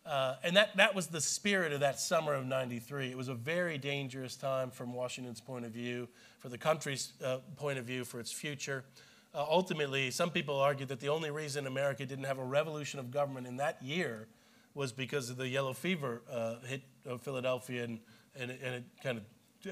uh, 0.04 0.36
and 0.42 0.56
that, 0.56 0.76
that 0.76 0.94
was 0.94 1.08
the 1.08 1.20
spirit 1.20 1.72
of 1.72 1.80
that 1.80 2.00
summer 2.00 2.34
of 2.34 2.46
93. 2.46 3.10
It 3.10 3.16
was 3.16 3.28
a 3.28 3.34
very 3.34 3.78
dangerous 3.78 4.34
time 4.34 4.70
from 4.70 4.94
Washington's 4.94 5.40
point 5.40 5.64
of 5.64 5.72
view, 5.72 6.08
for 6.38 6.48
the 6.48 6.58
country's 6.58 7.12
uh, 7.24 7.38
point 7.56 7.78
of 7.78 7.84
view, 7.84 8.04
for 8.04 8.18
its 8.18 8.32
future. 8.32 8.84
Uh, 9.32 9.44
ultimately, 9.48 10.10
some 10.10 10.30
people 10.30 10.58
argue 10.58 10.86
that 10.86 11.00
the 11.00 11.08
only 11.08 11.30
reason 11.30 11.66
America 11.66 12.04
didn't 12.04 12.24
have 12.24 12.38
a 12.38 12.44
revolution 12.44 12.98
of 12.98 13.10
government 13.10 13.46
in 13.46 13.56
that 13.56 13.80
year 13.82 14.26
was 14.74 14.92
because 14.92 15.30
of 15.30 15.36
the 15.36 15.48
yellow 15.48 15.72
fever 15.72 16.22
uh, 16.30 16.56
hit 16.66 16.82
uh, 17.08 17.16
Philadelphia 17.16 17.84
and, 17.84 18.00
and, 18.34 18.50
it, 18.50 18.60
and 18.62 18.74
it 18.74 18.84
kind 19.02 19.18
of 19.18 19.24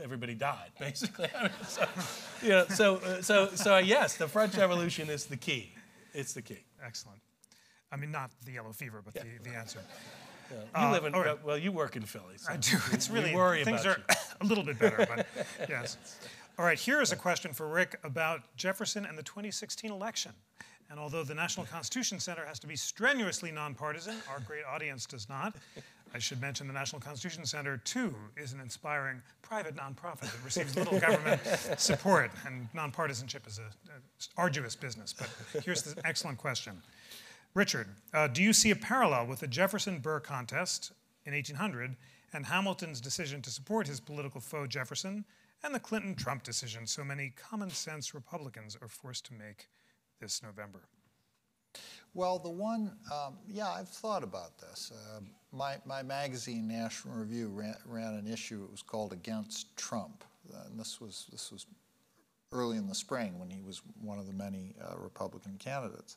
everybody 0.02 0.34
died, 0.34 0.70
basically. 0.78 1.28
so, 1.66 1.84
you 2.42 2.50
know, 2.50 2.66
so, 2.66 2.96
uh, 2.96 3.22
so, 3.22 3.48
so, 3.48 3.78
yes, 3.78 4.16
the 4.16 4.28
French 4.28 4.56
Revolution 4.56 5.08
is 5.08 5.26
the 5.26 5.36
key. 5.36 5.72
It's 6.12 6.34
the 6.34 6.42
key. 6.42 6.64
Excellent. 6.84 7.20
I 7.90 7.96
mean, 7.96 8.10
not 8.10 8.30
the 8.44 8.52
yellow 8.52 8.72
fever, 8.72 9.02
but 9.04 9.14
yeah. 9.16 9.22
the, 9.42 9.50
the 9.50 9.56
answer. 9.56 9.80
Yeah. 10.50 10.56
You 10.56 10.88
uh, 10.88 10.92
live 10.92 11.04
in, 11.04 11.12
right. 11.12 11.44
well, 11.44 11.58
you 11.58 11.72
work 11.72 11.96
in 11.96 12.02
Philly. 12.02 12.36
So 12.36 12.52
I 12.52 12.56
do. 12.56 12.76
It's 12.92 13.10
really, 13.10 13.34
worry 13.34 13.64
things 13.64 13.84
are 13.84 13.98
a 14.40 14.44
little 14.44 14.64
bit 14.64 14.78
better, 14.78 15.06
but 15.08 15.26
yes. 15.68 15.96
All 16.58 16.64
right, 16.64 16.78
here 16.78 17.00
is 17.00 17.12
a 17.12 17.16
question 17.16 17.52
for 17.52 17.68
Rick 17.68 18.00
about 18.02 18.40
Jefferson 18.56 19.06
and 19.06 19.16
the 19.16 19.22
2016 19.22 19.92
election. 19.92 20.32
And 20.90 20.98
although 20.98 21.22
the 21.22 21.34
National 21.34 21.64
Constitution 21.64 22.18
Center 22.18 22.44
has 22.44 22.58
to 22.58 22.66
be 22.66 22.74
strenuously 22.74 23.52
nonpartisan, 23.52 24.16
our 24.28 24.40
great 24.40 24.64
audience 24.64 25.06
does 25.06 25.28
not. 25.28 25.54
I 26.12 26.18
should 26.18 26.40
mention 26.40 26.66
the 26.66 26.72
National 26.72 27.00
Constitution 27.00 27.46
Center, 27.46 27.76
too, 27.76 28.12
is 28.36 28.54
an 28.54 28.60
inspiring 28.60 29.22
private 29.40 29.76
nonprofit 29.76 30.22
that 30.22 30.44
receives 30.44 30.74
little 30.74 30.98
government 31.06 31.40
support, 31.76 32.32
and 32.44 32.68
nonpartisanship 32.74 33.46
is 33.46 33.58
an 33.58 34.02
arduous 34.36 34.74
business. 34.74 35.12
But 35.16 35.62
here's 35.62 35.82
the 35.82 36.04
excellent 36.04 36.38
question 36.38 36.82
Richard, 37.54 37.86
uh, 38.12 38.26
do 38.26 38.42
you 38.42 38.52
see 38.52 38.72
a 38.72 38.76
parallel 38.76 39.28
with 39.28 39.38
the 39.38 39.46
Jefferson 39.46 40.00
Burr 40.00 40.18
contest 40.18 40.90
in 41.24 41.34
1800 41.34 41.94
and 42.32 42.46
Hamilton's 42.46 43.00
decision 43.00 43.42
to 43.42 43.50
support 43.50 43.86
his 43.86 44.00
political 44.00 44.40
foe 44.40 44.66
Jefferson 44.66 45.24
and 45.62 45.74
the 45.74 45.80
Clinton 45.80 46.14
Trump 46.14 46.42
decision 46.42 46.86
so 46.86 47.04
many 47.04 47.32
common 47.36 47.70
sense 47.70 48.14
Republicans 48.14 48.76
are 48.80 48.88
forced 48.88 49.26
to 49.26 49.34
make 49.34 49.68
this 50.20 50.42
November? 50.42 50.88
Well, 52.14 52.38
the 52.38 52.50
one, 52.50 52.96
um, 53.12 53.36
yeah, 53.46 53.68
I've 53.68 53.88
thought 53.88 54.22
about 54.22 54.58
this. 54.58 54.92
Uh, 54.92 55.20
my, 55.52 55.76
my 55.84 56.02
magazine, 56.02 56.66
National 56.66 57.14
Review, 57.14 57.48
ran, 57.48 57.76
ran, 57.84 58.14
an 58.14 58.26
issue. 58.26 58.64
It 58.64 58.70
was 58.70 58.82
called 58.82 59.12
Against 59.12 59.76
Trump. 59.76 60.24
Uh, 60.52 60.66
and 60.66 60.80
this 60.80 61.00
was, 61.00 61.26
this 61.30 61.52
was 61.52 61.66
early 62.50 62.78
in 62.78 62.88
the 62.88 62.94
spring 62.94 63.38
when 63.38 63.50
he 63.50 63.60
was 63.60 63.82
one 64.00 64.18
of 64.18 64.26
the 64.26 64.32
many 64.32 64.74
uh, 64.82 64.96
Republican 64.96 65.56
candidates 65.58 66.16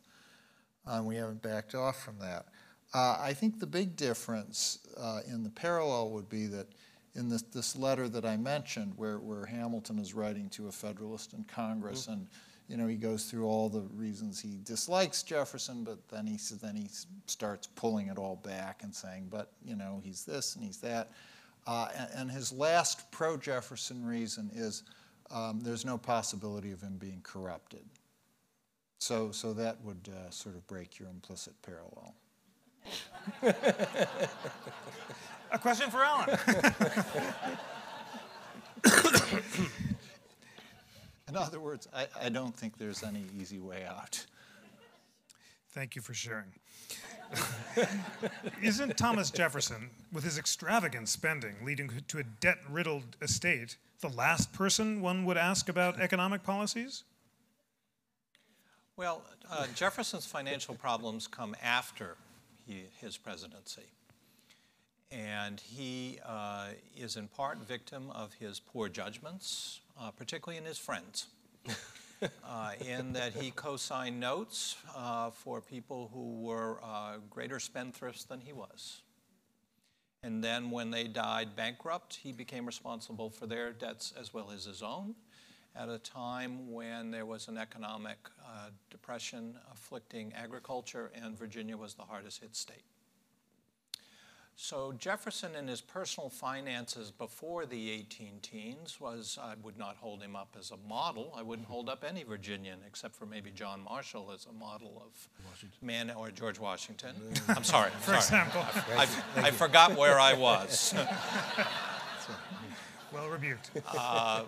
and 0.86 1.06
we 1.06 1.16
haven't 1.16 1.42
backed 1.42 1.76
off 1.76 2.02
from 2.04 2.18
that. 2.20 2.46
Uh, 2.94 3.18
I 3.20 3.34
think 3.34 3.60
the 3.60 3.68
big 3.68 3.96
difference 3.96 4.80
uh, 4.98 5.20
in 5.28 5.44
the 5.44 5.50
parallel 5.50 6.10
would 6.12 6.30
be 6.30 6.48
that 6.48 6.68
in 7.16 7.30
this, 7.30 7.42
this 7.42 7.76
letter 7.76 8.08
that 8.10 8.26
I 8.26 8.38
mentioned, 8.38 8.94
where, 8.96 9.20
where 9.20 9.46
Hamilton 9.46 10.00
is 10.00 10.14
writing 10.14 10.50
to 10.50 10.68
a 10.68 10.72
Federalist 10.72 11.34
in 11.34 11.44
Congress, 11.44 12.04
mm-hmm. 12.04 12.14
and 12.14 12.28
you 12.68 12.78
know 12.78 12.88
he 12.88 12.96
goes 12.96 13.26
through 13.26 13.46
all 13.46 13.68
the 13.68 13.82
reasons 13.94 14.40
he 14.40 14.60
dislikes 14.64 15.24
Jefferson, 15.24 15.84
but 15.84 16.08
then 16.10 16.26
he 16.26 16.38
then 16.62 16.76
he 16.76 16.90
starts 17.26 17.68
pulling 17.68 18.08
it 18.08 18.18
all 18.18 18.38
back 18.38 18.84
and 18.84 18.96
saying, 18.96 19.28
but 19.30 19.52
you 19.64 19.76
know 19.76 20.02
he's 20.04 20.24
this 20.24 20.56
and 20.56 20.64
he's 20.64 20.78
that, 20.78 21.12
uh, 21.68 21.90
and, 21.98 22.10
and, 22.16 22.32
his 22.32 22.52
last 22.52 23.12
pro-Jefferson 23.12 24.06
reason 24.06 24.50
is 24.54 24.84
um, 25.30 25.60
there's 25.62 25.86
no 25.86 25.98
possibility 25.98 26.72
of 26.72 26.82
him 26.82 26.98
being 26.98 27.20
corrupted. 27.24 27.84
So, 29.00 29.32
so 29.32 29.54
that 29.54 29.82
would 29.82 30.10
uh, 30.12 30.30
sort 30.30 30.56
of 30.56 30.66
break 30.68 31.00
your 31.00 31.10
implicit 31.10 31.54
parallel. 31.64 32.16
A 35.52 35.60
question 35.60 35.90
for 35.92 36.04
Alan. 36.04 36.30
In 41.28 41.38
other 41.38 41.60
words, 41.60 41.88
I, 41.94 42.08
I 42.20 42.30
don't 42.30 42.56
think 42.56 42.78
there's 42.78 43.04
any 43.04 43.26
easy 43.40 43.60
way 43.60 43.86
out. 43.86 44.26
Thank 45.70 45.96
you 45.96 46.02
for 46.02 46.14
sharing. 46.14 46.52
Isn't 48.62 48.98
Thomas 48.98 49.32
Jefferson, 49.32 49.90
with 50.12 50.24
his 50.24 50.38
extravagant 50.38 51.08
spending 51.08 51.56
leading 51.64 51.90
to 52.08 52.20
a 52.20 52.24
debt 52.24 52.58
riddled 52.70 53.16
estate, 53.22 53.78
the 54.02 54.10
last 54.10 54.52
person 54.52 55.02
one 55.02 55.24
would 55.26 55.38
ask 55.38 55.70
about 55.70 56.00
economic 56.00 56.44
policies? 56.44 57.04
Well, 58.98 59.22
uh, 59.50 59.68
Jefferson's 59.74 60.26
financial 60.26 60.76
problems 60.76 61.28
come 61.28 61.56
after 61.64 62.18
he, 62.68 62.84
his 63.00 63.18
presidency. 63.18 63.84
And 65.12 65.60
he 65.60 66.20
uh, 66.26 66.70
is 66.96 67.18
in 67.18 67.28
part 67.28 67.58
victim 67.60 68.10
of 68.12 68.34
his 68.34 68.60
poor 68.60 68.88
judgments, 68.88 69.82
uh, 70.00 70.12
particularly 70.12 70.58
in 70.58 70.66
his 70.66 70.78
friends. 70.78 71.28
uh, 72.46 72.72
in 72.88 73.14
that 73.14 73.34
he 73.34 73.52
co 73.52 73.76
signed 73.76 74.20
notes 74.20 74.78
uh, 74.96 75.30
for 75.32 75.60
people 75.60 76.10
who 76.14 76.42
were 76.42 76.80
uh, 76.84 77.18
greater 77.30 77.58
spendthrifts 77.58 78.28
than 78.28 78.40
he 78.40 78.54
was. 78.54 79.02
And 80.24 80.44
then 80.44 80.70
when 80.70 80.92
they 80.92 81.06
died 81.06 81.56
bankrupt, 81.56 82.20
he 82.22 82.32
became 82.32 82.66
responsible 82.66 83.30
for 83.30 83.48
their 83.48 83.72
debts 83.72 84.14
as 84.20 84.34
well 84.34 84.52
as 84.52 84.66
his 84.66 84.84
own 84.84 85.16
at 85.76 85.90
a 85.90 85.98
time 86.00 86.72
when 86.72 87.12
there 87.12 87.26
was 87.26 87.48
an 87.48 87.58
economic 87.58 88.18
uh, 88.46 88.70
depression 88.90 89.56
afflicting 89.72 90.34
agriculture, 90.34 91.12
and 91.16 91.38
Virginia 91.38 91.78
was 91.78 91.94
the 91.94 92.04
hardest 92.04 92.42
hit 92.42 92.56
state. 92.56 92.84
So 94.64 94.94
Jefferson 94.96 95.56
in 95.56 95.68
his 95.68 95.82
personal 95.82 96.30
finances 96.30 97.10
before 97.10 97.66
the 97.66 97.90
18 97.90 98.42
teens 98.44 99.02
was, 99.02 99.40
I 99.42 99.56
would 99.64 99.76
not 99.76 99.98
hold 99.98 100.22
him 100.22 100.36
up 100.36 100.56
as 100.58 100.70
a 100.70 100.78
model. 100.88 101.34
I 101.36 101.42
wouldn't 101.42 101.68
hold 101.68 101.90
up 101.90 102.04
any 102.08 102.22
Virginian 102.22 102.78
except 102.86 103.16
for 103.16 103.26
maybe 103.26 103.50
John 103.50 103.82
Marshall 103.82 104.32
as 104.32 104.46
a 104.46 104.54
model 104.54 105.02
of 105.04 105.28
Washington. 105.50 105.80
man 105.82 106.12
or 106.12 106.30
George 106.30 106.60
Washington. 106.60 107.16
I'm 107.48 107.64
sorry. 107.64 107.90
For 108.02 108.12
sorry. 108.12 108.18
example. 108.18 108.64
I, 108.96 109.08
I, 109.38 109.48
I, 109.48 109.52
forgot 109.52 109.98
where 109.98 110.20
I 110.20 110.34
was. 110.34 110.94
well 113.12 113.30
rebuked. 113.30 113.72
Uh, 113.98 114.44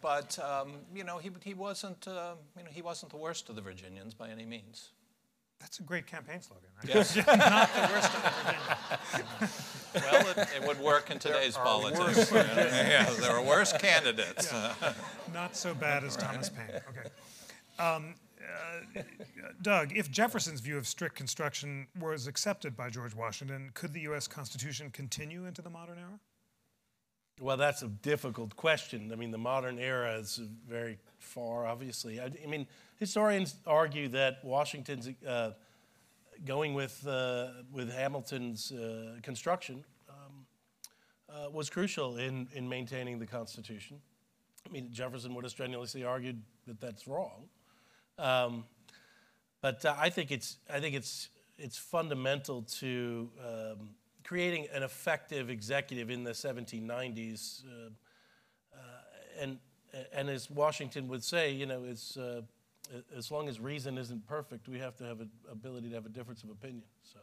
but 0.00 0.38
um, 0.38 0.74
you 0.94 1.02
know, 1.02 1.18
he, 1.18 1.32
he 1.42 1.54
wasn't 1.54 2.06
uh, 2.06 2.34
you 2.56 2.62
know 2.62 2.70
he 2.70 2.82
wasn't 2.82 3.10
the 3.10 3.18
worst 3.18 3.48
of 3.48 3.56
the 3.56 3.62
Virginians 3.62 4.14
by 4.14 4.28
any 4.28 4.46
means. 4.46 4.90
That's 5.60 5.80
a 5.80 5.82
great 5.82 6.06
campaign 6.06 6.40
slogan. 6.40 6.68
Yes. 6.86 7.16
Not 7.26 7.74
the 7.74 7.88
worst 7.92 8.14
of 8.14 8.22
the 9.92 10.00
Well, 10.00 10.26
it, 10.30 10.48
it, 10.56 10.66
would 10.66 10.80
work 10.80 11.10
in 11.10 11.18
today's 11.18 11.54
there 11.54 11.64
politics. 11.64 12.30
yeah, 12.32 13.10
there 13.20 13.32
are 13.32 13.42
worse 13.42 13.72
candidates. 13.72 14.52
Yeah. 14.52 14.92
Not 15.34 15.56
so 15.56 15.74
bad 15.74 16.04
as 16.04 16.16
Thomas 16.16 16.48
Paine. 16.48 16.80
Okay. 16.88 17.08
Um, 17.78 18.14
uh, 18.96 19.02
Doug, 19.62 19.96
if 19.96 20.10
Jefferson's 20.10 20.60
view 20.60 20.78
of 20.78 20.86
strict 20.86 21.16
construction 21.16 21.86
was 21.98 22.26
accepted 22.26 22.76
by 22.76 22.90
George 22.90 23.14
Washington, 23.14 23.70
could 23.74 23.92
the 23.92 24.00
U.S. 24.02 24.26
Constitution 24.26 24.90
continue 24.90 25.46
into 25.46 25.62
the 25.62 25.70
modern 25.70 25.98
era? 25.98 26.20
Well, 27.40 27.56
that's 27.56 27.82
a 27.82 27.88
difficult 27.88 28.56
question. 28.56 29.12
I 29.12 29.16
mean, 29.16 29.30
the 29.30 29.38
modern 29.38 29.78
era 29.78 30.14
is 30.14 30.40
very 30.68 30.98
far, 31.18 31.66
obviously. 31.66 32.20
I, 32.20 32.30
I 32.42 32.46
mean, 32.46 32.66
historians 32.98 33.56
argue 33.66 34.08
that 34.08 34.44
Washington's 34.44 35.08
uh, 35.26 35.52
going 36.44 36.74
with, 36.74 37.06
uh, 37.06 37.48
with 37.72 37.92
Hamilton's 37.92 38.72
uh, 38.72 39.16
construction 39.22 39.84
um, 40.08 40.46
uh, 41.28 41.50
was 41.50 41.70
crucial 41.70 42.16
in, 42.16 42.48
in 42.54 42.68
maintaining 42.68 43.18
the 43.18 43.26
Constitution. 43.26 44.00
I 44.66 44.72
mean, 44.72 44.88
Jefferson 44.92 45.34
would 45.34 45.44
have 45.44 45.52
strenuously 45.52 46.04
argued 46.04 46.42
that 46.66 46.80
that's 46.80 47.06
wrong. 47.06 47.48
Um, 48.18 48.64
but 49.60 49.84
uh, 49.84 49.94
I 49.98 50.10
think 50.10 50.30
it's, 50.30 50.58
I 50.68 50.80
think 50.80 50.94
it's, 50.94 51.28
it's 51.56 51.78
fundamental 51.78 52.62
to 52.62 53.30
um, 53.40 53.90
creating 54.24 54.66
an 54.72 54.82
effective 54.82 55.50
executive 55.50 56.10
in 56.10 56.24
the 56.24 56.32
1790s. 56.32 57.64
Uh, 57.64 57.90
and, 59.40 59.58
and 60.12 60.28
as 60.28 60.50
Washington 60.50 61.08
would 61.08 61.24
say, 61.24 61.52
you 61.52 61.64
know, 61.64 61.84
it's, 61.84 62.18
as 63.16 63.30
long 63.30 63.48
as 63.48 63.60
reason 63.60 63.98
isn't 63.98 64.26
perfect, 64.26 64.68
we 64.68 64.78
have 64.78 64.96
to 64.96 65.04
have 65.04 65.20
an 65.20 65.30
ability 65.50 65.88
to 65.90 65.94
have 65.94 66.06
a 66.06 66.10
difference 66.10 66.42
of 66.42 66.50
opinion. 66.50 66.84
So. 67.02 67.18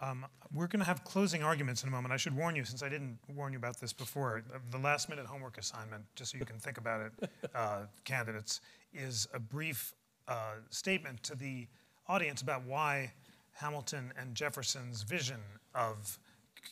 Um, 0.00 0.26
we're 0.52 0.68
going 0.68 0.80
to 0.80 0.86
have 0.86 1.02
closing 1.02 1.42
arguments 1.42 1.82
in 1.82 1.88
a 1.88 1.92
moment. 1.92 2.12
I 2.12 2.16
should 2.16 2.36
warn 2.36 2.54
you, 2.54 2.64
since 2.64 2.82
I 2.84 2.88
didn't 2.88 3.18
warn 3.34 3.52
you 3.52 3.58
about 3.58 3.80
this 3.80 3.92
before, 3.92 4.44
the 4.70 4.78
last 4.78 5.08
minute 5.08 5.26
homework 5.26 5.58
assignment, 5.58 6.04
just 6.14 6.32
so 6.32 6.38
you 6.38 6.44
can 6.44 6.58
think 6.58 6.78
about 6.78 7.00
it, 7.00 7.30
uh, 7.54 7.80
candidates, 8.04 8.60
is 8.92 9.26
a 9.34 9.40
brief 9.40 9.94
uh, 10.28 10.54
statement 10.70 11.22
to 11.24 11.34
the 11.34 11.66
audience 12.06 12.42
about 12.42 12.64
why 12.64 13.12
Hamilton 13.52 14.12
and 14.16 14.36
Jefferson's 14.36 15.02
vision 15.02 15.40
of 15.74 16.18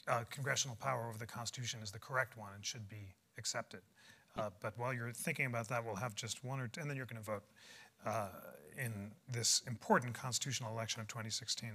uh, 0.07 0.23
congressional 0.31 0.77
power 0.77 1.09
over 1.09 1.19
the 1.19 1.27
Constitution 1.27 1.81
is 1.83 1.91
the 1.91 1.99
correct 1.99 2.39
one 2.39 2.51
and 2.55 2.65
should 2.65 2.89
be 2.89 3.15
accepted. 3.39 3.81
Uh, 4.39 4.51
but 4.61 4.75
while 4.77 4.93
you're 4.93 5.13
thinking 5.13 5.47
about 5.47 5.69
that, 5.69 5.85
we'll 5.85 5.97
have 5.97 6.15
just 6.15 6.45
one 6.45 6.61
or 6.61 6.69
two, 6.69 6.81
and 6.81 6.91
then 6.91 6.97
you're 6.97 7.07
going 7.07 7.23
to 7.23 7.27
vote 7.27 7.43
uh, 8.05 8.29
in 8.79 9.11
this 9.31 9.63
important 9.67 10.15
constitutional 10.15 10.73
election 10.73 11.01
of 11.01 11.09
2016. 11.09 11.71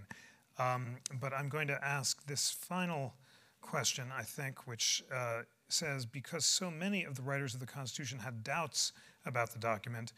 Um, 0.60 0.98
but 1.20 1.34
I'm 1.34 1.50
going 1.50 1.68
to 1.68 1.84
ask 1.84 2.26
this 2.26 2.52
final 2.52 3.14
question, 3.62 4.06
I 4.16 4.24
think, 4.24 4.68
which 4.68 5.04
uh, 5.14 5.42
says 5.70 6.06
because 6.06 6.46
so 6.46 6.70
many 6.70 7.04
of 7.04 7.16
the 7.16 7.22
writers 7.22 7.54
of 7.54 7.60
the 7.60 7.66
Constitution 7.66 8.20
had 8.20 8.44
doubts 8.44 8.92
about 9.26 9.52
the 9.52 9.60
document, 9.60 10.14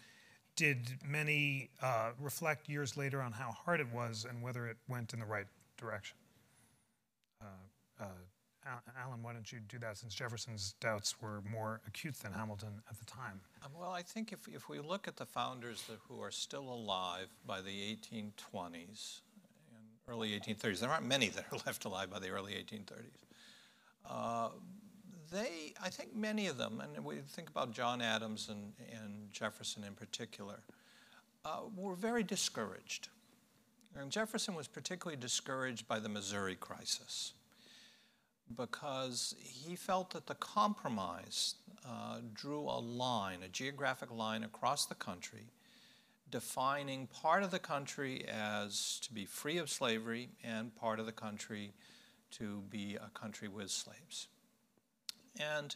did 0.55 0.97
many 1.05 1.69
uh, 1.81 2.11
reflect 2.19 2.69
years 2.69 2.97
later 2.97 3.21
on 3.21 3.31
how 3.31 3.51
hard 3.51 3.79
it 3.79 3.87
was 3.93 4.25
and 4.29 4.41
whether 4.41 4.67
it 4.67 4.77
went 4.87 5.13
in 5.13 5.19
the 5.19 5.25
right 5.25 5.47
direction? 5.77 6.17
Uh, 7.41 7.45
uh, 8.01 8.05
Alan, 8.65 9.22
why 9.22 9.34
don't 9.34 9.52
you 9.52 9.60
do 9.68 9.77
that 9.80 9.98
since 9.98 10.14
Jefferson's 10.14 10.76
doubts 10.80 11.22
were 11.22 11.41
more 11.52 11.81
acute 11.88 12.15
than 12.15 12.31
Hamilton 12.31 12.81
at 12.90 12.98
the 12.98 13.06
time? 13.06 13.41
Um, 13.64 13.72
well, 13.77 13.91
I 13.91 14.02
think 14.02 14.31
if, 14.31 14.48
if 14.48 14.69
we 14.69 14.80
look 14.80 15.07
at 15.07 15.18
the 15.18 15.26
founders 15.26 15.84
that, 15.84 15.98
who 16.07 16.22
are 16.22 16.31
still 16.31 16.69
alive 16.69 17.27
by 17.45 17.61
the 17.61 17.69
1820s 17.69 19.22
and 19.76 19.85
early 20.07 20.40
1830s, 20.40 20.80
there 20.80 20.90
aren't 20.90 21.06
many 21.06 21.30
that 21.30 21.45
are 21.52 21.57
left 21.65 21.85
alive 21.85 22.10
by 22.10 22.19
the 22.19 22.30
early 22.30 22.53
1830s. 22.53 23.23
Uh, 24.10 24.49
they, 25.31 25.73
I 25.81 25.90
think 25.90 26.15
many 26.15 26.48
of 26.48 26.57
them, 26.57 26.81
and 26.81 27.03
we 27.03 27.18
think 27.18 27.49
about 27.49 27.72
John 27.72 28.02
Adams 28.02 28.49
and, 28.49 28.73
and 28.91 29.31
Jefferson 29.31 29.84
in 29.84 29.94
particular, 29.94 30.60
uh, 31.44 31.61
were 31.76 31.95
very 31.95 32.23
discouraged. 32.23 33.10
And 33.95 34.10
Jefferson 34.10 34.56
was 34.56 34.68
particularly 34.68 35.19
discouraged 35.19 35.88
by 35.88 35.99
the 35.99 36.10
Missouri 36.10 36.56
crisis 36.56 37.34
because 38.55 39.35
he 39.39 39.75
felt 39.75 40.11
that 40.11 40.27
the 40.27 40.35
compromise 40.35 41.55
uh, 41.87 42.19
drew 42.33 42.61
a 42.61 42.79
line, 42.79 43.39
a 43.43 43.47
geographic 43.47 44.11
line 44.11 44.43
across 44.43 44.85
the 44.85 44.95
country, 44.95 45.47
defining 46.29 47.07
part 47.07 47.43
of 47.43 47.51
the 47.51 47.59
country 47.59 48.25
as 48.27 48.99
to 49.03 49.13
be 49.13 49.25
free 49.25 49.57
of 49.57 49.69
slavery 49.69 50.29
and 50.43 50.75
part 50.75 50.99
of 50.99 51.05
the 51.05 51.11
country 51.11 51.73
to 52.31 52.63
be 52.69 52.95
a 52.95 53.09
country 53.19 53.47
with 53.47 53.69
slaves. 53.69 54.27
And 55.39 55.75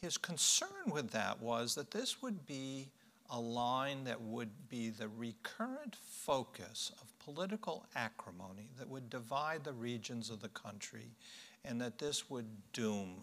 his 0.00 0.16
concern 0.16 0.90
with 0.90 1.10
that 1.10 1.40
was 1.40 1.74
that 1.74 1.90
this 1.90 2.22
would 2.22 2.46
be 2.46 2.90
a 3.30 3.40
line 3.40 4.04
that 4.04 4.20
would 4.20 4.68
be 4.68 4.90
the 4.90 5.08
recurrent 5.08 5.96
focus 5.96 6.92
of 7.00 7.18
political 7.18 7.86
acrimony 7.96 8.68
that 8.78 8.88
would 8.88 9.08
divide 9.08 9.64
the 9.64 9.72
regions 9.72 10.30
of 10.30 10.40
the 10.40 10.48
country 10.48 11.16
and 11.64 11.80
that 11.80 11.98
this 11.98 12.28
would 12.30 12.46
doom 12.72 13.16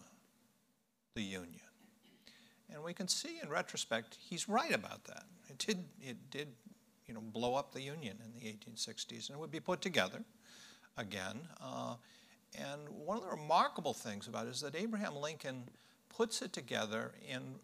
the 1.14 1.22
Union. 1.22 1.60
And 2.72 2.82
we 2.82 2.94
can 2.94 3.08
see 3.08 3.38
in 3.42 3.48
retrospect, 3.48 4.16
he's 4.18 4.48
right 4.48 4.74
about 4.74 5.04
that. 5.04 5.24
It 5.48 5.58
did, 5.58 5.84
it 6.00 6.30
did 6.30 6.48
you 7.06 7.14
know, 7.14 7.20
blow 7.20 7.54
up 7.54 7.72
the 7.72 7.82
Union 7.82 8.16
in 8.24 8.32
the 8.32 8.40
1860s 8.40 9.28
and 9.28 9.36
it 9.36 9.40
would 9.40 9.50
be 9.50 9.60
put 9.60 9.80
together 9.80 10.24
again. 10.96 11.40
Uh, 11.60 11.94
and 12.58 12.88
one 12.88 13.16
of 13.16 13.22
the 13.22 13.30
remarkable 13.30 13.94
things 13.94 14.26
about 14.26 14.46
it 14.46 14.50
is 14.50 14.60
that 14.60 14.74
Abraham 14.74 15.16
Lincoln 15.16 15.64
puts 16.08 16.42
it 16.42 16.52
together 16.52 17.12
in 17.28 17.54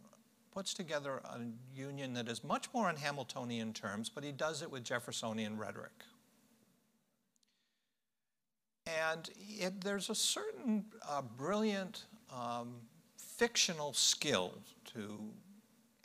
puts 0.50 0.74
together 0.74 1.20
a 1.24 1.38
union 1.72 2.14
that 2.14 2.26
is 2.26 2.42
much 2.42 2.66
more 2.72 2.90
in 2.90 2.96
Hamiltonian 2.96 3.72
terms, 3.72 4.09
but 4.09 4.24
he 4.24 4.32
does 4.32 4.60
it 4.62 4.70
with 4.70 4.82
Jeffersonian 4.82 5.56
rhetoric. 5.56 5.92
And 9.10 9.28
it, 9.39 9.81
there's 9.82 10.09
a 10.09 10.15
certain 10.15 10.85
uh, 11.09 11.23
brilliant 11.36 12.05
um, 12.35 12.74
fictional 13.16 13.93
skill 13.93 14.55
to, 14.94 15.19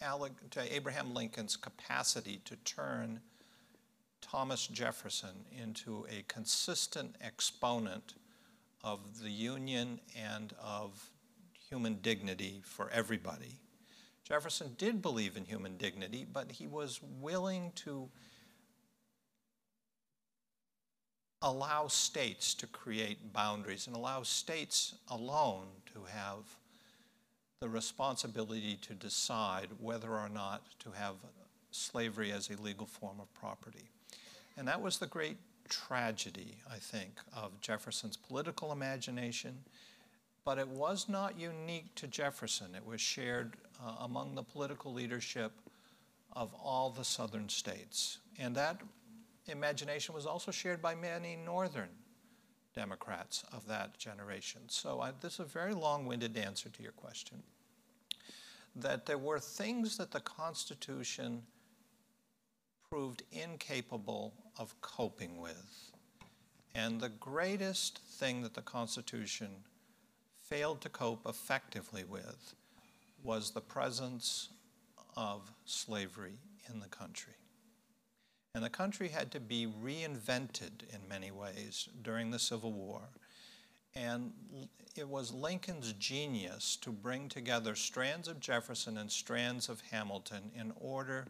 Alec, 0.01 0.33
to 0.51 0.75
Abraham 0.75 1.13
Lincoln's 1.13 1.55
capacity 1.55 2.41
to 2.45 2.55
turn 2.57 3.21
Thomas 4.21 4.67
Jefferson 4.67 5.45
into 5.61 6.05
a 6.09 6.23
consistent 6.27 7.15
exponent 7.21 8.15
of 8.83 9.21
the 9.21 9.29
union 9.29 9.99
and 10.19 10.53
of 10.61 11.09
human 11.69 11.95
dignity 12.01 12.61
for 12.63 12.89
everybody. 12.91 13.59
Jefferson 14.23 14.75
did 14.77 15.01
believe 15.01 15.37
in 15.37 15.45
human 15.45 15.77
dignity, 15.77 16.25
but 16.31 16.51
he 16.51 16.67
was 16.67 16.99
willing 17.19 17.71
to 17.75 18.09
allow 21.43 21.87
states 21.87 22.53
to 22.55 22.65
create 22.67 23.33
boundaries 23.33 23.85
and 23.85 23.95
allow 23.95 24.23
states 24.23 24.95
alone 25.09 25.67
to 25.93 25.99
have 26.05 26.57
the 27.59 27.69
responsibility 27.69 28.77
to 28.81 28.93
decide 28.93 29.67
whether 29.79 30.09
or 30.09 30.29
not 30.29 30.63
to 30.79 30.91
have 30.91 31.15
slavery 31.71 32.31
as 32.31 32.49
a 32.49 32.61
legal 32.61 32.85
form 32.85 33.19
of 33.19 33.31
property. 33.33 33.89
And 34.57 34.67
that 34.67 34.81
was 34.81 34.97
the 34.97 35.07
great 35.07 35.37
tragedy, 35.69 36.57
I 36.69 36.77
think, 36.77 37.11
of 37.35 37.59
Jefferson's 37.61 38.17
political 38.17 38.71
imagination. 38.71 39.59
But 40.45 40.59
it 40.59 40.67
was 40.67 41.07
not 41.07 41.39
unique 41.39 41.95
to 41.95 42.07
Jefferson. 42.07 42.75
It 42.75 42.85
was 42.85 43.01
shared 43.01 43.55
uh, 43.81 43.95
among 44.01 44.35
the 44.35 44.43
political 44.43 44.93
leadership 44.93 45.51
of 46.33 46.53
all 46.53 46.89
the 46.89 47.05
southern 47.05 47.49
states. 47.49 48.19
And 48.37 48.55
that 48.55 48.81
imagination 49.51 50.15
was 50.15 50.25
also 50.25 50.51
shared 50.51 50.81
by 50.81 50.95
many 50.95 51.35
northern 51.35 51.89
Democrats 52.73 53.43
of 53.51 53.67
that 53.67 53.97
generation. 53.97 54.61
So 54.67 55.01
I, 55.01 55.11
this 55.21 55.33
is 55.33 55.39
a 55.39 55.43
very 55.45 55.73
long-winded 55.73 56.37
answer 56.37 56.69
to 56.69 56.83
your 56.83 56.91
question. 56.93 57.43
That 58.75 59.05
there 59.05 59.17
were 59.17 59.39
things 59.39 59.97
that 59.97 60.11
the 60.11 60.19
Constitution 60.19 61.43
proved 62.89 63.23
incapable 63.31 64.33
of 64.57 64.79
coping 64.81 65.39
with. 65.39 65.91
And 66.75 66.99
the 66.99 67.09
greatest 67.09 67.99
thing 67.99 68.41
that 68.41 68.55
the 68.55 68.61
Constitution 68.61 69.49
failed 70.41 70.81
to 70.81 70.89
cope 70.89 71.27
effectively 71.27 72.03
with 72.03 72.55
was 73.23 73.51
the 73.51 73.61
presence 73.61 74.49
of 75.15 75.51
slavery 75.65 76.39
in 76.71 76.79
the 76.79 76.87
country. 76.87 77.33
And 78.55 78.63
the 78.63 78.69
country 78.69 79.07
had 79.07 79.31
to 79.31 79.39
be 79.39 79.65
reinvented 79.65 80.83
in 80.93 81.07
many 81.09 81.31
ways 81.31 81.89
during 82.03 82.29
the 82.29 82.37
Civil 82.37 82.71
War. 82.71 83.01
And 83.95 84.31
it 84.95 85.07
was 85.07 85.33
Lincoln's 85.33 85.93
genius 85.93 86.75
to 86.81 86.91
bring 86.91 87.29
together 87.29 87.73
strands 87.73 88.27
of 88.27 88.39
Jefferson 88.39 88.99
and 88.99 89.11
strands 89.11 89.69
of 89.69 89.81
Hamilton 89.89 90.51
in 90.55 90.71
order 90.79 91.25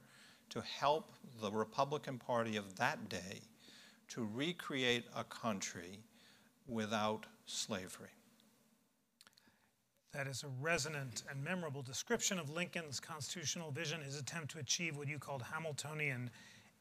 to 0.49 0.59
help 0.59 1.13
the 1.39 1.49
Republican 1.49 2.17
Party 2.19 2.57
of 2.57 2.75
that 2.75 3.07
day 3.07 3.39
to 4.09 4.27
recreate 4.33 5.05
a 5.15 5.23
country 5.23 5.99
without 6.67 7.25
slavery. 7.45 8.09
That 10.11 10.27
is 10.27 10.43
a 10.43 10.49
resonant 10.61 11.23
and 11.29 11.41
memorable 11.41 11.81
description 11.81 12.37
of 12.37 12.49
Lincoln's 12.49 12.99
constitutional 12.99 13.71
vision, 13.71 14.01
his 14.01 14.19
attempt 14.19 14.51
to 14.51 14.59
achieve 14.59 14.97
what 14.97 15.07
you 15.07 15.19
called 15.19 15.41
Hamiltonian 15.41 16.29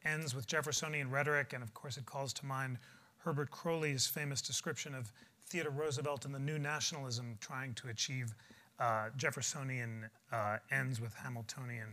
ends 0.05 0.35
with 0.35 0.47
Jeffersonian 0.47 1.09
rhetoric, 1.09 1.53
and 1.53 1.63
of 1.63 1.73
course 1.73 1.97
it 1.97 2.05
calls 2.05 2.33
to 2.33 2.45
mind 2.45 2.77
Herbert 3.19 3.51
Croly's 3.51 4.05
famous 4.05 4.41
description 4.41 4.93
of 4.93 5.11
Theodore 5.47 5.71
Roosevelt 5.71 6.25
and 6.25 6.33
the 6.33 6.39
new 6.39 6.59
nationalism 6.59 7.37
trying 7.39 7.73
to 7.75 7.89
achieve 7.89 8.33
uh, 8.79 9.09
Jeffersonian 9.17 10.09
uh, 10.31 10.57
ends 10.71 10.99
with 10.99 11.13
Hamiltonian 11.15 11.89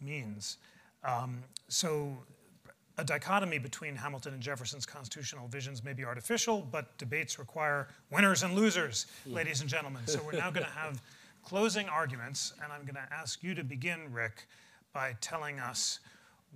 means. 0.00 0.58
Um, 1.04 1.42
so 1.68 2.16
a 2.98 3.04
dichotomy 3.04 3.58
between 3.58 3.94
Hamilton 3.96 4.34
and 4.34 4.42
Jefferson's 4.42 4.84
constitutional 4.84 5.48
visions 5.48 5.84
may 5.84 5.92
be 5.92 6.04
artificial, 6.04 6.66
but 6.70 6.96
debates 6.98 7.38
require 7.38 7.88
winners 8.10 8.42
and 8.42 8.54
losers, 8.54 9.06
ladies 9.26 9.60
and 9.60 9.70
gentlemen. 9.70 10.02
So 10.06 10.20
we're 10.24 10.32
now 10.32 10.50
going 10.50 10.66
to 10.66 10.72
have 10.72 11.00
closing 11.44 11.88
arguments, 11.88 12.52
and 12.62 12.72
I'm 12.72 12.82
going 12.82 12.96
to 12.96 13.08
ask 13.12 13.42
you 13.42 13.54
to 13.54 13.62
begin, 13.64 14.12
Rick, 14.12 14.48
by 14.92 15.16
telling 15.20 15.60
us 15.60 16.00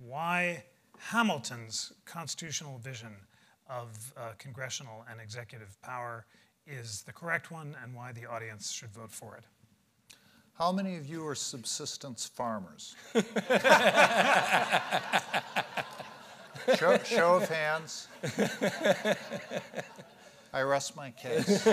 why 0.05 0.63
Hamilton's 0.99 1.93
constitutional 2.05 2.77
vision 2.77 3.15
of 3.69 4.13
uh, 4.17 4.31
congressional 4.37 5.05
and 5.09 5.19
executive 5.21 5.79
power 5.81 6.25
is 6.65 7.01
the 7.03 7.11
correct 7.11 7.51
one 7.51 7.75
and 7.83 7.93
why 7.93 8.11
the 8.11 8.25
audience 8.25 8.71
should 8.71 8.91
vote 8.91 9.11
for 9.11 9.35
it. 9.35 9.43
How 10.57 10.71
many 10.71 10.95
of 10.97 11.05
you 11.07 11.25
are 11.27 11.35
subsistence 11.35 12.25
farmers? 12.25 12.95
show, 16.77 16.97
show 17.03 17.35
of 17.35 17.49
hands. 17.49 18.07
I 20.53 20.61
rest 20.61 20.95
my 20.95 21.09
case. 21.11 21.67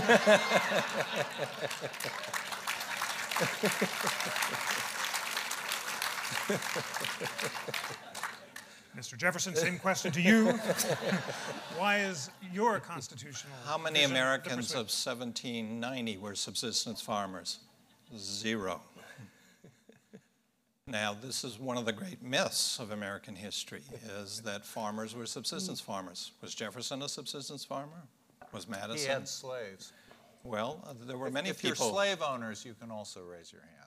Mr. 8.96 9.16
Jefferson, 9.16 9.54
same 9.54 9.78
question 9.78 10.10
to 10.12 10.20
you. 10.20 10.46
Why 11.78 12.00
is 12.00 12.30
your 12.52 12.80
constitutional? 12.80 13.52
How 13.64 13.78
many 13.78 14.02
Americans 14.02 14.72
of 14.72 14.88
1790 14.90 16.16
were 16.18 16.34
subsistence 16.34 17.00
farmers? 17.00 17.60
Zero. 18.16 18.82
Now, 20.86 21.14
this 21.20 21.44
is 21.44 21.56
one 21.58 21.76
of 21.76 21.84
the 21.84 21.92
great 21.92 22.20
myths 22.20 22.80
of 22.80 22.90
American 22.90 23.36
history, 23.36 23.82
is 24.20 24.40
that 24.42 24.64
farmers 24.66 25.14
were 25.14 25.26
subsistence 25.26 25.80
farmers. 25.80 26.32
Was 26.42 26.52
Jefferson 26.52 27.00
a 27.02 27.08
subsistence 27.08 27.64
farmer? 27.64 28.02
Was 28.52 28.68
Madison? 28.68 28.98
He 28.98 29.06
had 29.06 29.28
slaves. 29.28 29.92
Well, 30.42 30.82
uh, 30.84 30.94
there 31.06 31.16
were 31.16 31.28
If- 31.28 31.32
many 31.32 31.50
if 31.50 31.62
people. 31.62 31.86
you're 31.86 31.94
slave 31.94 32.22
owners, 32.22 32.64
you 32.64 32.74
can 32.74 32.90
also 32.90 33.22
raise 33.22 33.52
your 33.52 33.60
hands. 33.60 33.79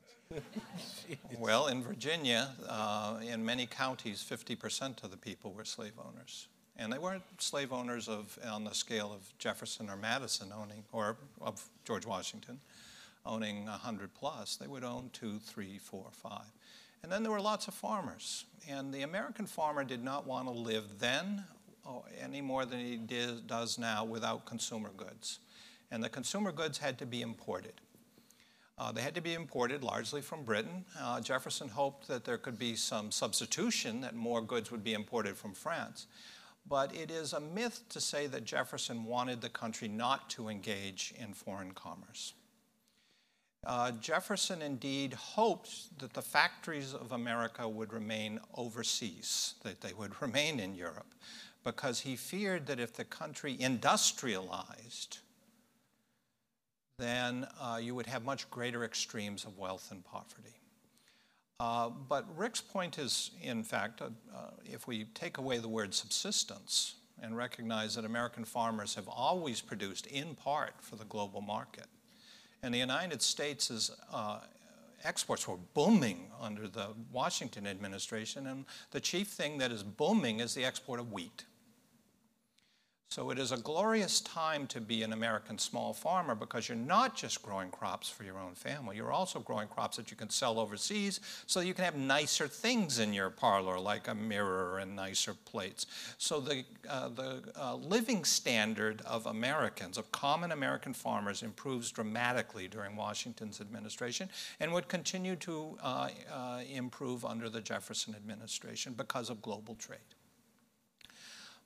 Well, 1.38 1.68
in 1.68 1.84
Virginia, 1.84 2.49
uh, 2.68 3.18
in 3.22 3.43
many 3.43 3.65
counties, 3.65 4.26
50% 4.27 5.03
of 5.03 5.11
the 5.11 5.18
people 5.18 5.51
were 5.51 5.65
slave 5.65 5.93
owners. 5.97 6.47
And 6.77 6.91
they 6.91 6.97
weren't 6.97 7.23
slave 7.38 7.72
owners 7.72 8.07
of, 8.07 8.38
on 8.49 8.64
the 8.64 8.73
scale 8.73 9.11
of 9.14 9.38
Jefferson 9.38 9.89
or 9.89 9.95
Madison 9.95 10.51
owning, 10.57 10.84
or 10.91 11.18
of 11.41 11.69
George 11.85 12.05
Washington, 12.05 12.60
owning 13.26 13.65
100 13.65 14.14
plus. 14.14 14.55
They 14.55 14.68
would 14.68 14.84
own 14.84 15.10
two, 15.14 15.39
three, 15.39 15.77
four, 15.77 16.07
five. 16.11 16.51
And 17.03 17.11
then 17.11 17.22
there 17.22 17.31
were 17.31 17.41
lots 17.41 17.68
of 17.68 17.73
farmers. 17.73 18.45
And 18.68 18.93
the 18.93 19.01
American 19.01 19.45
farmer 19.45 19.84
did 19.84 20.03
not 20.03 20.26
want 20.26 20.47
to 20.47 20.53
live 20.53 20.99
then 20.99 21.43
oh, 21.85 22.05
any 22.22 22.41
more 22.41 22.65
than 22.65 22.80
he 22.80 22.97
did, 22.97 23.47
does 23.47 23.77
now 23.77 24.03
without 24.03 24.45
consumer 24.45 24.89
goods. 24.95 25.39
And 25.91 26.03
the 26.03 26.10
consumer 26.10 26.51
goods 26.51 26.77
had 26.77 26.97
to 26.99 27.05
be 27.05 27.22
imported. 27.22 27.73
Uh, 28.77 28.91
they 28.91 29.01
had 29.01 29.13
to 29.15 29.21
be 29.21 29.33
imported 29.33 29.83
largely 29.83 30.21
from 30.21 30.43
Britain. 30.43 30.83
Uh, 30.99 31.21
Jefferson 31.21 31.69
hoped 31.69 32.07
that 32.07 32.25
there 32.25 32.37
could 32.37 32.57
be 32.57 32.75
some 32.75 33.11
substitution, 33.11 34.01
that 34.01 34.15
more 34.15 34.41
goods 34.41 34.71
would 34.71 34.83
be 34.83 34.93
imported 34.93 35.37
from 35.37 35.53
France. 35.53 36.07
But 36.67 36.95
it 36.95 37.11
is 37.11 37.33
a 37.33 37.39
myth 37.39 37.83
to 37.89 38.01
say 38.01 38.25
that 38.27 38.45
Jefferson 38.45 39.03
wanted 39.03 39.41
the 39.41 39.49
country 39.49 39.87
not 39.87 40.29
to 40.31 40.49
engage 40.49 41.13
in 41.19 41.33
foreign 41.33 41.73
commerce. 41.73 42.33
Uh, 43.65 43.91
Jefferson 43.91 44.61
indeed 44.61 45.13
hoped 45.13 45.97
that 45.99 46.13
the 46.13 46.21
factories 46.21 46.93
of 46.93 47.11
America 47.11 47.67
would 47.67 47.93
remain 47.93 48.39
overseas, 48.55 49.55
that 49.63 49.81
they 49.81 49.93
would 49.93 50.21
remain 50.21 50.59
in 50.59 50.73
Europe, 50.73 51.13
because 51.63 52.01
he 52.01 52.15
feared 52.15 52.65
that 52.67 52.79
if 52.79 52.93
the 52.93 53.05
country 53.05 53.55
industrialized, 53.59 55.19
then 57.03 57.47
uh, 57.59 57.77
you 57.81 57.93
would 57.93 58.07
have 58.07 58.23
much 58.23 58.49
greater 58.49 58.84
extremes 58.84 59.45
of 59.45 59.57
wealth 59.57 59.89
and 59.91 60.03
poverty. 60.03 60.55
Uh, 61.59 61.89
but 61.89 62.25
Rick's 62.38 62.61
point 62.61 62.97
is, 62.97 63.31
in 63.41 63.63
fact, 63.63 64.01
uh, 64.01 64.05
uh, 64.35 64.49
if 64.65 64.88
we 64.88 65.05
take 65.13 65.38
away 65.38 65.59
the 65.59 65.67
word 65.67 65.93
subsistence 65.93 66.95
and 67.21 67.38
recognize 67.38 67.95
that 67.95 68.05
American 68.05 68.43
farmers 68.43 68.95
have 68.95 69.07
always 69.07 69.61
produced 69.61 70.07
in 70.07 70.35
part 70.35 70.73
for 70.81 70.95
the 70.95 71.05
global 71.05 71.41
market, 71.41 71.85
and 72.63 72.73
the 72.73 72.80
United 72.80 73.21
States' 73.21 73.91
uh, 74.11 74.39
exports 75.03 75.47
were 75.47 75.57
booming 75.73 76.31
under 76.41 76.67
the 76.67 76.88
Washington 77.11 77.67
administration, 77.67 78.47
and 78.47 78.65
the 78.91 78.99
chief 78.99 79.27
thing 79.27 79.57
that 79.59 79.71
is 79.71 79.84
booming 79.84 80.39
is 80.39 80.53
the 80.53 80.65
export 80.65 80.99
of 80.99 81.11
wheat. 81.11 81.45
So 83.14 83.30
it 83.30 83.38
is 83.38 83.52
a 83.52 83.57
glorious 83.57 84.22
time 84.22 84.65
to 84.65 84.81
be 84.81 85.03
an 85.03 85.14
American 85.14 85.60
small 85.60 85.94
farmer 85.94 86.34
because 86.34 86.68
you're 86.68 86.76
not 86.76 87.15
just 87.15 87.44
growing 87.44 87.69
crops 87.69 88.10
for 88.10 88.23
your 88.23 88.40
own 88.40 88.56
family, 88.56 88.95
you're 88.95 89.11
also 89.11 89.40
growing 89.40 89.68
crops 89.68 89.98
that 89.98 90.10
you 90.10 90.18
can 90.18 90.31
sell 90.31 90.60
overseas 90.60 91.19
so 91.45 91.60
you 91.60 91.76
can 91.76 91.85
have 91.85 91.95
nicer 91.95 92.48
things 92.48 92.98
in 92.98 93.14
your 93.14 93.30
parlor 93.30 93.80
like 93.80 94.07
a 94.07 94.15
mirror 94.15 94.80
and 94.80 94.95
nicer 94.95 95.35
plates. 95.45 95.85
So 96.18 96.40
the, 96.40 96.64
uh, 96.90 97.10
the 97.10 97.44
uh, 97.56 97.76
living 97.76 98.23
standard 98.23 99.02
of 99.02 99.27
Americans, 99.27 99.99
of 99.99 100.11
common 100.11 100.52
American 100.52 100.95
farmers, 100.95 101.44
improves 101.44 101.91
dramatically 101.91 102.68
during 102.68 102.95
Washington's 102.95 103.61
administration 103.61 104.27
and 104.60 104.73
would 104.73 104.88
continue 104.88 105.35
to 105.35 105.77
uh, 105.84 106.10
uh 106.34 106.61
improve 106.68 107.26
under 107.26 107.48
the 107.48 107.61
Jefferson 107.61 108.15
administration 108.15 108.94
because 108.94 109.30
of 109.30 109.40
global 109.44 109.76
trade. 109.76 109.99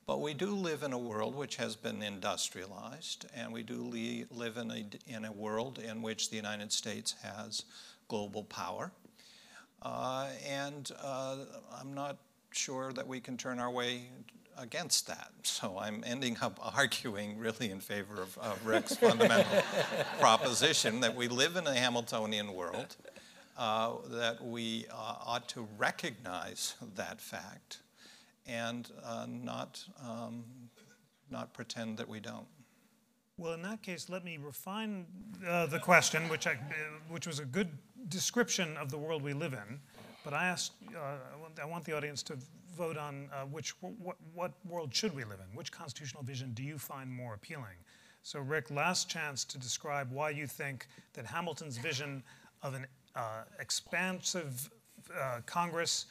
But 0.08 0.22
we 0.22 0.32
do 0.32 0.54
live 0.54 0.82
in 0.82 0.94
a 0.94 0.98
world 0.98 1.34
which 1.34 1.56
has 1.56 1.76
been 1.76 2.02
industrialized, 2.02 3.26
and 3.36 3.52
we 3.52 3.62
do 3.62 3.82
live 4.30 4.56
in 4.56 4.70
a, 4.70 4.86
in 5.06 5.26
a 5.26 5.32
world 5.32 5.78
in 5.78 6.00
which 6.00 6.30
the 6.30 6.36
United 6.36 6.72
States 6.72 7.14
has 7.22 7.64
global 8.08 8.44
power. 8.44 8.90
Uh, 9.82 10.28
and 10.48 10.90
uh, 11.02 11.36
I'm 11.78 11.92
not 11.92 12.16
sure 12.52 12.90
that 12.94 13.06
we 13.06 13.20
can 13.20 13.36
turn 13.36 13.58
our 13.58 13.70
way 13.70 14.04
against 14.56 15.06
that. 15.08 15.30
So 15.42 15.78
I'm 15.78 16.02
ending 16.06 16.38
up 16.40 16.58
arguing 16.74 17.36
really 17.36 17.70
in 17.70 17.80
favor 17.80 18.22
of, 18.22 18.38
of 18.38 18.64
Rick's 18.64 18.96
fundamental 18.96 19.62
proposition 20.20 21.00
that 21.00 21.14
we 21.14 21.28
live 21.28 21.56
in 21.56 21.66
a 21.66 21.74
Hamiltonian 21.74 22.54
world, 22.54 22.96
uh, 23.58 23.92
that 24.08 24.42
we 24.42 24.86
uh, 24.90 25.16
ought 25.26 25.48
to 25.50 25.68
recognize 25.76 26.76
that 26.96 27.20
fact 27.20 27.80
and 28.48 28.90
uh, 29.04 29.26
not, 29.28 29.84
um, 30.02 30.44
not 31.30 31.52
pretend 31.52 31.98
that 31.98 32.08
we 32.08 32.18
don't. 32.18 32.46
Well, 33.36 33.52
in 33.52 33.62
that 33.62 33.82
case, 33.82 34.08
let 34.08 34.24
me 34.24 34.36
refine 34.36 35.06
uh, 35.46 35.66
the 35.66 35.78
question, 35.78 36.28
which, 36.28 36.48
I, 36.48 36.58
which 37.08 37.26
was 37.26 37.38
a 37.38 37.44
good 37.44 37.68
description 38.08 38.76
of 38.76 38.90
the 38.90 38.98
world 38.98 39.22
we 39.22 39.32
live 39.32 39.52
in. 39.52 39.78
But 40.24 40.34
I 40.34 40.48
asked, 40.48 40.72
uh, 40.94 40.98
I, 40.98 41.40
want, 41.40 41.60
I, 41.62 41.64
want, 41.64 41.84
the 41.84 41.96
audience 41.96 42.22
to 42.24 42.36
vote 42.76 42.96
on 42.96 43.28
uh, 43.32 43.44
which, 43.44 43.74
what, 43.80 44.16
what 44.34 44.52
world 44.68 44.92
should 44.92 45.14
we 45.14 45.22
live 45.22 45.38
in? 45.38 45.56
Which 45.56 45.70
constitutional 45.70 46.24
vision 46.24 46.52
do 46.52 46.64
you 46.64 46.78
find 46.78 47.10
more 47.10 47.34
appealing? 47.34 47.76
So, 48.24 48.40
Rick, 48.40 48.70
last 48.70 49.08
chance 49.08 49.44
to 49.44 49.58
describe 49.58 50.10
why 50.10 50.30
you 50.30 50.46
think 50.46 50.88
that 51.12 51.24
Hamilton's 51.24 51.78
vision 51.78 52.24
of 52.62 52.74
an 52.74 52.86
uh, 53.14 53.44
expansive 53.60 54.68
uh, 55.16 55.40
Congress 55.46 56.06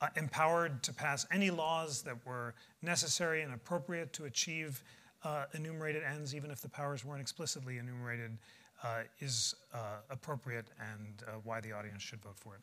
uh, 0.00 0.08
empowered 0.16 0.82
to 0.82 0.92
pass 0.92 1.26
any 1.32 1.50
laws 1.50 2.02
that 2.02 2.16
were 2.26 2.54
necessary 2.82 3.42
and 3.42 3.52
appropriate 3.52 4.12
to 4.14 4.24
achieve 4.24 4.82
uh, 5.24 5.44
enumerated 5.54 6.02
ends, 6.02 6.34
even 6.34 6.50
if 6.50 6.60
the 6.60 6.68
powers 6.68 7.04
weren't 7.04 7.20
explicitly 7.20 7.78
enumerated, 7.78 8.38
uh, 8.84 9.00
is 9.20 9.54
uh, 9.74 9.96
appropriate 10.10 10.66
and 10.92 11.24
uh, 11.26 11.32
why 11.42 11.60
the 11.60 11.72
audience 11.72 12.02
should 12.02 12.22
vote 12.22 12.38
for 12.38 12.54
it. 12.54 12.60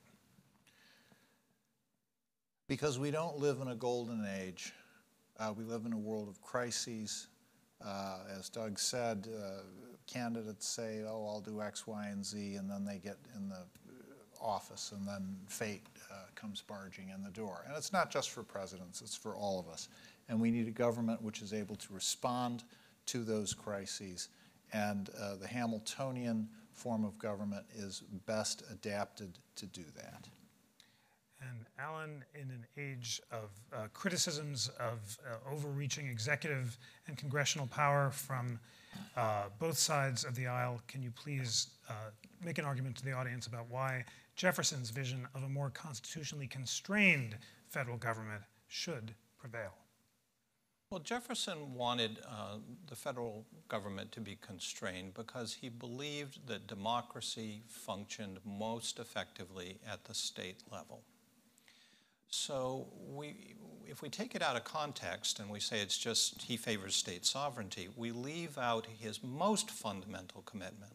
Because 2.67 2.97
we 2.97 3.11
don't 3.11 3.37
live 3.37 3.59
in 3.61 3.67
a 3.67 3.75
golden 3.75 4.25
age. 4.39 4.71
Uh, 5.37 5.53
we 5.55 5.63
live 5.65 5.85
in 5.85 5.93
a 5.93 5.97
world 5.97 6.29
of 6.29 6.41
crises. 6.41 7.27
as 8.33 8.49
Doug 8.49 8.79
said, 8.79 9.27
candidates 10.07 10.67
say, 10.67 11.01
oh, 11.05 11.27
I'll 11.27 11.41
do 11.41 11.61
X, 11.61 11.85
Y, 11.85 12.07
and 12.07 12.25
Z, 12.25 12.55
and 12.55 12.69
then 12.69 12.85
they 12.85 12.97
get 12.97 13.17
in 13.35 13.49
the 13.49 13.63
office, 14.41 14.93
and 14.95 15.07
then 15.07 15.35
fate 15.47 15.85
comes 16.35 16.61
barging 16.61 17.09
in 17.09 17.23
the 17.23 17.31
door. 17.31 17.63
And 17.67 17.75
it's 17.77 17.93
not 17.93 18.11
just 18.11 18.31
for 18.31 18.43
presidents, 18.43 19.01
it's 19.01 19.15
for 19.15 19.35
all 19.35 19.59
of 19.59 19.67
us. 19.67 19.89
And 20.29 20.39
we 20.39 20.51
need 20.51 20.67
a 20.67 20.71
government 20.71 21.21
which 21.21 21.41
is 21.41 21.53
able 21.53 21.75
to 21.75 21.93
respond 21.93 22.63
to 23.07 23.23
those 23.23 23.53
crises. 23.53 24.29
And 24.73 25.09
uh, 25.19 25.35
the 25.35 25.47
Hamiltonian 25.47 26.49
form 26.73 27.05
of 27.05 27.17
government 27.17 27.65
is 27.75 28.03
best 28.25 28.63
adapted 28.71 29.37
to 29.55 29.65
do 29.65 29.83
that. 29.95 30.27
And 31.41 31.65
Alan, 31.79 32.23
in 32.33 32.49
an 32.49 32.65
age 32.77 33.21
of 33.31 33.51
uh, 33.73 33.87
criticisms 33.93 34.69
of 34.79 35.17
uh, 35.29 35.53
overreaching 35.53 36.07
executive 36.07 36.77
and 37.07 37.17
congressional 37.17 37.67
power 37.67 38.09
from 38.09 38.59
uh, 39.15 39.43
both 39.59 39.77
sides 39.77 40.23
of 40.23 40.35
the 40.35 40.47
aisle, 40.47 40.81
can 40.87 41.03
you 41.03 41.11
please 41.11 41.67
uh, 41.89 41.93
make 42.43 42.57
an 42.57 42.65
argument 42.65 42.95
to 42.97 43.05
the 43.05 43.11
audience 43.11 43.47
about 43.47 43.65
why 43.69 44.03
Jefferson's 44.35 44.89
vision 44.89 45.27
of 45.33 45.43
a 45.43 45.49
more 45.49 45.69
constitutionally 45.69 46.47
constrained 46.47 47.37
federal 47.67 47.97
government 47.97 48.41
should 48.67 49.13
prevail? 49.37 49.73
Well, 50.89 50.99
Jefferson 50.99 51.73
wanted 51.73 52.19
uh, 52.29 52.57
the 52.87 52.95
federal 52.95 53.45
government 53.67 54.11
to 54.13 54.21
be 54.21 54.37
constrained 54.39 55.13
because 55.13 55.53
he 55.53 55.69
believed 55.69 56.47
that 56.47 56.67
democracy 56.67 57.63
functioned 57.67 58.39
most 58.45 58.99
effectively 58.99 59.79
at 59.89 60.05
the 60.05 60.13
state 60.13 60.63
level. 60.71 61.01
So 62.29 62.87
we, 63.09 63.55
if 63.87 64.01
we 64.01 64.09
take 64.09 64.35
it 64.35 64.41
out 64.41 64.55
of 64.55 64.63
context 64.63 65.39
and 65.39 65.49
we 65.49 65.59
say 65.59 65.79
it's 65.81 65.97
just 65.97 66.43
he 66.43 66.57
favors 66.57 66.95
state 66.95 67.25
sovereignty, 67.25 67.89
we 67.95 68.11
leave 68.11 68.57
out 68.57 68.85
his 68.85 69.23
most 69.23 69.71
fundamental 69.71 70.43
commitment, 70.43 70.93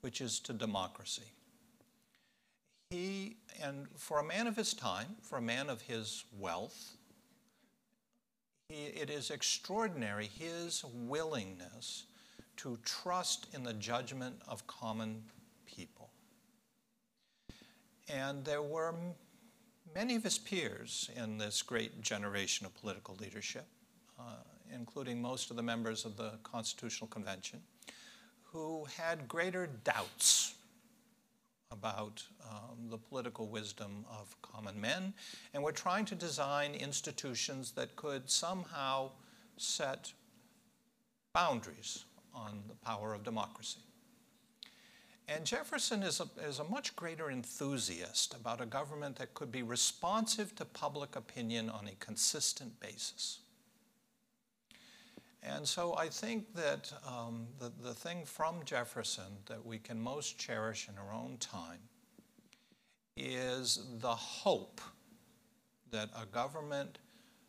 which 0.00 0.20
is 0.20 0.38
to 0.40 0.52
democracy. 0.52 1.32
He, 2.90 3.36
and 3.62 3.86
for 3.96 4.18
a 4.18 4.24
man 4.24 4.48
of 4.48 4.56
his 4.56 4.74
time, 4.74 5.16
for 5.22 5.38
a 5.38 5.42
man 5.42 5.70
of 5.70 5.80
his 5.82 6.24
wealth, 6.36 6.96
he, 8.68 8.86
it 8.86 9.10
is 9.10 9.30
extraordinary 9.30 10.26
his 10.26 10.84
willingness 10.92 12.06
to 12.56 12.78
trust 12.84 13.46
in 13.54 13.62
the 13.62 13.74
judgment 13.74 14.36
of 14.48 14.66
common 14.66 15.22
people. 15.66 16.10
And 18.08 18.44
there 18.44 18.62
were 18.62 18.92
many 19.94 20.16
of 20.16 20.24
his 20.24 20.38
peers 20.38 21.10
in 21.14 21.38
this 21.38 21.62
great 21.62 22.00
generation 22.00 22.66
of 22.66 22.74
political 22.74 23.14
leadership, 23.20 23.66
uh, 24.18 24.42
including 24.74 25.22
most 25.22 25.50
of 25.50 25.56
the 25.56 25.62
members 25.62 26.04
of 26.04 26.16
the 26.16 26.32
Constitutional 26.42 27.06
Convention, 27.06 27.60
who 28.42 28.84
had 28.96 29.28
greater 29.28 29.68
doubts 29.84 30.54
about 31.70 32.22
um, 32.48 32.88
the 32.90 32.98
political 32.98 33.46
wisdom 33.48 34.04
of 34.10 34.34
common 34.42 34.80
men, 34.80 35.14
and 35.54 35.62
we're 35.62 35.72
trying 35.72 36.04
to 36.04 36.14
design 36.14 36.74
institutions 36.74 37.72
that 37.72 37.94
could 37.96 38.28
somehow 38.28 39.10
set 39.56 40.12
boundaries 41.32 42.04
on 42.34 42.62
the 42.68 42.74
power 42.74 43.14
of 43.14 43.22
democracy. 43.22 43.80
And 45.28 45.44
Jefferson 45.44 46.02
is 46.02 46.20
a, 46.20 46.28
is 46.44 46.58
a 46.58 46.64
much 46.64 46.96
greater 46.96 47.30
enthusiast 47.30 48.34
about 48.34 48.60
a 48.60 48.66
government 48.66 49.14
that 49.16 49.32
could 49.34 49.52
be 49.52 49.62
responsive 49.62 50.56
to 50.56 50.64
public 50.64 51.14
opinion 51.14 51.70
on 51.70 51.86
a 51.86 52.04
consistent 52.04 52.80
basis. 52.80 53.38
And 55.42 55.66
so 55.66 55.96
I 55.96 56.08
think 56.08 56.54
that 56.54 56.92
um, 57.06 57.46
the, 57.58 57.72
the 57.82 57.94
thing 57.94 58.24
from 58.24 58.56
Jefferson 58.64 59.38
that 59.46 59.64
we 59.64 59.78
can 59.78 60.00
most 60.00 60.38
cherish 60.38 60.88
in 60.88 60.98
our 60.98 61.14
own 61.14 61.38
time 61.38 61.80
is 63.16 63.86
the 64.00 64.14
hope 64.14 64.80
that 65.90 66.10
a 66.20 66.26
government 66.26 66.98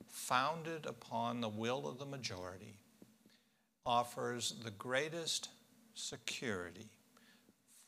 founded 0.08 0.86
upon 0.86 1.42
the 1.42 1.50
will 1.50 1.88
of 1.88 2.00
the 2.00 2.06
majority 2.06 2.78
offers 3.86 4.56
the 4.64 4.72
greatest 4.72 5.50
security 5.94 6.90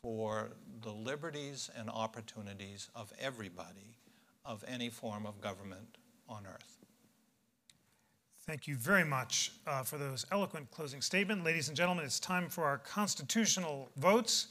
for 0.02 0.52
the 0.82 0.92
liberties 0.92 1.70
and 1.78 1.90
opportunities 1.90 2.90
of 2.96 3.12
everybody 3.20 3.98
of 4.46 4.64
any 4.68 4.90
form 4.90 5.26
of 5.26 5.40
government 5.40 5.98
on 6.28 6.46
earth. 6.46 6.83
Thank 8.46 8.68
you 8.68 8.76
very 8.76 9.06
much 9.06 9.54
uh, 9.66 9.84
for 9.84 9.98
those 9.98 10.26
eloquent 10.30 10.70
closing 10.70 11.00
statements. 11.02 11.46
Ladies 11.46 11.70
and 11.70 11.78
gentlemen, 11.78 12.04
it's 12.04 12.20
time 12.20 12.50
for 12.50 12.66
our 12.66 12.78
constitutional 12.78 13.90
votes. 13.96 14.48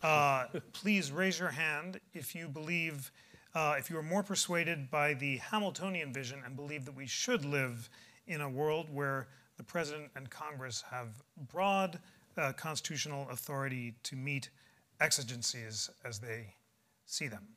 Uh, 0.00 0.44
please 0.72 1.10
raise 1.10 1.40
your 1.40 1.48
hand 1.48 1.98
if 2.14 2.36
you 2.36 2.46
believe, 2.46 3.10
uh, 3.56 3.74
if 3.76 3.90
you 3.90 3.98
are 3.98 4.02
more 4.02 4.22
persuaded 4.22 4.88
by 4.92 5.14
the 5.14 5.38
Hamiltonian 5.38 6.12
vision 6.12 6.40
and 6.46 6.54
believe 6.54 6.84
that 6.84 6.94
we 6.94 7.08
should 7.08 7.44
live 7.44 7.90
in 8.28 8.42
a 8.42 8.48
world 8.48 8.86
where 8.94 9.26
the 9.56 9.64
President 9.64 10.08
and 10.14 10.30
Congress 10.30 10.84
have 10.88 11.08
broad 11.52 11.98
uh, 12.36 12.52
constitutional 12.52 13.28
authority 13.28 13.96
to 14.04 14.14
meet 14.14 14.50
exigencies 15.00 15.90
as 16.04 16.20
they 16.20 16.54
see 17.06 17.26
them. 17.26 17.48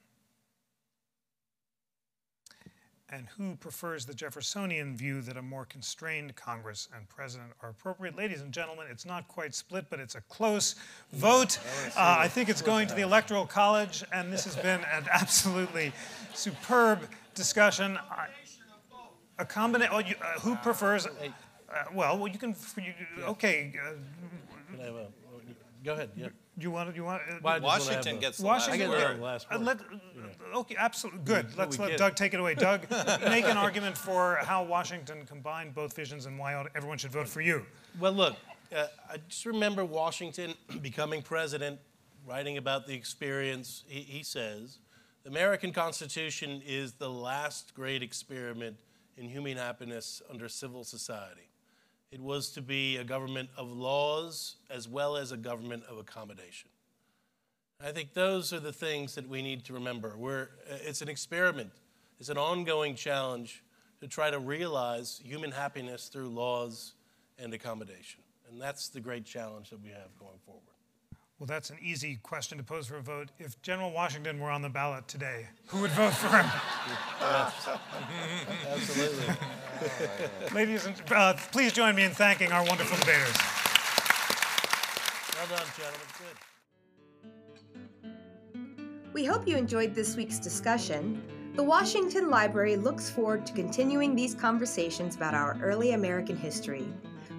And 3.10 3.28
who 3.38 3.56
prefers 3.56 4.06
the 4.06 4.16
Jeffersonian 4.16 4.98
view 4.98 5.22
that 5.22 5.38
a 5.38 5.42
more 5.42 5.66
constrained 5.66 6.36
Congress 6.36 6.88
and 6.96 7.08
President 7.08 7.52
are 7.62 7.70
appropriate? 7.70 8.16
Ladies 8.16 8.42
and 8.42 8.52
gentlemen, 8.52 8.88
it's 8.90 9.06
not 9.06 9.28
quite 9.28 9.54
split, 9.54 9.86
but 9.92 10.00
it's 10.00 10.16
a 10.16 10.22
close 10.22 10.76
vote. 11.14 11.60
Uh, 11.96 12.16
I 12.20 12.28
think 12.28 12.50
it's 12.50 12.64
going 12.64 12.88
to 12.88 12.96
the 12.96 13.04
Electoral 13.04 13.46
College, 13.46 14.04
and 14.12 14.34
this 14.34 14.44
has 14.46 14.56
been 14.56 14.82
an 14.92 15.06
absolutely 15.12 15.94
superb 16.34 17.08
discussion. 17.36 18.00
A 19.38 19.46
combination. 19.46 19.94
Oh, 19.94 20.00
uh, 20.00 20.40
who 20.40 20.56
prefers? 20.56 21.06
Uh, 21.06 21.12
well, 21.94 22.18
well, 22.18 22.28
you 22.28 22.40
can. 22.40 22.56
You, 22.78 22.94
okay. 23.26 23.74
Uh, 23.86 23.94
Go 25.84 25.94
ahead. 25.94 26.10
Yeah. 26.16 26.30
Do 26.58 26.64
you 26.64 26.72
want? 26.72 26.96
You 26.96 27.04
want? 27.04 27.22
Uh, 27.44 27.60
Washington 27.62 28.20
gets 28.20 28.38
the 28.38 28.46
Washington 28.46 28.90
last 28.90 29.04
word. 29.04 29.20
Last 29.20 29.48
uh, 29.52 29.58
word. 29.58 29.66
let, 29.66 29.80
okay, 30.56 30.76
absolutely. 30.78 31.22
Good. 31.26 31.50
We- 31.52 31.56
Let's 31.58 31.78
we 31.78 31.84
let 31.84 31.90
get 31.92 32.00
Doug 32.00 32.16
take 32.16 32.34
it 32.34 32.40
away. 32.40 32.56
Doug, 32.56 32.90
make 33.30 33.46
an 33.46 33.58
argument 33.58 33.98
for 33.98 34.40
how 34.42 34.64
Washington 34.64 35.26
combined 35.26 35.74
both 35.74 35.94
visions 35.94 36.26
and 36.26 36.40
why 36.40 36.66
everyone 36.74 36.98
should 36.98 37.12
vote 37.12 37.28
for 37.28 37.42
you. 37.42 37.66
Well, 38.00 38.14
look, 38.14 38.36
uh, 38.76 38.88
I 39.12 39.18
just 39.28 39.46
remember 39.46 39.84
Washington 39.84 40.54
becoming 40.82 41.22
president, 41.22 41.80
writing 42.26 42.58
about 42.58 42.88
the 42.88 42.94
experience. 42.94 43.84
He, 43.88 44.02
he 44.02 44.24
says, 44.24 44.80
the 45.24 45.30
American 45.30 45.74
Constitution 45.74 46.62
is 46.66 46.94
the 46.94 47.10
last 47.10 47.74
great 47.74 48.02
experiment 48.02 48.78
in 49.18 49.28
human 49.28 49.58
happiness 49.58 50.22
under 50.30 50.48
civil 50.48 50.84
society. 50.84 51.50
It 52.16 52.22
was 52.22 52.52
to 52.52 52.62
be 52.62 52.96
a 52.96 53.04
government 53.04 53.50
of 53.58 53.70
laws 53.70 54.56
as 54.70 54.88
well 54.88 55.18
as 55.18 55.34
a 55.34 55.38
government 55.38 55.84
of 55.90 55.98
accommodation. 55.98 56.70
I 57.84 57.92
think 57.92 58.14
those 58.14 58.54
are 58.54 58.62
the 58.62 58.72
things 58.72 59.16
that 59.16 59.28
we 59.28 59.42
need 59.42 59.66
to 59.66 59.74
remember. 59.74 60.16
We're, 60.18 60.48
it's 60.66 61.02
an 61.02 61.10
experiment, 61.10 61.72
it's 62.18 62.30
an 62.30 62.38
ongoing 62.38 62.96
challenge 62.96 63.66
to 64.00 64.08
try 64.08 64.32
to 64.32 64.40
realize 64.40 65.20
human 65.26 65.52
happiness 65.52 66.08
through 66.08 66.30
laws 66.30 66.94
and 67.38 67.54
accommodation. 67.54 68.22
And 68.50 68.62
that's 68.62 68.88
the 68.88 69.02
great 69.02 69.26
challenge 69.26 69.72
that 69.72 69.84
we 69.84 69.90
have 69.90 70.18
going 70.18 70.40
forward. 70.46 70.75
Well, 71.46 71.56
that's 71.56 71.70
an 71.70 71.78
easy 71.80 72.18
question 72.24 72.58
to 72.58 72.64
pose 72.64 72.88
for 72.88 72.96
a 72.96 73.02
vote. 73.02 73.30
If 73.38 73.62
General 73.62 73.92
Washington 73.92 74.40
were 74.40 74.50
on 74.50 74.64
the 74.64 74.70
ballot 74.70 75.08
today, 75.08 75.46
who 75.68 75.82
would 75.82 75.92
vote 75.92 76.14
for 76.14 76.36
him? 76.36 76.50
Absolutely. 78.72 79.36
Ladies 80.56 80.88
and 80.88 80.96
uh, 81.12 81.36
please 81.52 81.72
join 81.72 81.94
me 81.94 82.04
in 82.04 82.10
thanking 82.10 82.52
our 82.52 82.66
wonderful 82.66 82.98
debaters. 82.98 83.38
Well 85.36 85.46
done, 85.56 85.68
gentlemen. 85.78 86.08
Good. 88.02 89.12
We 89.14 89.24
hope 89.24 89.48
you 89.48 89.56
enjoyed 89.56 89.94
this 89.94 90.16
week's 90.16 90.40
discussion. 90.40 91.22
The 91.54 91.62
Washington 91.62 92.32
Library 92.32 92.76
looks 92.76 93.08
forward 93.08 93.46
to 93.46 93.54
continuing 93.54 94.16
these 94.16 94.34
conversations 94.34 95.16
about 95.16 95.36
our 95.36 95.60
early 95.62 95.92
American 95.92 96.38
history 96.38 96.88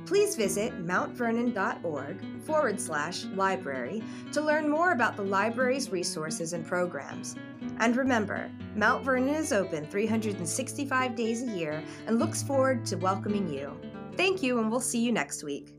please 0.06 0.36
visit 0.36 0.72
mountvernon.org 0.86 2.42
forward 2.42 2.80
slash 2.80 3.24
library 3.34 4.02
to 4.32 4.40
learn 4.40 4.68
more 4.68 4.92
about 4.92 5.16
the 5.16 5.22
library's 5.22 5.90
resources 5.90 6.52
and 6.52 6.64
programs. 6.64 7.34
And 7.80 7.96
remember, 7.96 8.50
Mount 8.74 9.04
Vernon 9.04 9.34
is 9.34 9.52
open 9.52 9.86
365 9.86 11.14
days 11.14 11.42
a 11.42 11.46
year 11.46 11.82
and 12.06 12.18
looks 12.18 12.42
forward 12.42 12.86
to 12.86 12.96
welcoming 12.96 13.52
you. 13.52 13.78
Thank 14.16 14.42
you, 14.42 14.60
and 14.60 14.70
we'll 14.70 14.80
see 14.80 15.00
you 15.00 15.12
next 15.12 15.42
week. 15.42 15.75